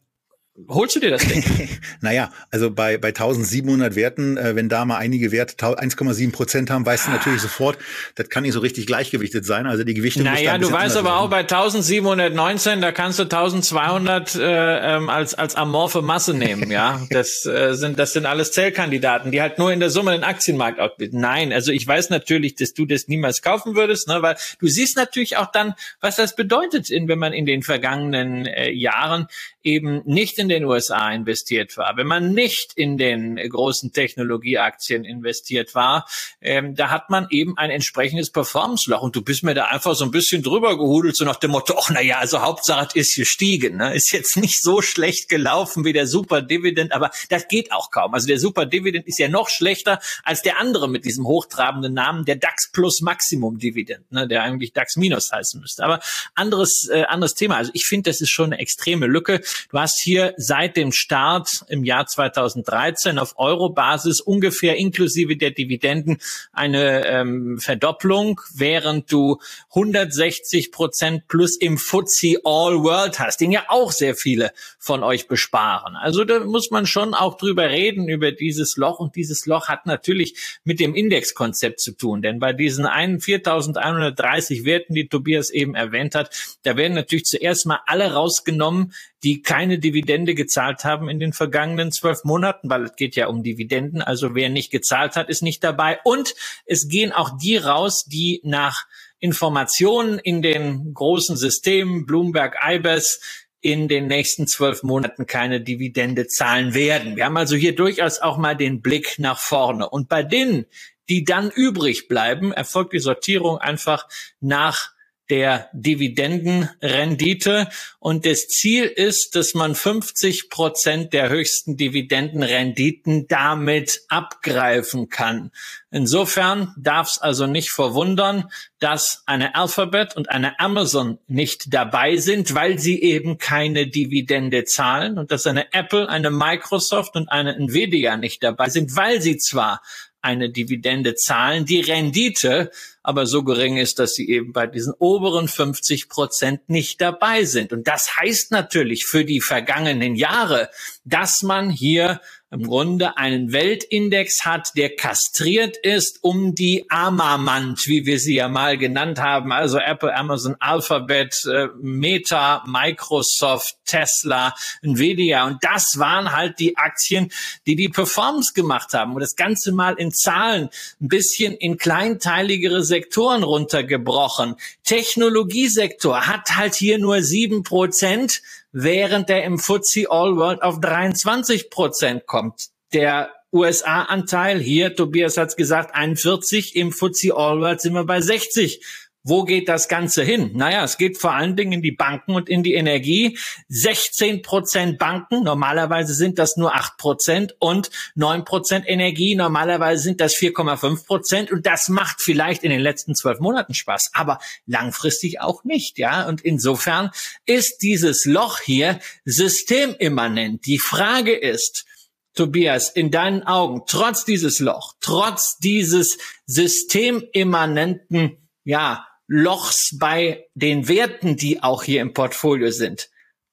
Holst 0.68 0.96
du 0.96 1.00
dir 1.00 1.12
das 1.12 1.24
Ding? 1.24 1.44
naja, 2.02 2.32
also 2.50 2.72
bei, 2.72 2.98
bei 2.98 3.10
1700 3.10 3.96
Werten, 3.96 4.38
äh, 4.38 4.56
wenn 4.56 4.70
da 4.70 4.86
mal 4.86 4.98
einige 4.98 5.32
Werte 5.32 5.56
1,7 5.56 6.32
Prozent 6.32 6.72
haben, 6.72 6.84
weißt 6.84 7.08
du 7.08 7.12
natürlich 7.12 7.42
sofort, 7.42 7.78
das 8.16 8.30
kann 8.30 8.42
nicht 8.42 8.54
so 8.54 8.60
richtig 8.60 8.88
gleichgewichtet 8.88 9.46
sein. 9.46 9.68
Also 9.68 9.84
die 9.84 9.94
Gewichtung 9.94 10.24
Naja, 10.24 10.58
du 10.58 10.72
weißt 10.72 10.98
aber 10.98 11.18
auch 11.18 11.30
bei 11.30 11.42
1719, 11.42 12.82
da 12.82 12.92
kannst 12.92 13.20
du 13.20 13.24
1200 13.24 14.34
äh, 14.34 14.96
ähm, 14.96 15.10
als, 15.10 15.36
als 15.36 15.54
amorphe 15.54 16.02
Masse 16.02 16.34
nehmen, 16.34 16.72
ja. 16.72 17.06
Das 17.12 17.46
äh, 17.46 17.74
sind, 17.74 18.00
das 18.00 18.14
sind 18.14 18.26
alles 18.26 18.52
Zellkandidaten, 18.52 19.32
die 19.32 19.42
halt 19.42 19.60
nur 19.60 19.72
in 19.72 19.80
der 19.80 19.92
Summe 19.92 20.12
den 20.12 20.24
Aktienmarkt 20.24 20.80
outbilden. 20.80 21.22
Nein, 21.22 21.54
also 21.54 21.72
ich 21.72 21.86
weiß 21.86 22.10
natürlich, 22.10 22.56
dass 22.56 22.74
du 22.74 22.86
das 22.88 23.08
niemals 23.08 23.44
kaufen 23.44 23.76
würdest, 23.76 24.08
ne, 24.08 24.24
weil 24.24 24.36
du 24.60 24.68
siehst 24.68 24.98
natürlich 24.98 25.38
auch 25.38 25.52
dann, 25.52 25.76
was 26.02 26.16
das 26.16 26.36
bedeutet, 26.36 26.90
in, 26.90 27.08
wenn 27.08 27.20
man 27.20 27.34
in 27.34 27.46
den 27.46 27.62
vergangenen 27.62 28.48
äh, 28.48 28.72
Jahren 28.72 29.28
eben 29.68 30.02
nicht 30.06 30.40
in 30.40 30.47
den 30.50 30.66
USA 30.66 31.12
investiert 31.12 31.78
war, 31.78 31.98
wenn 31.98 32.08
man 32.08 32.34
nicht 32.34 32.74
in 32.76 32.98
den 32.98 33.36
großen 33.36 33.92
Technologieaktien 33.92 35.06
investiert 35.06 35.76
war, 35.76 36.08
ähm, 36.42 36.76
da 36.76 36.90
hat 36.90 37.10
man 37.10 37.28
eben 37.30 37.58
ein 37.58 37.70
entsprechendes 37.70 38.32
Performance-Loch. 38.32 39.02
Und 39.02 39.16
du 39.16 39.22
bist 39.22 39.44
mir 39.44 39.54
da 39.54 39.66
einfach 39.66 39.96
so 39.96 40.06
ein 40.06 40.12
bisschen 40.12 40.44
drüber 40.44 40.78
gehudelt, 40.78 41.16
so 41.16 41.26
nach 41.26 41.38
dem 41.38 41.52
Motto, 41.52 41.76
ach 41.78 41.90
na 41.92 42.02
ja, 42.02 42.18
also 42.18 42.42
Hauptsache 42.42 42.98
ist 42.98 43.16
gestiegen. 43.16 43.78
Ne? 43.78 43.94
Ist 43.94 44.12
jetzt 44.12 44.38
nicht 44.38 44.62
so 44.62 44.82
schlecht 44.82 45.30
gelaufen 45.30 45.86
wie 45.86 45.94
der 45.94 46.08
Super 46.08 46.42
Dividend, 46.42 46.92
aber 46.92 47.12
das 47.30 47.48
geht 47.48 47.72
auch 47.72 47.92
kaum. 47.92 48.14
Also 48.14 48.28
der 48.28 48.40
Super 48.40 48.66
Dividend 48.66 49.08
ist 49.08 49.20
ja 49.20 49.28
noch 49.28 49.50
schlechter 49.50 50.00
als 50.24 50.42
der 50.42 50.60
andere 50.60 50.90
mit 50.90 51.06
diesem 51.06 51.26
hochtrabenden 51.26 51.94
Namen, 51.94 52.26
der 52.26 52.36
DAX 52.36 52.72
Plus 52.72 53.02
Maximum 53.02 53.58
Dividend, 53.60 54.12
ne? 54.12 54.28
der 54.28 54.44
eigentlich 54.44 54.74
DAX 54.74 54.96
Minus 54.96 55.32
heißen 55.32 55.60
müsste. 55.60 55.84
Aber 55.84 56.00
anderes, 56.36 56.88
äh, 56.92 57.04
anderes 57.04 57.34
Thema. 57.34 57.58
Also 57.58 57.72
ich 57.74 57.86
finde, 57.86 58.10
das 58.10 58.22
ist 58.22 58.30
schon 58.30 58.54
eine 58.54 58.60
extreme 58.60 59.08
Lücke. 59.08 59.42
Du 59.72 59.80
hast 59.80 60.00
hier 60.02 60.34
seit 60.38 60.78
dem 60.78 60.92
Start 60.92 61.66
im 61.68 61.84
Jahr 61.84 62.06
2013 62.06 63.20
auf 63.20 63.34
Euro-Basis 63.38 64.22
ungefähr 64.22 64.78
inklusive 64.78 65.36
der 65.36 65.52
Dividenden 65.52 66.20
eine 66.54 67.06
ähm, 67.08 67.60
Verdopplung, 67.60 68.40
während 68.54 69.12
du 69.12 69.40
160 69.70 70.72
Prozent 70.72 71.28
plus 71.28 71.58
im 71.58 71.78
FTSE 71.78 72.38
All 72.44 72.84
World 72.84 73.20
hast, 73.20 73.42
den 73.42 73.52
ja 73.52 73.66
auch 73.68 73.92
sehr 73.92 74.16
viele 74.16 74.52
von 74.80 75.04
euch 75.04 75.28
besparen. 75.28 75.96
Also 75.96 76.24
da 76.24 76.40
muss 76.46 76.72
man 76.72 76.86
schon 76.86 77.14
auch 77.14 77.38
drüber 77.38 77.70
reden, 77.70 78.08
über 78.08 78.32
dieses 78.32 78.78
Loch. 78.78 79.00
Und 79.00 79.16
dieses 79.16 79.46
Loch 79.46 79.68
hat 79.68 79.86
natürlich 79.86 80.60
mit 80.64 80.80
dem 80.80 80.96
Indexkonzept 80.96 81.80
zu 81.80 81.92
tun. 81.92 82.22
Denn 82.22 82.40
bei 82.40 82.54
diesen 82.54 82.86
4.130 82.86 84.66
Werten, 84.66 84.94
die 84.94 85.08
Tobias 85.08 85.50
eben 85.50 85.76
erwähnt 85.76 86.16
hat, 86.16 86.30
da 86.64 86.78
werden 86.78 86.94
natürlich 86.94 87.26
zuerst 87.26 87.66
mal 87.66 87.80
alle 87.86 88.14
rausgenommen, 88.14 88.94
die 89.24 89.42
keine 89.42 89.80
Dividende 89.80 90.36
gezahlt 90.36 90.84
haben 90.84 91.10
in 91.10 91.20
den 91.20 91.34
vergangenen 91.34 91.92
zwölf 91.92 92.24
Monaten, 92.24 92.70
weil 92.70 92.84
es 92.84 92.96
geht 92.96 93.16
ja 93.16 93.28
um 93.28 93.44
Dividenden. 93.44 94.02
Also 94.02 94.36
wer 94.36 94.50
nicht 94.50 94.72
gezahlt 94.72 95.16
hat, 95.16 95.30
ist 95.30 95.42
nicht 95.42 95.64
dabei. 95.64 96.00
Und 96.04 96.36
es 96.66 96.88
gehen 96.88 97.12
auch 97.12 97.32
die 97.38 97.58
raus, 97.58 98.06
die 98.06 98.42
nach 98.44 98.86
Informationen 99.20 100.20
in 100.20 100.42
den 100.42 100.94
großen 100.94 101.36
Systemen, 101.36 102.06
Bloomberg, 102.06 102.56
IBES, 102.64 103.20
in 103.60 103.88
den 103.88 104.08
nächsten 104.08 104.48
zwölf 104.48 104.84
Monaten 104.84 105.26
keine 105.26 105.62
Dividende 105.62 106.28
zahlen 106.28 106.74
werden. 106.76 107.16
Wir 107.16 107.26
haben 107.26 107.38
also 107.38 107.56
hier 107.56 107.76
durchaus 107.76 108.20
auch 108.20 108.38
mal 108.38 108.56
den 108.56 108.82
Blick 108.82 109.18
nach 109.18 109.40
vorne. 109.40 109.90
Und 109.90 110.10
bei 110.10 110.22
denen, 110.22 110.68
die 111.10 111.24
dann 111.24 111.50
übrig 111.50 112.08
bleiben, 112.08 112.52
erfolgt 112.52 112.94
die 112.94 113.00
Sortierung 113.00 113.58
einfach 113.58 114.08
nach 114.40 114.92
der 115.30 115.70
Dividendenrendite. 115.74 117.70
Und 118.00 118.26
das 118.26 118.48
Ziel 118.48 118.86
ist, 118.86 119.36
dass 119.36 119.54
man 119.54 119.76
50 119.76 120.50
Prozent 120.50 121.14
der 121.14 121.30
höchsten 121.30 121.78
Dividendenrenditen 121.78 123.28
damit 123.28 124.02
abgreifen 124.10 125.10
kann. 125.10 125.52
Insofern 125.90 126.74
darf 126.78 127.12
es 127.12 127.18
also 127.18 127.48
nicht 127.48 127.72
verwundern, 127.72 128.50
dass 128.80 129.24
eine 129.26 129.56
Alphabet 129.56 130.16
und 130.16 130.30
eine 130.30 130.60
Amazon 130.60 131.18
nicht 131.28 131.74
dabei 131.74 132.18
sind, 132.18 132.54
weil 132.54 132.78
sie 132.78 133.02
eben 133.02 133.38
keine 133.38 133.88
Dividende 133.88 134.66
zahlen 134.66 135.18
und 135.18 135.32
dass 135.32 135.48
eine 135.48 135.74
Apple, 135.74 136.10
eine 136.10 136.30
Microsoft 136.30 137.16
und 137.16 137.30
eine 137.30 137.56
Nvidia 137.56 138.18
nicht 138.18 138.44
dabei 138.44 138.70
sind, 138.70 138.96
weil 138.96 139.22
sie 139.22 139.38
zwar 139.38 139.82
eine 140.22 140.50
Dividende 140.50 141.16
zahlen, 141.16 141.66
die 141.66 141.82
Rendite 141.82 142.72
aber 143.08 143.26
so 143.26 143.42
gering 143.42 143.78
ist, 143.78 144.00
dass 144.00 144.16
sie 144.16 144.30
eben 144.30 144.52
bei 144.52 144.68
diesen 144.68 144.94
oberen 145.00 145.48
50 145.48 146.10
Prozent 146.10 146.68
nicht 146.68 147.00
dabei 147.00 147.46
sind. 147.46 147.72
Und 147.72 147.88
das 147.88 148.18
heißt 148.18 148.52
natürlich 148.52 149.06
für 149.06 149.24
die 149.24 149.40
vergangenen 149.40 150.16
Jahre, 150.16 150.70
dass 151.06 151.42
man 151.42 151.70
hier 151.70 152.20
im 152.50 152.64
Grunde 152.64 153.18
einen 153.18 153.52
Weltindex 153.52 154.46
hat, 154.46 154.72
der 154.78 154.96
kastriert 154.96 155.76
ist, 155.76 156.20
um 156.24 156.56
die 156.56 156.86
Amamant, 156.90 157.88
wie 157.88 158.06
wir 158.06 158.20
sie 158.20 158.36
ja 158.36 158.48
mal 158.48 158.78
genannt 158.78 159.20
haben, 159.20 159.52
also 159.52 159.80
Apple, 159.80 160.16
Amazon, 160.16 160.56
Alphabet, 160.60 161.44
äh, 161.46 161.68
Meta, 161.82 162.64
Microsoft, 162.66 163.76
Tesla, 163.86 164.56
Nvidia. 164.82 165.46
Und 165.46 165.62
das 165.62 165.96
waren 165.98 166.32
halt 166.32 166.60
die 166.60 166.78
Aktien, 166.78 167.32
die 167.66 167.76
die 167.76 167.90
Performance 167.90 168.54
gemacht 168.54 168.94
haben. 168.94 169.14
Und 169.14 169.20
das 169.20 169.36
Ganze 169.36 169.74
mal 169.74 169.96
in 169.96 170.14
Zahlen, 170.14 170.70
ein 171.02 171.10
bisschen 171.10 171.54
in 171.54 171.78
kleinteiligere 171.78 172.82
Sektoren 172.84 173.44
runtergebrochen. 173.44 174.56
Technologiesektor 174.86 176.28
hat 176.28 176.56
halt 176.56 176.76
hier 176.76 176.98
nur 176.98 177.22
sieben 177.24 177.64
Prozent 177.64 178.42
während 178.72 179.30
der 179.30 179.44
im 179.44 179.60
FTSE 179.60 180.10
All 180.10 180.36
World 180.38 180.62
auf 180.62 180.80
23 180.80 181.70
Prozent 181.70 182.26
kommt. 182.26 182.68
Der 182.94 183.32
USA-Anteil 183.54 184.60
hier, 184.60 184.96
Tobias 184.96 185.38
hat 185.38 185.50
es 185.50 185.56
gesagt, 185.56 185.96
41, 185.96 186.76
im 186.76 186.92
FTSE 186.92 187.36
All 187.36 187.60
World 187.60 187.82
sind 187.82 187.94
wir 187.94 188.06
bei 188.06 188.22
60 188.22 188.82
wo 189.28 189.44
geht 189.44 189.68
das 189.68 189.88
Ganze 189.88 190.24
hin? 190.24 190.52
Naja, 190.54 190.84
es 190.84 190.98
geht 190.98 191.18
vor 191.18 191.34
allen 191.34 191.56
Dingen 191.56 191.74
in 191.74 191.82
die 191.82 191.92
Banken 191.92 192.34
und 192.36 192.50
in 192.50 192.64
die 192.64 192.74
Energie. 192.74 193.38
16 193.68 194.42
Prozent 194.42 194.98
Banken, 194.98 195.44
normalerweise 195.44 196.14
sind 196.14 196.40
das 196.40 196.58
nur 196.58 196.74
8 196.76 196.98
Prozent 196.98 197.56
und 197.60 197.90
9 198.16 198.46
Prozent 198.46 198.86
Energie, 198.88 199.36
normalerweise 199.36 200.02
sind 200.04 200.22
das 200.22 200.36
4,5 200.36 201.06
Prozent 201.06 201.52
und 201.52 201.66
das 201.66 201.90
macht 201.90 202.22
vielleicht 202.22 202.64
in 202.64 202.70
den 202.70 202.80
letzten 202.80 203.16
zwölf 203.16 203.40
Monaten 203.40 203.74
Spaß, 203.74 204.12
aber 204.14 204.40
langfristig 204.66 205.42
auch 205.42 205.64
nicht, 205.64 205.98
ja. 205.98 206.28
Und 206.28 206.42
insofern 206.42 207.12
ist 207.46 207.80
dieses 207.82 208.26
Loch 208.26 208.60
hier 208.60 209.00
systemimmanent. 209.26 210.66
Die 210.66 210.80
Frage 210.80 211.36
ist, 211.36 211.86
Tobias, 212.34 212.90
in 212.90 213.12
deinen 213.12 213.44
Augen, 213.44 213.82
trotz 213.88 214.24
dieses 214.24 214.60
Loch, 214.60 214.94
trotz 215.02 215.58
dieses 215.58 216.18
systemimmanenten 216.46 218.38
ja, 218.68 219.08
Lochs 219.28 219.98
bei 220.00 220.46
den 220.56 220.88
Werten, 220.88 221.36
die 221.36 221.62
auch 221.62 221.84
hier 221.84 222.02
im 222.02 222.14
Portfolio 222.14 222.72
sind. 222.72 223.10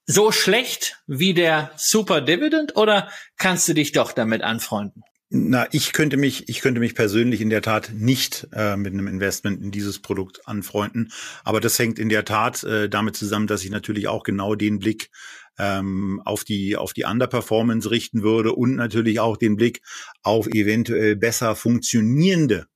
so 0.07 0.33
schlecht 0.33 0.99
wie 1.07 1.33
der 1.33 1.70
Super 1.77 2.20
Dividend 2.20 2.77
oder 2.77 3.09
kannst 3.39 3.68
du 3.68 3.72
dich 3.75 3.93
doch 3.93 4.12
damit 4.12 4.43
anfreunden? 4.43 5.03
Na, 5.31 5.66
ich 5.72 5.93
könnte 5.93 6.16
mich, 6.16 6.49
ich 6.49 6.61
könnte 6.61 6.79
mich 6.79 6.95
persönlich 6.95 7.41
in 7.41 7.51
der 7.51 7.62
Tat 7.62 7.91
nicht 7.93 8.47
äh, 8.53 8.77
mit 8.77 8.93
einem 8.93 9.09
Investment 9.09 9.62
in 9.62 9.70
dieses 9.70 10.01
Produkt 10.01 10.47
anfreunden. 10.47 11.11
Aber 11.43 11.61
das 11.61 11.79
hängt 11.79 11.99
in 11.99 12.09
der 12.09 12.25
Tat 12.25 12.62
äh, 12.62 12.89
damit 12.89 13.16
zusammen, 13.16 13.47
dass 13.47 13.64
ich 13.64 13.70
natürlich 13.70 14.07
auch 14.07 14.22
genau 14.22 14.55
den 14.55 14.79
Blick 14.79 15.11
ähm, 15.59 16.20
auf 16.25 16.45
die 16.45 16.77
auf 16.77 16.93
die 16.93 17.05
Underperformance 17.05 17.91
richten 17.91 18.22
würde 18.22 18.53
und 18.53 18.77
natürlich 18.77 19.20
auch 19.20 19.37
den 19.37 19.57
Blick 19.57 19.81
auf 20.22 20.47
eventuell 20.47 21.16
besser 21.16 21.57
funktionierende 21.57 22.66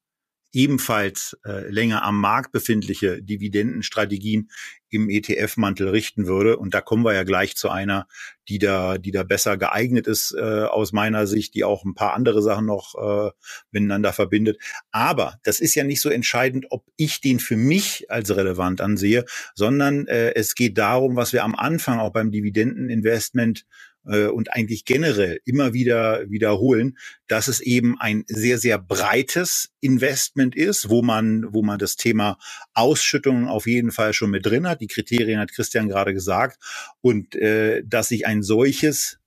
ebenfalls 0.53 1.36
äh, 1.44 1.68
länger 1.70 2.03
am 2.03 2.20
Markt 2.20 2.53
befindliche 2.53 3.22
Dividendenstrategien 3.22 4.51
im 4.90 5.11
ETF-Mantel 5.11 5.88
richten 5.88 6.26
würde. 6.26 6.57
Und 6.57 6.74
da 6.74 6.80
kommen 6.80 7.05
wir 7.05 7.12
ja 7.12 7.24
gleich 7.24 7.57
zu 7.57 7.68
einer, 7.68 8.07
die 8.49 8.59
da, 8.59 8.96
die 8.96 9.11
da 9.11 9.22
besser 9.22 9.59
geeignet 9.59 10.07
ist 10.07 10.34
äh, 10.34 10.64
aus 10.64 10.92
meiner 10.92 11.26
Sicht, 11.26 11.55
die 11.55 11.64
auch 11.64 11.84
ein 11.84 11.94
paar 11.94 12.14
andere 12.14 12.42
Sachen 12.42 12.66
noch 12.66 12.94
äh, 12.94 13.30
miteinander 13.70 14.12
verbindet. 14.12 14.59
Aber 14.90 15.38
das 15.44 15.61
ist 15.61 15.74
ja 15.74 15.84
nicht 15.84 16.01
so 16.01 16.09
entscheidend, 16.09 16.66
ob 16.70 16.86
ich 16.96 17.20
den 17.20 17.38
für 17.38 17.57
mich 17.57 18.11
als 18.11 18.34
relevant 18.34 18.80
ansehe, 18.80 19.24
sondern 19.55 20.07
äh, 20.07 20.34
es 20.34 20.55
geht 20.55 20.78
darum, 20.78 21.16
was 21.16 21.32
wir 21.32 21.44
am 21.44 21.55
Anfang 21.55 21.99
auch 21.99 22.12
beim 22.12 22.30
Dividendeninvestment 22.30 23.66
äh, 24.09 24.26
und 24.26 24.52
eigentlich 24.52 24.84
generell 24.84 25.40
immer 25.44 25.72
wieder 25.72 26.28
wiederholen, 26.30 26.98
dass 27.26 27.48
es 27.48 27.61
eben 27.61 27.98
ein 28.00 28.24
sehr, 28.26 28.59
sehr 28.59 28.78
breites 28.78 29.70
Investment 29.80 30.56
ist, 30.56 30.88
wo 30.88 31.02
man, 31.02 31.46
wo 31.52 31.62
man 31.62 31.78
das 31.78 31.96
Thema 31.96 32.38
Ausschüttungen 32.74 33.48
auf 33.48 33.66
jeden 33.66 33.92
Fall 33.92 34.12
schon 34.12 34.30
mit 34.30 34.46
drin 34.46 34.66
hat. 34.66 34.80
Die 34.80 34.86
Kriterien 34.86 35.40
hat 35.40 35.52
Christian 35.52 35.88
gerade 35.88 36.14
gesagt. 36.14 36.59
Und 37.00 37.34
äh, 37.34 37.82
dass 37.86 38.09
sich 38.09 38.26
ein 38.26 38.42
solches 38.42 39.18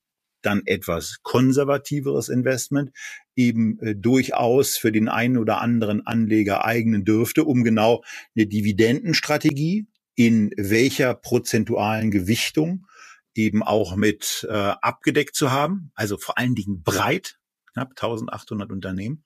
dann 0.42 0.64
etwas 0.66 1.20
konservativeres 1.22 2.28
Investment 2.30 2.92
eben 3.36 3.80
äh, 3.80 3.96
durchaus 3.96 4.78
für 4.78 4.92
den 4.92 5.08
einen 5.08 5.38
oder 5.38 5.62
anderen 5.62 6.06
Anleger 6.06 6.66
eignen 6.66 7.06
dürfte, 7.06 7.44
um 7.44 7.64
genau 7.64 8.04
eine 8.36 8.48
Dividendenstrategie 8.48 9.88
in 10.16 10.52
welcher 10.58 11.14
prozentualen 11.14 12.12
Gewichtung 12.12 12.86
eben 13.36 13.64
auch 13.64 13.96
mit 13.96 14.46
äh, 14.50 14.54
abgedeckt 14.54 15.36
zu 15.36 15.52
haben, 15.52 15.92
also 15.96 16.18
vor 16.18 16.38
allen 16.38 16.56
Dingen 16.56 16.84
breit, 16.84 17.40
knapp 17.74 17.90
1800 17.92 18.72
Unternehmen, 18.72 19.24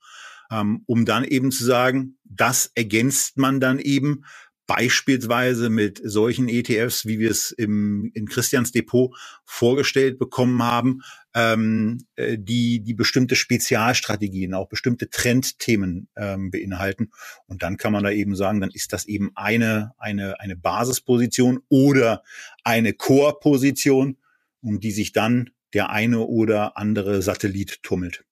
ähm, 0.50 0.82
um 0.86 1.04
dann 1.04 1.24
eben 1.24 1.50
zu 1.50 1.64
sagen, 1.64 2.18
das 2.24 2.70
ergänzt 2.74 3.36
man 3.36 3.60
dann 3.60 3.78
eben 3.78 4.24
beispielsweise 4.66 5.70
mit 5.70 6.00
solchen 6.02 6.48
ETFs, 6.48 7.06
wie 7.06 7.18
wir 7.18 7.30
es 7.30 7.52
im, 7.52 8.10
in 8.14 8.26
Christians 8.26 8.72
Depot 8.72 9.16
vorgestellt 9.44 10.18
bekommen 10.18 10.62
haben, 10.62 11.02
ähm, 11.34 12.04
äh, 12.16 12.36
die, 12.38 12.80
die 12.80 12.94
bestimmte 12.94 13.36
Spezialstrategien, 13.36 14.54
auch 14.54 14.68
bestimmte 14.68 15.08
Trendthemen 15.08 16.08
ähm, 16.16 16.50
beinhalten. 16.50 17.10
Und 17.46 17.62
dann 17.62 17.76
kann 17.76 17.92
man 17.92 18.04
da 18.04 18.10
eben 18.10 18.34
sagen, 18.34 18.60
dann 18.60 18.70
ist 18.70 18.92
das 18.92 19.06
eben 19.06 19.30
eine, 19.34 19.92
eine, 19.98 20.40
eine 20.40 20.56
Basisposition 20.56 21.60
oder 21.68 22.22
eine 22.64 22.92
Core-Position, 22.92 24.18
um 24.60 24.80
die 24.80 24.92
sich 24.92 25.12
dann 25.12 25.50
der 25.74 25.90
eine 25.90 26.20
oder 26.20 26.76
andere 26.76 27.22
Satellit 27.22 27.82
tummelt. 27.82 28.24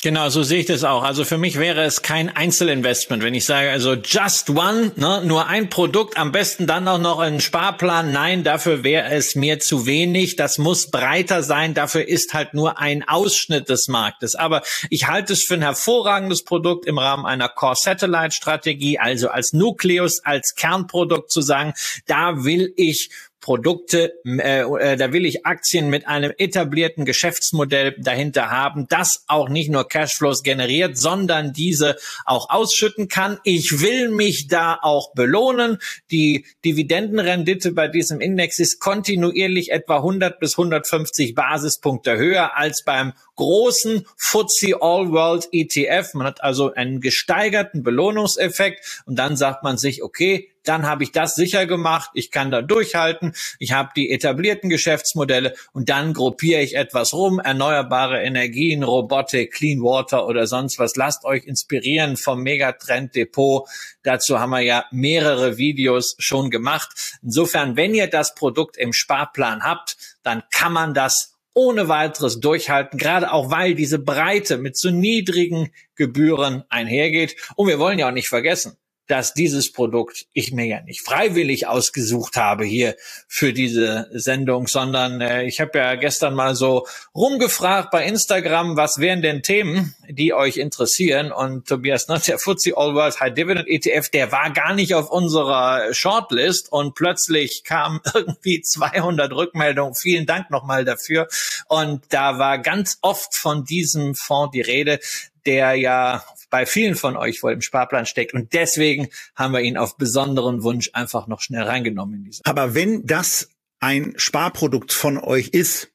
Genau, 0.00 0.28
so 0.28 0.44
sehe 0.44 0.60
ich 0.60 0.66
das 0.66 0.84
auch. 0.84 1.02
Also 1.02 1.24
für 1.24 1.38
mich 1.38 1.58
wäre 1.58 1.82
es 1.82 2.02
kein 2.02 2.28
Einzelinvestment, 2.28 3.20
wenn 3.20 3.34
ich 3.34 3.44
sage, 3.44 3.68
also 3.72 3.94
just 3.94 4.48
one, 4.48 4.92
ne, 4.94 5.22
nur 5.24 5.48
ein 5.48 5.70
Produkt, 5.70 6.16
am 6.16 6.30
besten 6.30 6.68
dann 6.68 6.86
auch 6.86 7.00
noch 7.00 7.18
ein 7.18 7.40
Sparplan. 7.40 8.12
Nein, 8.12 8.44
dafür 8.44 8.84
wäre 8.84 9.10
es 9.10 9.34
mir 9.34 9.58
zu 9.58 9.86
wenig. 9.86 10.36
Das 10.36 10.56
muss 10.56 10.92
breiter 10.92 11.42
sein. 11.42 11.74
Dafür 11.74 12.06
ist 12.06 12.32
halt 12.32 12.54
nur 12.54 12.78
ein 12.78 13.08
Ausschnitt 13.08 13.68
des 13.68 13.88
Marktes. 13.88 14.36
Aber 14.36 14.62
ich 14.88 15.08
halte 15.08 15.32
es 15.32 15.42
für 15.42 15.54
ein 15.54 15.62
hervorragendes 15.62 16.44
Produkt 16.44 16.86
im 16.86 16.98
Rahmen 16.98 17.26
einer 17.26 17.48
Core 17.48 17.74
Satellite 17.76 18.30
Strategie, 18.30 19.00
also 19.00 19.30
als 19.30 19.52
Nukleus, 19.52 20.24
als 20.24 20.54
Kernprodukt 20.54 21.32
zu 21.32 21.40
sagen, 21.40 21.74
da 22.06 22.44
will 22.44 22.72
ich 22.76 23.10
Produkte, 23.48 24.12
äh, 24.26 24.60
äh, 24.60 24.96
da 24.98 25.10
will 25.14 25.24
ich 25.24 25.46
Aktien 25.46 25.88
mit 25.88 26.06
einem 26.06 26.34
etablierten 26.36 27.06
Geschäftsmodell 27.06 27.96
dahinter 27.98 28.50
haben, 28.50 28.88
das 28.90 29.24
auch 29.26 29.48
nicht 29.48 29.70
nur 29.70 29.88
Cashflows 29.88 30.42
generiert, 30.42 30.98
sondern 30.98 31.54
diese 31.54 31.96
auch 32.26 32.50
ausschütten 32.50 33.08
kann. 33.08 33.38
Ich 33.44 33.80
will 33.80 34.10
mich 34.10 34.48
da 34.48 34.78
auch 34.82 35.14
belohnen. 35.14 35.78
Die 36.10 36.44
Dividendenrendite 36.62 37.72
bei 37.72 37.88
diesem 37.88 38.20
Index 38.20 38.58
ist 38.58 38.80
kontinuierlich 38.80 39.72
etwa 39.72 39.96
100 39.96 40.38
bis 40.40 40.58
150 40.58 41.34
Basispunkte 41.34 42.18
höher 42.18 42.54
als 42.54 42.84
beim 42.84 43.14
großen 43.36 44.04
FTSE 44.18 44.82
All 44.82 45.10
World 45.10 45.48
ETF. 45.52 46.12
Man 46.12 46.26
hat 46.26 46.42
also 46.42 46.74
einen 46.74 47.00
gesteigerten 47.00 47.82
Belohnungseffekt 47.82 49.02
und 49.06 49.16
dann 49.18 49.38
sagt 49.38 49.62
man 49.62 49.78
sich, 49.78 50.02
okay, 50.02 50.50
dann 50.64 50.86
habe 50.86 51.04
ich 51.04 51.12
das 51.12 51.34
sicher 51.34 51.66
gemacht, 51.66 52.10
ich 52.14 52.30
kann 52.30 52.50
da 52.50 52.62
durchhalten, 52.62 53.34
ich 53.58 53.72
habe 53.72 53.90
die 53.96 54.10
etablierten 54.10 54.70
Geschäftsmodelle 54.70 55.54
und 55.72 55.88
dann 55.88 56.12
gruppiere 56.12 56.62
ich 56.62 56.76
etwas 56.76 57.14
rum, 57.14 57.38
erneuerbare 57.38 58.22
Energien, 58.22 58.82
Robotik, 58.82 59.52
Clean 59.52 59.80
Water 59.80 60.26
oder 60.26 60.46
sonst 60.46 60.78
was. 60.78 60.96
Lasst 60.96 61.24
euch 61.24 61.44
inspirieren 61.44 62.16
vom 62.16 62.42
Megatrend 62.42 63.14
Depot. 63.14 63.68
Dazu 64.02 64.38
haben 64.38 64.50
wir 64.50 64.60
ja 64.60 64.84
mehrere 64.90 65.58
Videos 65.58 66.16
schon 66.18 66.50
gemacht. 66.50 67.18
Insofern, 67.22 67.76
wenn 67.76 67.94
ihr 67.94 68.08
das 68.08 68.34
Produkt 68.34 68.76
im 68.76 68.92
Sparplan 68.92 69.62
habt, 69.62 69.96
dann 70.22 70.42
kann 70.50 70.72
man 70.72 70.94
das 70.94 71.34
ohne 71.58 71.88
weiteres 71.88 72.38
durchhalten, 72.38 72.98
gerade 72.98 73.32
auch 73.32 73.50
weil 73.50 73.74
diese 73.74 73.98
Breite 73.98 74.58
mit 74.58 74.78
so 74.78 74.90
niedrigen 74.90 75.72
Gebühren 75.96 76.62
einhergeht. 76.68 77.34
Und 77.56 77.66
wir 77.66 77.80
wollen 77.80 77.98
ja 77.98 78.08
auch 78.08 78.12
nicht 78.12 78.28
vergessen, 78.28 78.76
dass 79.08 79.34
dieses 79.34 79.72
Produkt 79.72 80.26
ich 80.32 80.52
mir 80.52 80.66
ja 80.66 80.80
nicht 80.82 81.00
freiwillig 81.00 81.66
ausgesucht 81.66 82.36
habe 82.36 82.64
hier 82.64 82.94
für 83.26 83.52
diese 83.52 84.08
Sendung, 84.12 84.66
sondern 84.68 85.20
äh, 85.20 85.44
ich 85.44 85.60
habe 85.60 85.78
ja 85.78 85.94
gestern 85.96 86.34
mal 86.34 86.54
so 86.54 86.86
rumgefragt 87.14 87.90
bei 87.90 88.04
Instagram, 88.04 88.76
was 88.76 88.98
wären 88.98 89.22
denn 89.22 89.42
Themen, 89.42 89.94
die 90.08 90.34
euch 90.34 90.58
interessieren 90.58 91.32
und 91.32 91.66
Tobias, 91.66 92.08
ne, 92.08 92.20
der 92.26 92.38
FTSE 92.38 92.76
All 92.76 92.94
World 92.94 93.18
High 93.18 93.34
Dividend 93.34 93.68
ETF, 93.68 94.10
der 94.10 94.30
war 94.30 94.50
gar 94.50 94.74
nicht 94.74 94.94
auf 94.94 95.10
unserer 95.10 95.92
Shortlist 95.94 96.70
und 96.70 96.94
plötzlich 96.94 97.64
kam 97.64 98.00
irgendwie 98.14 98.60
200 98.60 99.32
Rückmeldungen. 99.32 99.94
Vielen 99.94 100.26
Dank 100.26 100.50
nochmal 100.50 100.84
dafür 100.84 101.28
und 101.68 102.02
da 102.10 102.38
war 102.38 102.58
ganz 102.58 102.98
oft 103.00 103.34
von 103.34 103.64
diesem 103.64 104.14
Fonds 104.14 104.52
die 104.52 104.60
Rede, 104.60 105.00
der 105.48 105.74
ja 105.76 106.22
bei 106.50 106.66
vielen 106.66 106.94
von 106.94 107.16
euch 107.16 107.40
vor 107.40 107.50
dem 107.50 107.62
Sparplan 107.62 108.04
steckt. 108.04 108.34
Und 108.34 108.52
deswegen 108.52 109.08
haben 109.34 109.54
wir 109.54 109.60
ihn 109.60 109.78
auf 109.78 109.96
besonderen 109.96 110.62
Wunsch 110.62 110.90
einfach 110.92 111.26
noch 111.26 111.40
schnell 111.40 111.62
reingenommen 111.62 112.16
in 112.16 112.24
diese. 112.24 112.42
Aber 112.44 112.74
wenn 112.74 113.06
das 113.06 113.48
ein 113.80 114.12
Sparprodukt 114.16 114.92
von 114.92 115.16
euch 115.16 115.48
ist, 115.48 115.90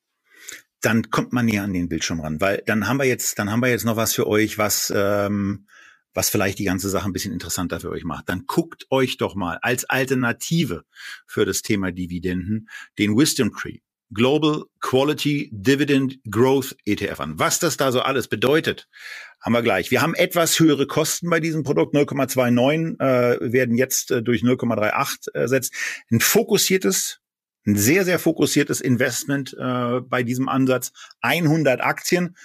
dann 0.82 1.12
kommt 1.12 1.34
man 1.34 1.46
näher 1.46 1.64
an 1.64 1.74
den 1.74 1.88
Bildschirm 1.88 2.20
ran, 2.20 2.42
weil 2.42 2.64
dann 2.66 2.88
haben 2.88 2.98
wir 2.98 3.06
jetzt, 3.06 3.38
dann 3.38 3.52
haben 3.52 3.62
wir 3.62 3.70
jetzt 3.70 3.86
noch 3.86 3.96
was 3.96 4.16
für 4.16 4.26
euch, 4.28 4.58
was 4.58 4.92
ähm, 4.96 5.68
was 6.16 6.30
vielleicht 6.30 6.60
die 6.60 6.66
ganze 6.66 6.90
Sache 6.90 7.06
ein 7.06 7.14
bisschen 7.14 7.34
interessanter 7.34 7.80
für 7.80 7.90
euch 7.90 8.04
macht. 8.04 8.30
Dann 8.30 8.46
guckt 8.46 8.86
euch 8.90 9.18
doch 9.18 9.36
mal 9.36 9.58
als 9.62 9.86
Alternative 9.86 10.84
für 11.26 11.46
das 11.46 11.62
Thema 11.62 11.92
Dividenden 11.92 12.70
den 12.98 13.18
Wisdom 13.18 13.52
Tree 13.52 13.80
Global 14.14 14.64
Quality 14.80 15.50
Dividend 15.52 16.20
Growth 16.30 16.76
ETF 16.86 17.20
an. 17.20 17.40
Was 17.40 17.60
das 17.60 17.78
da 17.78 17.92
so 17.92 18.02
alles 18.02 18.28
bedeutet, 18.28 18.88
haben 19.42 19.54
wir 19.54 19.62
gleich. 19.62 19.92
Wir 19.92 20.02
haben 20.02 20.16
etwas 20.16 20.60
höhere 20.60 20.88
Kosten 20.88 21.30
bei 21.30 21.40
diesem 21.40 21.64
Produkt. 21.64 21.96
0,29 21.96 23.00
äh, 23.00 23.52
werden 23.52 23.76
jetzt 23.76 24.12
äh, 24.12 24.22
durch 24.24 24.42
0,38 24.42 25.34
ersetzt. 25.34 25.74
Ein 26.10 26.22
fokussiertes, 26.22 27.20
ein 27.66 27.76
sehr, 27.76 28.06
sehr 28.06 28.20
fokussiertes 28.20 28.82
Investment 28.82 29.56
äh, 29.60 30.00
bei 30.02 30.24
diesem 30.24 30.48
Ansatz. 30.48 30.94
100 31.22 31.82
Aktien. 31.82 32.36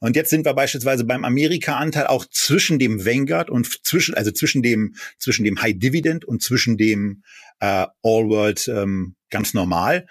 Und 0.00 0.14
jetzt 0.14 0.30
sind 0.30 0.44
wir 0.44 0.54
beispielsweise 0.54 1.04
beim 1.04 1.24
Amerika-Anteil 1.24 2.06
auch 2.06 2.24
zwischen 2.26 2.78
dem 2.78 3.04
Vanguard 3.04 3.50
und 3.50 3.84
zwischen, 3.84 4.14
also 4.14 4.30
zwischen 4.30 4.62
dem, 4.62 4.94
zwischen 5.18 5.44
dem 5.44 5.60
High 5.60 5.78
Dividend 5.78 6.24
und 6.24 6.42
zwischen 6.42 6.76
dem 6.76 7.22
äh, 7.60 7.86
All 8.02 8.28
World 8.28 8.68
ähm, 8.68 9.16
ganz 9.30 9.54
normal 9.54 10.06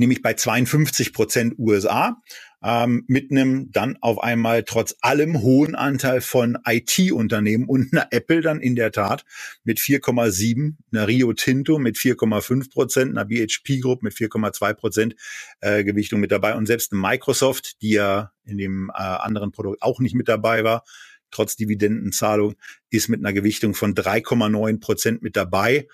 nämlich 0.00 0.22
bei 0.22 0.34
52 0.34 1.12
Prozent 1.12 1.54
USA, 1.58 2.20
ähm, 2.62 3.04
mit 3.06 3.30
einem 3.30 3.70
dann 3.70 3.96
auf 4.00 4.22
einmal 4.22 4.64
trotz 4.64 4.96
allem 5.00 5.40
hohen 5.40 5.74
Anteil 5.74 6.20
von 6.20 6.58
IT-Unternehmen 6.66 7.66
und 7.66 7.92
einer 7.92 8.08
Apple 8.10 8.40
dann 8.40 8.60
in 8.60 8.76
der 8.76 8.92
Tat 8.92 9.24
mit 9.62 9.78
4,7, 9.78 10.76
einer 10.92 11.06
Rio 11.06 11.32
Tinto 11.32 11.78
mit 11.78 11.96
4,5 11.96 12.70
Prozent, 12.70 13.10
einer 13.10 13.26
BHP 13.26 13.80
Group 13.80 14.02
mit 14.02 14.14
4,2 14.14 14.74
Prozent 14.74 15.16
äh, 15.60 15.84
Gewichtung 15.84 16.20
mit 16.20 16.32
dabei 16.32 16.54
und 16.54 16.66
selbst 16.66 16.92
Microsoft, 16.92 17.80
die 17.82 17.92
ja 17.92 18.32
in 18.44 18.58
dem 18.58 18.90
äh, 18.90 18.98
anderen 18.98 19.52
Produkt 19.52 19.82
auch 19.82 20.00
nicht 20.00 20.14
mit 20.14 20.28
dabei 20.28 20.64
war, 20.64 20.84
trotz 21.30 21.56
Dividendenzahlung, 21.56 22.56
ist 22.90 23.08
mit 23.08 23.20
einer 23.20 23.32
Gewichtung 23.32 23.74
von 23.74 23.94
3,9 23.94 24.80
Prozent 24.80 25.22
mit 25.22 25.36
dabei. 25.36 25.86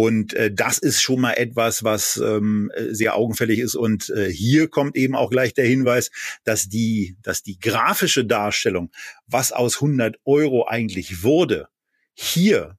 Und 0.00 0.32
äh, 0.34 0.54
das 0.54 0.78
ist 0.78 1.02
schon 1.02 1.20
mal 1.20 1.32
etwas, 1.32 1.82
was 1.82 2.18
ähm, 2.18 2.70
sehr 2.76 3.16
augenfällig 3.16 3.58
ist. 3.58 3.74
Und 3.74 4.10
äh, 4.10 4.30
hier 4.30 4.68
kommt 4.68 4.94
eben 4.94 5.16
auch 5.16 5.28
gleich 5.28 5.54
der 5.54 5.66
Hinweis, 5.66 6.12
dass 6.44 6.68
die, 6.68 7.16
dass 7.20 7.42
die 7.42 7.58
grafische 7.58 8.24
Darstellung, 8.24 8.92
was 9.26 9.50
aus 9.50 9.82
100 9.82 10.14
Euro 10.24 10.68
eigentlich 10.68 11.24
wurde, 11.24 11.66
hier 12.14 12.78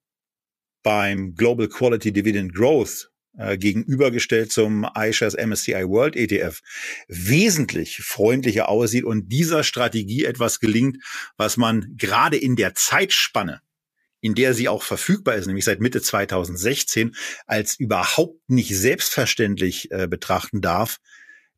beim 0.81 1.35
Global 1.35 1.67
Quality 1.67 2.13
Dividend 2.13 2.55
Growth 2.55 3.11
äh, 3.37 3.57
gegenübergestellt 3.57 4.53
zum 4.53 4.87
iShares 4.95 5.35
MSCI 5.35 5.89
World 5.89 6.15
ETF 6.15 6.61
wesentlich 7.09 7.97
freundlicher 7.97 8.69
aussieht 8.69 9.03
und 9.03 9.27
dieser 9.27 9.65
Strategie 9.65 10.23
etwas 10.23 10.61
gelingt, 10.61 11.03
was 11.35 11.57
man 11.57 11.95
gerade 11.97 12.37
in 12.37 12.55
der 12.55 12.75
Zeitspanne 12.75 13.59
in 14.21 14.35
der 14.35 14.53
sie 14.53 14.67
auch 14.69 14.83
verfügbar 14.83 15.35
ist, 15.35 15.47
nämlich 15.47 15.65
seit 15.65 15.79
Mitte 15.79 16.01
2016, 16.01 17.15
als 17.47 17.79
überhaupt 17.79 18.49
nicht 18.49 18.75
selbstverständlich 18.75 19.91
äh, 19.91 20.07
betrachten 20.07 20.61
darf. 20.61 20.99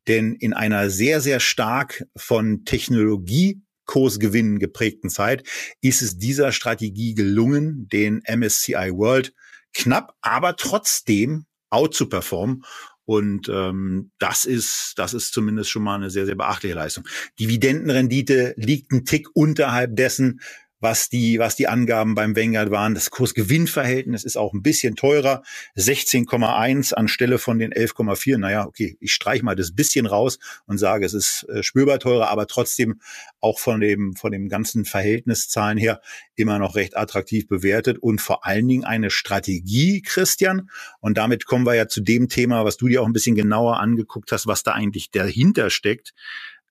Denn 0.08 0.34
in 0.34 0.52
einer 0.52 0.90
sehr, 0.90 1.20
sehr 1.20 1.40
stark 1.40 2.04
von 2.16 2.64
Technologiekursgewinnen 2.64 4.58
geprägten 4.58 5.10
Zeit 5.10 5.46
ist 5.80 6.02
es 6.02 6.18
dieser 6.18 6.52
Strategie 6.52 7.14
gelungen, 7.14 7.88
den 7.88 8.22
MSCI 8.26 8.90
World 8.92 9.32
knapp, 9.72 10.14
aber 10.20 10.56
trotzdem 10.56 11.46
out 11.70 11.94
zu 11.94 12.08
performen. 12.08 12.64
Und 13.04 13.48
ähm, 13.48 14.12
das 14.18 14.44
ist, 14.44 14.94
das 14.96 15.12
ist 15.12 15.32
zumindest 15.32 15.70
schon 15.70 15.82
mal 15.82 15.96
eine 15.96 16.10
sehr, 16.10 16.26
sehr 16.26 16.36
beachtliche 16.36 16.74
Leistung. 16.74 17.04
Dividendenrendite 17.38 18.54
liegt 18.56 18.92
ein 18.92 19.04
Tick 19.04 19.28
unterhalb 19.34 19.96
dessen, 19.96 20.40
was 20.82 21.08
die, 21.08 21.38
was 21.38 21.54
die 21.54 21.68
Angaben 21.68 22.16
beim 22.16 22.34
Vanguard 22.34 22.72
waren. 22.72 22.94
Das 22.94 23.10
Kurs-Gewinn-Verhältnis 23.10 24.24
ist 24.24 24.36
auch 24.36 24.52
ein 24.52 24.62
bisschen 24.62 24.96
teurer. 24.96 25.42
16,1 25.76 26.92
anstelle 26.92 27.38
von 27.38 27.60
den 27.60 27.72
11,4. 27.72 28.36
Naja, 28.36 28.66
okay, 28.66 28.96
ich 29.00 29.12
streiche 29.12 29.44
mal 29.44 29.54
das 29.54 29.74
bisschen 29.74 30.06
raus 30.06 30.40
und 30.66 30.78
sage, 30.78 31.06
es 31.06 31.14
ist 31.14 31.46
äh, 31.48 31.62
spürbar 31.62 32.00
teurer, 32.00 32.30
aber 32.30 32.48
trotzdem 32.48 33.00
auch 33.40 33.60
von 33.60 33.80
dem, 33.80 34.16
von 34.16 34.32
dem 34.32 34.48
ganzen 34.48 34.84
Verhältniszahlen 34.84 35.78
her 35.78 36.00
immer 36.34 36.58
noch 36.58 36.74
recht 36.74 36.96
attraktiv 36.96 37.46
bewertet 37.46 37.98
und 37.98 38.20
vor 38.20 38.44
allen 38.44 38.66
Dingen 38.66 38.84
eine 38.84 39.10
Strategie, 39.10 40.02
Christian. 40.02 40.68
Und 40.98 41.16
damit 41.16 41.46
kommen 41.46 41.64
wir 41.64 41.74
ja 41.74 41.86
zu 41.86 42.00
dem 42.00 42.28
Thema, 42.28 42.64
was 42.64 42.76
du 42.76 42.88
dir 42.88 43.02
auch 43.02 43.06
ein 43.06 43.12
bisschen 43.12 43.36
genauer 43.36 43.78
angeguckt 43.78 44.32
hast, 44.32 44.48
was 44.48 44.64
da 44.64 44.72
eigentlich 44.72 45.12
dahinter 45.12 45.70
steckt. 45.70 46.12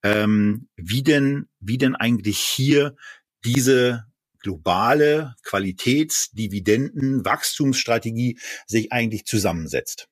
Ähm, 0.03 0.67
wie 0.75 1.03
denn, 1.03 1.47
wie 1.59 1.77
denn 1.77 1.95
eigentlich 1.95 2.39
hier 2.39 2.95
diese 3.45 4.05
globale 4.39 5.35
Qualitätsdividenden 5.43 7.23
Wachstumsstrategie 7.25 8.39
sich 8.65 8.91
eigentlich 8.91 9.25
zusammensetzt. 9.25 10.07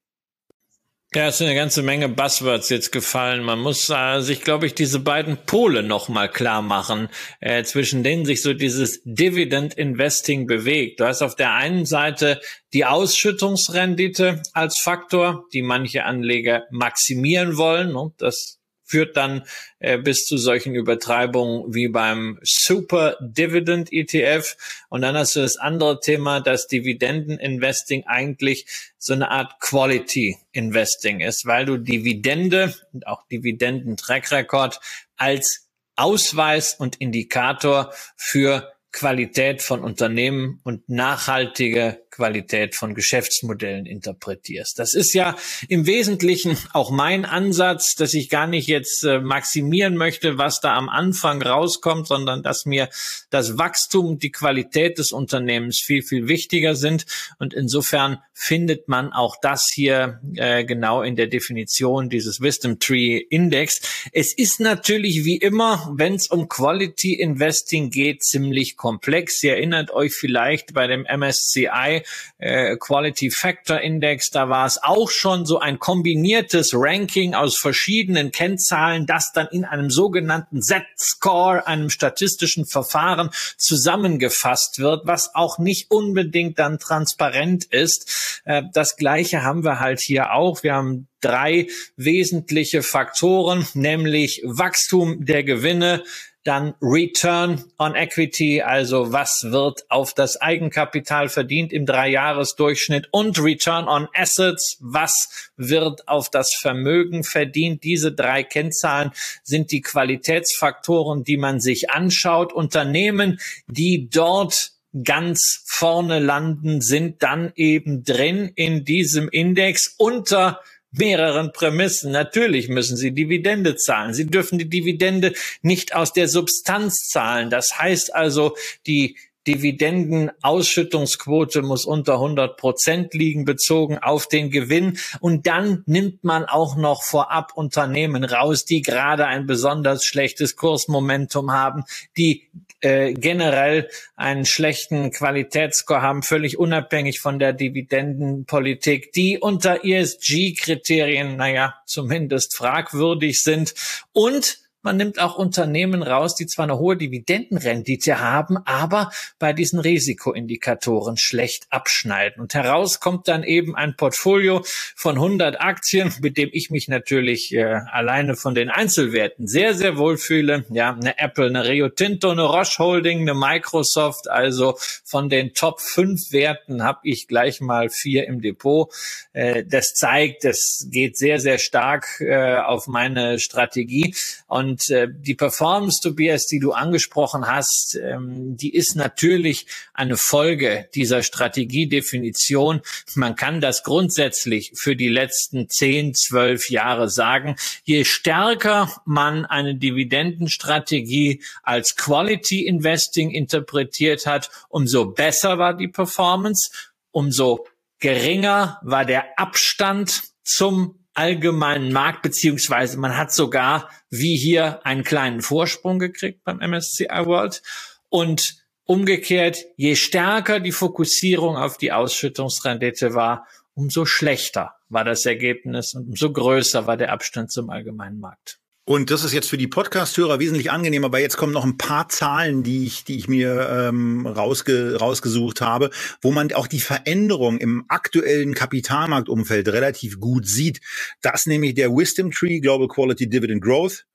Ja, 1.16 1.30
es 1.30 1.40
sind 1.40 1.48
eine 1.48 1.56
ganze 1.56 1.82
Menge 1.82 2.08
Buzzwords 2.08 2.70
jetzt 2.70 2.92
gefallen. 2.92 3.42
Man 3.42 3.58
muss 3.58 3.90
äh, 3.90 4.20
sich, 4.20 4.42
glaube 4.42 4.68
ich, 4.68 4.76
diese 4.76 5.00
beiden 5.00 5.38
Pole 5.38 5.82
nochmal 5.82 6.30
klar 6.30 6.62
machen, 6.62 7.10
äh, 7.40 7.64
zwischen 7.64 8.04
denen 8.04 8.26
sich 8.26 8.44
so 8.44 8.54
dieses 8.54 9.02
Dividend 9.06 9.74
Investing 9.74 10.46
bewegt. 10.46 11.00
Du 11.00 11.06
hast 11.06 11.24
auf 11.24 11.36
der 11.36 11.54
einen 11.54 11.88
Seite 11.88 12.40
die 12.74 12.86
Ausschüttungsrendite 12.86 14.44
als 14.54 14.80
Faktor, 14.82 15.46
die 15.52 15.64
manche 15.64 16.06
Anleger 16.06 16.66
maximieren 16.70 17.58
wollen. 17.58 17.96
Und 17.96 18.22
das 18.22 18.59
führt 18.90 19.16
dann 19.16 19.44
äh, 19.78 19.98
bis 19.98 20.26
zu 20.26 20.38
solchen 20.38 20.74
Übertreibungen 20.74 21.74
wie 21.74 21.88
beim 21.88 22.40
Super 22.42 23.18
Dividend 23.22 23.94
ETF. 23.94 24.58
Und 24.90 25.02
dann 25.02 25.16
hast 25.16 25.36
du 25.36 25.42
das 25.42 25.58
andere 25.58 26.00
Thema, 26.00 26.42
dass 26.42 26.68
Dividenden-Investing 26.68 28.06
eigentlich 28.08 28.66
so 28.98 29.14
eine 29.14 29.30
Art 29.30 29.60
Quality 29.60 30.38
Investing 30.52 31.20
ist, 31.20 31.46
weil 31.46 31.66
du 31.66 31.78
Dividende 31.78 32.74
und 32.92 33.06
auch 33.06 33.28
Dividenden-Track 33.28 34.32
Record 34.32 34.80
als 35.18 35.70
Ausweis 35.96 36.74
und 36.74 36.96
Indikator 36.96 37.94
für 38.16 38.74
Qualität 38.92 39.62
von 39.62 39.84
Unternehmen 39.84 40.62
und 40.64 40.90
nachhaltige 40.90 42.02
Qualität 42.20 42.76
von 42.76 42.96
Geschäftsmodellen 42.96 43.86
interpretierst. 43.86 44.78
Das 44.78 44.94
ist 44.94 45.14
ja 45.14 45.38
im 45.70 45.86
Wesentlichen 45.86 46.58
auch 46.74 46.92
mein 46.92 47.24
Ansatz, 47.24 47.96
dass 47.96 48.14
ich 48.14 48.30
gar 48.30 48.46
nicht 48.46 48.68
jetzt 48.68 49.06
äh, 49.06 49.20
maximieren 49.20 49.96
möchte, 49.96 50.38
was 50.38 50.60
da 50.60 50.76
am 50.76 50.90
Anfang 50.90 51.42
rauskommt, 51.42 52.08
sondern 52.08 52.44
dass 52.44 52.66
mir 52.66 52.90
das 53.30 53.58
Wachstum 53.58 54.08
und 54.08 54.24
die 54.24 54.32
Qualität 54.32 54.98
des 54.98 55.14
Unternehmens 55.14 55.82
viel, 55.82 56.04
viel 56.04 56.28
wichtiger 56.28 56.76
sind. 56.76 57.06
Und 57.38 57.54
insofern 57.54 58.18
findet 58.34 58.90
man 58.90 59.14
auch 59.14 59.36
das 59.42 59.70
hier 59.74 60.20
äh, 60.36 60.66
genau 60.66 61.02
in 61.02 61.16
der 61.16 61.28
Definition 61.28 62.10
dieses 62.10 62.42
Wisdom 62.42 62.80
Tree 62.80 63.18
Index. 63.18 63.82
Es 64.12 64.34
ist 64.34 64.60
natürlich 64.60 65.24
wie 65.24 65.38
immer, 65.38 65.94
wenn 65.96 66.16
es 66.16 66.28
um 66.28 66.50
Quality 66.50 67.14
Investing 67.14 67.90
geht, 67.90 68.24
ziemlich 68.24 68.76
komplex. 68.76 69.42
Ihr 69.44 69.54
erinnert 69.54 69.92
euch 69.92 70.14
vielleicht 70.14 70.74
bei 70.74 70.88
dem 70.88 71.06
MSCI 71.06 72.04
äh, 72.38 72.76
Quality 72.78 73.32
Factor 73.32 73.80
Index, 73.80 74.30
da 74.30 74.50
war 74.50 74.66
es 74.66 74.82
auch 74.82 75.10
schon 75.10 75.46
so 75.46 75.60
ein 75.60 75.80
kombiniertes 75.80 76.72
Ranking 76.74 77.34
aus 77.34 77.58
verschiedenen 77.58 78.32
Kennzahlen, 78.32 79.06
das 79.06 79.32
dann 79.34 79.48
in 79.48 79.66
einem 79.66 79.90
sogenannten 79.90 80.62
Z-Score, 80.62 81.68
einem 81.68 81.90
statistischen 81.90 82.66
Verfahren 82.66 83.30
zusammengefasst 83.58 84.80
wird, 84.80 85.06
was 85.06 85.36
auch 85.36 85.60
nicht 85.60 85.92
unbedingt 85.92 86.60
dann 86.60 86.80
transparent 86.80 87.66
ist. 87.66 88.42
Äh, 88.46 88.64
das 88.74 88.96
Gleiche 88.96 89.44
haben 89.44 89.64
wir 89.64 89.80
halt 89.80 90.00
hier 90.02 90.34
auch. 90.34 90.64
Wir 90.64 90.76
haben 90.76 91.08
drei 91.22 91.68
wesentliche 91.98 92.82
Faktoren, 92.82 93.68
nämlich 93.74 94.42
Wachstum 94.46 95.26
der 95.26 95.44
Gewinne, 95.44 96.04
dann 96.44 96.74
Return 96.82 97.64
on 97.78 97.96
Equity, 97.96 98.62
also 98.62 99.12
was 99.12 99.46
wird 99.46 99.84
auf 99.90 100.14
das 100.14 100.40
Eigenkapital 100.40 101.30
verdient 101.30 101.74
im 101.74 101.86
Dreijahresdurchschnitt 101.86 103.10
und 103.12 103.40
Return 103.40 103.88
on 103.88 104.08
Assets, 104.14 104.78
was 104.80 105.52
wird 105.58 106.08
auf 106.08 106.30
das 106.30 106.56
Vermögen 106.60 107.24
verdient. 107.24 107.84
Diese 107.84 108.12
drei 108.12 108.44
Kennzahlen 108.44 109.12
sind 109.44 109.72
die 109.72 109.82
Qualitätsfaktoren, 109.82 111.24
die 111.24 111.38
man 111.38 111.60
sich 111.60 111.92
anschaut. 111.92 112.54
Unternehmen, 112.54 113.40
die 113.68 114.10
dort 114.10 114.72
ganz 115.04 115.64
vorne 115.66 116.20
landen, 116.20 116.82
sind 116.82 117.22
dann 117.22 117.52
eben 117.56 118.04
drin 118.04 118.52
in 118.56 118.86
diesem 118.86 119.30
Index 119.30 119.94
unter 119.98 120.62
mehreren 120.92 121.52
Prämissen. 121.52 122.12
Natürlich 122.12 122.70
müssen 122.70 122.98
sie 122.98 123.12
Dividende 123.12 123.76
zahlen. 123.76 124.14
Sie 124.14 124.28
dürfen 124.28 124.58
die 124.58 124.70
Dividende 124.70 125.34
nicht 125.62 125.96
aus 125.96 126.14
der 126.14 126.28
Substanz 126.28 127.08
zahlen. 127.10 127.50
Das 127.50 127.78
heißt 127.78 128.14
also, 128.14 128.56
die 128.88 129.18
Dividendenausschüttungsquote 129.50 131.64
muss 131.64 131.86
unter 131.86 132.14
100 132.14 132.56
Prozent 132.56 133.16
liegen, 133.16 133.46
bezogen 133.46 133.98
auf 133.98 134.28
den 134.28 134.52
Gewinn. 134.52 135.00
Und 135.20 135.48
dann 135.48 135.82
nimmt 135.88 136.24
man 136.24 136.46
auch 136.46 136.76
noch 136.76 137.02
vorab 137.02 137.54
Unternehmen 137.56 138.24
raus, 138.24 138.66
die 138.66 138.84
gerade 138.84 139.26
ein 139.26 139.48
besonders 139.48 140.06
schlechtes 140.06 140.56
Kursmomentum 140.56 141.52
haben, 141.52 141.86
die 142.16 142.48
äh, 142.82 143.14
generell 143.14 143.90
einen 144.16 144.46
schlechten 144.46 145.10
Qualitätsscore 145.12 146.04
haben, 146.04 146.22
völlig 146.22 146.60
unabhängig 146.60 147.20
von 147.20 147.40
der 147.40 147.54
Dividendenpolitik, 147.54 149.14
die 149.14 149.40
unter 149.40 149.84
ESG-Kriterien, 149.84 151.38
naja, 151.38 151.74
zumindest 151.86 152.56
fragwürdig 152.56 153.42
sind 153.42 153.74
und 154.14 154.60
man 154.82 154.98
nimmt 154.98 155.20
auch 155.20 155.38
Unternehmen 155.38 156.04
raus, 156.04 156.36
die 156.36 156.48
zwar 156.48 156.64
eine 156.64 156.78
hohe 156.78 156.98
Dividendenrendite 156.98 158.20
haben, 158.20 158.58
aber 158.66 159.12
bei 159.38 159.54
diesen 159.54 159.80
Risikoindikatoren 159.80 161.18
schlecht 161.18 161.68
abschneiden. 161.70 162.42
Und 162.42 162.54
heraus 162.54 163.00
kommt 163.00 163.28
dann 163.28 163.44
eben 163.44 163.76
ein 163.76 163.96
Portfolio 163.96 164.64
von 164.96 165.16
100 165.16 165.60
Aktien, 165.60 166.14
mit 166.22 166.38
dem 166.38 166.50
ich 166.54 166.70
mich 166.70 166.88
natürlich 166.88 167.54
äh, 167.54 167.64
alleine 167.64 168.36
von 168.36 168.56
den 168.56 168.70
Einzelwerten 168.70 169.48
sehr, 169.48 169.74
sehr 169.74 169.98
wohl 169.98 170.18
fühle. 170.18 170.66
Ja, 170.70 170.94
eine 170.94 171.20
Apple, 171.20 171.48
eine 171.48 171.68
Rio 171.68 171.90
Tinto, 171.90 172.30
eine 172.30 172.44
Roche 172.44 172.80
Holding, 172.80 173.22
eine 173.22 173.34
Microsoft. 173.34 174.30
Also 174.30 174.78
von 175.04 175.30
den 175.30 175.54
Top 175.54 175.82
5 175.82 176.32
Werten 176.32 176.84
habe 176.84 177.00
ich 177.04 177.28
gleich 177.28 177.62
mal 177.62 177.90
vier 177.90 178.28
im 178.28 178.42
Depot. 178.42 178.94
Äh, 179.34 179.64
das 179.66 179.94
zeigt, 179.94 180.44
das 180.44 180.88
geht 180.90 181.18
sehr, 181.18 181.40
sehr 181.40 181.58
stark 181.58 182.22
äh, 182.22 182.58
auf 182.58 182.88
meine 182.88 183.40
Strategie. 183.40 184.16
Und 184.48 184.69
und 184.70 184.90
äh, 184.92 185.08
die 185.12 185.34
Performance, 185.34 186.00
Tobias, 186.02 186.46
die 186.46 186.60
du 186.60 186.74
angesprochen 186.74 187.48
hast, 187.48 187.98
ähm, 188.02 188.56
die 188.56 188.76
ist 188.76 188.96
natürlich 188.96 189.66
eine 189.94 190.16
Folge 190.16 190.88
dieser 190.94 191.24
Strategiedefinition. 191.24 192.82
Man 193.16 193.36
kann 193.36 193.62
das 193.62 193.84
grundsätzlich 193.84 194.72
für 194.76 194.96
die 194.96 195.10
letzten 195.10 195.70
zehn, 195.70 196.14
zwölf 196.14 196.70
Jahre 196.70 197.10
sagen. 197.10 197.56
Je 197.84 198.06
stärker 198.06 199.02
man 199.06 199.46
eine 199.46 199.74
Dividendenstrategie 199.74 201.42
als 201.64 201.96
Quality 201.96 202.68
Investing 202.68 203.32
interpretiert 203.32 204.28
hat, 204.28 204.52
umso 204.70 205.08
besser 205.08 205.58
war 205.58 205.76
die 205.76 205.88
Performance, 205.88 206.70
umso 207.10 207.66
geringer 208.00 208.80
war 208.84 209.06
der 209.06 209.40
Abstand 209.40 210.22
zum 210.44 210.99
allgemeinen 211.20 211.92
Markt, 211.92 212.22
beziehungsweise 212.22 212.98
man 212.98 213.18
hat 213.18 213.34
sogar 213.34 213.90
wie 214.10 214.38
hier 214.38 214.86
einen 214.86 215.04
kleinen 215.04 215.42
Vorsprung 215.42 216.00
gekriegt 216.00 216.46
beim 216.46 216.60
MSCI 216.60 217.26
World. 217.26 217.62
Und 218.08 218.64
umgekehrt, 218.86 219.66
je 219.76 219.96
stärker 219.96 220.62
die 220.62 220.72
Fokussierung 220.72 221.58
auf 221.58 221.78
die 221.78 221.92
Ausschüttungsrendite 221.92 223.16
war, 223.16 223.46
umso 223.74 224.06
schlechter 224.06 224.76
war 224.88 225.04
das 225.04 225.26
Ergebnis 225.26 225.94
und 225.94 226.08
umso 226.08 226.32
größer 226.32 226.88
war 226.88 226.96
der 226.96 227.12
Abstand 227.12 227.52
zum 227.52 227.70
allgemeinen 227.70 228.22
Markt. 228.22 228.60
Und 228.90 229.12
das 229.12 229.24
ist 229.24 229.34
jetzt 229.34 229.52
für 229.52 229.58
die 229.60 229.68
Podcast-Hörer 229.68 230.40
wesentlich 230.40 230.72
angenehmer, 230.72 231.06
aber 231.06 231.20
jetzt 231.20 231.38
kommen 231.38 231.54
noch 231.54 231.64
ein 231.64 231.78
paar 231.78 232.10
Zahlen, 232.10 232.64
die 232.64 232.88
ich, 232.88 233.04
die 233.04 233.18
ich 233.18 233.28
mir 233.28 233.70
ähm, 233.70 234.26
rausge, 234.26 234.98
rausgesucht 235.00 235.62
habe, 235.62 235.92
wo 236.24 236.32
man 236.32 236.52
auch 236.54 236.66
die 236.66 236.80
Veränderung 236.80 237.60
im 237.60 237.86
aktuellen 237.88 238.56
Kapitalmarktumfeld 238.56 239.68
relativ 239.68 240.20
gut 240.20 240.48
sieht. 240.48 240.82
Das 241.22 241.46
nämlich 241.46 241.76
der 241.76 241.92
Wisdom 241.92 242.32
Tree 242.32 242.62
Global 242.62 242.88
Quality 242.88 243.30
Dividend 243.30 243.62
Growth 243.64 244.08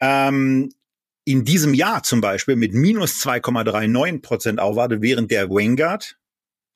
ähm, 0.00 0.72
in 1.26 1.44
diesem 1.44 1.74
Jahr 1.74 2.02
zum 2.02 2.22
Beispiel 2.22 2.56
mit 2.56 2.72
minus 2.72 3.22
2,39 3.22 4.22
Prozent 4.22 4.58
aufwartet, 4.58 5.02
während 5.02 5.32
der 5.32 5.50
Vanguard 5.50 6.16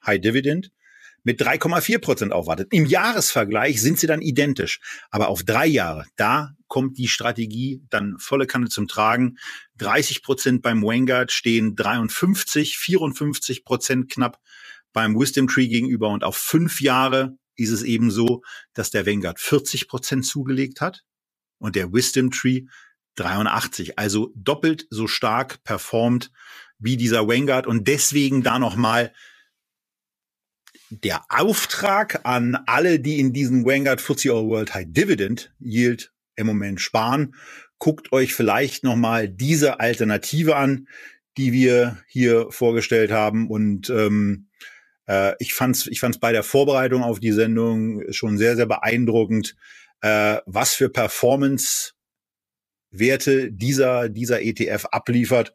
High 0.05 0.21
Dividend 0.21 0.71
mit 1.29 1.43
3,4 1.43 1.99
Prozent 1.99 2.33
aufwartet. 2.33 2.69
Im 2.71 2.87
Jahresvergleich 2.87 3.83
sind 3.83 3.99
sie 3.99 4.07
dann 4.07 4.23
identisch. 4.23 4.81
Aber 5.11 5.29
auf 5.29 5.43
drei 5.43 5.67
Jahre, 5.67 6.07
da 6.17 6.55
kommt 6.69 6.97
die 6.97 7.07
Strategie 7.07 7.83
dann 7.91 8.17
volle 8.19 8.47
Kanne 8.47 8.71
zum 8.71 8.89
Tragen. 8.89 9.37
30 9.77 10.23
Prozent 10.23 10.63
beim 10.63 10.83
Vanguard 10.83 11.31
stehen 11.31 11.77
53, 11.77 12.79
54 12.79 13.67
Prozent 13.67 14.11
knapp 14.11 14.41
beim 14.95 15.21
Wisdom 15.21 15.49
Tree 15.49 15.69
gegenüber. 15.69 16.09
Und 16.09 16.25
auf 16.25 16.39
fünf 16.39 16.81
Jahre 16.81 17.37
ist 17.57 17.73
es 17.73 17.83
eben 17.83 18.11
so, 18.11 18.41
dass 18.73 18.91
der 18.91 19.05
Vanguard 19.05 19.39
40 19.39 19.87
Prozent 19.87 20.25
zugelegt 20.25 20.81
hat 20.81 21.05
und 21.59 21.77
der 21.77 21.93
Wisdom 21.93 22.31
Tree 22.31 22.63
83. 23.17 23.99
Also 23.99 24.33
doppelt 24.35 24.87
so 24.89 25.07
stark 25.07 25.63
performt 25.63 26.31
wie 26.79 26.97
dieser 26.97 27.29
Vanguard 27.29 27.67
und 27.67 27.87
deswegen 27.87 28.43
da 28.43 28.59
nochmal 28.59 29.13
der 30.91 31.25
Auftrag 31.29 32.21
an 32.25 32.57
alle, 32.67 33.01
die 33.01 33.21
in 33.21 33.33
diesen 33.33 33.65
Vanguard 33.65 34.01
FTSE 34.01 34.33
All 34.33 34.49
World 34.49 34.75
High 34.75 34.87
Dividend 34.89 35.53
Yield 35.61 36.13
im 36.37 36.47
Moment 36.47 36.81
sparen, 36.81 37.35
guckt 37.79 38.13
euch 38.13 38.35
vielleicht 38.35 38.85
nochmal 38.85 39.29
diese 39.29 39.81
Alternative 39.81 40.57
an, 40.57 40.89
die 41.37 41.53
wir 41.53 41.99
hier 42.09 42.51
vorgestellt 42.51 43.13
haben. 43.13 43.49
Und 43.49 43.91
ähm, 43.91 44.49
äh, 45.07 45.35
ich 45.39 45.55
fand's, 45.55 45.87
ich 45.87 46.01
fand's 46.01 46.19
bei 46.19 46.33
der 46.33 46.43
Vorbereitung 46.43 47.03
auf 47.03 47.21
die 47.21 47.33
Sendung 47.33 48.03
schon 48.13 48.39
sehr, 48.39 48.57
sehr 48.57 48.67
beeindruckend, 48.67 49.57
äh, 50.01 50.39
was 50.47 50.75
für 50.75 50.89
Performance 50.89 51.93
Werte 52.91 53.53
dieser, 53.53 54.09
dieser 54.09 54.41
ETF 54.43 54.87
abliefert. 54.91 55.53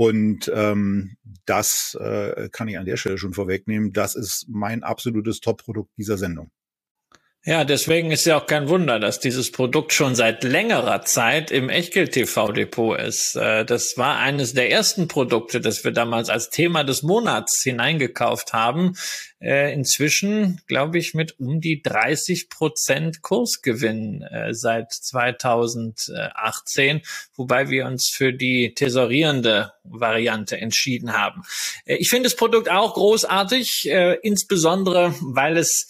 Und 0.00 0.50
ähm, 0.54 1.18
das 1.44 1.94
äh, 2.00 2.48
kann 2.50 2.68
ich 2.68 2.78
an 2.78 2.86
der 2.86 2.96
Stelle 2.96 3.18
schon 3.18 3.34
vorwegnehmen. 3.34 3.92
Das 3.92 4.14
ist 4.14 4.46
mein 4.48 4.82
absolutes 4.82 5.40
Top-Produkt 5.40 5.90
dieser 5.98 6.16
Sendung. 6.16 6.50
Ja, 7.46 7.64
deswegen 7.64 8.10
ist 8.10 8.26
ja 8.26 8.36
auch 8.36 8.44
kein 8.44 8.68
Wunder, 8.68 8.98
dass 8.98 9.18
dieses 9.18 9.50
Produkt 9.50 9.94
schon 9.94 10.14
seit 10.14 10.44
längerer 10.44 11.06
Zeit 11.06 11.50
im 11.50 11.70
Echtgeld-TV-Depot 11.70 13.00
ist. 13.00 13.34
Äh, 13.34 13.64
das 13.64 13.96
war 13.96 14.18
eines 14.18 14.52
der 14.52 14.70
ersten 14.70 15.08
Produkte, 15.08 15.62
das 15.62 15.82
wir 15.82 15.92
damals 15.92 16.28
als 16.28 16.50
Thema 16.50 16.84
des 16.84 17.02
Monats 17.02 17.62
hineingekauft 17.62 18.52
haben. 18.52 18.92
Äh, 19.40 19.72
inzwischen, 19.72 20.60
glaube 20.66 20.98
ich, 20.98 21.14
mit 21.14 21.40
um 21.40 21.62
die 21.62 21.80
30 21.80 22.50
Prozent 22.50 23.22
Kursgewinn 23.22 24.20
äh, 24.20 24.52
seit 24.52 24.92
2018, 24.92 27.00
wobei 27.36 27.70
wir 27.70 27.86
uns 27.86 28.10
für 28.10 28.34
die 28.34 28.74
tesorierende 28.74 29.72
Variante 29.82 30.58
entschieden 30.58 31.14
haben. 31.14 31.40
Ich 31.86 32.10
finde 32.10 32.24
das 32.24 32.36
Produkt 32.36 32.70
auch 32.70 32.92
großartig, 32.92 33.88
insbesondere 34.22 35.14
weil 35.20 35.56
es 35.56 35.88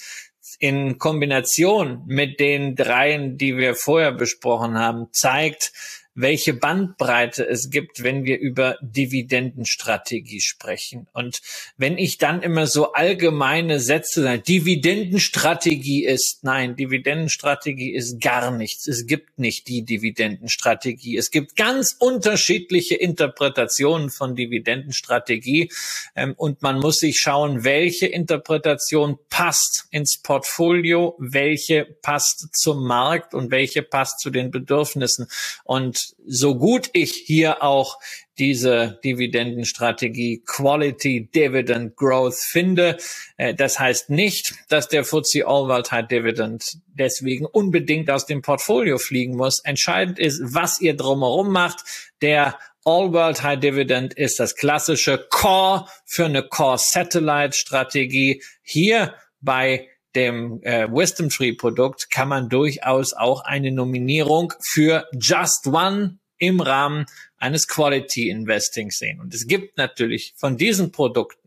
in 0.60 0.98
Kombination 0.98 2.02
mit 2.06 2.38
den 2.38 2.76
dreien, 2.76 3.38
die 3.38 3.56
wir 3.56 3.74
vorher 3.74 4.12
besprochen 4.12 4.78
haben, 4.78 5.08
zeigt, 5.12 5.72
welche 6.20 6.54
Bandbreite 6.54 7.46
es 7.46 7.70
gibt, 7.70 8.02
wenn 8.02 8.24
wir 8.24 8.38
über 8.38 8.76
Dividendenstrategie 8.80 10.40
sprechen. 10.40 11.06
Und 11.12 11.40
wenn 11.76 11.98
ich 11.98 12.18
dann 12.18 12.42
immer 12.42 12.66
so 12.66 12.92
allgemeine 12.92 13.80
Sätze 13.80 14.22
sage, 14.22 14.42
Dividendenstrategie 14.42 16.04
ist, 16.04 16.44
nein, 16.44 16.76
Dividendenstrategie 16.76 17.92
ist 17.92 18.20
gar 18.20 18.50
nichts. 18.50 18.86
Es 18.86 19.06
gibt 19.06 19.38
nicht 19.38 19.68
die 19.68 19.82
Dividendenstrategie. 19.82 21.16
Es 21.16 21.30
gibt 21.30 21.56
ganz 21.56 21.96
unterschiedliche 21.98 22.94
Interpretationen 22.94 24.10
von 24.10 24.34
Dividendenstrategie. 24.34 25.70
Ähm, 26.16 26.34
und 26.36 26.62
man 26.62 26.78
muss 26.78 26.98
sich 26.98 27.18
schauen, 27.18 27.64
welche 27.64 28.06
Interpretation 28.06 29.18
passt 29.28 29.86
ins 29.90 30.18
Portfolio, 30.18 31.16
welche 31.18 31.84
passt 32.02 32.48
zum 32.52 32.86
Markt 32.86 33.34
und 33.34 33.50
welche 33.50 33.82
passt 33.82 34.20
zu 34.20 34.30
den 34.30 34.50
Bedürfnissen. 34.50 35.26
Und 35.64 36.09
so 36.26 36.56
gut 36.56 36.90
ich 36.92 37.12
hier 37.12 37.62
auch 37.62 37.98
diese 38.38 38.98
Dividendenstrategie 39.04 40.42
Quality 40.46 41.28
Dividend 41.34 41.94
Growth 41.96 42.38
finde. 42.38 42.96
Äh, 43.36 43.54
das 43.54 43.78
heißt 43.78 44.08
nicht, 44.08 44.54
dass 44.68 44.88
der 44.88 45.04
FTSE 45.04 45.46
All 45.46 45.68
World 45.68 45.92
High 45.92 46.08
Dividend 46.08 46.78
deswegen 46.94 47.44
unbedingt 47.44 48.10
aus 48.10 48.26
dem 48.26 48.40
Portfolio 48.40 48.98
fliegen 48.98 49.36
muss. 49.36 49.60
Entscheidend 49.60 50.18
ist, 50.18 50.40
was 50.42 50.80
ihr 50.80 50.96
drumherum 50.96 51.52
macht. 51.52 51.84
Der 52.22 52.58
All 52.84 53.12
World 53.12 53.42
High 53.42 53.60
Dividend 53.60 54.14
ist 54.14 54.40
das 54.40 54.56
klassische 54.56 55.18
Core 55.28 55.86
für 56.06 56.24
eine 56.24 56.42
Core 56.42 56.78
Satellite 56.78 57.52
Strategie. 57.52 58.42
Hier 58.62 59.14
bei 59.42 59.89
dem 60.14 60.60
äh, 60.62 60.88
Wisdom 60.90 61.28
Tree 61.28 61.52
Produkt 61.52 62.10
kann 62.10 62.28
man 62.28 62.48
durchaus 62.48 63.12
auch 63.12 63.44
eine 63.44 63.70
Nominierung 63.70 64.52
für 64.60 65.06
Just 65.12 65.66
One 65.66 66.18
im 66.38 66.60
Rahmen 66.60 67.06
eines 67.36 67.68
Quality 67.68 68.28
Investing 68.30 68.90
sehen. 68.90 69.20
Und 69.20 69.34
es 69.34 69.46
gibt 69.46 69.76
natürlich 69.76 70.34
von 70.36 70.56
diesen 70.56 70.90
Produkten 70.90 71.40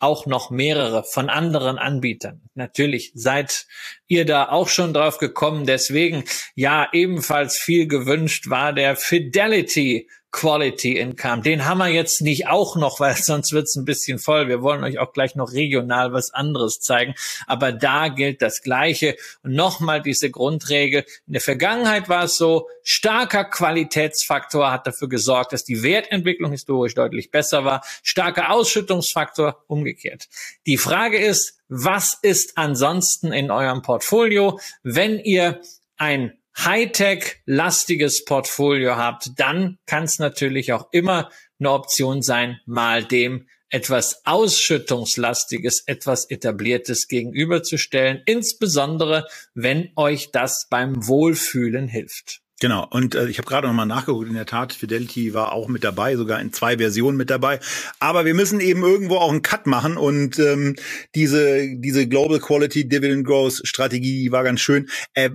auch 0.00 0.24
noch 0.24 0.50
mehrere 0.50 1.04
von 1.04 1.28
anderen 1.28 1.78
Anbietern. 1.78 2.40
Natürlich 2.54 3.12
seid 3.14 3.66
ihr 4.06 4.24
da 4.24 4.48
auch 4.48 4.68
schon 4.68 4.94
drauf 4.94 5.18
gekommen. 5.18 5.66
Deswegen, 5.66 6.24
ja, 6.54 6.88
ebenfalls 6.92 7.58
viel 7.58 7.86
gewünscht 7.86 8.48
war 8.48 8.72
der 8.72 8.96
Fidelity 8.96 10.08
Quality 10.32 10.96
Income. 10.96 11.42
Den 11.42 11.64
haben 11.64 11.78
wir 11.78 11.88
jetzt 11.88 12.20
nicht 12.20 12.46
auch 12.48 12.76
noch, 12.76 13.00
weil 13.00 13.16
sonst 13.20 13.52
wird's 13.52 13.76
ein 13.76 13.84
bisschen 13.84 14.18
voll. 14.18 14.48
Wir 14.48 14.62
wollen 14.62 14.84
euch 14.84 14.98
auch 14.98 15.12
gleich 15.12 15.34
noch 15.34 15.52
regional 15.52 16.12
was 16.12 16.32
anderes 16.32 16.80
zeigen. 16.80 17.14
Aber 17.46 17.72
da 17.72 18.08
gilt 18.08 18.42
das 18.42 18.62
Gleiche. 18.62 19.16
Und 19.42 19.54
nochmal 19.54 20.02
diese 20.02 20.30
Grundregel. 20.30 21.04
In 21.26 21.32
der 21.32 21.42
Vergangenheit 21.42 22.08
war 22.08 22.24
es 22.24 22.36
so, 22.36 22.68
starker 22.82 23.44
Qualitätsfaktor 23.44 24.70
hat 24.70 24.86
dafür 24.86 25.08
gesorgt, 25.08 25.52
dass 25.52 25.64
die 25.64 25.82
Wertentwicklung 25.82 26.52
historisch 26.52 26.94
deutlich 26.94 27.30
besser 27.30 27.64
war. 27.64 27.82
Starker 28.02 28.50
Ausschüttungsfaktor 28.50 29.64
umgekehrt. 29.66 30.28
Die 30.66 30.76
Frage 30.76 31.18
ist, 31.18 31.58
was 31.68 32.18
ist 32.22 32.56
ansonsten 32.56 33.32
in 33.32 33.50
eurem 33.50 33.82
Portfolio, 33.82 34.58
wenn 34.82 35.18
ihr 35.18 35.60
ein 35.96 36.39
Hightech-lastiges 36.64 38.24
Portfolio 38.24 38.96
habt, 38.96 39.30
dann 39.36 39.78
kann 39.86 40.04
es 40.04 40.18
natürlich 40.18 40.72
auch 40.72 40.88
immer 40.92 41.30
eine 41.58 41.70
Option 41.70 42.22
sein, 42.22 42.60
mal 42.66 43.04
dem 43.04 43.46
etwas 43.70 44.22
Ausschüttungslastiges, 44.24 45.84
etwas 45.86 46.28
Etabliertes 46.28 47.06
gegenüberzustellen, 47.08 48.22
insbesondere 48.26 49.26
wenn 49.54 49.90
euch 49.96 50.32
das 50.32 50.66
beim 50.68 51.06
Wohlfühlen 51.06 51.88
hilft. 51.88 52.40
Genau, 52.60 52.86
und 52.90 53.14
äh, 53.14 53.26
ich 53.28 53.38
habe 53.38 53.48
gerade 53.48 53.66
nochmal 53.66 53.86
nachgeguckt, 53.86 54.28
in 54.28 54.34
der 54.34 54.44
Tat, 54.44 54.74
Fidelity 54.74 55.32
war 55.32 55.52
auch 55.52 55.66
mit 55.68 55.82
dabei, 55.82 56.16
sogar 56.16 56.42
in 56.42 56.52
zwei 56.52 56.76
Versionen 56.76 57.16
mit 57.16 57.30
dabei. 57.30 57.58
Aber 58.00 58.26
wir 58.26 58.34
müssen 58.34 58.60
eben 58.60 58.82
irgendwo 58.82 59.16
auch 59.16 59.30
einen 59.30 59.40
Cut 59.40 59.66
machen 59.66 59.96
und 59.96 60.38
ähm, 60.38 60.76
diese, 61.14 61.74
diese 61.76 62.06
Global 62.06 62.38
Quality 62.38 62.86
Dividend 62.86 63.26
Growth 63.26 63.62
Strategie 63.64 64.24
die 64.24 64.30
war 64.30 64.44
ganz 64.44 64.60
schön. 64.60 64.90
Äh, 65.14 65.30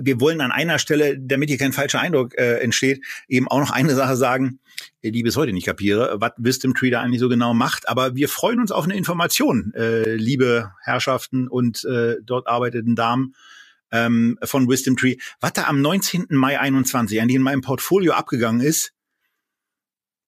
wir 0.00 0.20
wollen 0.20 0.40
an 0.40 0.52
einer 0.52 0.78
Stelle, 0.78 1.18
damit 1.18 1.48
hier 1.48 1.58
kein 1.58 1.72
falscher 1.72 2.00
Eindruck 2.00 2.36
äh, 2.38 2.58
entsteht, 2.60 3.04
eben 3.28 3.48
auch 3.48 3.60
noch 3.60 3.70
eine 3.70 3.94
Sache 3.94 4.16
sagen, 4.16 4.60
die 5.02 5.22
bis 5.22 5.36
heute 5.36 5.52
nicht 5.52 5.66
kapiere, 5.66 6.16
was 6.20 6.32
Wisdom 6.36 6.74
Tree 6.74 6.90
da 6.90 7.00
eigentlich 7.00 7.20
so 7.20 7.28
genau 7.28 7.54
macht. 7.54 7.88
Aber 7.88 8.14
wir 8.14 8.28
freuen 8.28 8.60
uns 8.60 8.72
auf 8.72 8.84
eine 8.84 8.96
Information, 8.96 9.72
äh, 9.74 10.14
liebe 10.14 10.72
Herrschaften 10.82 11.48
und 11.48 11.84
äh, 11.84 12.16
dort 12.22 12.46
arbeitenden 12.46 12.96
Damen 12.96 13.34
ähm, 13.92 14.38
von 14.42 14.68
Wisdom 14.68 14.96
Tree. 14.96 15.16
Was 15.40 15.52
da 15.52 15.64
am 15.64 15.80
19. 15.80 16.26
Mai 16.30 16.58
21 16.58 17.20
eigentlich 17.20 17.36
in 17.36 17.42
meinem 17.42 17.60
Portfolio 17.60 18.12
abgegangen 18.12 18.60
ist, 18.60 18.92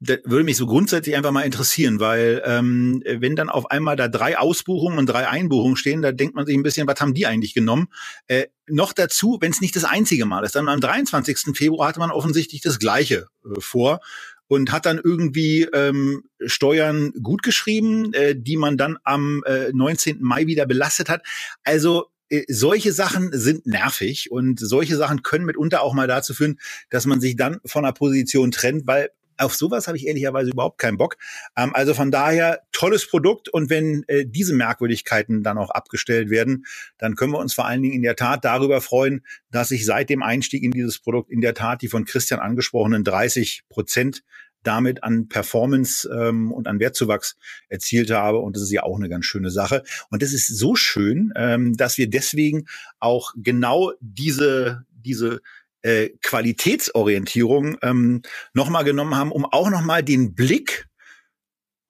würde 0.00 0.44
mich 0.44 0.56
so 0.56 0.66
grundsätzlich 0.66 1.14
einfach 1.14 1.30
mal 1.30 1.42
interessieren, 1.42 2.00
weil 2.00 2.42
ähm, 2.46 3.02
wenn 3.04 3.36
dann 3.36 3.50
auf 3.50 3.70
einmal 3.70 3.96
da 3.96 4.08
drei 4.08 4.38
Ausbuchungen 4.38 4.98
und 4.98 5.06
drei 5.06 5.28
Einbuchungen 5.28 5.76
stehen, 5.76 6.00
da 6.00 6.10
denkt 6.10 6.34
man 6.34 6.46
sich 6.46 6.56
ein 6.56 6.62
bisschen, 6.62 6.86
was 6.86 7.00
haben 7.00 7.12
die 7.12 7.26
eigentlich 7.26 7.52
genommen? 7.52 7.88
Äh, 8.26 8.46
noch 8.66 8.94
dazu, 8.94 9.36
wenn 9.40 9.52
es 9.52 9.60
nicht 9.60 9.76
das 9.76 9.84
einzige 9.84 10.24
Mal 10.24 10.44
ist, 10.44 10.54
dann 10.54 10.68
am 10.68 10.80
23. 10.80 11.54
Februar 11.54 11.88
hatte 11.88 12.00
man 12.00 12.10
offensichtlich 12.10 12.62
das 12.62 12.78
Gleiche 12.78 13.26
äh, 13.44 13.60
vor 13.60 14.00
und 14.48 14.72
hat 14.72 14.86
dann 14.86 14.98
irgendwie 15.02 15.68
ähm, 15.74 16.24
Steuern 16.46 17.12
gut 17.22 17.42
geschrieben, 17.42 18.14
äh, 18.14 18.34
die 18.34 18.56
man 18.56 18.78
dann 18.78 18.96
am 19.04 19.42
äh, 19.46 19.70
19. 19.72 20.22
Mai 20.22 20.46
wieder 20.46 20.64
belastet 20.66 21.10
hat. 21.10 21.22
Also 21.62 22.06
äh, 22.30 22.44
solche 22.48 22.92
Sachen 22.92 23.30
sind 23.32 23.66
nervig 23.66 24.30
und 24.30 24.58
solche 24.58 24.96
Sachen 24.96 25.22
können 25.22 25.44
mitunter 25.44 25.82
auch 25.82 25.92
mal 25.92 26.08
dazu 26.08 26.32
führen, 26.32 26.58
dass 26.88 27.04
man 27.04 27.20
sich 27.20 27.36
dann 27.36 27.60
von 27.66 27.84
einer 27.84 27.92
Position 27.92 28.50
trennt, 28.50 28.86
weil 28.86 29.10
auf 29.40 29.54
sowas 29.54 29.86
habe 29.86 29.96
ich 29.96 30.06
ehrlicherweise 30.06 30.50
überhaupt 30.50 30.78
keinen 30.78 30.96
Bock. 30.98 31.16
Ähm, 31.56 31.74
also 31.74 31.94
von 31.94 32.10
daher 32.10 32.62
tolles 32.72 33.08
Produkt 33.08 33.48
und 33.48 33.70
wenn 33.70 34.04
äh, 34.08 34.24
diese 34.26 34.54
Merkwürdigkeiten 34.54 35.42
dann 35.42 35.58
auch 35.58 35.70
abgestellt 35.70 36.30
werden, 36.30 36.66
dann 36.98 37.16
können 37.16 37.32
wir 37.32 37.38
uns 37.38 37.54
vor 37.54 37.66
allen 37.66 37.82
Dingen 37.82 37.94
in 37.94 38.02
der 38.02 38.16
Tat 38.16 38.44
darüber 38.44 38.80
freuen, 38.80 39.24
dass 39.50 39.68
sich 39.68 39.84
seit 39.84 40.10
dem 40.10 40.22
Einstieg 40.22 40.62
in 40.62 40.70
dieses 40.70 40.98
Produkt 40.98 41.30
in 41.30 41.40
der 41.40 41.54
Tat 41.54 41.82
die 41.82 41.88
von 41.88 42.04
Christian 42.04 42.40
angesprochenen 42.40 43.04
30 43.04 43.64
Prozent 43.68 44.22
damit 44.62 45.02
an 45.02 45.28
Performance 45.28 46.08
ähm, 46.12 46.52
und 46.52 46.68
an 46.68 46.80
Wertzuwachs 46.80 47.36
erzielt 47.68 48.10
habe. 48.10 48.38
Und 48.38 48.56
das 48.56 48.62
ist 48.62 48.72
ja 48.72 48.82
auch 48.82 48.96
eine 48.96 49.08
ganz 49.08 49.24
schöne 49.24 49.50
Sache. 49.50 49.82
Und 50.10 50.22
das 50.22 50.32
ist 50.32 50.46
so 50.46 50.74
schön, 50.74 51.32
ähm, 51.36 51.76
dass 51.76 51.98
wir 51.98 52.10
deswegen 52.10 52.66
auch 52.98 53.32
genau 53.36 53.92
diese, 54.00 54.84
diese 54.92 55.40
äh, 55.82 56.10
Qualitätsorientierung 56.22 57.78
ähm, 57.82 58.22
nochmal 58.54 58.84
genommen 58.84 59.14
haben, 59.14 59.32
um 59.32 59.44
auch 59.44 59.70
nochmal 59.70 60.02
den 60.02 60.34
Blick 60.34 60.86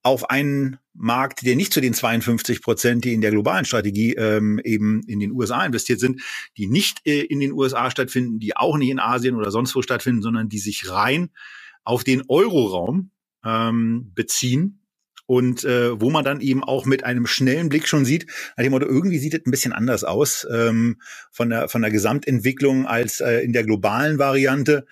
auf 0.03 0.30
einen 0.30 0.78
Markt, 0.95 1.45
der 1.45 1.57
nicht 1.57 1.72
zu 1.72 1.80
den 1.80 1.95
52 1.95 2.62
Prozent, 2.62 3.05
die 3.05 3.12
in 3.12 3.20
der 3.20 3.30
globalen 3.30 3.64
Strategie 3.64 4.14
ähm, 4.14 4.61
eben 4.64 5.03
in 5.07 5.20
den 5.20 5.32
USA 5.32 5.64
investiert 5.64 6.01
sind, 6.01 6.22
die 6.57 6.66
nicht 6.66 7.07
äh, 7.07 7.20
in 7.20 7.41
den 7.41 7.53
USA 7.53 7.91
stattfinden, 7.91 8.38
die 8.38 8.57
auch 8.57 8.76
nicht 8.76 8.91
in 8.91 8.99
Asien 8.99 9.36
oder 9.36 9.51
sonst 9.51 9.74
wo 9.74 9.82
stattfinden, 9.82 10.22
sondern 10.22 10.49
die 10.49 10.59
sich 10.59 10.91
rein 10.91 11.30
auf 11.84 12.05
den 12.05 12.22
Euroraum 12.28 13.11
ähm, 13.45 14.12
beziehen 14.14 14.80
und 15.31 15.62
äh, 15.62 16.01
wo 16.01 16.11
man 16.11 16.24
dann 16.24 16.41
eben 16.41 16.64
auch 16.64 16.87
mit 16.87 17.05
einem 17.05 17.24
schnellen 17.24 17.68
Blick 17.68 17.87
schon 17.87 18.05
sieht, 18.05 18.26
nach 18.57 18.64
dem 18.64 18.72
Motto, 18.72 18.87
irgendwie 18.87 19.20
sieht 19.20 19.33
es 19.33 19.47
ein 19.47 19.53
bisschen 19.53 19.72
anders 19.72 20.03
aus 20.03 20.45
ähm, 20.53 21.01
von, 21.31 21.51
der, 21.51 21.68
von 21.68 21.83
der 21.83 21.93
Gesamtentwicklung 21.93 22.85
als 22.85 23.20
äh, 23.20 23.39
in 23.39 23.53
der 23.53 23.62
globalen 23.62 24.18
Variante. 24.18 24.87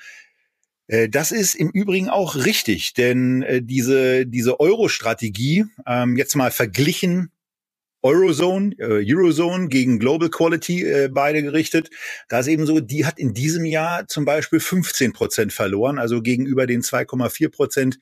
Äh, 0.86 1.09
das 1.09 1.32
ist 1.32 1.57
im 1.57 1.70
Übrigen 1.70 2.09
auch 2.09 2.36
richtig, 2.36 2.95
denn 2.95 3.43
äh, 3.43 3.62
diese, 3.64 4.26
diese 4.26 4.61
Euro-Strategie, 4.61 5.64
ähm, 5.89 6.16
jetzt 6.16 6.36
mal 6.36 6.53
verglichen 6.53 7.32
Eurozone, 8.03 8.76
äh, 8.78 9.12
Eurozone 9.12 9.66
gegen 9.66 9.99
Global 9.99 10.28
Quality 10.28 10.84
äh, 10.84 11.09
beide 11.12 11.43
gerichtet. 11.43 11.91
Da 12.28 12.39
ist 12.39 12.47
eben 12.47 12.64
so, 12.64 12.78
die 12.78 13.07
hat 13.07 13.18
in 13.18 13.34
diesem 13.34 13.64
Jahr 13.64 14.07
zum 14.07 14.24
Beispiel 14.24 14.61
15 14.61 15.12
Prozent 15.12 15.53
verloren, 15.53 15.99
also 15.99 16.22
gegenüber 16.22 16.68
den 16.68 16.82
2,4 16.82 17.49
Prozent 17.49 17.99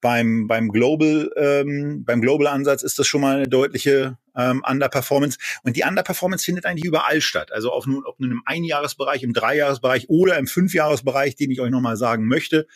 beim, 0.00 0.46
beim 0.46 0.68
Global, 0.70 1.30
ähm, 1.36 2.04
beim 2.04 2.20
Global 2.20 2.46
Ansatz 2.46 2.82
ist 2.82 2.98
das 2.98 3.06
schon 3.06 3.20
mal 3.20 3.36
eine 3.36 3.48
deutliche 3.48 4.18
ähm, 4.36 4.62
Underperformance. 4.66 5.38
Und 5.62 5.76
die 5.76 5.82
Underperformance 5.82 6.44
findet 6.44 6.64
eigentlich 6.64 6.84
überall 6.84 7.20
statt. 7.20 7.52
Also 7.52 7.70
auf 7.70 7.86
nun, 7.86 8.04
ob 8.04 8.18
nun 8.18 8.30
im 8.30 8.42
Einjahresbereich, 8.46 9.22
im 9.22 9.32
Dreijahresbereich 9.32 10.08
oder 10.08 10.38
im 10.38 10.46
Fünfjahresbereich, 10.46 11.36
den 11.36 11.50
ich 11.50 11.60
euch 11.60 11.70
nochmal 11.70 11.96
sagen 11.96 12.26
möchte. 12.26 12.66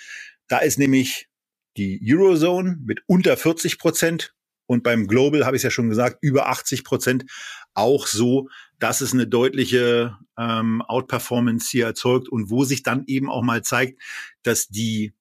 Da 0.48 0.58
ist 0.58 0.78
nämlich 0.78 1.28
die 1.76 2.00
Eurozone 2.06 2.78
mit 2.84 3.02
unter 3.06 3.36
40 3.36 3.78
Prozent 3.78 4.34
und 4.66 4.82
beim 4.82 5.06
Global 5.06 5.44
habe 5.44 5.56
ich 5.56 5.60
es 5.60 5.64
ja 5.64 5.70
schon 5.70 5.90
gesagt, 5.90 6.18
über 6.22 6.48
80 6.48 6.84
Prozent 6.84 7.26
auch 7.74 8.06
so, 8.06 8.48
dass 8.78 9.00
es 9.00 9.12
eine 9.12 9.26
deutliche 9.26 10.16
ähm, 10.38 10.82
Outperformance 10.82 11.68
hier 11.70 11.86
erzeugt 11.86 12.28
und 12.28 12.50
wo 12.50 12.64
sich 12.64 12.82
dann 12.82 13.04
eben 13.06 13.30
auch 13.30 13.42
mal 13.42 13.62
zeigt, 13.62 14.00
dass 14.42 14.68
die 14.68 15.12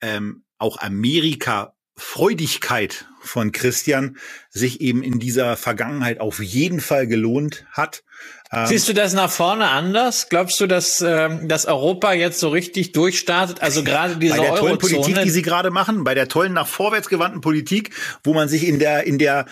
ähm, 0.00 0.43
auch 0.58 0.78
Amerika 0.78 1.74
Freudigkeit 1.96 3.06
von 3.20 3.52
Christian 3.52 4.16
sich 4.50 4.80
eben 4.80 5.02
in 5.02 5.20
dieser 5.20 5.56
Vergangenheit 5.56 6.20
auf 6.20 6.40
jeden 6.40 6.80
Fall 6.80 7.06
gelohnt 7.06 7.64
hat. 7.70 8.02
Ähm, 8.52 8.66
Siehst 8.66 8.88
du 8.88 8.94
das 8.94 9.14
nach 9.14 9.30
vorne 9.30 9.68
anders? 9.68 10.28
Glaubst 10.28 10.60
du, 10.60 10.66
dass, 10.66 11.00
äh, 11.00 11.46
dass 11.46 11.66
Europa 11.66 12.12
jetzt 12.12 12.40
so 12.40 12.48
richtig 12.48 12.92
durchstartet? 12.92 13.62
Also 13.62 13.84
gerade 13.84 14.16
diese 14.16 14.36
bei 14.36 14.42
der 14.42 14.56
tollen 14.56 14.78
Politik, 14.78 15.22
die 15.22 15.30
sie 15.30 15.42
gerade 15.42 15.70
machen, 15.70 16.04
bei 16.04 16.14
der 16.14 16.28
tollen 16.28 16.52
nach 16.52 16.66
vorwärts 16.66 17.08
gewandten 17.08 17.40
Politik, 17.40 17.90
wo 18.24 18.34
man 18.34 18.48
sich 18.48 18.66
in 18.66 18.78
der 18.78 19.04
in 19.04 19.18
der 19.18 19.46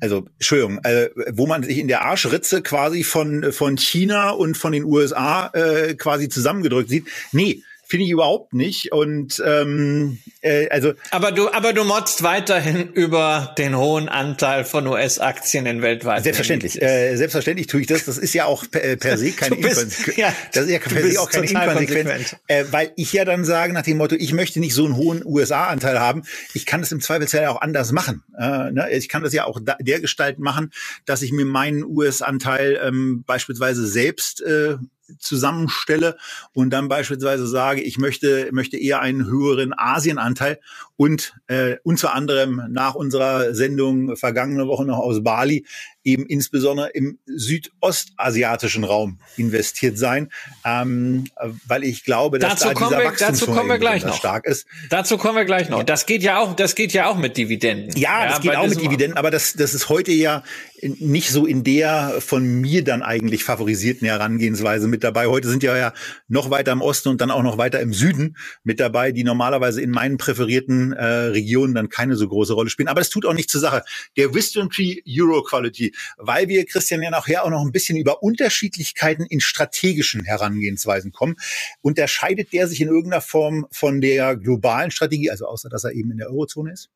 also 0.00 0.26
Entschuldigung, 0.34 0.80
äh, 0.84 1.08
wo 1.32 1.46
man 1.46 1.62
sich 1.62 1.78
in 1.78 1.88
der 1.88 2.02
Arschritze 2.02 2.62
quasi 2.62 3.04
von 3.04 3.52
von 3.52 3.76
China 3.78 4.30
und 4.30 4.56
von 4.56 4.72
den 4.72 4.84
USA 4.84 5.48
äh, 5.48 5.94
quasi 5.94 6.28
zusammengedrückt 6.28 6.90
sieht. 6.90 7.08
Nee, 7.32 7.62
finde 7.90 8.04
ich 8.04 8.10
überhaupt 8.10 8.54
nicht. 8.54 8.92
Und 8.92 9.42
ähm, 9.44 10.18
äh, 10.42 10.68
also. 10.68 10.94
Aber 11.10 11.32
du, 11.32 11.50
aber 11.50 11.72
du 11.72 11.84
motzt 11.84 12.22
weiterhin 12.22 12.88
über 12.92 13.54
den 13.58 13.76
hohen 13.76 14.08
Anteil 14.08 14.64
von 14.64 14.86
US-Aktien 14.86 15.66
in 15.66 15.82
weltweit. 15.82 16.22
Selbstverständlich, 16.22 16.80
äh, 16.80 17.16
selbstverständlich 17.16 17.66
tue 17.66 17.80
ich 17.80 17.88
das. 17.88 18.04
Das 18.04 18.16
ist 18.16 18.32
ja 18.32 18.44
auch 18.44 18.64
per, 18.70 18.96
per 18.96 19.18
se 19.18 19.32
keine 19.36 19.56
Inkonsequenz. 19.56 20.16
Ja, 20.16 20.32
das 20.52 20.66
ist 20.66 20.70
ja 20.70 20.78
per 20.78 21.02
se 21.02 21.20
auch 21.20 21.28
keine 21.28 21.46
Inkonsequenz, 21.46 22.36
äh, 22.46 22.64
weil 22.70 22.92
ich 22.96 23.12
ja 23.12 23.24
dann 23.24 23.44
sage 23.44 23.72
nach 23.72 23.82
dem 23.82 23.96
Motto, 23.96 24.14
ich 24.14 24.32
möchte 24.32 24.60
nicht 24.60 24.74
so 24.74 24.84
einen 24.84 24.96
hohen 24.96 25.26
USA-Anteil 25.26 25.98
haben. 25.98 26.22
Ich 26.54 26.66
kann 26.66 26.80
das 26.80 26.92
im 26.92 27.00
Zweifelsfall 27.00 27.46
auch 27.46 27.60
anders 27.60 27.90
machen. 27.90 28.22
Äh, 28.38 28.70
ne? 28.70 28.88
Ich 28.92 29.08
kann 29.08 29.24
das 29.24 29.32
ja 29.32 29.44
auch 29.46 29.58
da, 29.60 29.76
der 29.80 30.00
Gestalt 30.00 30.38
machen, 30.38 30.70
dass 31.06 31.22
ich 31.22 31.32
mir 31.32 31.44
meinen 31.44 31.82
US-Anteil 31.84 32.80
ähm, 32.82 33.24
beispielsweise 33.26 33.86
selbst 33.86 34.42
äh, 34.42 34.76
zusammenstelle 35.18 36.16
und 36.52 36.70
dann 36.70 36.88
beispielsweise 36.88 37.46
sage, 37.46 37.82
ich 37.82 37.98
möchte, 37.98 38.48
möchte 38.52 38.76
eher 38.76 39.00
einen 39.00 39.26
höheren 39.26 39.72
Asienanteil 39.76 40.60
und 41.00 41.32
äh, 41.46 41.76
unter 41.82 42.12
anderem 42.14 42.60
nach 42.68 42.94
unserer 42.94 43.54
Sendung 43.54 44.18
vergangene 44.18 44.68
Woche 44.68 44.84
noch 44.84 44.98
aus 44.98 45.24
Bali 45.24 45.64
eben 46.04 46.26
insbesondere 46.26 46.90
im 46.90 47.18
südostasiatischen 47.24 48.84
Raum 48.84 49.18
investiert 49.38 49.96
sein, 49.96 50.30
ähm, 50.62 51.24
weil 51.66 51.84
ich 51.84 52.04
glaube, 52.04 52.38
dass 52.38 52.60
dazu 52.60 52.68
da 52.68 52.74
dieser 52.74 52.98
wir, 52.98 53.12
dazu 53.18 53.46
kommen 53.46 53.70
wir 53.70 53.78
gleich 53.78 54.04
noch. 54.04 54.14
stark 54.14 54.44
ist. 54.46 54.66
Dazu 54.90 55.16
kommen 55.16 55.36
wir 55.36 55.46
gleich 55.46 55.70
noch. 55.70 55.82
Das 55.84 56.04
geht 56.04 56.22
ja 56.22 56.38
auch, 56.38 56.54
das 56.54 56.74
geht 56.74 56.92
ja 56.92 57.06
auch 57.06 57.16
mit 57.16 57.38
Dividenden. 57.38 57.98
Ja, 57.98 58.26
das 58.26 58.36
ja, 58.36 58.40
geht 58.40 58.56
auch 58.56 58.68
mit 58.68 58.82
Dividenden, 58.82 59.16
aber 59.16 59.30
das, 59.30 59.54
das 59.54 59.72
ist 59.72 59.88
heute 59.88 60.12
ja 60.12 60.42
nicht 60.82 61.30
so 61.30 61.46
in 61.46 61.64
der 61.64 62.20
von 62.20 62.46
mir 62.46 62.84
dann 62.84 63.02
eigentlich 63.02 63.44
favorisierten 63.44 64.06
Herangehensweise 64.06 64.88
mit 64.88 65.04
dabei. 65.04 65.26
Heute 65.26 65.48
sind 65.48 65.62
ja 65.62 65.76
ja 65.76 65.92
noch 66.28 66.50
weiter 66.50 66.72
im 66.72 66.80
Osten 66.80 67.10
und 67.10 67.20
dann 67.20 67.30
auch 67.30 67.42
noch 67.42 67.58
weiter 67.58 67.80
im 67.80 67.92
Süden 67.92 68.36
mit 68.64 68.80
dabei, 68.80 69.12
die 69.12 69.24
normalerweise 69.24 69.82
in 69.82 69.90
meinen 69.90 70.16
präferierten 70.16 70.89
äh, 70.92 71.04
Regionen 71.04 71.74
dann 71.74 71.88
keine 71.88 72.16
so 72.16 72.28
große 72.28 72.52
Rolle 72.52 72.70
spielen. 72.70 72.88
Aber 72.88 73.00
das 73.00 73.10
tut 73.10 73.26
auch 73.26 73.34
nicht 73.34 73.50
zur 73.50 73.60
Sache. 73.60 73.82
Der 74.16 74.34
Wisdom 74.34 74.70
Tree 74.70 75.00
Euro 75.08 75.42
Quality 75.42 75.92
weil 76.16 76.48
wir, 76.48 76.64
Christian, 76.66 77.02
ja 77.02 77.10
nachher 77.10 77.44
auch 77.44 77.50
noch 77.50 77.64
ein 77.64 77.72
bisschen 77.72 77.96
über 77.96 78.22
Unterschiedlichkeiten 78.22 79.26
in 79.26 79.40
strategischen 79.40 80.24
Herangehensweisen 80.24 81.12
kommen. 81.12 81.36
Unterscheidet 81.82 82.52
der 82.52 82.68
sich 82.68 82.80
in 82.80 82.88
irgendeiner 82.88 83.20
Form 83.20 83.66
von 83.70 84.00
der 84.00 84.36
globalen 84.36 84.90
Strategie, 84.90 85.30
also 85.30 85.46
außer 85.46 85.68
dass 85.68 85.84
er 85.84 85.92
eben 85.92 86.10
in 86.12 86.18
der 86.18 86.28
Eurozone 86.28 86.72
ist? 86.72 86.90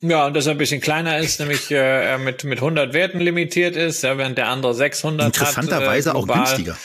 Ja, 0.00 0.26
und 0.26 0.34
dass 0.34 0.46
er 0.46 0.52
ein 0.52 0.58
bisschen 0.58 0.82
kleiner 0.82 1.18
ist, 1.18 1.40
nämlich 1.40 1.70
äh, 1.70 2.18
mit, 2.18 2.44
mit 2.44 2.58
100 2.58 2.92
Werten 2.92 3.18
limitiert 3.18 3.76
ist, 3.76 4.02
ja, 4.02 4.18
während 4.18 4.36
der 4.36 4.48
andere 4.48 4.74
600 4.74 5.28
Interessanterweise 5.28 6.10
hat, 6.10 6.16
äh, 6.16 6.18
auch 6.18 6.26
günstiger. 6.26 6.76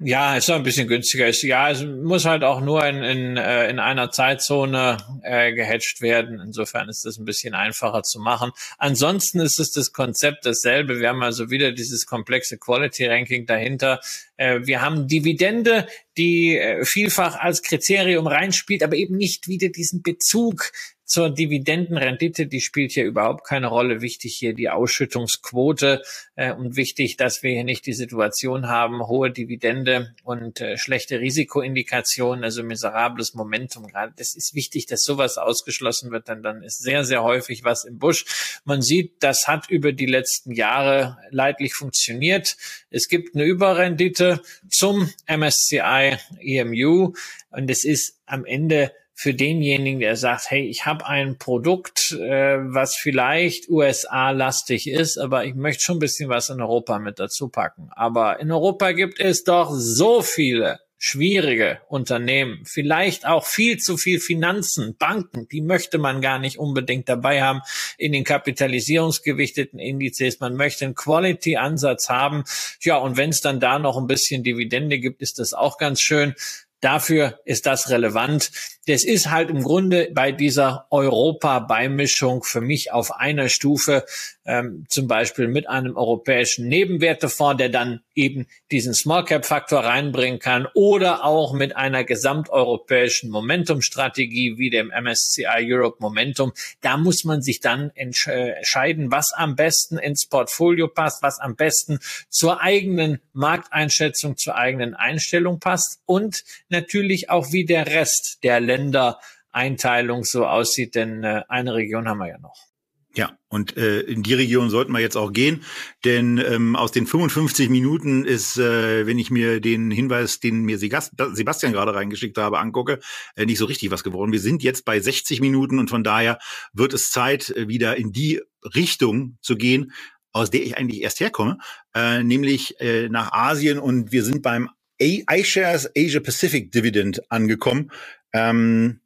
Ja, 0.00 0.36
ist 0.36 0.48
noch 0.48 0.54
ein 0.54 0.62
bisschen 0.62 0.86
günstiger. 0.86 1.26
Ist, 1.26 1.42
ja, 1.42 1.72
es 1.72 1.82
muss 1.82 2.24
halt 2.24 2.44
auch 2.44 2.60
nur 2.60 2.86
in, 2.86 3.02
in, 3.02 3.36
äh, 3.36 3.68
in 3.68 3.80
einer 3.80 4.12
Zeitzone 4.12 4.96
äh, 5.24 5.52
gehatcht 5.52 6.00
werden. 6.00 6.38
Insofern 6.38 6.88
ist 6.88 7.04
das 7.04 7.18
ein 7.18 7.24
bisschen 7.24 7.54
einfacher 7.54 8.04
zu 8.04 8.20
machen. 8.20 8.52
Ansonsten 8.78 9.40
ist 9.40 9.58
es 9.58 9.72
das 9.72 9.92
Konzept 9.92 10.46
dasselbe. 10.46 11.00
Wir 11.00 11.08
haben 11.08 11.24
also 11.24 11.50
wieder 11.50 11.72
dieses 11.72 12.06
komplexe 12.06 12.58
Quality 12.58 13.06
Ranking 13.06 13.44
dahinter. 13.46 13.98
Äh, 14.36 14.60
wir 14.62 14.82
haben 14.82 15.08
Dividende, 15.08 15.88
die 16.16 16.56
äh, 16.56 16.84
vielfach 16.84 17.34
als 17.34 17.62
Kriterium 17.64 18.28
reinspielt, 18.28 18.84
aber 18.84 18.94
eben 18.94 19.16
nicht 19.16 19.48
wieder 19.48 19.68
diesen 19.68 20.02
Bezug 20.02 20.70
zur 21.08 21.30
Dividendenrendite, 21.30 22.46
die 22.46 22.60
spielt 22.60 22.92
hier 22.92 23.06
überhaupt 23.06 23.46
keine 23.46 23.68
Rolle. 23.68 24.02
Wichtig 24.02 24.36
hier 24.36 24.52
die 24.52 24.68
Ausschüttungsquote 24.68 26.02
äh, 26.36 26.52
und 26.52 26.76
wichtig, 26.76 27.16
dass 27.16 27.42
wir 27.42 27.50
hier 27.50 27.64
nicht 27.64 27.86
die 27.86 27.94
Situation 27.94 28.68
haben, 28.68 29.06
hohe 29.06 29.30
Dividende 29.30 30.14
und 30.22 30.60
äh, 30.60 30.76
schlechte 30.76 31.18
Risikoindikationen, 31.18 32.44
also 32.44 32.62
miserables 32.62 33.32
Momentum. 33.32 33.86
Gerade 33.86 34.12
das 34.18 34.36
ist 34.36 34.54
wichtig, 34.54 34.84
dass 34.84 35.02
sowas 35.02 35.38
ausgeschlossen 35.38 36.10
wird, 36.10 36.28
denn 36.28 36.42
dann 36.42 36.62
ist 36.62 36.82
sehr, 36.82 37.04
sehr 37.04 37.22
häufig 37.22 37.64
was 37.64 37.86
im 37.86 37.98
Busch. 37.98 38.60
Man 38.66 38.82
sieht, 38.82 39.22
das 39.22 39.48
hat 39.48 39.70
über 39.70 39.92
die 39.92 40.06
letzten 40.06 40.52
Jahre 40.52 41.16
leidlich 41.30 41.72
funktioniert. 41.72 42.58
Es 42.90 43.08
gibt 43.08 43.34
eine 43.34 43.44
Überrendite 43.44 44.42
zum 44.68 45.10
MSCI 45.26 46.18
EMU 46.38 47.14
und 47.50 47.70
es 47.70 47.86
ist 47.86 48.20
am 48.26 48.44
Ende 48.44 48.92
für 49.20 49.34
denjenigen, 49.34 49.98
der 49.98 50.14
sagt, 50.14 50.48
hey, 50.48 50.64
ich 50.68 50.86
habe 50.86 51.04
ein 51.04 51.38
Produkt, 51.38 52.12
äh, 52.12 52.58
was 52.72 52.94
vielleicht 52.94 53.68
USA-lastig 53.68 54.88
ist, 54.88 55.18
aber 55.18 55.44
ich 55.44 55.56
möchte 55.56 55.82
schon 55.82 55.96
ein 55.96 55.98
bisschen 55.98 56.28
was 56.28 56.50
in 56.50 56.60
Europa 56.60 57.00
mit 57.00 57.18
dazu 57.18 57.48
packen. 57.48 57.90
Aber 57.90 58.38
in 58.38 58.52
Europa 58.52 58.92
gibt 58.92 59.18
es 59.18 59.42
doch 59.42 59.72
so 59.74 60.22
viele 60.22 60.78
schwierige 60.98 61.80
Unternehmen, 61.88 62.60
vielleicht 62.64 63.26
auch 63.26 63.44
viel 63.44 63.78
zu 63.78 63.96
viel 63.96 64.20
Finanzen, 64.20 64.96
Banken, 64.96 65.48
die 65.48 65.62
möchte 65.62 65.98
man 65.98 66.20
gar 66.20 66.38
nicht 66.38 66.60
unbedingt 66.60 67.08
dabei 67.08 67.42
haben 67.42 67.62
in 67.96 68.12
den 68.12 68.22
kapitalisierungsgewichteten 68.22 69.80
Indizes. 69.80 70.38
Man 70.38 70.54
möchte 70.54 70.84
einen 70.84 70.94
Quality-Ansatz 70.94 72.08
haben. 72.08 72.44
Ja, 72.82 72.98
und 72.98 73.16
wenn 73.16 73.30
es 73.30 73.40
dann 73.40 73.58
da 73.58 73.80
noch 73.80 73.96
ein 73.96 74.06
bisschen 74.06 74.44
Dividende 74.44 75.00
gibt, 75.00 75.22
ist 75.22 75.40
das 75.40 75.54
auch 75.54 75.76
ganz 75.76 76.00
schön. 76.00 76.34
Dafür 76.80 77.40
ist 77.44 77.66
das 77.66 77.90
relevant. 77.90 78.52
Das 78.86 79.04
ist 79.04 79.30
halt 79.30 79.50
im 79.50 79.62
Grunde 79.62 80.10
bei 80.12 80.32
dieser 80.32 80.86
Europa-Beimischung 80.90 82.44
für 82.44 82.60
mich 82.60 82.92
auf 82.92 83.12
einer 83.14 83.48
Stufe, 83.48 84.04
ähm, 84.46 84.86
zum 84.88 85.08
Beispiel 85.08 85.48
mit 85.48 85.68
einem 85.68 85.96
europäischen 85.96 86.68
Nebenwertefonds, 86.68 87.58
der 87.58 87.68
dann 87.68 88.00
eben 88.14 88.46
diesen 88.70 88.94
Small-Cap-Faktor 88.94 89.80
reinbringen 89.80 90.38
kann 90.38 90.66
oder 90.72 91.24
auch 91.24 91.52
mit 91.52 91.76
einer 91.76 92.04
gesamteuropäischen 92.04 93.30
Momentum-Strategie 93.30 94.54
wie 94.56 94.70
dem 94.70 94.90
MSCI 94.90 95.66
Europe 95.70 95.98
Momentum. 96.00 96.52
Da 96.80 96.96
muss 96.96 97.24
man 97.24 97.42
sich 97.42 97.60
dann 97.60 97.90
entscheiden, 97.94 99.10
was 99.10 99.32
am 99.34 99.54
besten 99.54 99.98
ins 99.98 100.26
Portfolio 100.26 100.88
passt, 100.88 101.22
was 101.22 101.40
am 101.40 101.56
besten 101.56 101.98
zur 102.30 102.62
eigenen 102.62 103.20
Markteinschätzung, 103.32 104.36
zur 104.36 104.56
eigenen 104.56 104.94
Einstellung 104.94 105.60
passt 105.60 106.00
und 106.06 106.44
natürlich 106.70 107.30
auch 107.30 107.52
wie 107.52 107.64
der 107.64 107.86
Rest 107.86 108.38
der 108.42 108.60
Ländereinteilung 108.60 110.24
so 110.24 110.46
aussieht, 110.46 110.94
denn 110.94 111.24
äh, 111.24 111.42
eine 111.48 111.74
Region 111.74 112.08
haben 112.08 112.18
wir 112.18 112.28
ja 112.28 112.38
noch. 112.38 112.68
Ja, 113.14 113.36
und 113.48 113.76
äh, 113.76 114.00
in 114.02 114.22
die 114.22 114.34
Region 114.34 114.70
sollten 114.70 114.92
wir 114.92 115.00
jetzt 115.00 115.16
auch 115.16 115.32
gehen, 115.32 115.64
denn 116.04 116.38
ähm, 116.38 116.76
aus 116.76 116.92
den 116.92 117.06
55 117.06 117.68
Minuten 117.68 118.24
ist, 118.24 118.58
äh, 118.58 119.06
wenn 119.06 119.18
ich 119.18 119.30
mir 119.30 119.60
den 119.60 119.90
Hinweis, 119.90 120.40
den 120.40 120.62
mir 120.62 120.78
Sebastian 120.78 121.72
gerade 121.72 121.94
reingeschickt 121.94 122.38
habe, 122.38 122.60
angucke, 122.60 123.00
äh, 123.34 123.46
nicht 123.46 123.58
so 123.58 123.64
richtig 123.64 123.90
was 123.90 124.04
geworden. 124.04 124.30
Wir 124.30 124.40
sind 124.40 124.62
jetzt 124.62 124.84
bei 124.84 125.00
60 125.00 125.40
Minuten 125.40 125.78
und 125.78 125.90
von 125.90 126.04
daher 126.04 126.38
wird 126.72 126.92
es 126.92 127.10
Zeit, 127.10 127.50
äh, 127.50 127.66
wieder 127.66 127.96
in 127.96 128.12
die 128.12 128.40
Richtung 128.62 129.38
zu 129.40 129.56
gehen, 129.56 129.92
aus 130.30 130.50
der 130.50 130.62
ich 130.62 130.76
eigentlich 130.76 131.02
erst 131.02 131.18
herkomme, 131.18 131.58
äh, 131.94 132.22
nämlich 132.22 132.78
äh, 132.80 133.08
nach 133.08 133.32
Asien 133.32 133.78
und 133.78 134.12
wir 134.12 134.22
sind 134.22 134.42
beim 134.42 134.68
iShares 135.00 135.90
Asia 135.96 136.20
Pacific 136.20 136.72
Dividend 136.72 137.30
angekommen. 137.30 137.90
Ähm, 138.32 139.00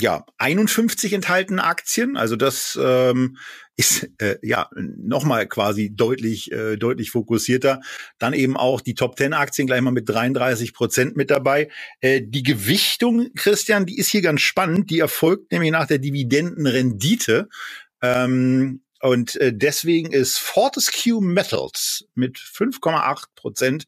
ja, 0.00 0.26
51 0.38 1.12
enthaltene 1.12 1.62
Aktien, 1.62 2.16
also 2.16 2.34
das 2.34 2.78
ähm, 2.82 3.36
ist 3.76 4.08
äh, 4.18 4.36
ja 4.42 4.68
nochmal 4.76 5.48
quasi 5.48 5.90
deutlich 5.94 6.52
äh, 6.52 6.76
deutlich 6.76 7.10
fokussierter. 7.10 7.80
Dann 8.18 8.32
eben 8.32 8.56
auch 8.56 8.80
die 8.80 8.94
Top 8.94 9.16
10 9.18 9.32
Aktien 9.32 9.66
gleich 9.66 9.80
mal 9.80 9.90
mit 9.90 10.08
33 10.08 10.72
Prozent 10.74 11.16
mit 11.16 11.30
dabei. 11.30 11.68
Äh, 12.00 12.22
die 12.24 12.44
Gewichtung, 12.44 13.30
Christian, 13.34 13.84
die 13.84 13.98
ist 13.98 14.10
hier 14.10 14.22
ganz 14.22 14.42
spannend. 14.42 14.90
Die 14.90 15.00
erfolgt 15.00 15.50
nämlich 15.50 15.72
nach 15.72 15.88
der 15.88 15.98
Dividendenrendite. 15.98 17.48
Ähm, 18.00 18.82
und 19.00 19.36
äh, 19.36 19.52
deswegen 19.52 20.12
ist 20.12 20.38
Fortescue 20.38 21.20
Metals 21.20 22.06
mit 22.14 22.38
5,8 22.38 23.24
Prozent 23.34 23.86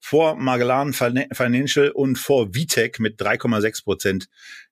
vor 0.00 0.36
Magellan 0.36 0.92
Financial 0.92 1.90
und 1.90 2.18
vor 2.18 2.54
Vitec 2.54 3.00
mit 3.00 3.20
3,6 3.20 3.84
Prozent 3.84 4.28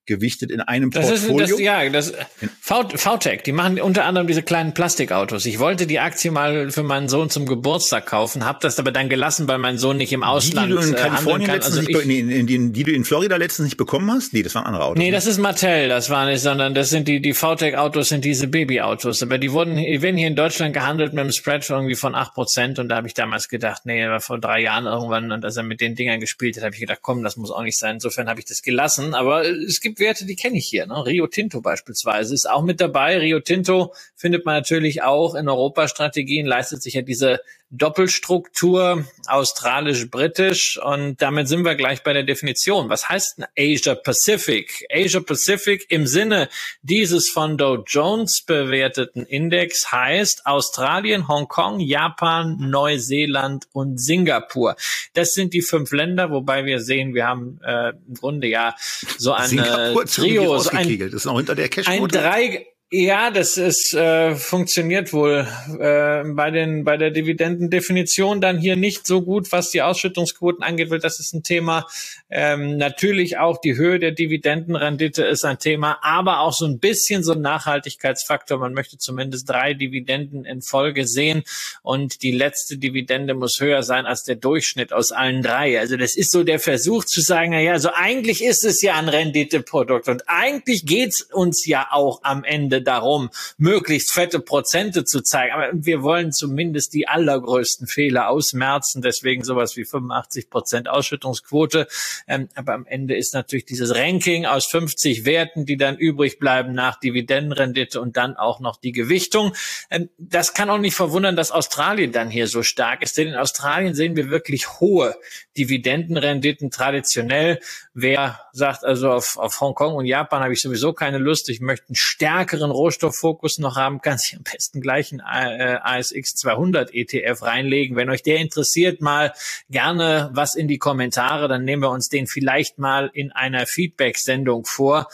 gewichtet 0.07 0.51
in 0.51 0.61
einem 0.61 0.91
das 0.91 1.07
Portfolio. 1.07 1.45
Ist, 1.45 1.53
das, 1.53 1.61
ja, 1.61 1.89
das 1.89 2.13
VTech, 2.61 3.43
die 3.43 3.53
machen 3.53 3.81
unter 3.81 4.05
anderem 4.05 4.27
diese 4.27 4.43
kleinen 4.43 4.75
Plastikautos. 4.75 5.47
Ich 5.47 5.59
wollte 5.59 5.87
die 5.87 5.99
Aktie 5.99 6.31
mal 6.31 6.71
für 6.71 6.83
meinen 6.83 7.09
Sohn 7.09 7.31
zum 7.31 7.47
Geburtstag 7.47 8.07
kaufen, 8.07 8.45
habe 8.45 8.59
das 8.63 8.79
aber 8.79 8.93
dann 8.93 9.09
gelassen, 9.09 9.49
weil 9.49 9.59
mein 9.59 9.79
Sohn 9.79 9.97
nicht 9.97 10.13
im 10.13 10.23
Ausland 10.23 10.71
die, 10.71 10.77
die 10.77 10.81
du 10.81 10.89
in 10.89 10.95
äh, 10.95 10.97
Kalifornien 10.97 11.51
kann. 11.51 11.63
Also 11.63 11.81
nicht, 11.81 11.91
ich, 11.91 12.05
in, 12.05 12.31
in, 12.31 12.49
in, 12.49 12.73
die 12.73 12.85
du 12.85 12.93
in 12.93 13.05
Florida 13.05 13.37
letztens 13.37 13.67
nicht 13.67 13.77
bekommen 13.77 14.11
hast? 14.11 14.33
Nee, 14.33 14.43
das 14.43 14.55
waren 14.55 14.65
andere 14.65 14.85
Autos. 14.85 14.99
Nee, 14.99 15.11
das 15.11 15.27
ist 15.27 15.39
Mattel, 15.39 15.89
das 15.89 16.11
war 16.11 16.27
nicht, 16.27 16.41
sondern 16.41 16.75
das 16.75 16.91
sind 16.91 17.09
die 17.09 17.21
die 17.21 17.35
VTech 17.35 17.77
Autos 17.77 18.09
sind 18.09 18.25
diese 18.25 18.47
Babyautos, 18.49 19.23
aber 19.23 19.39
die 19.39 19.53
wurden 19.53 19.77
die 19.77 20.03
werden 20.03 20.17
hier 20.17 20.29
in 20.29 20.37
Deutschland 20.37 20.73
gehandelt 20.73 21.13
mit 21.13 21.21
einem 21.21 21.33
Spread 21.33 21.69
irgendwie 21.69 21.97
von 21.97 22.15
acht 22.15 22.35
Prozent 22.35 22.79
und 22.79 22.89
da 22.89 22.97
habe 22.97 23.07
ich 23.07 23.15
damals 23.15 23.49
gedacht, 23.49 23.83
nee, 23.85 24.07
war 24.07 24.21
vor 24.21 24.39
drei 24.39 24.61
Jahren 24.61 24.87
irgendwann 24.87 25.33
und 25.33 25.45
als 25.45 25.57
er 25.57 25.63
mit 25.63 25.81
den 25.81 25.95
Dingern 25.95 26.21
gespielt 26.21 26.57
hat, 26.57 26.65
habe 26.65 26.75
ich 26.75 26.81
gedacht, 26.81 27.01
komm, 27.03 27.23
das 27.23 27.37
muss 27.37 27.51
auch 27.51 27.63
nicht 27.63 27.79
sein. 27.79 27.97
Insofern 27.97 28.29
habe 28.29 28.41
ich 28.41 28.47
das 28.47 28.63
gelassen, 28.63 29.15
aber 29.15 29.45
es 29.45 29.81
gibt 29.81 29.96
Werte, 29.99 30.27
die 30.27 30.37
kenne 30.37 30.59
ich 30.59 30.67
hier. 30.67 30.87
Ne? 30.87 31.05
Rio 31.05 31.27
Tinto 31.27 31.61
beispielsweise 31.61 32.35
ist 32.35 32.49
auch 32.49 32.63
mit 32.63 32.81
dabei. 32.81 33.19
Rio 33.19 33.41
Tinto 33.41 33.95
findet 34.15 34.45
man 34.45 34.57
natürlich 34.57 35.03
auch 35.03 35.35
in 35.35 35.49
Europa-Strategien, 35.49 36.47
leistet 36.47 36.83
sich 36.83 36.95
ja 36.95 37.03
diese 37.03 37.41
Doppelstruktur 37.71 39.05
australisch-britisch 39.27 40.79
und 40.81 41.21
damit 41.21 41.49
sind 41.49 41.65
wir 41.65 41.75
gleich 41.75 42.05
bei 42.05 42.13
der 42.13 42.23
Definition. 42.23 42.89
Was 42.89 43.09
heißt 43.09 43.39
denn 43.39 43.47
Asia 43.59 43.97
Pacific? 43.97 44.87
Asia 44.89 45.21
Pacific 45.21 45.85
im 45.91 46.07
Sinne 46.07 46.49
dieses 46.83 47.29
von 47.29 47.59
Dow 47.59 47.83
Jones 47.85 48.45
bewerteten 48.47 49.27
Index 49.27 49.91
heißt 49.91 50.47
Australien, 50.47 51.27
Hongkong, 51.27 51.81
Japan, 51.81 52.57
Neuseeland 52.61 53.67
und 53.73 54.01
Singapur. 54.01 54.77
Das 55.15 55.33
sind 55.33 55.53
die 55.53 55.63
fünf 55.63 55.91
Länder, 55.91 56.31
wobei 56.31 56.65
wir 56.65 56.81
sehen, 56.81 57.15
wir 57.15 57.27
haben 57.27 57.59
äh, 57.65 57.91
im 58.07 58.15
Grunde 58.15 58.47
ja 58.47 58.77
so 59.19 59.33
eine 59.33 59.97
Trio, 60.07 60.59
so 60.59 60.71
ein, 60.71 60.99
das 60.99 61.13
ist 61.13 61.25
noch 61.25 61.37
hinter 61.37 61.57
der 61.57 61.69
Cash 61.69 61.89
ein 61.89 62.07
drei 62.07 62.67
ja, 62.93 63.33
das 63.33 63.57
ist 63.57 63.95
äh, 63.95 64.37
funktioniert 64.37 65.13
wohl 65.13 65.45
äh, 65.81 66.23
bei 66.25 66.53
den 66.53 66.85
bei 66.85 66.97
der 66.97 67.11
Dividendendefinition 67.11 68.41
dann 68.41 68.59
hier 68.59 68.77
nicht 68.77 69.09
so 69.09 69.23
gut, 69.23 69.51
was 69.51 69.71
die 69.71 69.83
Ausschüttungsquoten 69.83 70.63
angeht, 70.63 70.91
weil 70.91 71.01
das 71.01 71.19
ist 71.19 71.35
ein 71.35 71.43
Thema. 71.43 71.89
Ähm, 72.31 72.77
natürlich 72.77 73.39
auch 73.39 73.61
die 73.61 73.77
Höhe 73.77 73.99
der 73.99 74.13
Dividendenrendite 74.13 75.25
ist 75.25 75.45
ein 75.45 75.59
Thema, 75.59 75.99
aber 76.03 76.39
auch 76.39 76.53
so 76.53 76.65
ein 76.65 76.79
bisschen 76.79 77.25
so 77.25 77.33
ein 77.33 77.41
Nachhaltigkeitsfaktor. 77.41 78.59
Man 78.59 78.73
möchte 78.73 78.99
zumindest 78.99 79.51
drei 79.51 79.75
Dividenden 79.75 80.45
in 80.45 80.63
Folge 80.63 81.09
sehen 81.09 81.43
und 81.83 82.23
die 82.23 82.31
letzte 82.31 82.79
Dividende 82.79 83.35
muss 83.35 83.59
höher 83.59 83.83
sein 83.83 84.07
als 84.07 84.23
der 84.23 84.37
Durchschnitt 84.37 84.93
aus 84.93 85.11
allen 85.11 85.43
drei. 85.43 85.81
Also 85.81 85.97
das 85.97 86.15
ist 86.15 86.31
so 86.31 86.45
der 86.45 86.61
Versuch 86.61 87.05
zu 87.05 87.21
sagen, 87.21 87.51
na 87.51 87.61
ja, 87.61 87.73
also 87.73 87.91
eigentlich 87.93 88.45
ist 88.45 88.65
es 88.65 88.81
ja 88.81 88.95
ein 88.95 89.09
Renditeprodukt 89.09 90.09
und 90.09 90.23
eigentlich 90.29 90.87
geht's 90.87 91.23
uns 91.23 91.67
ja 91.67 91.89
auch 91.91 92.21
am 92.23 92.45
Ende 92.45 92.76
Ende 92.77 92.83
darum, 92.83 93.31
möglichst 93.57 94.13
fette 94.13 94.41
Prozente 94.41 95.05
zu 95.05 95.23
zeigen. 95.23 95.53
Aber 95.53 95.71
wir 95.73 96.03
wollen 96.03 96.33
zumindest 96.33 96.93
die 96.93 97.09
allergrößten 97.09 97.87
Fehler 97.87 98.29
ausmerzen. 98.29 99.03
Deswegen 99.03 99.45
sowas 99.45 99.77
wie 99.77 99.85
85 99.85 100.51
Prozent 100.51 100.89
Ausschüttungsquote. 100.89 101.87
Ähm, 102.29 102.49
aber 102.55 102.75
am 102.75 102.87
Ende 102.87 103.17
ist 103.17 103.35
natürlich 103.35 103.65
dieses 103.65 103.95
Ranking 103.95 104.47
aus 104.47 104.67
50 104.67 105.25
Werten, 105.25 105.65
die 105.65 105.77
dann 105.77 105.97
übrig 105.97 106.39
bleiben 106.39 106.75
nach 106.75 106.99
Dividendenrendite 107.01 108.01
und 108.01 108.17
dann 108.17 108.37
auch 108.37 108.61
noch 108.61 108.77
die 108.77 108.93
Gewichtung. 108.93 109.55
Ähm, 109.91 110.11
das 110.19 110.55
kann 110.55 110.71
auch 110.71 110.79
nicht 110.79 110.95
verwundern, 110.95 111.37
dass 111.37 111.51
Australien 111.51 112.13
dann 112.13 112.31
hier 112.31 112.49
so 112.49 112.63
stark 112.63 113.03
ist. 113.03 113.17
Denn 113.17 113.29
in 113.29 113.35
Australien 113.35 113.95
sehen 113.95 114.17
wir 114.17 114.31
wirklich 114.31 114.81
hohe 114.81 115.17
Dividendenrenditen 115.57 116.71
traditionell. 116.71 117.61
Wer 117.95 118.41
sagt 118.53 118.85
also 118.85 119.11
auf, 119.11 119.39
auf 119.39 119.61
Hongkong 119.61 119.95
und 119.95 120.05
Japan 120.05 120.43
habe 120.43 120.53
ich 120.53 120.61
sowieso 120.61 120.93
keine 120.93 121.19
Lust. 121.19 121.49
Ich 121.49 121.61
möchte 121.61 121.89
einen 121.89 121.97
stärkeren 121.97 122.66
anderen 122.67 122.71
Rohstofffokus 122.71 123.59
noch 123.59 123.77
haben, 123.77 124.01
kann 124.01 124.19
sich 124.19 124.37
am 124.37 124.43
besten 124.43 124.81
gleich 124.81 125.13
ein 125.13 125.21
ASX 125.21 126.35
200 126.35 126.93
ETF 126.93 127.43
reinlegen. 127.43 127.97
Wenn 127.97 128.11
euch 128.11 128.23
der 128.23 128.39
interessiert, 128.39 129.01
mal 129.01 129.33
gerne 129.71 130.31
was 130.33 130.55
in 130.55 130.69
die 130.69 130.79
Kommentare, 130.79 131.49
dann 131.49 131.65
nehmen 131.65 131.83
wir 131.83 131.91
uns 131.91 132.09
den 132.09 132.27
vielleicht 132.27 132.79
mal 132.79 133.11
in 133.13 133.33
einer 133.33 133.67
Feedback-Sendung 133.67 134.65
vor 134.65 135.09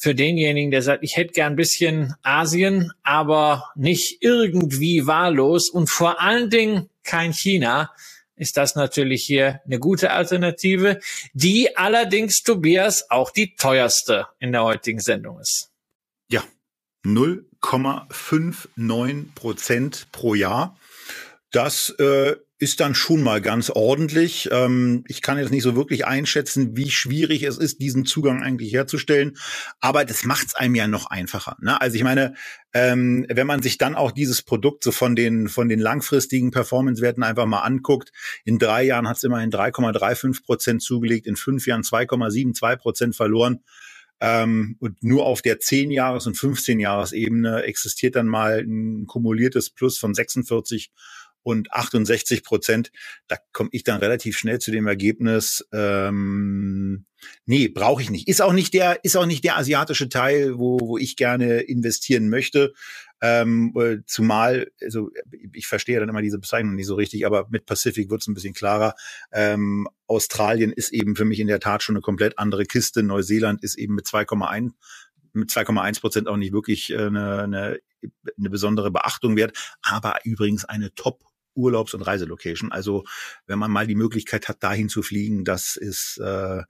für 0.00 0.14
denjenigen, 0.14 0.70
der 0.70 0.82
sagt, 0.82 1.02
ich 1.02 1.16
hätte 1.16 1.32
gern 1.32 1.54
ein 1.54 1.56
bisschen 1.56 2.14
Asien, 2.22 2.92
aber 3.02 3.64
nicht 3.74 4.18
irgendwie 4.20 5.08
wahllos 5.08 5.70
und 5.70 5.90
vor 5.90 6.20
allen 6.20 6.50
Dingen 6.50 6.88
kein 7.02 7.32
China, 7.32 7.90
ist 8.36 8.56
das 8.56 8.76
natürlich 8.76 9.24
hier 9.24 9.60
eine 9.66 9.80
gute 9.80 10.12
Alternative, 10.12 11.00
die 11.32 11.76
allerdings, 11.76 12.44
Tobias, 12.44 13.10
auch 13.10 13.32
die 13.32 13.56
teuerste 13.56 14.28
in 14.38 14.52
der 14.52 14.62
heutigen 14.62 15.00
Sendung 15.00 15.40
ist. 15.40 15.72
0,59 17.04 19.34
Prozent 19.34 20.06
pro 20.12 20.34
Jahr. 20.34 20.76
Das 21.50 21.90
äh, 21.98 22.36
ist 22.60 22.80
dann 22.80 22.94
schon 22.94 23.22
mal 23.22 23.40
ganz 23.40 23.70
ordentlich. 23.70 24.48
Ähm, 24.50 25.04
ich 25.06 25.22
kann 25.22 25.38
jetzt 25.38 25.52
nicht 25.52 25.62
so 25.62 25.76
wirklich 25.76 26.06
einschätzen, 26.06 26.76
wie 26.76 26.90
schwierig 26.90 27.44
es 27.44 27.56
ist, 27.56 27.80
diesen 27.80 28.04
Zugang 28.04 28.42
eigentlich 28.42 28.72
herzustellen. 28.72 29.36
Aber 29.80 30.04
das 30.04 30.24
macht 30.24 30.48
es 30.48 30.54
einem 30.56 30.74
ja 30.74 30.88
noch 30.88 31.06
einfacher. 31.06 31.56
Ne? 31.60 31.80
Also 31.80 31.96
ich 31.96 32.02
meine, 32.02 32.34
ähm, 32.74 33.26
wenn 33.28 33.46
man 33.46 33.62
sich 33.62 33.78
dann 33.78 33.94
auch 33.94 34.10
dieses 34.10 34.42
Produkt 34.42 34.82
so 34.82 34.90
von 34.90 35.14
den 35.14 35.48
von 35.48 35.68
den 35.68 35.78
langfristigen 35.78 36.50
Performance-Werten 36.50 37.22
einfach 37.22 37.46
mal 37.46 37.60
anguckt, 37.60 38.10
in 38.44 38.58
drei 38.58 38.82
Jahren 38.82 39.08
hat 39.08 39.18
es 39.18 39.22
immerhin 39.22 39.50
3,35 39.50 40.44
Prozent 40.44 40.82
zugelegt, 40.82 41.28
in 41.28 41.36
fünf 41.36 41.66
Jahren 41.66 41.82
2,72 41.82 42.76
Prozent 42.76 43.16
verloren. 43.16 43.60
Ähm, 44.20 44.76
und 44.80 45.02
nur 45.02 45.26
auf 45.26 45.42
der 45.42 45.60
10-Jahres- 45.60 46.26
und 46.26 46.36
15-Jahres-Ebene 46.36 47.62
existiert 47.62 48.16
dann 48.16 48.26
mal 48.26 48.60
ein 48.60 49.06
kumuliertes 49.06 49.70
Plus 49.70 49.98
von 49.98 50.14
46 50.14 50.90
und 51.42 51.72
68 51.72 52.42
Prozent. 52.42 52.90
Da 53.26 53.36
komme 53.52 53.70
ich 53.72 53.84
dann 53.84 54.00
relativ 54.00 54.36
schnell 54.36 54.58
zu 54.58 54.70
dem 54.70 54.86
Ergebnis, 54.86 55.66
ähm, 55.72 57.06
nee, 57.46 57.68
brauche 57.68 58.02
ich 58.02 58.10
nicht. 58.10 58.28
Ist 58.28 58.42
auch 58.42 58.52
nicht 58.52 58.74
der, 58.74 59.02
ist 59.04 59.16
auch 59.16 59.26
nicht 59.26 59.44
der 59.44 59.56
asiatische 59.56 60.08
Teil, 60.08 60.58
wo, 60.58 60.78
wo 60.80 60.98
ich 60.98 61.16
gerne 61.16 61.60
investieren 61.60 62.28
möchte. 62.28 62.74
Ähm, 63.20 63.72
äh, 63.76 63.98
zumal, 64.06 64.70
also 64.80 65.10
ich 65.52 65.66
verstehe 65.66 65.98
dann 65.98 66.08
immer 66.08 66.22
diese 66.22 66.38
Bezeichnung 66.38 66.74
nicht 66.74 66.86
so 66.86 66.94
richtig, 66.94 67.26
aber 67.26 67.46
mit 67.50 67.66
Pacific 67.66 68.10
wird 68.10 68.22
es 68.22 68.28
ein 68.28 68.34
bisschen 68.34 68.54
klarer. 68.54 68.94
Ähm, 69.32 69.88
Australien 70.06 70.72
ist 70.72 70.92
eben 70.92 71.16
für 71.16 71.24
mich 71.24 71.40
in 71.40 71.48
der 71.48 71.60
Tat 71.60 71.82
schon 71.82 71.96
eine 71.96 72.02
komplett 72.02 72.38
andere 72.38 72.64
Kiste. 72.64 73.02
Neuseeland 73.02 73.62
ist 73.62 73.76
eben 73.76 73.94
mit 73.94 74.06
2,1 74.06 74.72
mit 75.34 75.50
2,1 75.50 76.00
Prozent 76.00 76.28
auch 76.28 76.36
nicht 76.36 76.52
wirklich 76.52 76.90
äh, 76.90 76.96
eine, 76.96 77.42
eine, 77.42 77.80
eine 78.38 78.50
besondere 78.50 78.90
Beachtung 78.90 79.36
wert, 79.36 79.56
aber 79.82 80.18
übrigens 80.24 80.64
eine 80.64 80.94
Top 80.94 81.22
Urlaubs- 81.54 81.92
und 81.92 82.02
Reiselocation. 82.02 82.72
Also 82.72 83.04
wenn 83.46 83.58
man 83.58 83.70
mal 83.70 83.86
die 83.86 83.96
Möglichkeit 83.96 84.48
hat, 84.48 84.62
dahin 84.62 84.88
zu 84.88 85.02
fliegen, 85.02 85.44
das 85.44 85.76
ist 85.76 86.18
äh, 86.18 86.62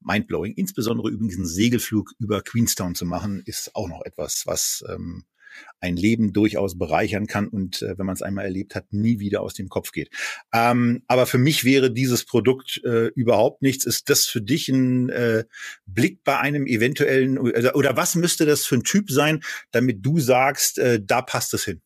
mindblowing. 0.00 0.54
Insbesondere 0.54 1.10
übrigens 1.10 1.36
einen 1.36 1.46
Segelflug 1.46 2.12
über 2.18 2.40
Queenstown 2.42 2.94
zu 2.94 3.04
machen, 3.04 3.42
ist 3.44 3.74
auch 3.74 3.88
noch 3.88 4.02
etwas, 4.04 4.44
was 4.46 4.84
ähm, 4.88 5.24
ein 5.80 5.96
Leben 5.96 6.32
durchaus 6.32 6.78
bereichern 6.78 7.26
kann 7.26 7.48
und 7.48 7.82
äh, 7.82 7.98
wenn 7.98 8.06
man 8.06 8.14
es 8.14 8.22
einmal 8.22 8.44
erlebt 8.44 8.74
hat, 8.74 8.92
nie 8.92 9.20
wieder 9.20 9.42
aus 9.42 9.54
dem 9.54 9.68
Kopf 9.68 9.92
geht. 9.92 10.10
Ähm, 10.52 11.02
aber 11.06 11.26
für 11.26 11.38
mich 11.38 11.64
wäre 11.64 11.90
dieses 11.90 12.24
Produkt 12.24 12.80
äh, 12.84 13.06
überhaupt 13.14 13.62
nichts. 13.62 13.84
Ist 13.84 14.08
das 14.10 14.26
für 14.26 14.40
dich 14.40 14.68
ein 14.68 15.08
äh, 15.10 15.44
Blick 15.86 16.24
bei 16.24 16.38
einem 16.38 16.66
eventuellen 16.66 17.38
oder, 17.38 17.76
oder 17.76 17.96
was 17.96 18.14
müsste 18.14 18.46
das 18.46 18.64
für 18.64 18.76
ein 18.76 18.84
Typ 18.84 19.10
sein, 19.10 19.42
damit 19.70 20.04
du 20.04 20.18
sagst, 20.18 20.78
äh, 20.78 21.00
da 21.02 21.22
passt 21.22 21.54
es 21.54 21.64
hin? 21.64 21.80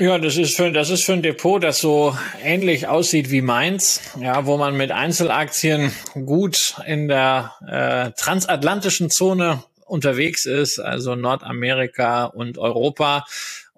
Ja, 0.00 0.16
das 0.16 0.36
ist 0.36 0.54
für, 0.56 0.70
das 0.70 0.90
ist 0.90 1.04
für 1.04 1.14
ein 1.14 1.22
Depot, 1.22 1.60
das 1.60 1.80
so 1.80 2.16
ähnlich 2.40 2.86
aussieht 2.86 3.32
wie 3.32 3.42
meins, 3.42 4.00
ja, 4.20 4.46
wo 4.46 4.56
man 4.56 4.76
mit 4.76 4.92
Einzelaktien 4.92 5.90
gut 6.14 6.76
in 6.86 7.08
der 7.08 7.52
äh, 7.66 8.12
transatlantischen 8.16 9.10
Zone 9.10 9.64
unterwegs 9.88 10.46
ist, 10.46 10.78
also 10.78 11.14
Nordamerika 11.14 12.24
und 12.24 12.58
Europa 12.58 13.24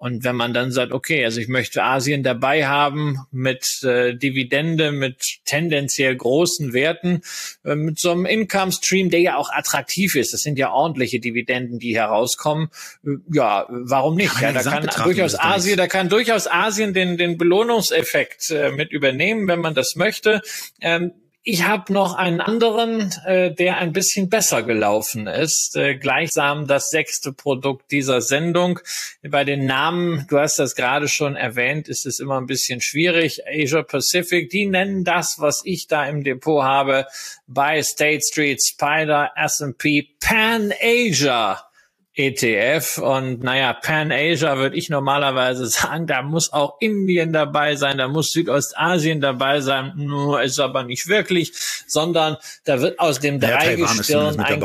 und 0.01 0.23
wenn 0.23 0.35
man 0.35 0.51
dann 0.51 0.71
sagt, 0.71 0.93
okay, 0.93 1.23
also 1.23 1.39
ich 1.39 1.47
möchte 1.47 1.83
Asien 1.83 2.23
dabei 2.23 2.65
haben 2.65 3.19
mit 3.29 3.83
äh, 3.83 4.15
Dividende, 4.15 4.91
mit 4.91 5.41
tendenziell 5.45 6.15
großen 6.15 6.73
Werten, 6.73 7.21
äh, 7.63 7.75
mit 7.75 7.99
so 7.99 8.09
einem 8.09 8.25
Income 8.25 8.71
Stream, 8.71 9.11
der 9.11 9.19
ja 9.19 9.35
auch 9.35 9.51
attraktiv 9.51 10.15
ist. 10.15 10.33
Das 10.33 10.41
sind 10.41 10.57
ja 10.57 10.71
ordentliche 10.71 11.19
Dividenden, 11.19 11.77
die 11.77 11.95
herauskommen. 11.95 12.71
Äh, 13.05 13.11
ja, 13.31 13.67
warum 13.69 14.15
nicht? 14.15 14.41
Ja, 14.41 14.51
da 14.51 14.63
kann 14.63 14.89
durchaus 15.03 15.39
Asien, 15.39 15.77
da 15.77 15.85
kann 15.85 16.09
durchaus 16.09 16.47
Asien 16.47 16.95
den, 16.95 17.17
den 17.17 17.37
Belohnungseffekt 17.37 18.49
äh, 18.49 18.71
mit 18.71 18.91
übernehmen, 18.91 19.47
wenn 19.47 19.59
man 19.59 19.75
das 19.75 19.95
möchte. 19.95 20.41
Ähm, 20.81 21.11
ich 21.43 21.63
habe 21.65 21.91
noch 21.91 22.13
einen 22.15 22.39
anderen, 22.39 23.11
äh, 23.25 23.51
der 23.51 23.77
ein 23.77 23.93
bisschen 23.93 24.29
besser 24.29 24.61
gelaufen 24.61 25.25
ist. 25.25 25.75
Äh, 25.75 25.95
gleichsam 25.95 26.67
das 26.67 26.89
sechste 26.89 27.33
Produkt 27.33 27.91
dieser 27.91 28.21
Sendung. 28.21 28.79
Bei 29.27 29.43
den 29.43 29.65
Namen, 29.65 30.27
du 30.29 30.37
hast 30.37 30.59
das 30.59 30.75
gerade 30.75 31.07
schon 31.07 31.35
erwähnt, 31.35 31.87
ist 31.87 32.05
es 32.05 32.19
immer 32.19 32.39
ein 32.39 32.45
bisschen 32.45 32.79
schwierig. 32.79 33.41
Asia 33.47 33.81
Pacific, 33.81 34.49
die 34.51 34.67
nennen 34.67 35.03
das, 35.03 35.37
was 35.39 35.61
ich 35.65 35.87
da 35.87 36.05
im 36.05 36.23
Depot 36.23 36.63
habe, 36.63 37.07
bei 37.47 37.81
State 37.81 38.21
Street, 38.21 38.63
Spider, 38.63 39.31
S&P, 39.35 40.09
Pan 40.19 40.71
Asia. 40.79 41.70
ETF 42.13 42.97
und 42.97 43.41
naja, 43.41 43.71
Pan-Asia 43.71 44.57
würde 44.57 44.75
ich 44.75 44.89
normalerweise 44.89 45.65
sagen, 45.67 46.07
da 46.07 46.21
muss 46.21 46.51
auch 46.51 46.77
Indien 46.79 47.31
dabei 47.31 47.75
sein, 47.75 47.97
da 47.97 48.07
muss 48.09 48.31
Südostasien 48.31 49.21
dabei 49.21 49.61
sein, 49.61 49.93
nur 49.95 50.41
ist 50.41 50.59
aber 50.59 50.83
nicht 50.83 51.07
wirklich, 51.07 51.53
sondern 51.87 52.37
da 52.65 52.81
wird 52.81 52.99
aus 52.99 53.19
dem 53.19 53.39
ja, 53.39 53.51
Dreigestirn 53.51 54.39
ein 54.39 54.61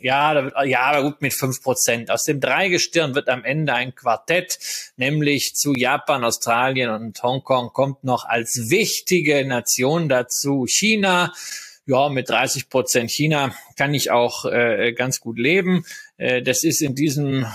ja, 0.00 0.34
da 0.34 0.44
wird, 0.44 0.54
ja, 0.64 0.80
aber 0.82 1.02
gut 1.02 1.22
mit 1.22 1.34
fünf 1.34 1.62
Prozent. 1.62 2.10
Aus 2.10 2.24
dem 2.24 2.40
Dreigestirn 2.40 3.14
wird 3.14 3.28
am 3.28 3.44
Ende 3.44 3.74
ein 3.74 3.94
Quartett, 3.94 4.58
nämlich 4.96 5.56
zu 5.56 5.74
Japan, 5.74 6.24
Australien 6.24 6.90
und 6.90 7.20
Hongkong 7.22 7.72
kommt 7.72 8.04
noch 8.04 8.24
als 8.24 8.70
wichtige 8.70 9.44
Nation 9.44 10.08
dazu 10.08 10.66
China. 10.66 11.32
Ja, 11.88 12.10
mit 12.10 12.28
30 12.28 12.68
Prozent 12.68 13.10
China 13.10 13.54
kann 13.78 13.94
ich 13.94 14.10
auch 14.10 14.44
äh, 14.44 14.92
ganz 14.92 15.20
gut 15.20 15.38
leben. 15.38 15.86
Äh, 16.18 16.42
das 16.42 16.62
ist 16.62 16.82
in 16.82 16.94
diesem, 16.94 17.46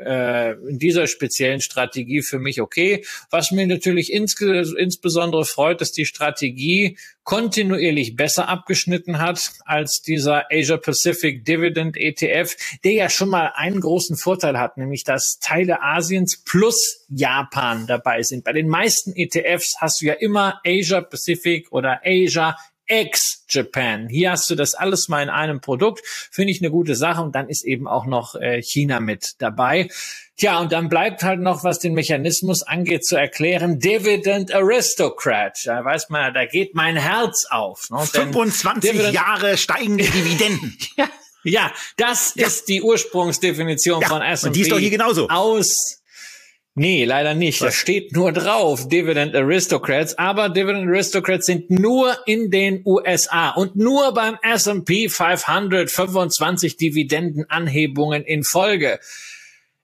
äh, 0.00 0.54
in 0.68 0.80
dieser 0.80 1.06
speziellen 1.06 1.60
Strategie 1.60 2.22
für 2.22 2.40
mich 2.40 2.60
okay. 2.60 3.04
Was 3.30 3.52
mir 3.52 3.64
natürlich 3.64 4.12
ins, 4.12 4.40
insbesondere 4.40 5.44
freut, 5.44 5.80
dass 5.80 5.92
die 5.92 6.04
Strategie 6.04 6.98
kontinuierlich 7.22 8.16
besser 8.16 8.48
abgeschnitten 8.48 9.20
hat 9.20 9.52
als 9.64 10.02
dieser 10.02 10.46
Asia 10.50 10.78
Pacific 10.78 11.44
Dividend 11.44 11.96
ETF, 11.96 12.56
der 12.82 12.92
ja 12.92 13.08
schon 13.08 13.28
mal 13.28 13.52
einen 13.54 13.80
großen 13.80 14.16
Vorteil 14.16 14.58
hat, 14.58 14.78
nämlich 14.78 15.04
dass 15.04 15.38
Teile 15.40 15.80
Asiens 15.80 16.42
plus 16.44 17.04
Japan 17.08 17.86
dabei 17.86 18.24
sind. 18.24 18.42
Bei 18.42 18.52
den 18.52 18.66
meisten 18.66 19.12
ETFs 19.14 19.76
hast 19.78 20.02
du 20.02 20.06
ja 20.06 20.14
immer 20.14 20.60
Asia 20.64 21.02
Pacific 21.02 21.70
oder 21.70 22.00
Asia 22.04 22.56
ex-Japan. 22.86 24.08
Hier 24.08 24.32
hast 24.32 24.48
du 24.50 24.54
das 24.54 24.74
alles 24.74 25.08
mal 25.08 25.22
in 25.22 25.28
einem 25.28 25.60
Produkt. 25.60 26.02
Finde 26.04 26.52
ich 26.52 26.60
eine 26.60 26.70
gute 26.70 26.94
Sache. 26.94 27.22
Und 27.22 27.34
dann 27.34 27.48
ist 27.48 27.64
eben 27.64 27.86
auch 27.88 28.06
noch 28.06 28.34
äh, 28.34 28.62
China 28.62 29.00
mit 29.00 29.34
dabei. 29.38 29.88
Tja, 30.36 30.60
und 30.60 30.70
dann 30.70 30.90
bleibt 30.90 31.22
halt 31.22 31.40
noch, 31.40 31.64
was 31.64 31.78
den 31.78 31.94
Mechanismus 31.94 32.62
angeht, 32.62 33.06
zu 33.06 33.16
erklären, 33.16 33.78
Dividend 33.78 34.52
Aristocrat. 34.52 35.58
Da 35.64 35.82
weiß 35.84 36.10
man, 36.10 36.34
da 36.34 36.44
geht 36.44 36.74
mein 36.74 36.96
Herz 36.96 37.46
auf. 37.48 37.88
Ne? 37.90 38.00
25 38.00 38.90
Dividend 38.90 39.14
Jahre 39.14 39.56
steigende 39.56 40.04
Dividenden. 40.04 40.76
ja, 40.96 41.08
ja, 41.42 41.72
das 41.96 42.34
ja. 42.34 42.46
ist 42.46 42.68
die 42.68 42.82
Ursprungsdefinition 42.82 44.02
ja, 44.02 44.08
von 44.08 44.20
S&P. 44.20 44.48
Und 44.48 44.56
die 44.56 44.60
ist 44.62 44.72
doch 44.72 44.78
hier 44.78 44.90
genauso. 44.90 45.28
Aus 45.28 46.02
Nee, 46.78 47.06
leider 47.06 47.32
nicht. 47.32 47.62
Das 47.62 47.74
steht 47.74 48.12
nur 48.12 48.32
drauf, 48.32 48.86
Dividend 48.86 49.34
Aristocrats. 49.34 50.18
Aber 50.18 50.50
Dividend 50.50 50.86
Aristocrats 50.86 51.46
sind 51.46 51.70
nur 51.70 52.14
in 52.26 52.50
den 52.50 52.82
USA 52.84 53.48
und 53.52 53.76
nur 53.76 54.12
beim 54.12 54.36
S&P 54.42 55.08
500 55.08 55.90
25 55.90 56.76
Dividendenanhebungen 56.76 58.24
in 58.24 58.44
Folge. 58.44 59.00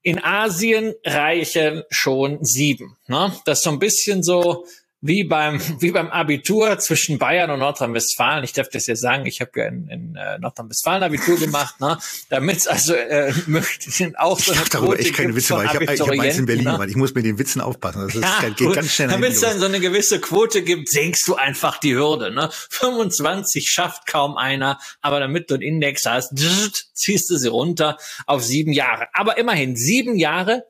In 0.03 0.22
Asien 0.22 0.93
reichen 1.03 1.82
schon 1.88 2.45
sieben. 2.45 2.99
Ne? 3.07 3.32
Das 3.47 3.61
ist 3.61 3.64
so 3.64 3.70
ein 3.70 3.78
bisschen 3.78 4.22
so 4.22 4.66
wie 5.03 5.24
beim, 5.24 5.61
wie 5.80 5.90
beim 5.90 6.09
Abitur 6.09 6.78
zwischen 6.78 7.18
Bayern 7.18 7.50
und 7.50 7.59
Nordrhein-Westfalen. 7.59 8.44
Ich 8.44 8.53
darf 8.53 8.68
das 8.68 8.86
ja 8.86 8.96
sagen, 8.96 9.26
ich 9.26 9.40
habe 9.40 9.50
ja 9.57 9.66
in, 9.66 9.88
in 9.88 10.16
äh, 10.16 10.38
Nordrhein-Westfalen 10.38 11.03
Abitur 11.03 11.38
gemacht, 11.38 11.80
ne? 11.80 11.98
damit 12.30 12.66
also 12.68 12.94
äh, 12.94 13.34
möchte 13.46 13.90
ich 13.90 14.18
auch 14.18 14.38
so 14.38 14.53
eine 14.53 14.62
Ich 14.62 14.68
darüber 14.70 14.98
echt 14.98 15.14
keine 15.14 15.34
Witze, 15.34 15.55
weil 15.55 15.66
ich 15.66 15.74
habe 15.74 15.86
hab 15.86 16.20
eins 16.20 16.38
in 16.38 16.46
Berlin, 16.46 16.64
ne? 16.64 16.86
ich 16.88 16.96
muss 16.96 17.14
mit 17.14 17.24
den 17.24 17.38
Witzen 17.38 17.61
aufpassen. 17.61 18.03
Das 18.03 18.14
ist, 18.14 18.22
ja, 18.22 18.48
geht 18.48 18.72
ganz 18.72 18.92
schnell 18.92 19.09
Damit 19.09 19.32
es 19.32 19.40
dann 19.40 19.59
so 19.59 19.66
eine 19.66 19.80
gewisse 19.80 20.20
Quote 20.20 20.62
gibt, 20.62 20.88
senkst 20.88 21.26
du 21.26 21.34
einfach 21.34 21.78
die 21.78 21.94
Hürde. 21.94 22.30
Ne? 22.32 22.48
25 22.70 23.68
schafft 23.68 24.07
kaum 24.07 24.36
einer, 24.36 24.78
aber 25.00 25.18
damit 25.18 25.50
du 25.50 25.55
einen 25.55 25.62
Index 25.62 26.07
hast, 26.07 26.32
ziehst 26.94 27.28
du 27.28 27.36
sie 27.36 27.48
runter 27.48 27.98
auf 28.26 28.44
sieben 28.44 28.72
Jahre. 28.72 29.09
Aber 29.12 29.36
immerhin 29.36 29.74
sieben 29.76 30.16
Jahre 30.16 30.64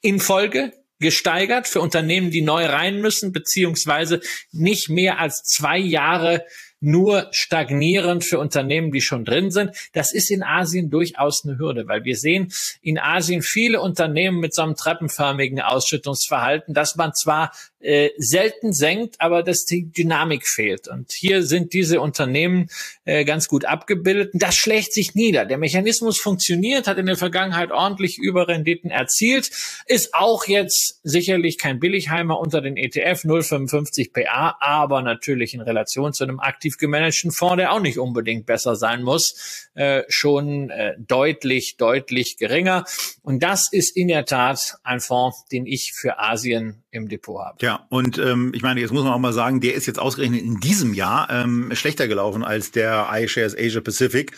in 0.00 0.18
Folge 0.18 0.72
gesteigert 1.02 1.68
für 1.68 1.82
Unternehmen, 1.82 2.30
die 2.30 2.40
neu 2.40 2.64
rein 2.64 3.02
müssen, 3.02 3.32
beziehungsweise 3.32 4.20
nicht 4.52 4.88
mehr 4.88 5.18
als 5.18 5.42
zwei 5.42 5.76
Jahre 5.76 6.46
nur 6.82 7.28
stagnierend 7.30 8.24
für 8.24 8.38
Unternehmen, 8.38 8.90
die 8.90 9.00
schon 9.00 9.24
drin 9.24 9.50
sind. 9.50 9.70
Das 9.92 10.12
ist 10.12 10.30
in 10.30 10.42
Asien 10.42 10.90
durchaus 10.90 11.44
eine 11.44 11.56
Hürde, 11.58 11.86
weil 11.86 12.04
wir 12.04 12.16
sehen 12.16 12.52
in 12.82 12.98
Asien 12.98 13.42
viele 13.42 13.80
Unternehmen 13.80 14.40
mit 14.40 14.52
so 14.52 14.62
einem 14.62 14.74
treppenförmigen 14.74 15.60
Ausschüttungsverhalten, 15.60 16.74
dass 16.74 16.96
man 16.96 17.14
zwar 17.14 17.52
äh, 17.82 18.10
selten 18.16 18.72
senkt, 18.72 19.20
aber 19.20 19.42
dass 19.42 19.64
die 19.64 19.90
Dynamik 19.90 20.46
fehlt. 20.46 20.88
Und 20.88 21.12
hier 21.12 21.42
sind 21.42 21.72
diese 21.72 22.00
Unternehmen 22.00 22.68
äh, 23.04 23.24
ganz 23.24 23.48
gut 23.48 23.64
abgebildet. 23.64 24.30
das 24.34 24.54
schlägt 24.54 24.92
sich 24.92 25.14
nieder. 25.14 25.44
Der 25.44 25.58
Mechanismus 25.58 26.20
funktioniert, 26.20 26.86
hat 26.86 26.98
in 26.98 27.06
der 27.06 27.16
Vergangenheit 27.16 27.72
ordentlich 27.72 28.18
Überrenditen 28.18 28.90
erzielt, 28.90 29.50
ist 29.86 30.14
auch 30.14 30.46
jetzt 30.46 31.00
sicherlich 31.02 31.58
kein 31.58 31.80
Billigheimer 31.80 32.38
unter 32.38 32.60
den 32.60 32.76
ETF 32.76 33.24
0,55 33.24 34.12
PA, 34.12 34.56
aber 34.60 35.02
natürlich 35.02 35.54
in 35.54 35.60
Relation 35.60 36.12
zu 36.12 36.24
einem 36.24 36.40
aktiv 36.40 36.78
gemanagten 36.78 37.32
Fonds, 37.32 37.56
der 37.56 37.72
auch 37.72 37.80
nicht 37.80 37.98
unbedingt 37.98 38.46
besser 38.46 38.76
sein 38.76 39.02
muss, 39.02 39.68
äh, 39.74 40.02
schon 40.08 40.70
äh, 40.70 40.94
deutlich, 40.98 41.76
deutlich 41.76 42.36
geringer. 42.36 42.84
Und 43.22 43.42
das 43.42 43.72
ist 43.72 43.96
in 43.96 44.08
der 44.08 44.24
Tat 44.24 44.76
ein 44.82 45.00
Fonds, 45.00 45.44
den 45.50 45.66
ich 45.66 45.92
für 45.94 46.18
Asien 46.18 46.81
im 46.92 47.08
Depot 47.08 47.42
habe. 47.42 47.56
Ja, 47.62 47.86
und 47.88 48.18
ähm, 48.18 48.52
ich 48.54 48.62
meine, 48.62 48.80
jetzt 48.80 48.92
muss 48.92 49.02
man 49.02 49.12
auch 49.12 49.18
mal 49.18 49.32
sagen, 49.32 49.60
der 49.60 49.74
ist 49.74 49.86
jetzt 49.86 49.98
ausgerechnet 49.98 50.42
in 50.42 50.60
diesem 50.60 50.92
Jahr 50.94 51.28
ähm, 51.30 51.70
schlechter 51.72 52.06
gelaufen 52.06 52.44
als 52.44 52.70
der 52.70 53.08
iShares 53.12 53.56
Asia 53.58 53.80
Pacific. 53.80 54.32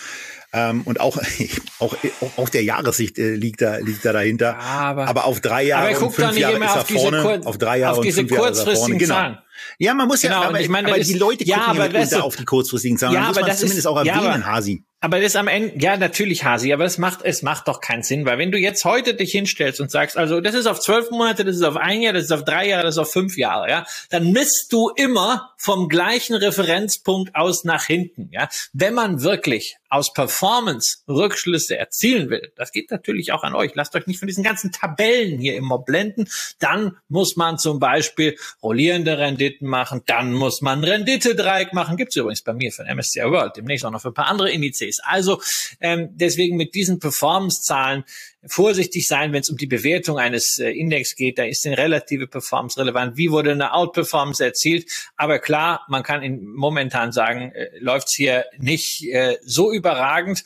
Ähm, 0.52 0.82
und 0.84 1.00
auch, 1.00 1.18
auch, 1.80 1.96
auch 2.36 2.48
der 2.48 2.62
Jahressicht 2.62 3.18
äh, 3.18 3.34
liegt 3.34 3.60
da, 3.60 3.78
liegt 3.78 4.04
da 4.04 4.12
dahinter. 4.12 4.56
Aber, 4.56 5.08
aber 5.08 5.24
auf 5.24 5.40
drei 5.40 5.64
Jahre 5.64 5.96
aber 5.96 6.06
und 6.06 6.12
fünf 6.12 6.38
Jahre 6.38 6.64
ist 6.64 6.76
er 6.76 6.84
vorne. 6.84 7.22
Kur 7.22 7.40
auf 7.44 7.58
drei 7.58 7.78
Jahre 7.78 7.98
auf 7.98 8.04
diese 8.04 8.20
und 8.20 8.28
fünf 8.28 8.38
Jahre 8.38 8.52
ist 8.52 8.64
er 8.64 8.76
vorne. 8.76 8.96
Genau. 8.96 9.14
Zahlen. 9.14 9.38
Ja, 9.78 9.94
man 9.94 10.06
muss 10.06 10.20
genau, 10.20 10.42
ja, 10.42 10.48
aber, 10.48 10.60
ich 10.60 10.68
meine, 10.68 10.88
aber 10.88 10.98
ist, 10.98 11.10
die 11.10 11.18
Leute 11.18 11.44
gucken 11.44 11.50
ja, 11.50 11.66
aber 11.66 11.86
ja 11.86 11.88
das, 11.88 12.12
auf 12.14 12.36
die 12.36 12.44
kurzfristigen 12.44 12.98
Zahlen. 12.98 13.14
Ja, 13.14 13.20
muss 13.20 13.30
aber 13.30 13.40
man 13.40 13.48
das 13.48 13.58
zumindest 13.58 13.80
ist, 13.80 13.86
auch 13.86 13.96
erwähnen, 13.96 14.22
ja, 14.22 14.34
aber, 14.34 14.46
Hasi. 14.46 14.84
Aber 15.04 15.20
das 15.20 15.36
am 15.36 15.48
Ende, 15.48 15.74
ja, 15.84 15.98
natürlich, 15.98 16.44
Hasi, 16.44 16.72
aber 16.72 16.86
es 16.86 16.96
macht, 16.96 17.20
es 17.24 17.42
macht 17.42 17.68
doch 17.68 17.82
keinen 17.82 18.02
Sinn, 18.02 18.24
weil 18.24 18.38
wenn 18.38 18.50
du 18.50 18.56
jetzt 18.56 18.86
heute 18.86 19.12
dich 19.12 19.32
hinstellst 19.32 19.78
und 19.82 19.90
sagst, 19.90 20.16
also 20.16 20.40
das 20.40 20.54
ist 20.54 20.66
auf 20.66 20.80
zwölf 20.80 21.10
Monate, 21.10 21.44
das 21.44 21.56
ist 21.56 21.62
auf 21.62 21.76
ein 21.76 22.00
Jahr, 22.00 22.14
das 22.14 22.24
ist 22.24 22.32
auf 22.32 22.42
drei 22.42 22.68
Jahre, 22.68 22.84
das 22.84 22.94
ist 22.94 22.98
auf 22.98 23.12
fünf 23.12 23.36
Jahre, 23.36 23.68
ja, 23.68 23.86
dann 24.08 24.32
misst 24.32 24.72
du 24.72 24.88
immer 24.96 25.52
vom 25.58 25.90
gleichen 25.90 26.34
Referenzpunkt 26.34 27.36
aus 27.36 27.64
nach 27.64 27.84
hinten, 27.84 28.30
ja. 28.32 28.48
Wenn 28.72 28.94
man 28.94 29.20
wirklich 29.20 29.76
aus 29.94 30.12
Performance 30.12 30.98
Rückschlüsse 31.08 31.78
erzielen 31.78 32.28
will, 32.28 32.52
das 32.56 32.72
geht 32.72 32.90
natürlich 32.90 33.32
auch 33.32 33.44
an 33.44 33.54
euch. 33.54 33.72
Lasst 33.74 33.94
euch 33.94 34.08
nicht 34.08 34.18
von 34.18 34.26
diesen 34.26 34.42
ganzen 34.42 34.72
Tabellen 34.72 35.38
hier 35.38 35.56
immer 35.56 35.78
blenden. 35.78 36.28
Dann 36.58 36.96
muss 37.08 37.36
man 37.36 37.58
zum 37.58 37.78
Beispiel 37.78 38.36
rollierende 38.60 39.18
Renditen 39.18 39.68
machen, 39.68 40.02
dann 40.06 40.32
muss 40.32 40.60
man 40.62 40.82
Rendite-Dreieck 40.82 41.72
machen. 41.72 41.96
Gibt's 41.96 42.16
übrigens 42.16 42.42
bei 42.42 42.52
mir 42.52 42.72
von 42.72 42.86
MSCI 42.86 43.22
World, 43.22 43.56
demnächst 43.56 43.86
auch 43.86 43.90
noch 43.92 44.02
für 44.02 44.08
ein 44.08 44.14
paar 44.14 44.26
andere 44.26 44.50
Indizes. 44.50 44.98
Also 45.02 45.40
ähm, 45.80 46.08
deswegen 46.12 46.56
mit 46.56 46.74
diesen 46.74 46.98
Performance-Zahlen 46.98 48.04
vorsichtig 48.46 49.06
sein, 49.06 49.32
wenn 49.32 49.40
es 49.40 49.50
um 49.50 49.56
die 49.56 49.66
Bewertung 49.66 50.18
eines 50.18 50.58
äh, 50.58 50.70
Index 50.70 51.14
geht. 51.16 51.38
Da 51.38 51.44
ist 51.44 51.66
eine 51.66 51.78
relative 51.78 52.26
Performance 52.26 52.78
relevant. 52.78 53.16
Wie 53.16 53.30
wurde 53.30 53.52
eine 53.52 53.72
Outperformance 53.72 54.44
erzielt? 54.44 54.90
Aber 55.16 55.38
klar, 55.38 55.84
man 55.88 56.02
kann 56.02 56.22
in, 56.22 56.44
momentan 56.46 57.12
sagen, 57.12 57.52
äh, 57.52 57.70
läuft's 57.78 58.14
hier 58.14 58.44
nicht 58.58 59.04
äh, 59.04 59.38
so 59.42 59.72
überragend. 59.72 60.44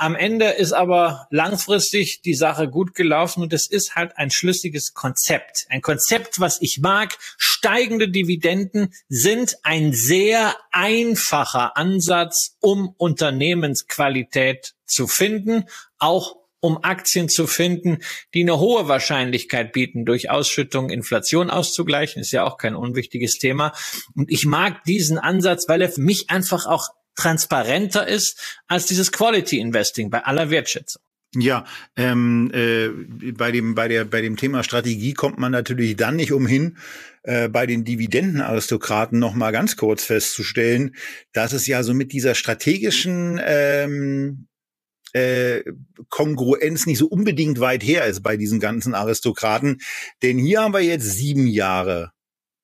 Am 0.00 0.14
Ende 0.14 0.46
ist 0.46 0.72
aber 0.72 1.26
langfristig 1.28 2.22
die 2.22 2.32
Sache 2.32 2.70
gut 2.70 2.94
gelaufen 2.94 3.42
und 3.42 3.52
es 3.52 3.66
ist 3.66 3.96
halt 3.96 4.16
ein 4.16 4.30
schlüssiges 4.30 4.94
Konzept. 4.94 5.66
Ein 5.68 5.82
Konzept, 5.82 6.40
was 6.40 6.62
ich 6.62 6.80
mag. 6.80 7.18
Steigende 7.36 8.08
Dividenden 8.08 8.94
sind 9.10 9.58
ein 9.62 9.92
sehr 9.92 10.56
einfacher 10.72 11.76
Ansatz, 11.76 12.56
um 12.60 12.94
Unternehmensqualität 12.96 14.72
zu 14.86 15.06
finden, 15.06 15.66
auch 15.98 16.39
um 16.60 16.82
Aktien 16.82 17.28
zu 17.28 17.46
finden, 17.46 17.98
die 18.34 18.42
eine 18.42 18.58
hohe 18.58 18.88
Wahrscheinlichkeit 18.88 19.72
bieten, 19.72 20.04
durch 20.04 20.30
Ausschüttung 20.30 20.90
Inflation 20.90 21.50
auszugleichen, 21.50 22.20
ist 22.20 22.32
ja 22.32 22.44
auch 22.44 22.58
kein 22.58 22.74
unwichtiges 22.74 23.38
Thema. 23.38 23.72
Und 24.14 24.30
ich 24.30 24.46
mag 24.46 24.84
diesen 24.84 25.18
Ansatz, 25.18 25.68
weil 25.68 25.82
er 25.82 25.88
für 25.88 26.02
mich 26.02 26.30
einfach 26.30 26.66
auch 26.66 26.88
transparenter 27.16 28.06
ist 28.06 28.60
als 28.66 28.86
dieses 28.86 29.12
Quality 29.12 29.58
Investing 29.58 30.10
bei 30.10 30.24
aller 30.24 30.50
Wertschätzung. 30.50 31.02
Ja, 31.36 31.64
ähm, 31.96 32.50
äh, 32.52 32.88
bei 33.32 33.52
dem 33.52 33.76
bei 33.76 33.86
der 33.86 34.04
bei 34.04 34.20
dem 34.20 34.36
Thema 34.36 34.64
Strategie 34.64 35.14
kommt 35.14 35.38
man 35.38 35.52
natürlich 35.52 35.94
dann 35.94 36.16
nicht 36.16 36.32
umhin, 36.32 36.76
äh, 37.22 37.48
bei 37.48 37.66
den 37.66 37.84
Dividendenaristokraten 37.84 39.16
noch 39.18 39.34
mal 39.34 39.52
ganz 39.52 39.76
kurz 39.76 40.04
festzustellen, 40.04 40.96
dass 41.32 41.52
es 41.52 41.68
ja 41.68 41.84
so 41.84 41.94
mit 41.94 42.12
dieser 42.12 42.34
strategischen 42.34 43.40
ähm, 43.44 44.48
äh, 45.12 45.62
Kongruenz 46.08 46.86
nicht 46.86 46.98
so 46.98 47.06
unbedingt 47.06 47.60
weit 47.60 47.82
her 47.82 48.06
ist 48.06 48.22
bei 48.22 48.36
diesen 48.36 48.60
ganzen 48.60 48.94
Aristokraten. 48.94 49.80
Denn 50.22 50.38
hier 50.38 50.62
haben 50.62 50.74
wir 50.74 50.80
jetzt 50.80 51.10
sieben 51.10 51.46
Jahre 51.46 52.12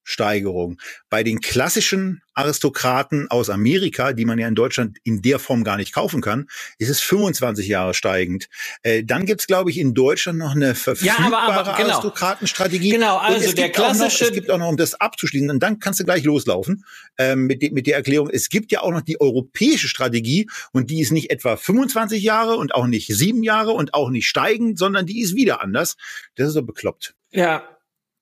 Steigerung. 0.07 0.81
Bei 1.11 1.25
den 1.25 1.41
klassischen 1.41 2.23
Aristokraten 2.33 3.29
aus 3.29 3.51
Amerika, 3.51 4.13
die 4.13 4.25
man 4.25 4.39
ja 4.39 4.47
in 4.47 4.55
Deutschland 4.55 4.99
in 5.03 5.21
der 5.21 5.41
Form 5.41 5.65
gar 5.65 5.77
nicht 5.77 5.93
kaufen 5.93 6.21
kann, 6.21 6.47
ist 6.79 6.91
es 6.91 7.01
25 7.01 7.67
Jahre 7.67 7.93
steigend. 7.93 8.47
Äh, 8.83 9.03
dann 9.03 9.27
gibt's, 9.27 9.49
glaube 9.49 9.71
ich, 9.71 9.79
in 9.79 9.95
Deutschland 9.95 10.39
noch 10.39 10.55
eine 10.55 10.77
verfügbare 10.77 11.31
ja, 11.33 11.39
aber, 11.39 11.39
aber, 11.41 11.77
genau. 11.77 11.95
Aristokratenstrategie. 11.95 12.91
Genau, 12.91 13.17
also 13.17 13.53
der 13.53 13.71
klassische... 13.71 14.25
Noch, 14.25 14.31
es 14.31 14.35
gibt 14.35 14.51
auch 14.51 14.59
noch, 14.59 14.69
um 14.69 14.77
das 14.77 14.95
abzuschließen, 14.95 15.51
und 15.51 15.61
dann 15.61 15.81
kannst 15.81 15.99
du 15.99 16.05
gleich 16.05 16.23
loslaufen 16.23 16.85
ähm, 17.19 17.47
mit, 17.47 17.63
de, 17.63 17.73
mit 17.73 17.89
der 17.89 17.97
Erklärung, 17.97 18.31
es 18.31 18.49
gibt 18.49 18.71
ja 18.71 18.83
auch 18.83 18.93
noch 18.93 19.03
die 19.03 19.21
europäische 19.21 19.89
Strategie 19.89 20.49
und 20.73 20.91
die 20.91 21.01
ist 21.01 21.11
nicht 21.11 21.31
etwa 21.31 21.57
25 21.57 22.23
Jahre 22.23 22.57
und 22.57 22.75
auch 22.77 22.87
nicht 22.87 23.09
sieben 23.09 23.43
Jahre 23.43 23.73
und 23.73 23.93
auch 23.93 24.11
nicht 24.11 24.29
steigend, 24.29 24.79
sondern 24.79 25.05
die 25.05 25.21
ist 25.21 25.35
wieder 25.35 25.63
anders. 25.63 25.97
Das 26.37 26.47
ist 26.49 26.55
so 26.55 26.63
bekloppt. 26.63 27.15
Ja, 27.33 27.76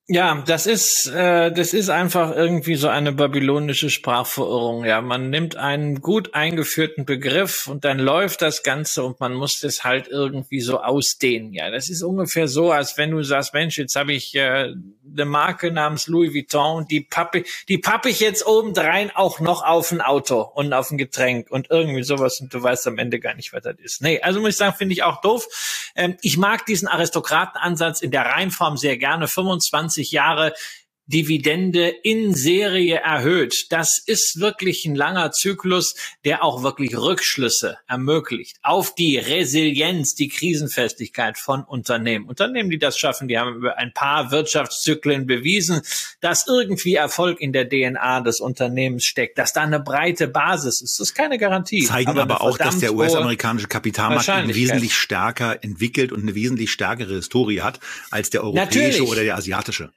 ja, 0.07 0.43
das 0.47 0.67
ist 0.67 1.07
äh, 1.07 1.51
das 1.51 1.73
ist 1.73 1.89
einfach 1.89 2.37
irgendwie 2.37 2.75
so 2.75 2.89
eine 2.89 3.11
babylonische 3.13 3.89
Sprachverirrung. 3.89 4.85
Ja, 4.85 5.01
man 5.01 5.31
nimmt 5.31 5.57
einen 5.57 6.03
gut 6.03 6.35
eingeführten 6.35 7.07
Begriff 7.07 7.69
und 7.69 7.87
dann 7.87 7.99
läuft 7.99 8.43
das 8.43 8.63
Ganze 8.63 9.03
und 9.03 9.19
man 9.21 9.33
muss 9.33 9.61
das 9.61 9.83
halt 9.83 10.09
irgendwie 10.09 10.61
so 10.61 10.83
ausdehnen. 10.83 11.55
Ja, 11.55 11.71
das 11.71 11.89
ist 11.89 12.03
ungefähr 12.03 12.49
so, 12.49 12.71
als 12.71 12.99
wenn 12.99 13.13
du 13.13 13.23
sagst, 13.23 13.55
Mensch, 13.55 13.79
jetzt 13.79 13.97
habe 13.97 14.13
ich 14.13 14.35
äh, 14.35 14.75
eine 15.11 15.25
Marke 15.25 15.71
namens 15.71 16.07
Louis 16.07 16.35
Vuitton, 16.35 16.87
die 16.87 17.01
pappe 17.01 17.45
die 17.71 17.79
pappe 17.79 18.11
ich 18.11 18.21
jetzt 18.21 18.47
obendrein 18.47 19.11
auch 19.15 19.41
noch 19.41 19.65
auf 19.65 19.91
ein 19.91 20.03
Auto 20.03 20.43
und 20.43 20.75
auf 20.75 20.91
ein 20.91 20.99
Getränk 20.99 21.51
und 21.51 21.71
irgendwie 21.71 22.03
sowas 22.03 22.43
und 22.43 22.53
du 22.53 22.63
weißt 22.63 22.87
am 22.89 22.99
Ende 22.99 23.21
gar 23.21 23.37
nicht, 23.37 23.55
was 23.55 23.63
das 23.63 23.77
ist. 23.79 24.03
Nee, 24.03 24.21
also 24.21 24.41
muss 24.41 24.51
ich 24.51 24.57
sagen, 24.57 24.77
finde 24.77 24.93
ich 24.93 25.03
auch 25.03 25.23
doof. 25.23 25.47
Ähm, 25.97 26.19
ich 26.21 26.37
mag 26.37 26.67
diesen 26.67 26.89
Aristokratenansatz 26.89 28.03
in 28.03 28.11
der 28.11 28.27
Reihenform 28.27 28.77
sehr 28.77 28.99
gerne. 28.99 29.29
25 29.29 29.94
20 29.97 30.11
Jahre 30.13 30.53
Dividende 31.07 31.89
in 31.89 32.35
Serie 32.35 32.97
erhöht. 32.97 33.67
Das 33.71 33.99
ist 33.99 34.41
wirklich 34.41 34.87
ein 34.87 34.95
langer 34.95 35.33
Zyklus, 35.33 35.95
der 36.25 36.43
auch 36.43 36.63
wirklich 36.63 36.97
Rückschlüsse 36.97 37.79
ermöglicht 37.87 38.57
auf 38.63 38.95
die 38.95 39.19
Resilienz, 39.19 40.15
die 40.15 40.29
Krisenfestigkeit 40.29 41.37
von 41.37 41.63
Unternehmen. 41.63 42.27
Unternehmen, 42.27 42.71
die 42.71 42.79
das 42.79 42.99
schaffen, 42.99 43.29
die 43.29 43.39
haben 43.39 43.57
über 43.57 43.77
ein 43.77 43.93
paar 43.93 44.31
Wirtschaftszyklen 44.31 45.27
bewiesen, 45.27 45.83
dass 46.21 46.47
irgendwie 46.47 46.95
Erfolg 46.95 47.41
in 47.41 47.53
der 47.53 47.69
DNA 47.69 48.23
des 48.23 48.41
Unternehmens 48.41 49.05
steckt, 49.05 49.39
dass 49.39 49.53
da 49.53 49.61
eine 49.61 49.81
breite 49.81 50.27
Basis 50.29 50.81
ist. 50.81 50.99
Das 50.99 51.09
ist 51.09 51.15
keine 51.15 51.37
Garantie. 51.37 51.85
Zeigen 51.85 52.11
aber, 52.11 52.23
aber 52.23 52.41
auch, 52.41 52.57
dass 52.57 52.79
der 52.79 52.95
US-amerikanische 52.95 53.69
Kapitalmarkt 53.69 54.55
wesentlich 54.55 54.95
stärker 54.95 55.63
entwickelt 55.63 56.13
und 56.13 56.23
eine 56.23 56.35
wesentlich 56.35 56.73
stärkere 56.73 57.15
Historie 57.15 57.61
hat 57.61 57.81
als 58.11 58.31
der 58.31 58.43
europäische 58.43 58.79
Natürlich. 58.79 59.03
oder 59.03 59.23
der 59.23 59.37
asiatische. 59.37 59.91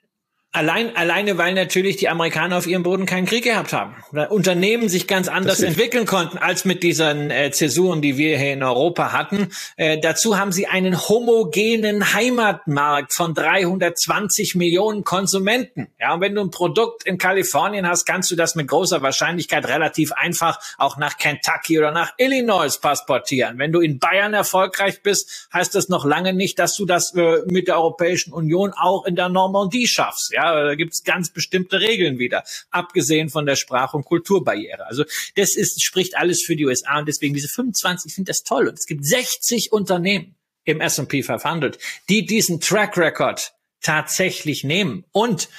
Allein, 0.53 0.95
alleine, 0.95 1.37
weil 1.37 1.53
natürlich 1.53 1.97
die 1.97 2.09
Amerikaner 2.09 2.57
auf 2.57 2.65
ihrem 2.65 2.81
Boden 2.81 3.05
keinen 3.05 3.27
Krieg 3.27 3.43
gehabt 3.43 3.73
haben. 3.73 3.95
Weil 4.11 4.27
Unternehmen 4.27 4.89
sich 4.89 5.05
ganz 5.05 5.27
anders 5.27 5.61
entwickeln 5.61 6.07
konnten 6.07 6.37
als 6.39 6.65
mit 6.65 6.81
diesen 6.81 7.29
äh, 7.29 7.51
Zäsuren, 7.51 8.01
die 8.01 8.17
wir 8.17 8.39
hier 8.39 8.53
in 8.53 8.63
Europa 8.63 9.11
hatten. 9.11 9.49
Äh, 9.75 9.99
dazu 9.99 10.39
haben 10.39 10.51
sie 10.51 10.65
einen 10.65 10.97
homogenen 10.97 12.13
Heimatmarkt 12.13 13.13
von 13.13 13.35
320 13.35 14.55
Millionen 14.55 15.03
Konsumenten. 15.03 15.89
Ja, 15.99 16.15
und 16.15 16.21
wenn 16.21 16.33
du 16.33 16.41
ein 16.41 16.49
Produkt 16.49 17.05
in 17.05 17.19
Kalifornien 17.19 17.87
hast, 17.87 18.05
kannst 18.05 18.31
du 18.31 18.35
das 18.35 18.55
mit 18.55 18.67
großer 18.67 19.03
Wahrscheinlichkeit 19.03 19.67
relativ 19.67 20.11
einfach 20.13 20.59
auch 20.79 20.97
nach 20.97 21.17
Kentucky 21.17 21.77
oder 21.77 21.91
nach 21.91 22.13
Illinois 22.17 22.79
passportieren. 22.81 23.59
Wenn 23.59 23.73
du 23.73 23.81
in 23.81 23.99
Bayern 23.99 24.33
erfolgreich 24.33 25.03
bist, 25.03 25.49
heißt 25.53 25.75
das 25.75 25.89
noch 25.89 26.05
lange 26.05 26.33
nicht, 26.33 26.57
dass 26.57 26.75
du 26.75 26.85
das 26.85 27.13
äh, 27.13 27.41
mit 27.47 27.67
der 27.67 27.75
Europäischen 27.75 28.33
Union 28.33 28.73
auch 28.73 29.05
in 29.05 29.15
der 29.15 29.29
Normandie 29.29 29.87
schaffst. 29.87 30.31
Ja, 30.37 30.63
da 30.63 30.75
gibt's 30.75 31.03
ganz 31.03 31.31
bestimmte 31.31 31.79
Regeln 31.79 32.19
wieder, 32.19 32.43
abgesehen 32.69 33.29
von 33.29 33.47
der 33.47 33.55
Sprach- 33.55 33.95
und 33.95 34.05
Kulturbarriere. 34.05 34.85
Also 34.85 35.03
das 35.35 35.55
ist, 35.55 35.83
spricht 35.83 36.15
alles 36.15 36.43
für 36.43 36.55
die 36.55 36.63
USA 36.63 36.99
und 36.99 37.07
deswegen 37.07 37.33
diese 37.33 37.47
25, 37.47 38.11
ich 38.11 38.13
finde 38.13 38.29
das 38.29 38.43
toll. 38.43 38.67
Und 38.67 38.77
es 38.77 38.85
gibt 38.85 39.03
60 39.03 39.71
Unternehmen 39.71 40.35
im 40.63 40.79
S&P 40.79 41.23
500, 41.23 41.79
die 42.07 42.27
diesen 42.27 42.59
Track 42.59 42.97
Record 42.97 43.53
tatsächlich 43.81 44.63
nehmen. 44.63 45.05
Und 45.11 45.49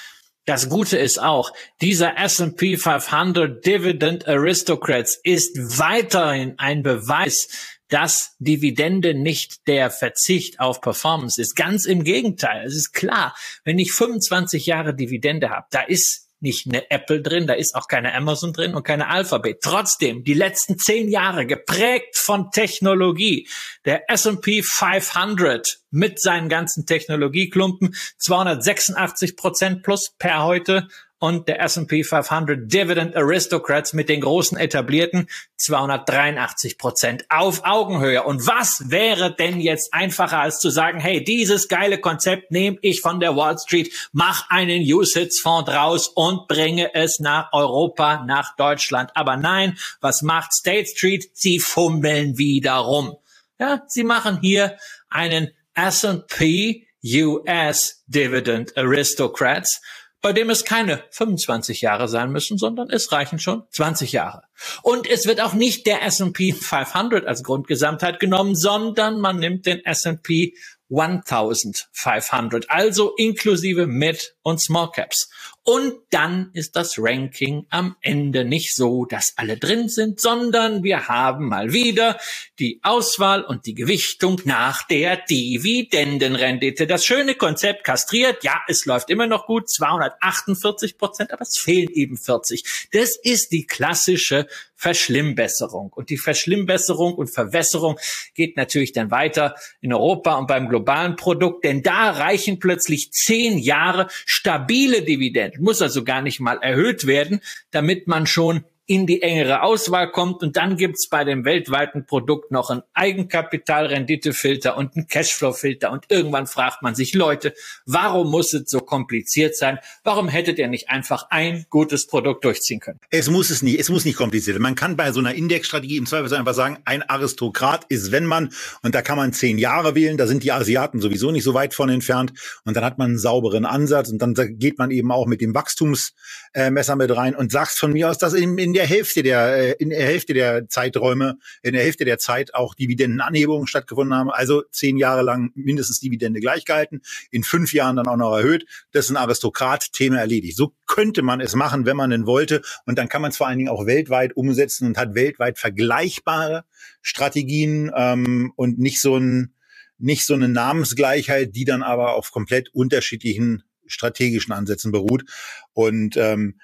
das 0.45 0.69
Gute 0.69 0.97
ist 0.97 1.21
auch, 1.21 1.51
dieser 1.81 2.17
S&P 2.17 2.77
500 2.77 3.65
Dividend 3.65 4.29
Aristocrats 4.29 5.19
ist 5.21 5.57
weiterhin 5.77 6.57
ein 6.57 6.83
Beweis 6.83 7.49
dass 7.89 8.35
Dividende 8.39 9.13
nicht 9.13 9.67
der 9.67 9.89
Verzicht 9.91 10.59
auf 10.59 10.81
Performance 10.81 11.41
ist. 11.41 11.55
Ganz 11.55 11.85
im 11.85 12.03
Gegenteil. 12.03 12.65
Es 12.65 12.75
ist 12.75 12.93
klar, 12.93 13.35
wenn 13.63 13.79
ich 13.79 13.91
25 13.91 14.65
Jahre 14.65 14.95
Dividende 14.95 15.49
habe, 15.49 15.67
da 15.71 15.81
ist 15.81 16.27
nicht 16.41 16.67
eine 16.67 16.89
Apple 16.89 17.21
drin, 17.21 17.47
da 17.47 17.53
ist 17.53 17.75
auch 17.75 17.87
keine 17.87 18.13
Amazon 18.13 18.53
drin 18.53 18.73
und 18.73 18.83
keine 18.83 19.09
Alphabet. 19.09 19.59
Trotzdem, 19.61 20.23
die 20.23 20.33
letzten 20.33 20.77
zehn 20.77 21.09
Jahre 21.09 21.45
geprägt 21.45 22.17
von 22.17 22.51
Technologie. 22.51 23.47
Der 23.85 24.09
S&P 24.09 24.63
500 24.63 25.81
mit 25.91 26.21
seinen 26.21 26.49
ganzen 26.49 26.85
Technologieklumpen 26.85 27.95
286 28.19 29.35
Prozent 29.35 29.83
plus 29.83 30.13
per 30.17 30.43
heute 30.43 30.87
und 31.19 31.47
der 31.47 31.61
S&P 31.61 32.03
500 32.03 32.71
Dividend 32.71 33.15
Aristocrats 33.15 33.93
mit 33.93 34.09
den 34.09 34.21
großen 34.21 34.57
etablierten 34.57 35.29
283 35.57 36.77
Prozent 36.77 37.25
auf 37.29 37.61
Augenhöhe. 37.65 38.23
Und 38.23 38.47
was 38.47 38.89
wäre 38.89 39.35
denn 39.35 39.59
jetzt 39.59 39.93
einfacher 39.93 40.39
als 40.39 40.59
zu 40.59 40.69
sagen, 40.69 40.99
hey, 40.99 41.23
dieses 41.23 41.67
geile 41.67 41.99
Konzept 41.99 42.51
nehme 42.51 42.77
ich 42.81 43.01
von 43.01 43.19
der 43.19 43.35
Wall 43.35 43.57
Street, 43.59 43.93
mach 44.13 44.49
einen 44.49 44.81
USITS-Fonds 44.81 45.69
draus 45.69 46.07
und 46.07 46.47
bringe 46.47 46.95
es 46.95 47.19
nach 47.19 47.51
Europa, 47.51 48.23
nach 48.25 48.55
Deutschland. 48.55 49.11
Aber 49.15 49.37
nein, 49.37 49.77
was 50.01 50.21
macht 50.21 50.53
State 50.53 50.87
Street? 50.87 51.29
Sie 51.33 51.59
fummeln 51.59 52.37
wieder 52.37 52.75
rum. 52.75 53.17
Ja, 53.59 53.83
sie 53.87 54.03
machen 54.03 54.39
hier 54.41 54.77
einen 55.09 55.51
S&P 55.73 56.85
US 57.03 58.03
Dividend 58.07 58.75
Aristocrats, 58.77 59.81
bei 60.21 60.33
dem 60.33 60.49
es 60.49 60.65
keine 60.65 61.03
25 61.11 61.81
Jahre 61.81 62.07
sein 62.07 62.31
müssen, 62.31 62.57
sondern 62.57 62.89
es 62.89 63.11
reichen 63.11 63.39
schon 63.39 63.63
20 63.71 64.11
Jahre. 64.11 64.43
Und 64.81 65.09
es 65.09 65.25
wird 65.25 65.41
auch 65.41 65.53
nicht 65.53 65.85
der 65.85 66.03
S&P 66.03 66.53
500 66.53 67.25
als 67.25 67.43
Grundgesamtheit 67.43 68.19
genommen, 68.19 68.55
sondern 68.55 69.21
man 69.21 69.37
nimmt 69.37 69.65
den 69.65 69.83
S&P 69.85 70.53
1500, 70.89 72.69
also 72.69 73.13
inklusive 73.15 73.85
Mid- 73.85 74.35
und 74.49 74.59
Small 74.59 74.91
Caps. 74.91 75.29
Und 75.63 75.93
dann 76.09 76.49
ist 76.53 76.75
das 76.75 76.95
Ranking 76.97 77.67
am 77.69 77.95
Ende 78.01 78.43
nicht 78.43 78.75
so, 78.75 79.05
dass 79.05 79.33
alle 79.35 79.57
drin 79.57 79.87
sind, 79.87 80.19
sondern 80.19 80.83
wir 80.83 81.07
haben 81.07 81.47
mal 81.47 81.73
wieder 81.73 82.17
die 82.57 82.79
Auswahl 82.81 83.43
und 83.43 83.67
die 83.67 83.75
Gewichtung 83.75 84.41
nach 84.45 84.87
der 84.87 85.17
Dividendenrendite. 85.17 86.87
Das 86.87 87.05
schöne 87.05 87.35
Konzept 87.35 87.83
kastriert, 87.83 88.43
ja, 88.43 88.61
es 88.67 88.85
läuft 88.85 89.11
immer 89.11 89.27
noch 89.27 89.45
gut, 89.45 89.69
248 89.69 90.97
Prozent, 90.97 91.31
aber 91.31 91.43
es 91.43 91.59
fehlen 91.59 91.89
eben 91.93 92.17
40. 92.17 92.87
Das 92.91 93.15
ist 93.15 93.51
die 93.51 93.67
klassische 93.67 94.47
Verschlimmbesserung. 94.79 95.91
Und 95.93 96.09
die 96.09 96.17
Verschlimmbesserung 96.17 97.13
und 97.13 97.27
Verwässerung 97.27 97.99
geht 98.33 98.55
natürlich 98.55 98.93
dann 98.93 99.11
weiter 99.11 99.55
in 99.81 99.91
Europa 99.91 100.35
und 100.35 100.47
beim 100.47 100.69
globalen 100.69 101.17
Produkt, 101.17 101.65
denn 101.65 101.83
da 101.83 102.11
reichen 102.11 102.59
plötzlich 102.59 103.11
zehn 103.11 103.57
Jahre 103.57 104.07
stabile 104.39 105.01
Dividenden 105.01 105.61
muss 105.61 105.81
also 105.81 106.05
gar 106.05 106.21
nicht 106.21 106.39
mal 106.39 106.59
erhöht 106.59 107.05
werden, 107.05 107.41
damit 107.71 108.07
man 108.07 108.25
schon 108.25 108.63
in 108.89 109.05
die 109.05 109.21
engere 109.21 109.61
Auswahl 109.61 110.09
kommt. 110.09 110.41
Und 110.41 110.57
dann 110.57 110.75
gibt's 110.75 111.09
bei 111.09 111.23
dem 111.23 111.45
weltweiten 111.45 112.07
Produkt 112.07 112.49
noch 112.49 112.71
einen 112.71 112.81
Eigenkapitalrenditefilter 112.95 114.75
und 114.75 114.95
einen 114.95 115.05
Cashflow-Filter. 115.05 115.91
Und 115.91 116.05
irgendwann 116.09 116.47
fragt 116.47 116.81
man 116.81 116.95
sich, 116.95 117.13
Leute, 117.13 117.53
warum 117.85 118.31
muss 118.31 118.51
es 118.53 118.63
so 118.65 118.79
kompliziert 118.79 119.55
sein? 119.55 119.77
Warum 120.03 120.27
hättet 120.27 120.57
ihr 120.57 120.67
nicht 120.67 120.89
einfach 120.89 121.27
ein 121.29 121.67
gutes 121.69 122.07
Produkt 122.07 122.43
durchziehen 122.43 122.79
können? 122.79 122.99
Es 123.11 123.29
muss 123.29 123.51
es 123.51 123.61
nicht, 123.61 123.79
es 123.79 123.89
muss 123.89 124.05
nicht 124.05 124.17
kompliziert 124.17 124.55
sein. 124.55 124.63
Man 124.63 124.73
kann 124.73 124.97
bei 124.97 125.11
so 125.11 125.19
einer 125.19 125.35
Indexstrategie 125.35 125.97
im 125.97 126.07
Zweifel 126.07 126.33
einfach 126.33 126.55
sagen, 126.55 126.79
ein 126.85 127.03
Aristokrat 127.03 127.85
ist, 127.89 128.11
wenn 128.11 128.25
man, 128.25 128.49
und 128.81 128.95
da 128.95 129.03
kann 129.03 129.17
man 129.17 129.33
zehn 129.33 129.59
Jahre 129.59 129.93
wählen, 129.93 130.17
da 130.17 130.25
sind 130.25 130.41
die 130.41 130.51
Asiaten 130.51 130.99
sowieso 130.99 131.29
nicht 131.29 131.43
so 131.43 131.53
weit 131.53 131.75
von 131.75 131.89
entfernt. 131.89 132.33
Und 132.65 132.75
dann 132.75 132.83
hat 132.83 132.97
man 132.97 133.09
einen 133.09 133.19
sauberen 133.19 133.65
Ansatz 133.65 134.09
und 134.09 134.19
dann 134.19 134.33
geht 134.33 134.79
man 134.79 134.89
eben 134.89 135.11
auch 135.11 135.27
mit 135.27 135.41
dem 135.41 135.53
Wachstumsmesser 135.53 136.95
mit 136.95 137.15
rein 137.15 137.35
und 137.35 137.51
sagt 137.51 137.77
von 137.77 137.93
mir 137.93 138.09
aus, 138.09 138.17
dass 138.17 138.33
in, 138.33 138.57
in 138.57 138.78
der 138.79 138.87
Hälfte 138.87 139.23
der, 139.23 139.57
äh, 139.57 139.75
in 139.79 139.89
der 139.89 140.01
Hälfte 140.01 140.33
der 140.33 140.67
Zeiträume, 140.69 141.37
in 141.61 141.73
der 141.73 141.83
Hälfte 141.83 142.05
der 142.05 142.17
Zeit 142.17 142.55
auch 142.55 142.73
Dividendenanhebungen 142.73 143.67
stattgefunden 143.67 144.17
haben. 144.17 144.31
Also 144.31 144.63
zehn 144.71 144.97
Jahre 144.97 145.21
lang 145.21 145.51
mindestens 145.53 145.99
Dividende 145.99 146.39
gleichgehalten, 146.39 147.01
in 147.29 147.43
fünf 147.43 147.73
Jahren 147.73 147.97
dann 147.97 148.07
auch 148.07 148.17
noch 148.17 148.35
erhöht. 148.35 148.65
Das 148.91 149.05
ist 149.05 149.11
ein 149.11 149.17
Aristokrat, 149.17 149.91
Thema 149.91 150.19
erledigt. 150.19 150.57
So 150.57 150.73
könnte 150.87 151.21
man 151.21 151.41
es 151.41 151.55
machen, 151.55 151.85
wenn 151.85 151.97
man 151.97 152.09
denn 152.09 152.25
wollte. 152.25 152.61
Und 152.85 152.97
dann 152.97 153.09
kann 153.09 153.21
man 153.21 153.31
es 153.31 153.37
vor 153.37 153.47
allen 153.47 153.57
Dingen 153.57 153.69
auch 153.69 153.85
weltweit 153.85 154.35
umsetzen 154.35 154.87
und 154.87 154.97
hat 154.97 155.13
weltweit 155.13 155.59
vergleichbare 155.59 156.63
Strategien 157.01 157.91
ähm, 157.95 158.53
und 158.55 158.79
nicht 158.79 159.01
so 159.01 159.17
ein 159.17 159.53
nicht 160.01 160.25
so 160.25 160.33
eine 160.33 160.47
Namensgleichheit, 160.47 161.53
die 161.57 161.65
dann 161.65 161.83
aber 161.83 162.13
auf 162.15 162.31
komplett 162.31 162.73
unterschiedlichen 162.73 163.63
strategischen 163.85 164.53
Ansätzen 164.53 164.93
beruht. 164.93 165.25
Und 165.73 166.15
ähm, 166.15 166.55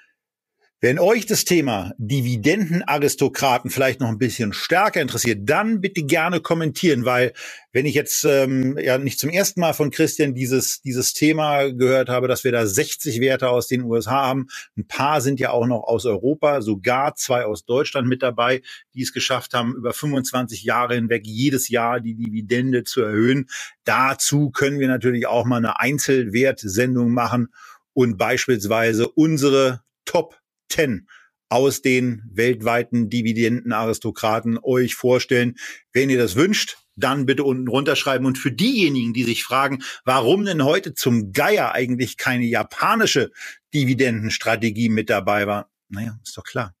wenn 0.86 1.00
euch 1.00 1.26
das 1.26 1.44
Thema 1.44 1.94
Dividendenaristokraten 1.98 3.72
vielleicht 3.72 3.98
noch 3.98 4.08
ein 4.08 4.18
bisschen 4.18 4.52
stärker 4.52 5.00
interessiert, 5.00 5.40
dann 5.42 5.80
bitte 5.80 6.04
gerne 6.04 6.40
kommentieren, 6.40 7.04
weil 7.04 7.32
wenn 7.72 7.86
ich 7.86 7.94
jetzt 7.96 8.24
ähm, 8.24 8.78
ja 8.78 8.96
nicht 8.96 9.18
zum 9.18 9.30
ersten 9.30 9.58
Mal 9.58 9.72
von 9.72 9.90
Christian 9.90 10.32
dieses 10.32 10.82
dieses 10.82 11.12
Thema 11.12 11.72
gehört 11.72 12.08
habe, 12.08 12.28
dass 12.28 12.44
wir 12.44 12.52
da 12.52 12.64
60 12.64 13.20
Werte 13.20 13.48
aus 13.48 13.66
den 13.66 13.82
USA 13.82 14.12
haben, 14.12 14.46
ein 14.76 14.86
paar 14.86 15.20
sind 15.20 15.40
ja 15.40 15.50
auch 15.50 15.66
noch 15.66 15.82
aus 15.82 16.06
Europa, 16.06 16.62
sogar 16.62 17.16
zwei 17.16 17.46
aus 17.46 17.64
Deutschland 17.64 18.06
mit 18.06 18.22
dabei, 18.22 18.62
die 18.94 19.02
es 19.02 19.12
geschafft 19.12 19.54
haben, 19.54 19.74
über 19.74 19.92
25 19.92 20.62
Jahre 20.62 20.94
hinweg 20.94 21.26
jedes 21.26 21.68
Jahr 21.68 21.98
die 21.98 22.14
Dividende 22.14 22.84
zu 22.84 23.02
erhöhen. 23.02 23.48
Dazu 23.82 24.50
können 24.50 24.78
wir 24.78 24.86
natürlich 24.86 25.26
auch 25.26 25.46
mal 25.46 25.56
eine 25.56 25.80
Einzelwertsendung 25.80 27.10
machen 27.10 27.48
und 27.92 28.18
beispielsweise 28.18 29.08
unsere 29.08 29.80
Top 30.04 30.38
10 30.68 31.08
aus 31.48 31.80
den 31.82 32.22
weltweiten 32.32 33.08
Dividendenaristokraten 33.08 34.58
euch 34.62 34.94
vorstellen. 34.94 35.54
Wenn 35.92 36.10
ihr 36.10 36.18
das 36.18 36.34
wünscht, 36.34 36.78
dann 36.96 37.26
bitte 37.26 37.44
unten 37.44 37.68
runterschreiben. 37.68 38.26
Und 38.26 38.38
für 38.38 38.50
diejenigen, 38.50 39.12
die 39.12 39.24
sich 39.24 39.44
fragen, 39.44 39.82
warum 40.04 40.44
denn 40.44 40.64
heute 40.64 40.94
zum 40.94 41.32
Geier 41.32 41.72
eigentlich 41.72 42.16
keine 42.16 42.44
japanische 42.44 43.30
Dividendenstrategie 43.74 44.88
mit 44.88 45.10
dabei 45.10 45.46
war, 45.46 45.70
naja, 45.88 46.18
ist 46.24 46.36
doch 46.36 46.44
klar. 46.44 46.74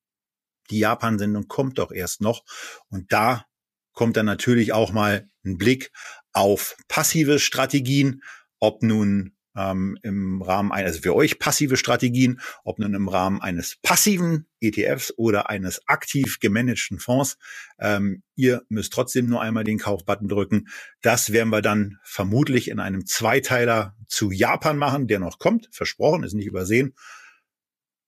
Die 0.70 0.78
Japan-Sendung 0.80 1.46
kommt 1.46 1.78
doch 1.78 1.92
erst 1.92 2.20
noch. 2.20 2.44
Und 2.88 3.12
da 3.12 3.44
kommt 3.92 4.16
dann 4.16 4.26
natürlich 4.26 4.72
auch 4.72 4.92
mal 4.92 5.28
ein 5.44 5.58
Blick 5.58 5.92
auf 6.32 6.76
passive 6.88 7.38
Strategien, 7.38 8.22
ob 8.58 8.82
nun 8.82 9.35
ähm, 9.56 9.98
im 10.02 10.42
Rahmen 10.42 10.72
eines, 10.72 10.92
also 10.92 11.02
für 11.02 11.14
euch 11.14 11.38
passive 11.38 11.76
Strategien, 11.76 12.40
ob 12.64 12.78
nun 12.78 12.94
im 12.94 13.08
Rahmen 13.08 13.40
eines 13.40 13.76
passiven 13.82 14.46
ETFs 14.60 15.12
oder 15.16 15.48
eines 15.50 15.86
aktiv 15.88 16.38
gemanagten 16.40 16.98
Fonds. 16.98 17.38
Ähm, 17.78 18.22
ihr 18.34 18.62
müsst 18.68 18.92
trotzdem 18.92 19.26
nur 19.26 19.40
einmal 19.40 19.64
den 19.64 19.78
Kaufbutton 19.78 20.28
drücken. 20.28 20.68
Das 21.02 21.32
werden 21.32 21.50
wir 21.50 21.62
dann 21.62 21.98
vermutlich 22.02 22.68
in 22.68 22.80
einem 22.80 23.06
Zweiteiler 23.06 23.96
zu 24.06 24.30
Japan 24.30 24.76
machen, 24.76 25.06
der 25.06 25.18
noch 25.18 25.38
kommt. 25.38 25.68
Versprochen, 25.72 26.22
ist 26.22 26.34
nicht 26.34 26.46
übersehen. 26.46 26.94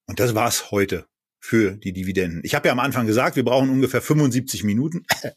Und 0.06 0.20
das 0.20 0.34
war's 0.34 0.70
heute 0.70 1.06
für 1.40 1.76
die 1.76 1.92
Dividenden. 1.92 2.40
Ich 2.44 2.54
habe 2.54 2.68
ja 2.68 2.72
am 2.72 2.80
Anfang 2.80 3.06
gesagt, 3.06 3.36
wir 3.36 3.44
brauchen 3.44 3.70
ungefähr 3.70 4.02
75 4.02 4.64
Minuten. 4.64 5.04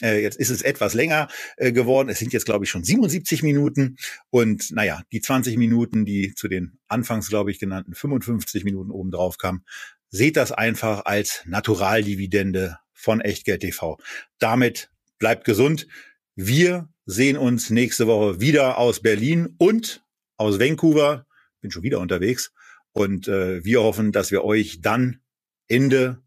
Äh, 0.00 0.22
jetzt 0.22 0.38
ist 0.38 0.48
es 0.48 0.62
etwas 0.62 0.94
länger 0.94 1.28
äh, 1.58 1.72
geworden. 1.72 2.08
Es 2.08 2.18
sind 2.18 2.32
jetzt, 2.32 2.46
glaube 2.46 2.64
ich, 2.64 2.70
schon 2.70 2.84
77 2.84 3.42
Minuten. 3.42 3.96
Und 4.30 4.70
naja, 4.70 5.02
die 5.12 5.20
20 5.20 5.58
Minuten, 5.58 6.06
die 6.06 6.34
zu 6.34 6.48
den 6.48 6.78
anfangs, 6.88 7.28
glaube 7.28 7.50
ich, 7.50 7.58
genannten 7.58 7.94
55 7.94 8.64
Minuten 8.64 8.90
obendrauf 8.90 9.36
kamen, 9.36 9.64
seht 10.08 10.38
das 10.38 10.52
einfach 10.52 11.04
als 11.04 11.42
Naturaldividende 11.44 12.78
von 12.94 13.20
Echtgeld 13.20 13.60
TV. 13.60 13.98
Damit 14.38 14.90
bleibt 15.18 15.44
gesund. 15.44 15.86
Wir 16.34 16.88
sehen 17.04 17.36
uns 17.36 17.68
nächste 17.68 18.06
Woche 18.06 18.40
wieder 18.40 18.78
aus 18.78 19.02
Berlin 19.02 19.54
und 19.58 20.02
aus 20.36 20.58
Vancouver. 20.58 21.26
Bin 21.60 21.70
schon 21.70 21.82
wieder 21.82 22.00
unterwegs. 22.00 22.52
Und 22.92 23.28
äh, 23.28 23.64
wir 23.64 23.82
hoffen, 23.82 24.12
dass 24.12 24.30
wir 24.30 24.44
euch 24.44 24.80
dann 24.80 25.21
Ende 25.68 26.22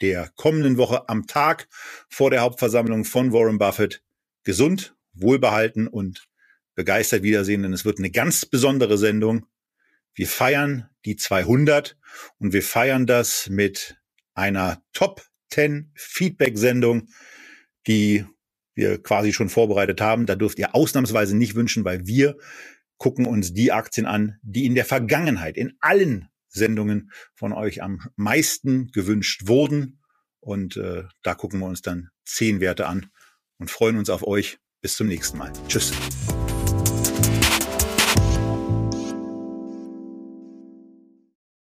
der 0.00 0.30
kommenden 0.36 0.76
Woche 0.76 1.08
am 1.08 1.26
Tag 1.26 1.68
vor 2.08 2.30
der 2.30 2.42
Hauptversammlung 2.42 3.04
von 3.04 3.32
Warren 3.32 3.58
Buffett 3.58 4.02
gesund, 4.44 4.96
wohlbehalten 5.12 5.88
und 5.88 6.28
begeistert 6.74 7.22
wiedersehen, 7.22 7.62
denn 7.62 7.72
es 7.72 7.84
wird 7.84 7.98
eine 7.98 8.10
ganz 8.10 8.46
besondere 8.46 8.98
Sendung. 8.98 9.46
Wir 10.14 10.28
feiern 10.28 10.88
die 11.04 11.16
200 11.16 11.96
und 12.38 12.52
wir 12.52 12.62
feiern 12.62 13.06
das 13.06 13.48
mit 13.48 14.00
einer 14.34 14.82
Top 14.92 15.26
10 15.50 15.90
Feedback-Sendung, 15.94 17.08
die 17.86 18.24
wir 18.74 19.02
quasi 19.02 19.32
schon 19.32 19.48
vorbereitet 19.48 20.00
haben. 20.00 20.26
Da 20.26 20.36
dürft 20.36 20.58
ihr 20.58 20.74
ausnahmsweise 20.74 21.36
nicht 21.36 21.56
wünschen, 21.56 21.84
weil 21.84 22.06
wir 22.06 22.36
gucken 22.96 23.26
uns 23.26 23.52
die 23.52 23.72
Aktien 23.72 24.06
an, 24.06 24.38
die 24.42 24.66
in 24.66 24.74
der 24.74 24.84
Vergangenheit 24.84 25.56
in 25.56 25.76
allen 25.80 26.28
Sendungen 26.48 27.10
von 27.34 27.52
euch 27.52 27.82
am 27.82 28.00
meisten 28.16 28.88
gewünscht 28.88 29.46
wurden. 29.46 30.00
Und 30.40 30.76
äh, 30.76 31.04
da 31.22 31.34
gucken 31.34 31.60
wir 31.60 31.66
uns 31.66 31.82
dann 31.82 32.10
zehn 32.24 32.60
Werte 32.60 32.86
an 32.86 33.10
und 33.58 33.70
freuen 33.70 33.98
uns 33.98 34.10
auf 34.10 34.26
euch. 34.26 34.58
Bis 34.80 34.94
zum 34.94 35.08
nächsten 35.08 35.38
Mal. 35.38 35.52
Tschüss. 35.66 35.92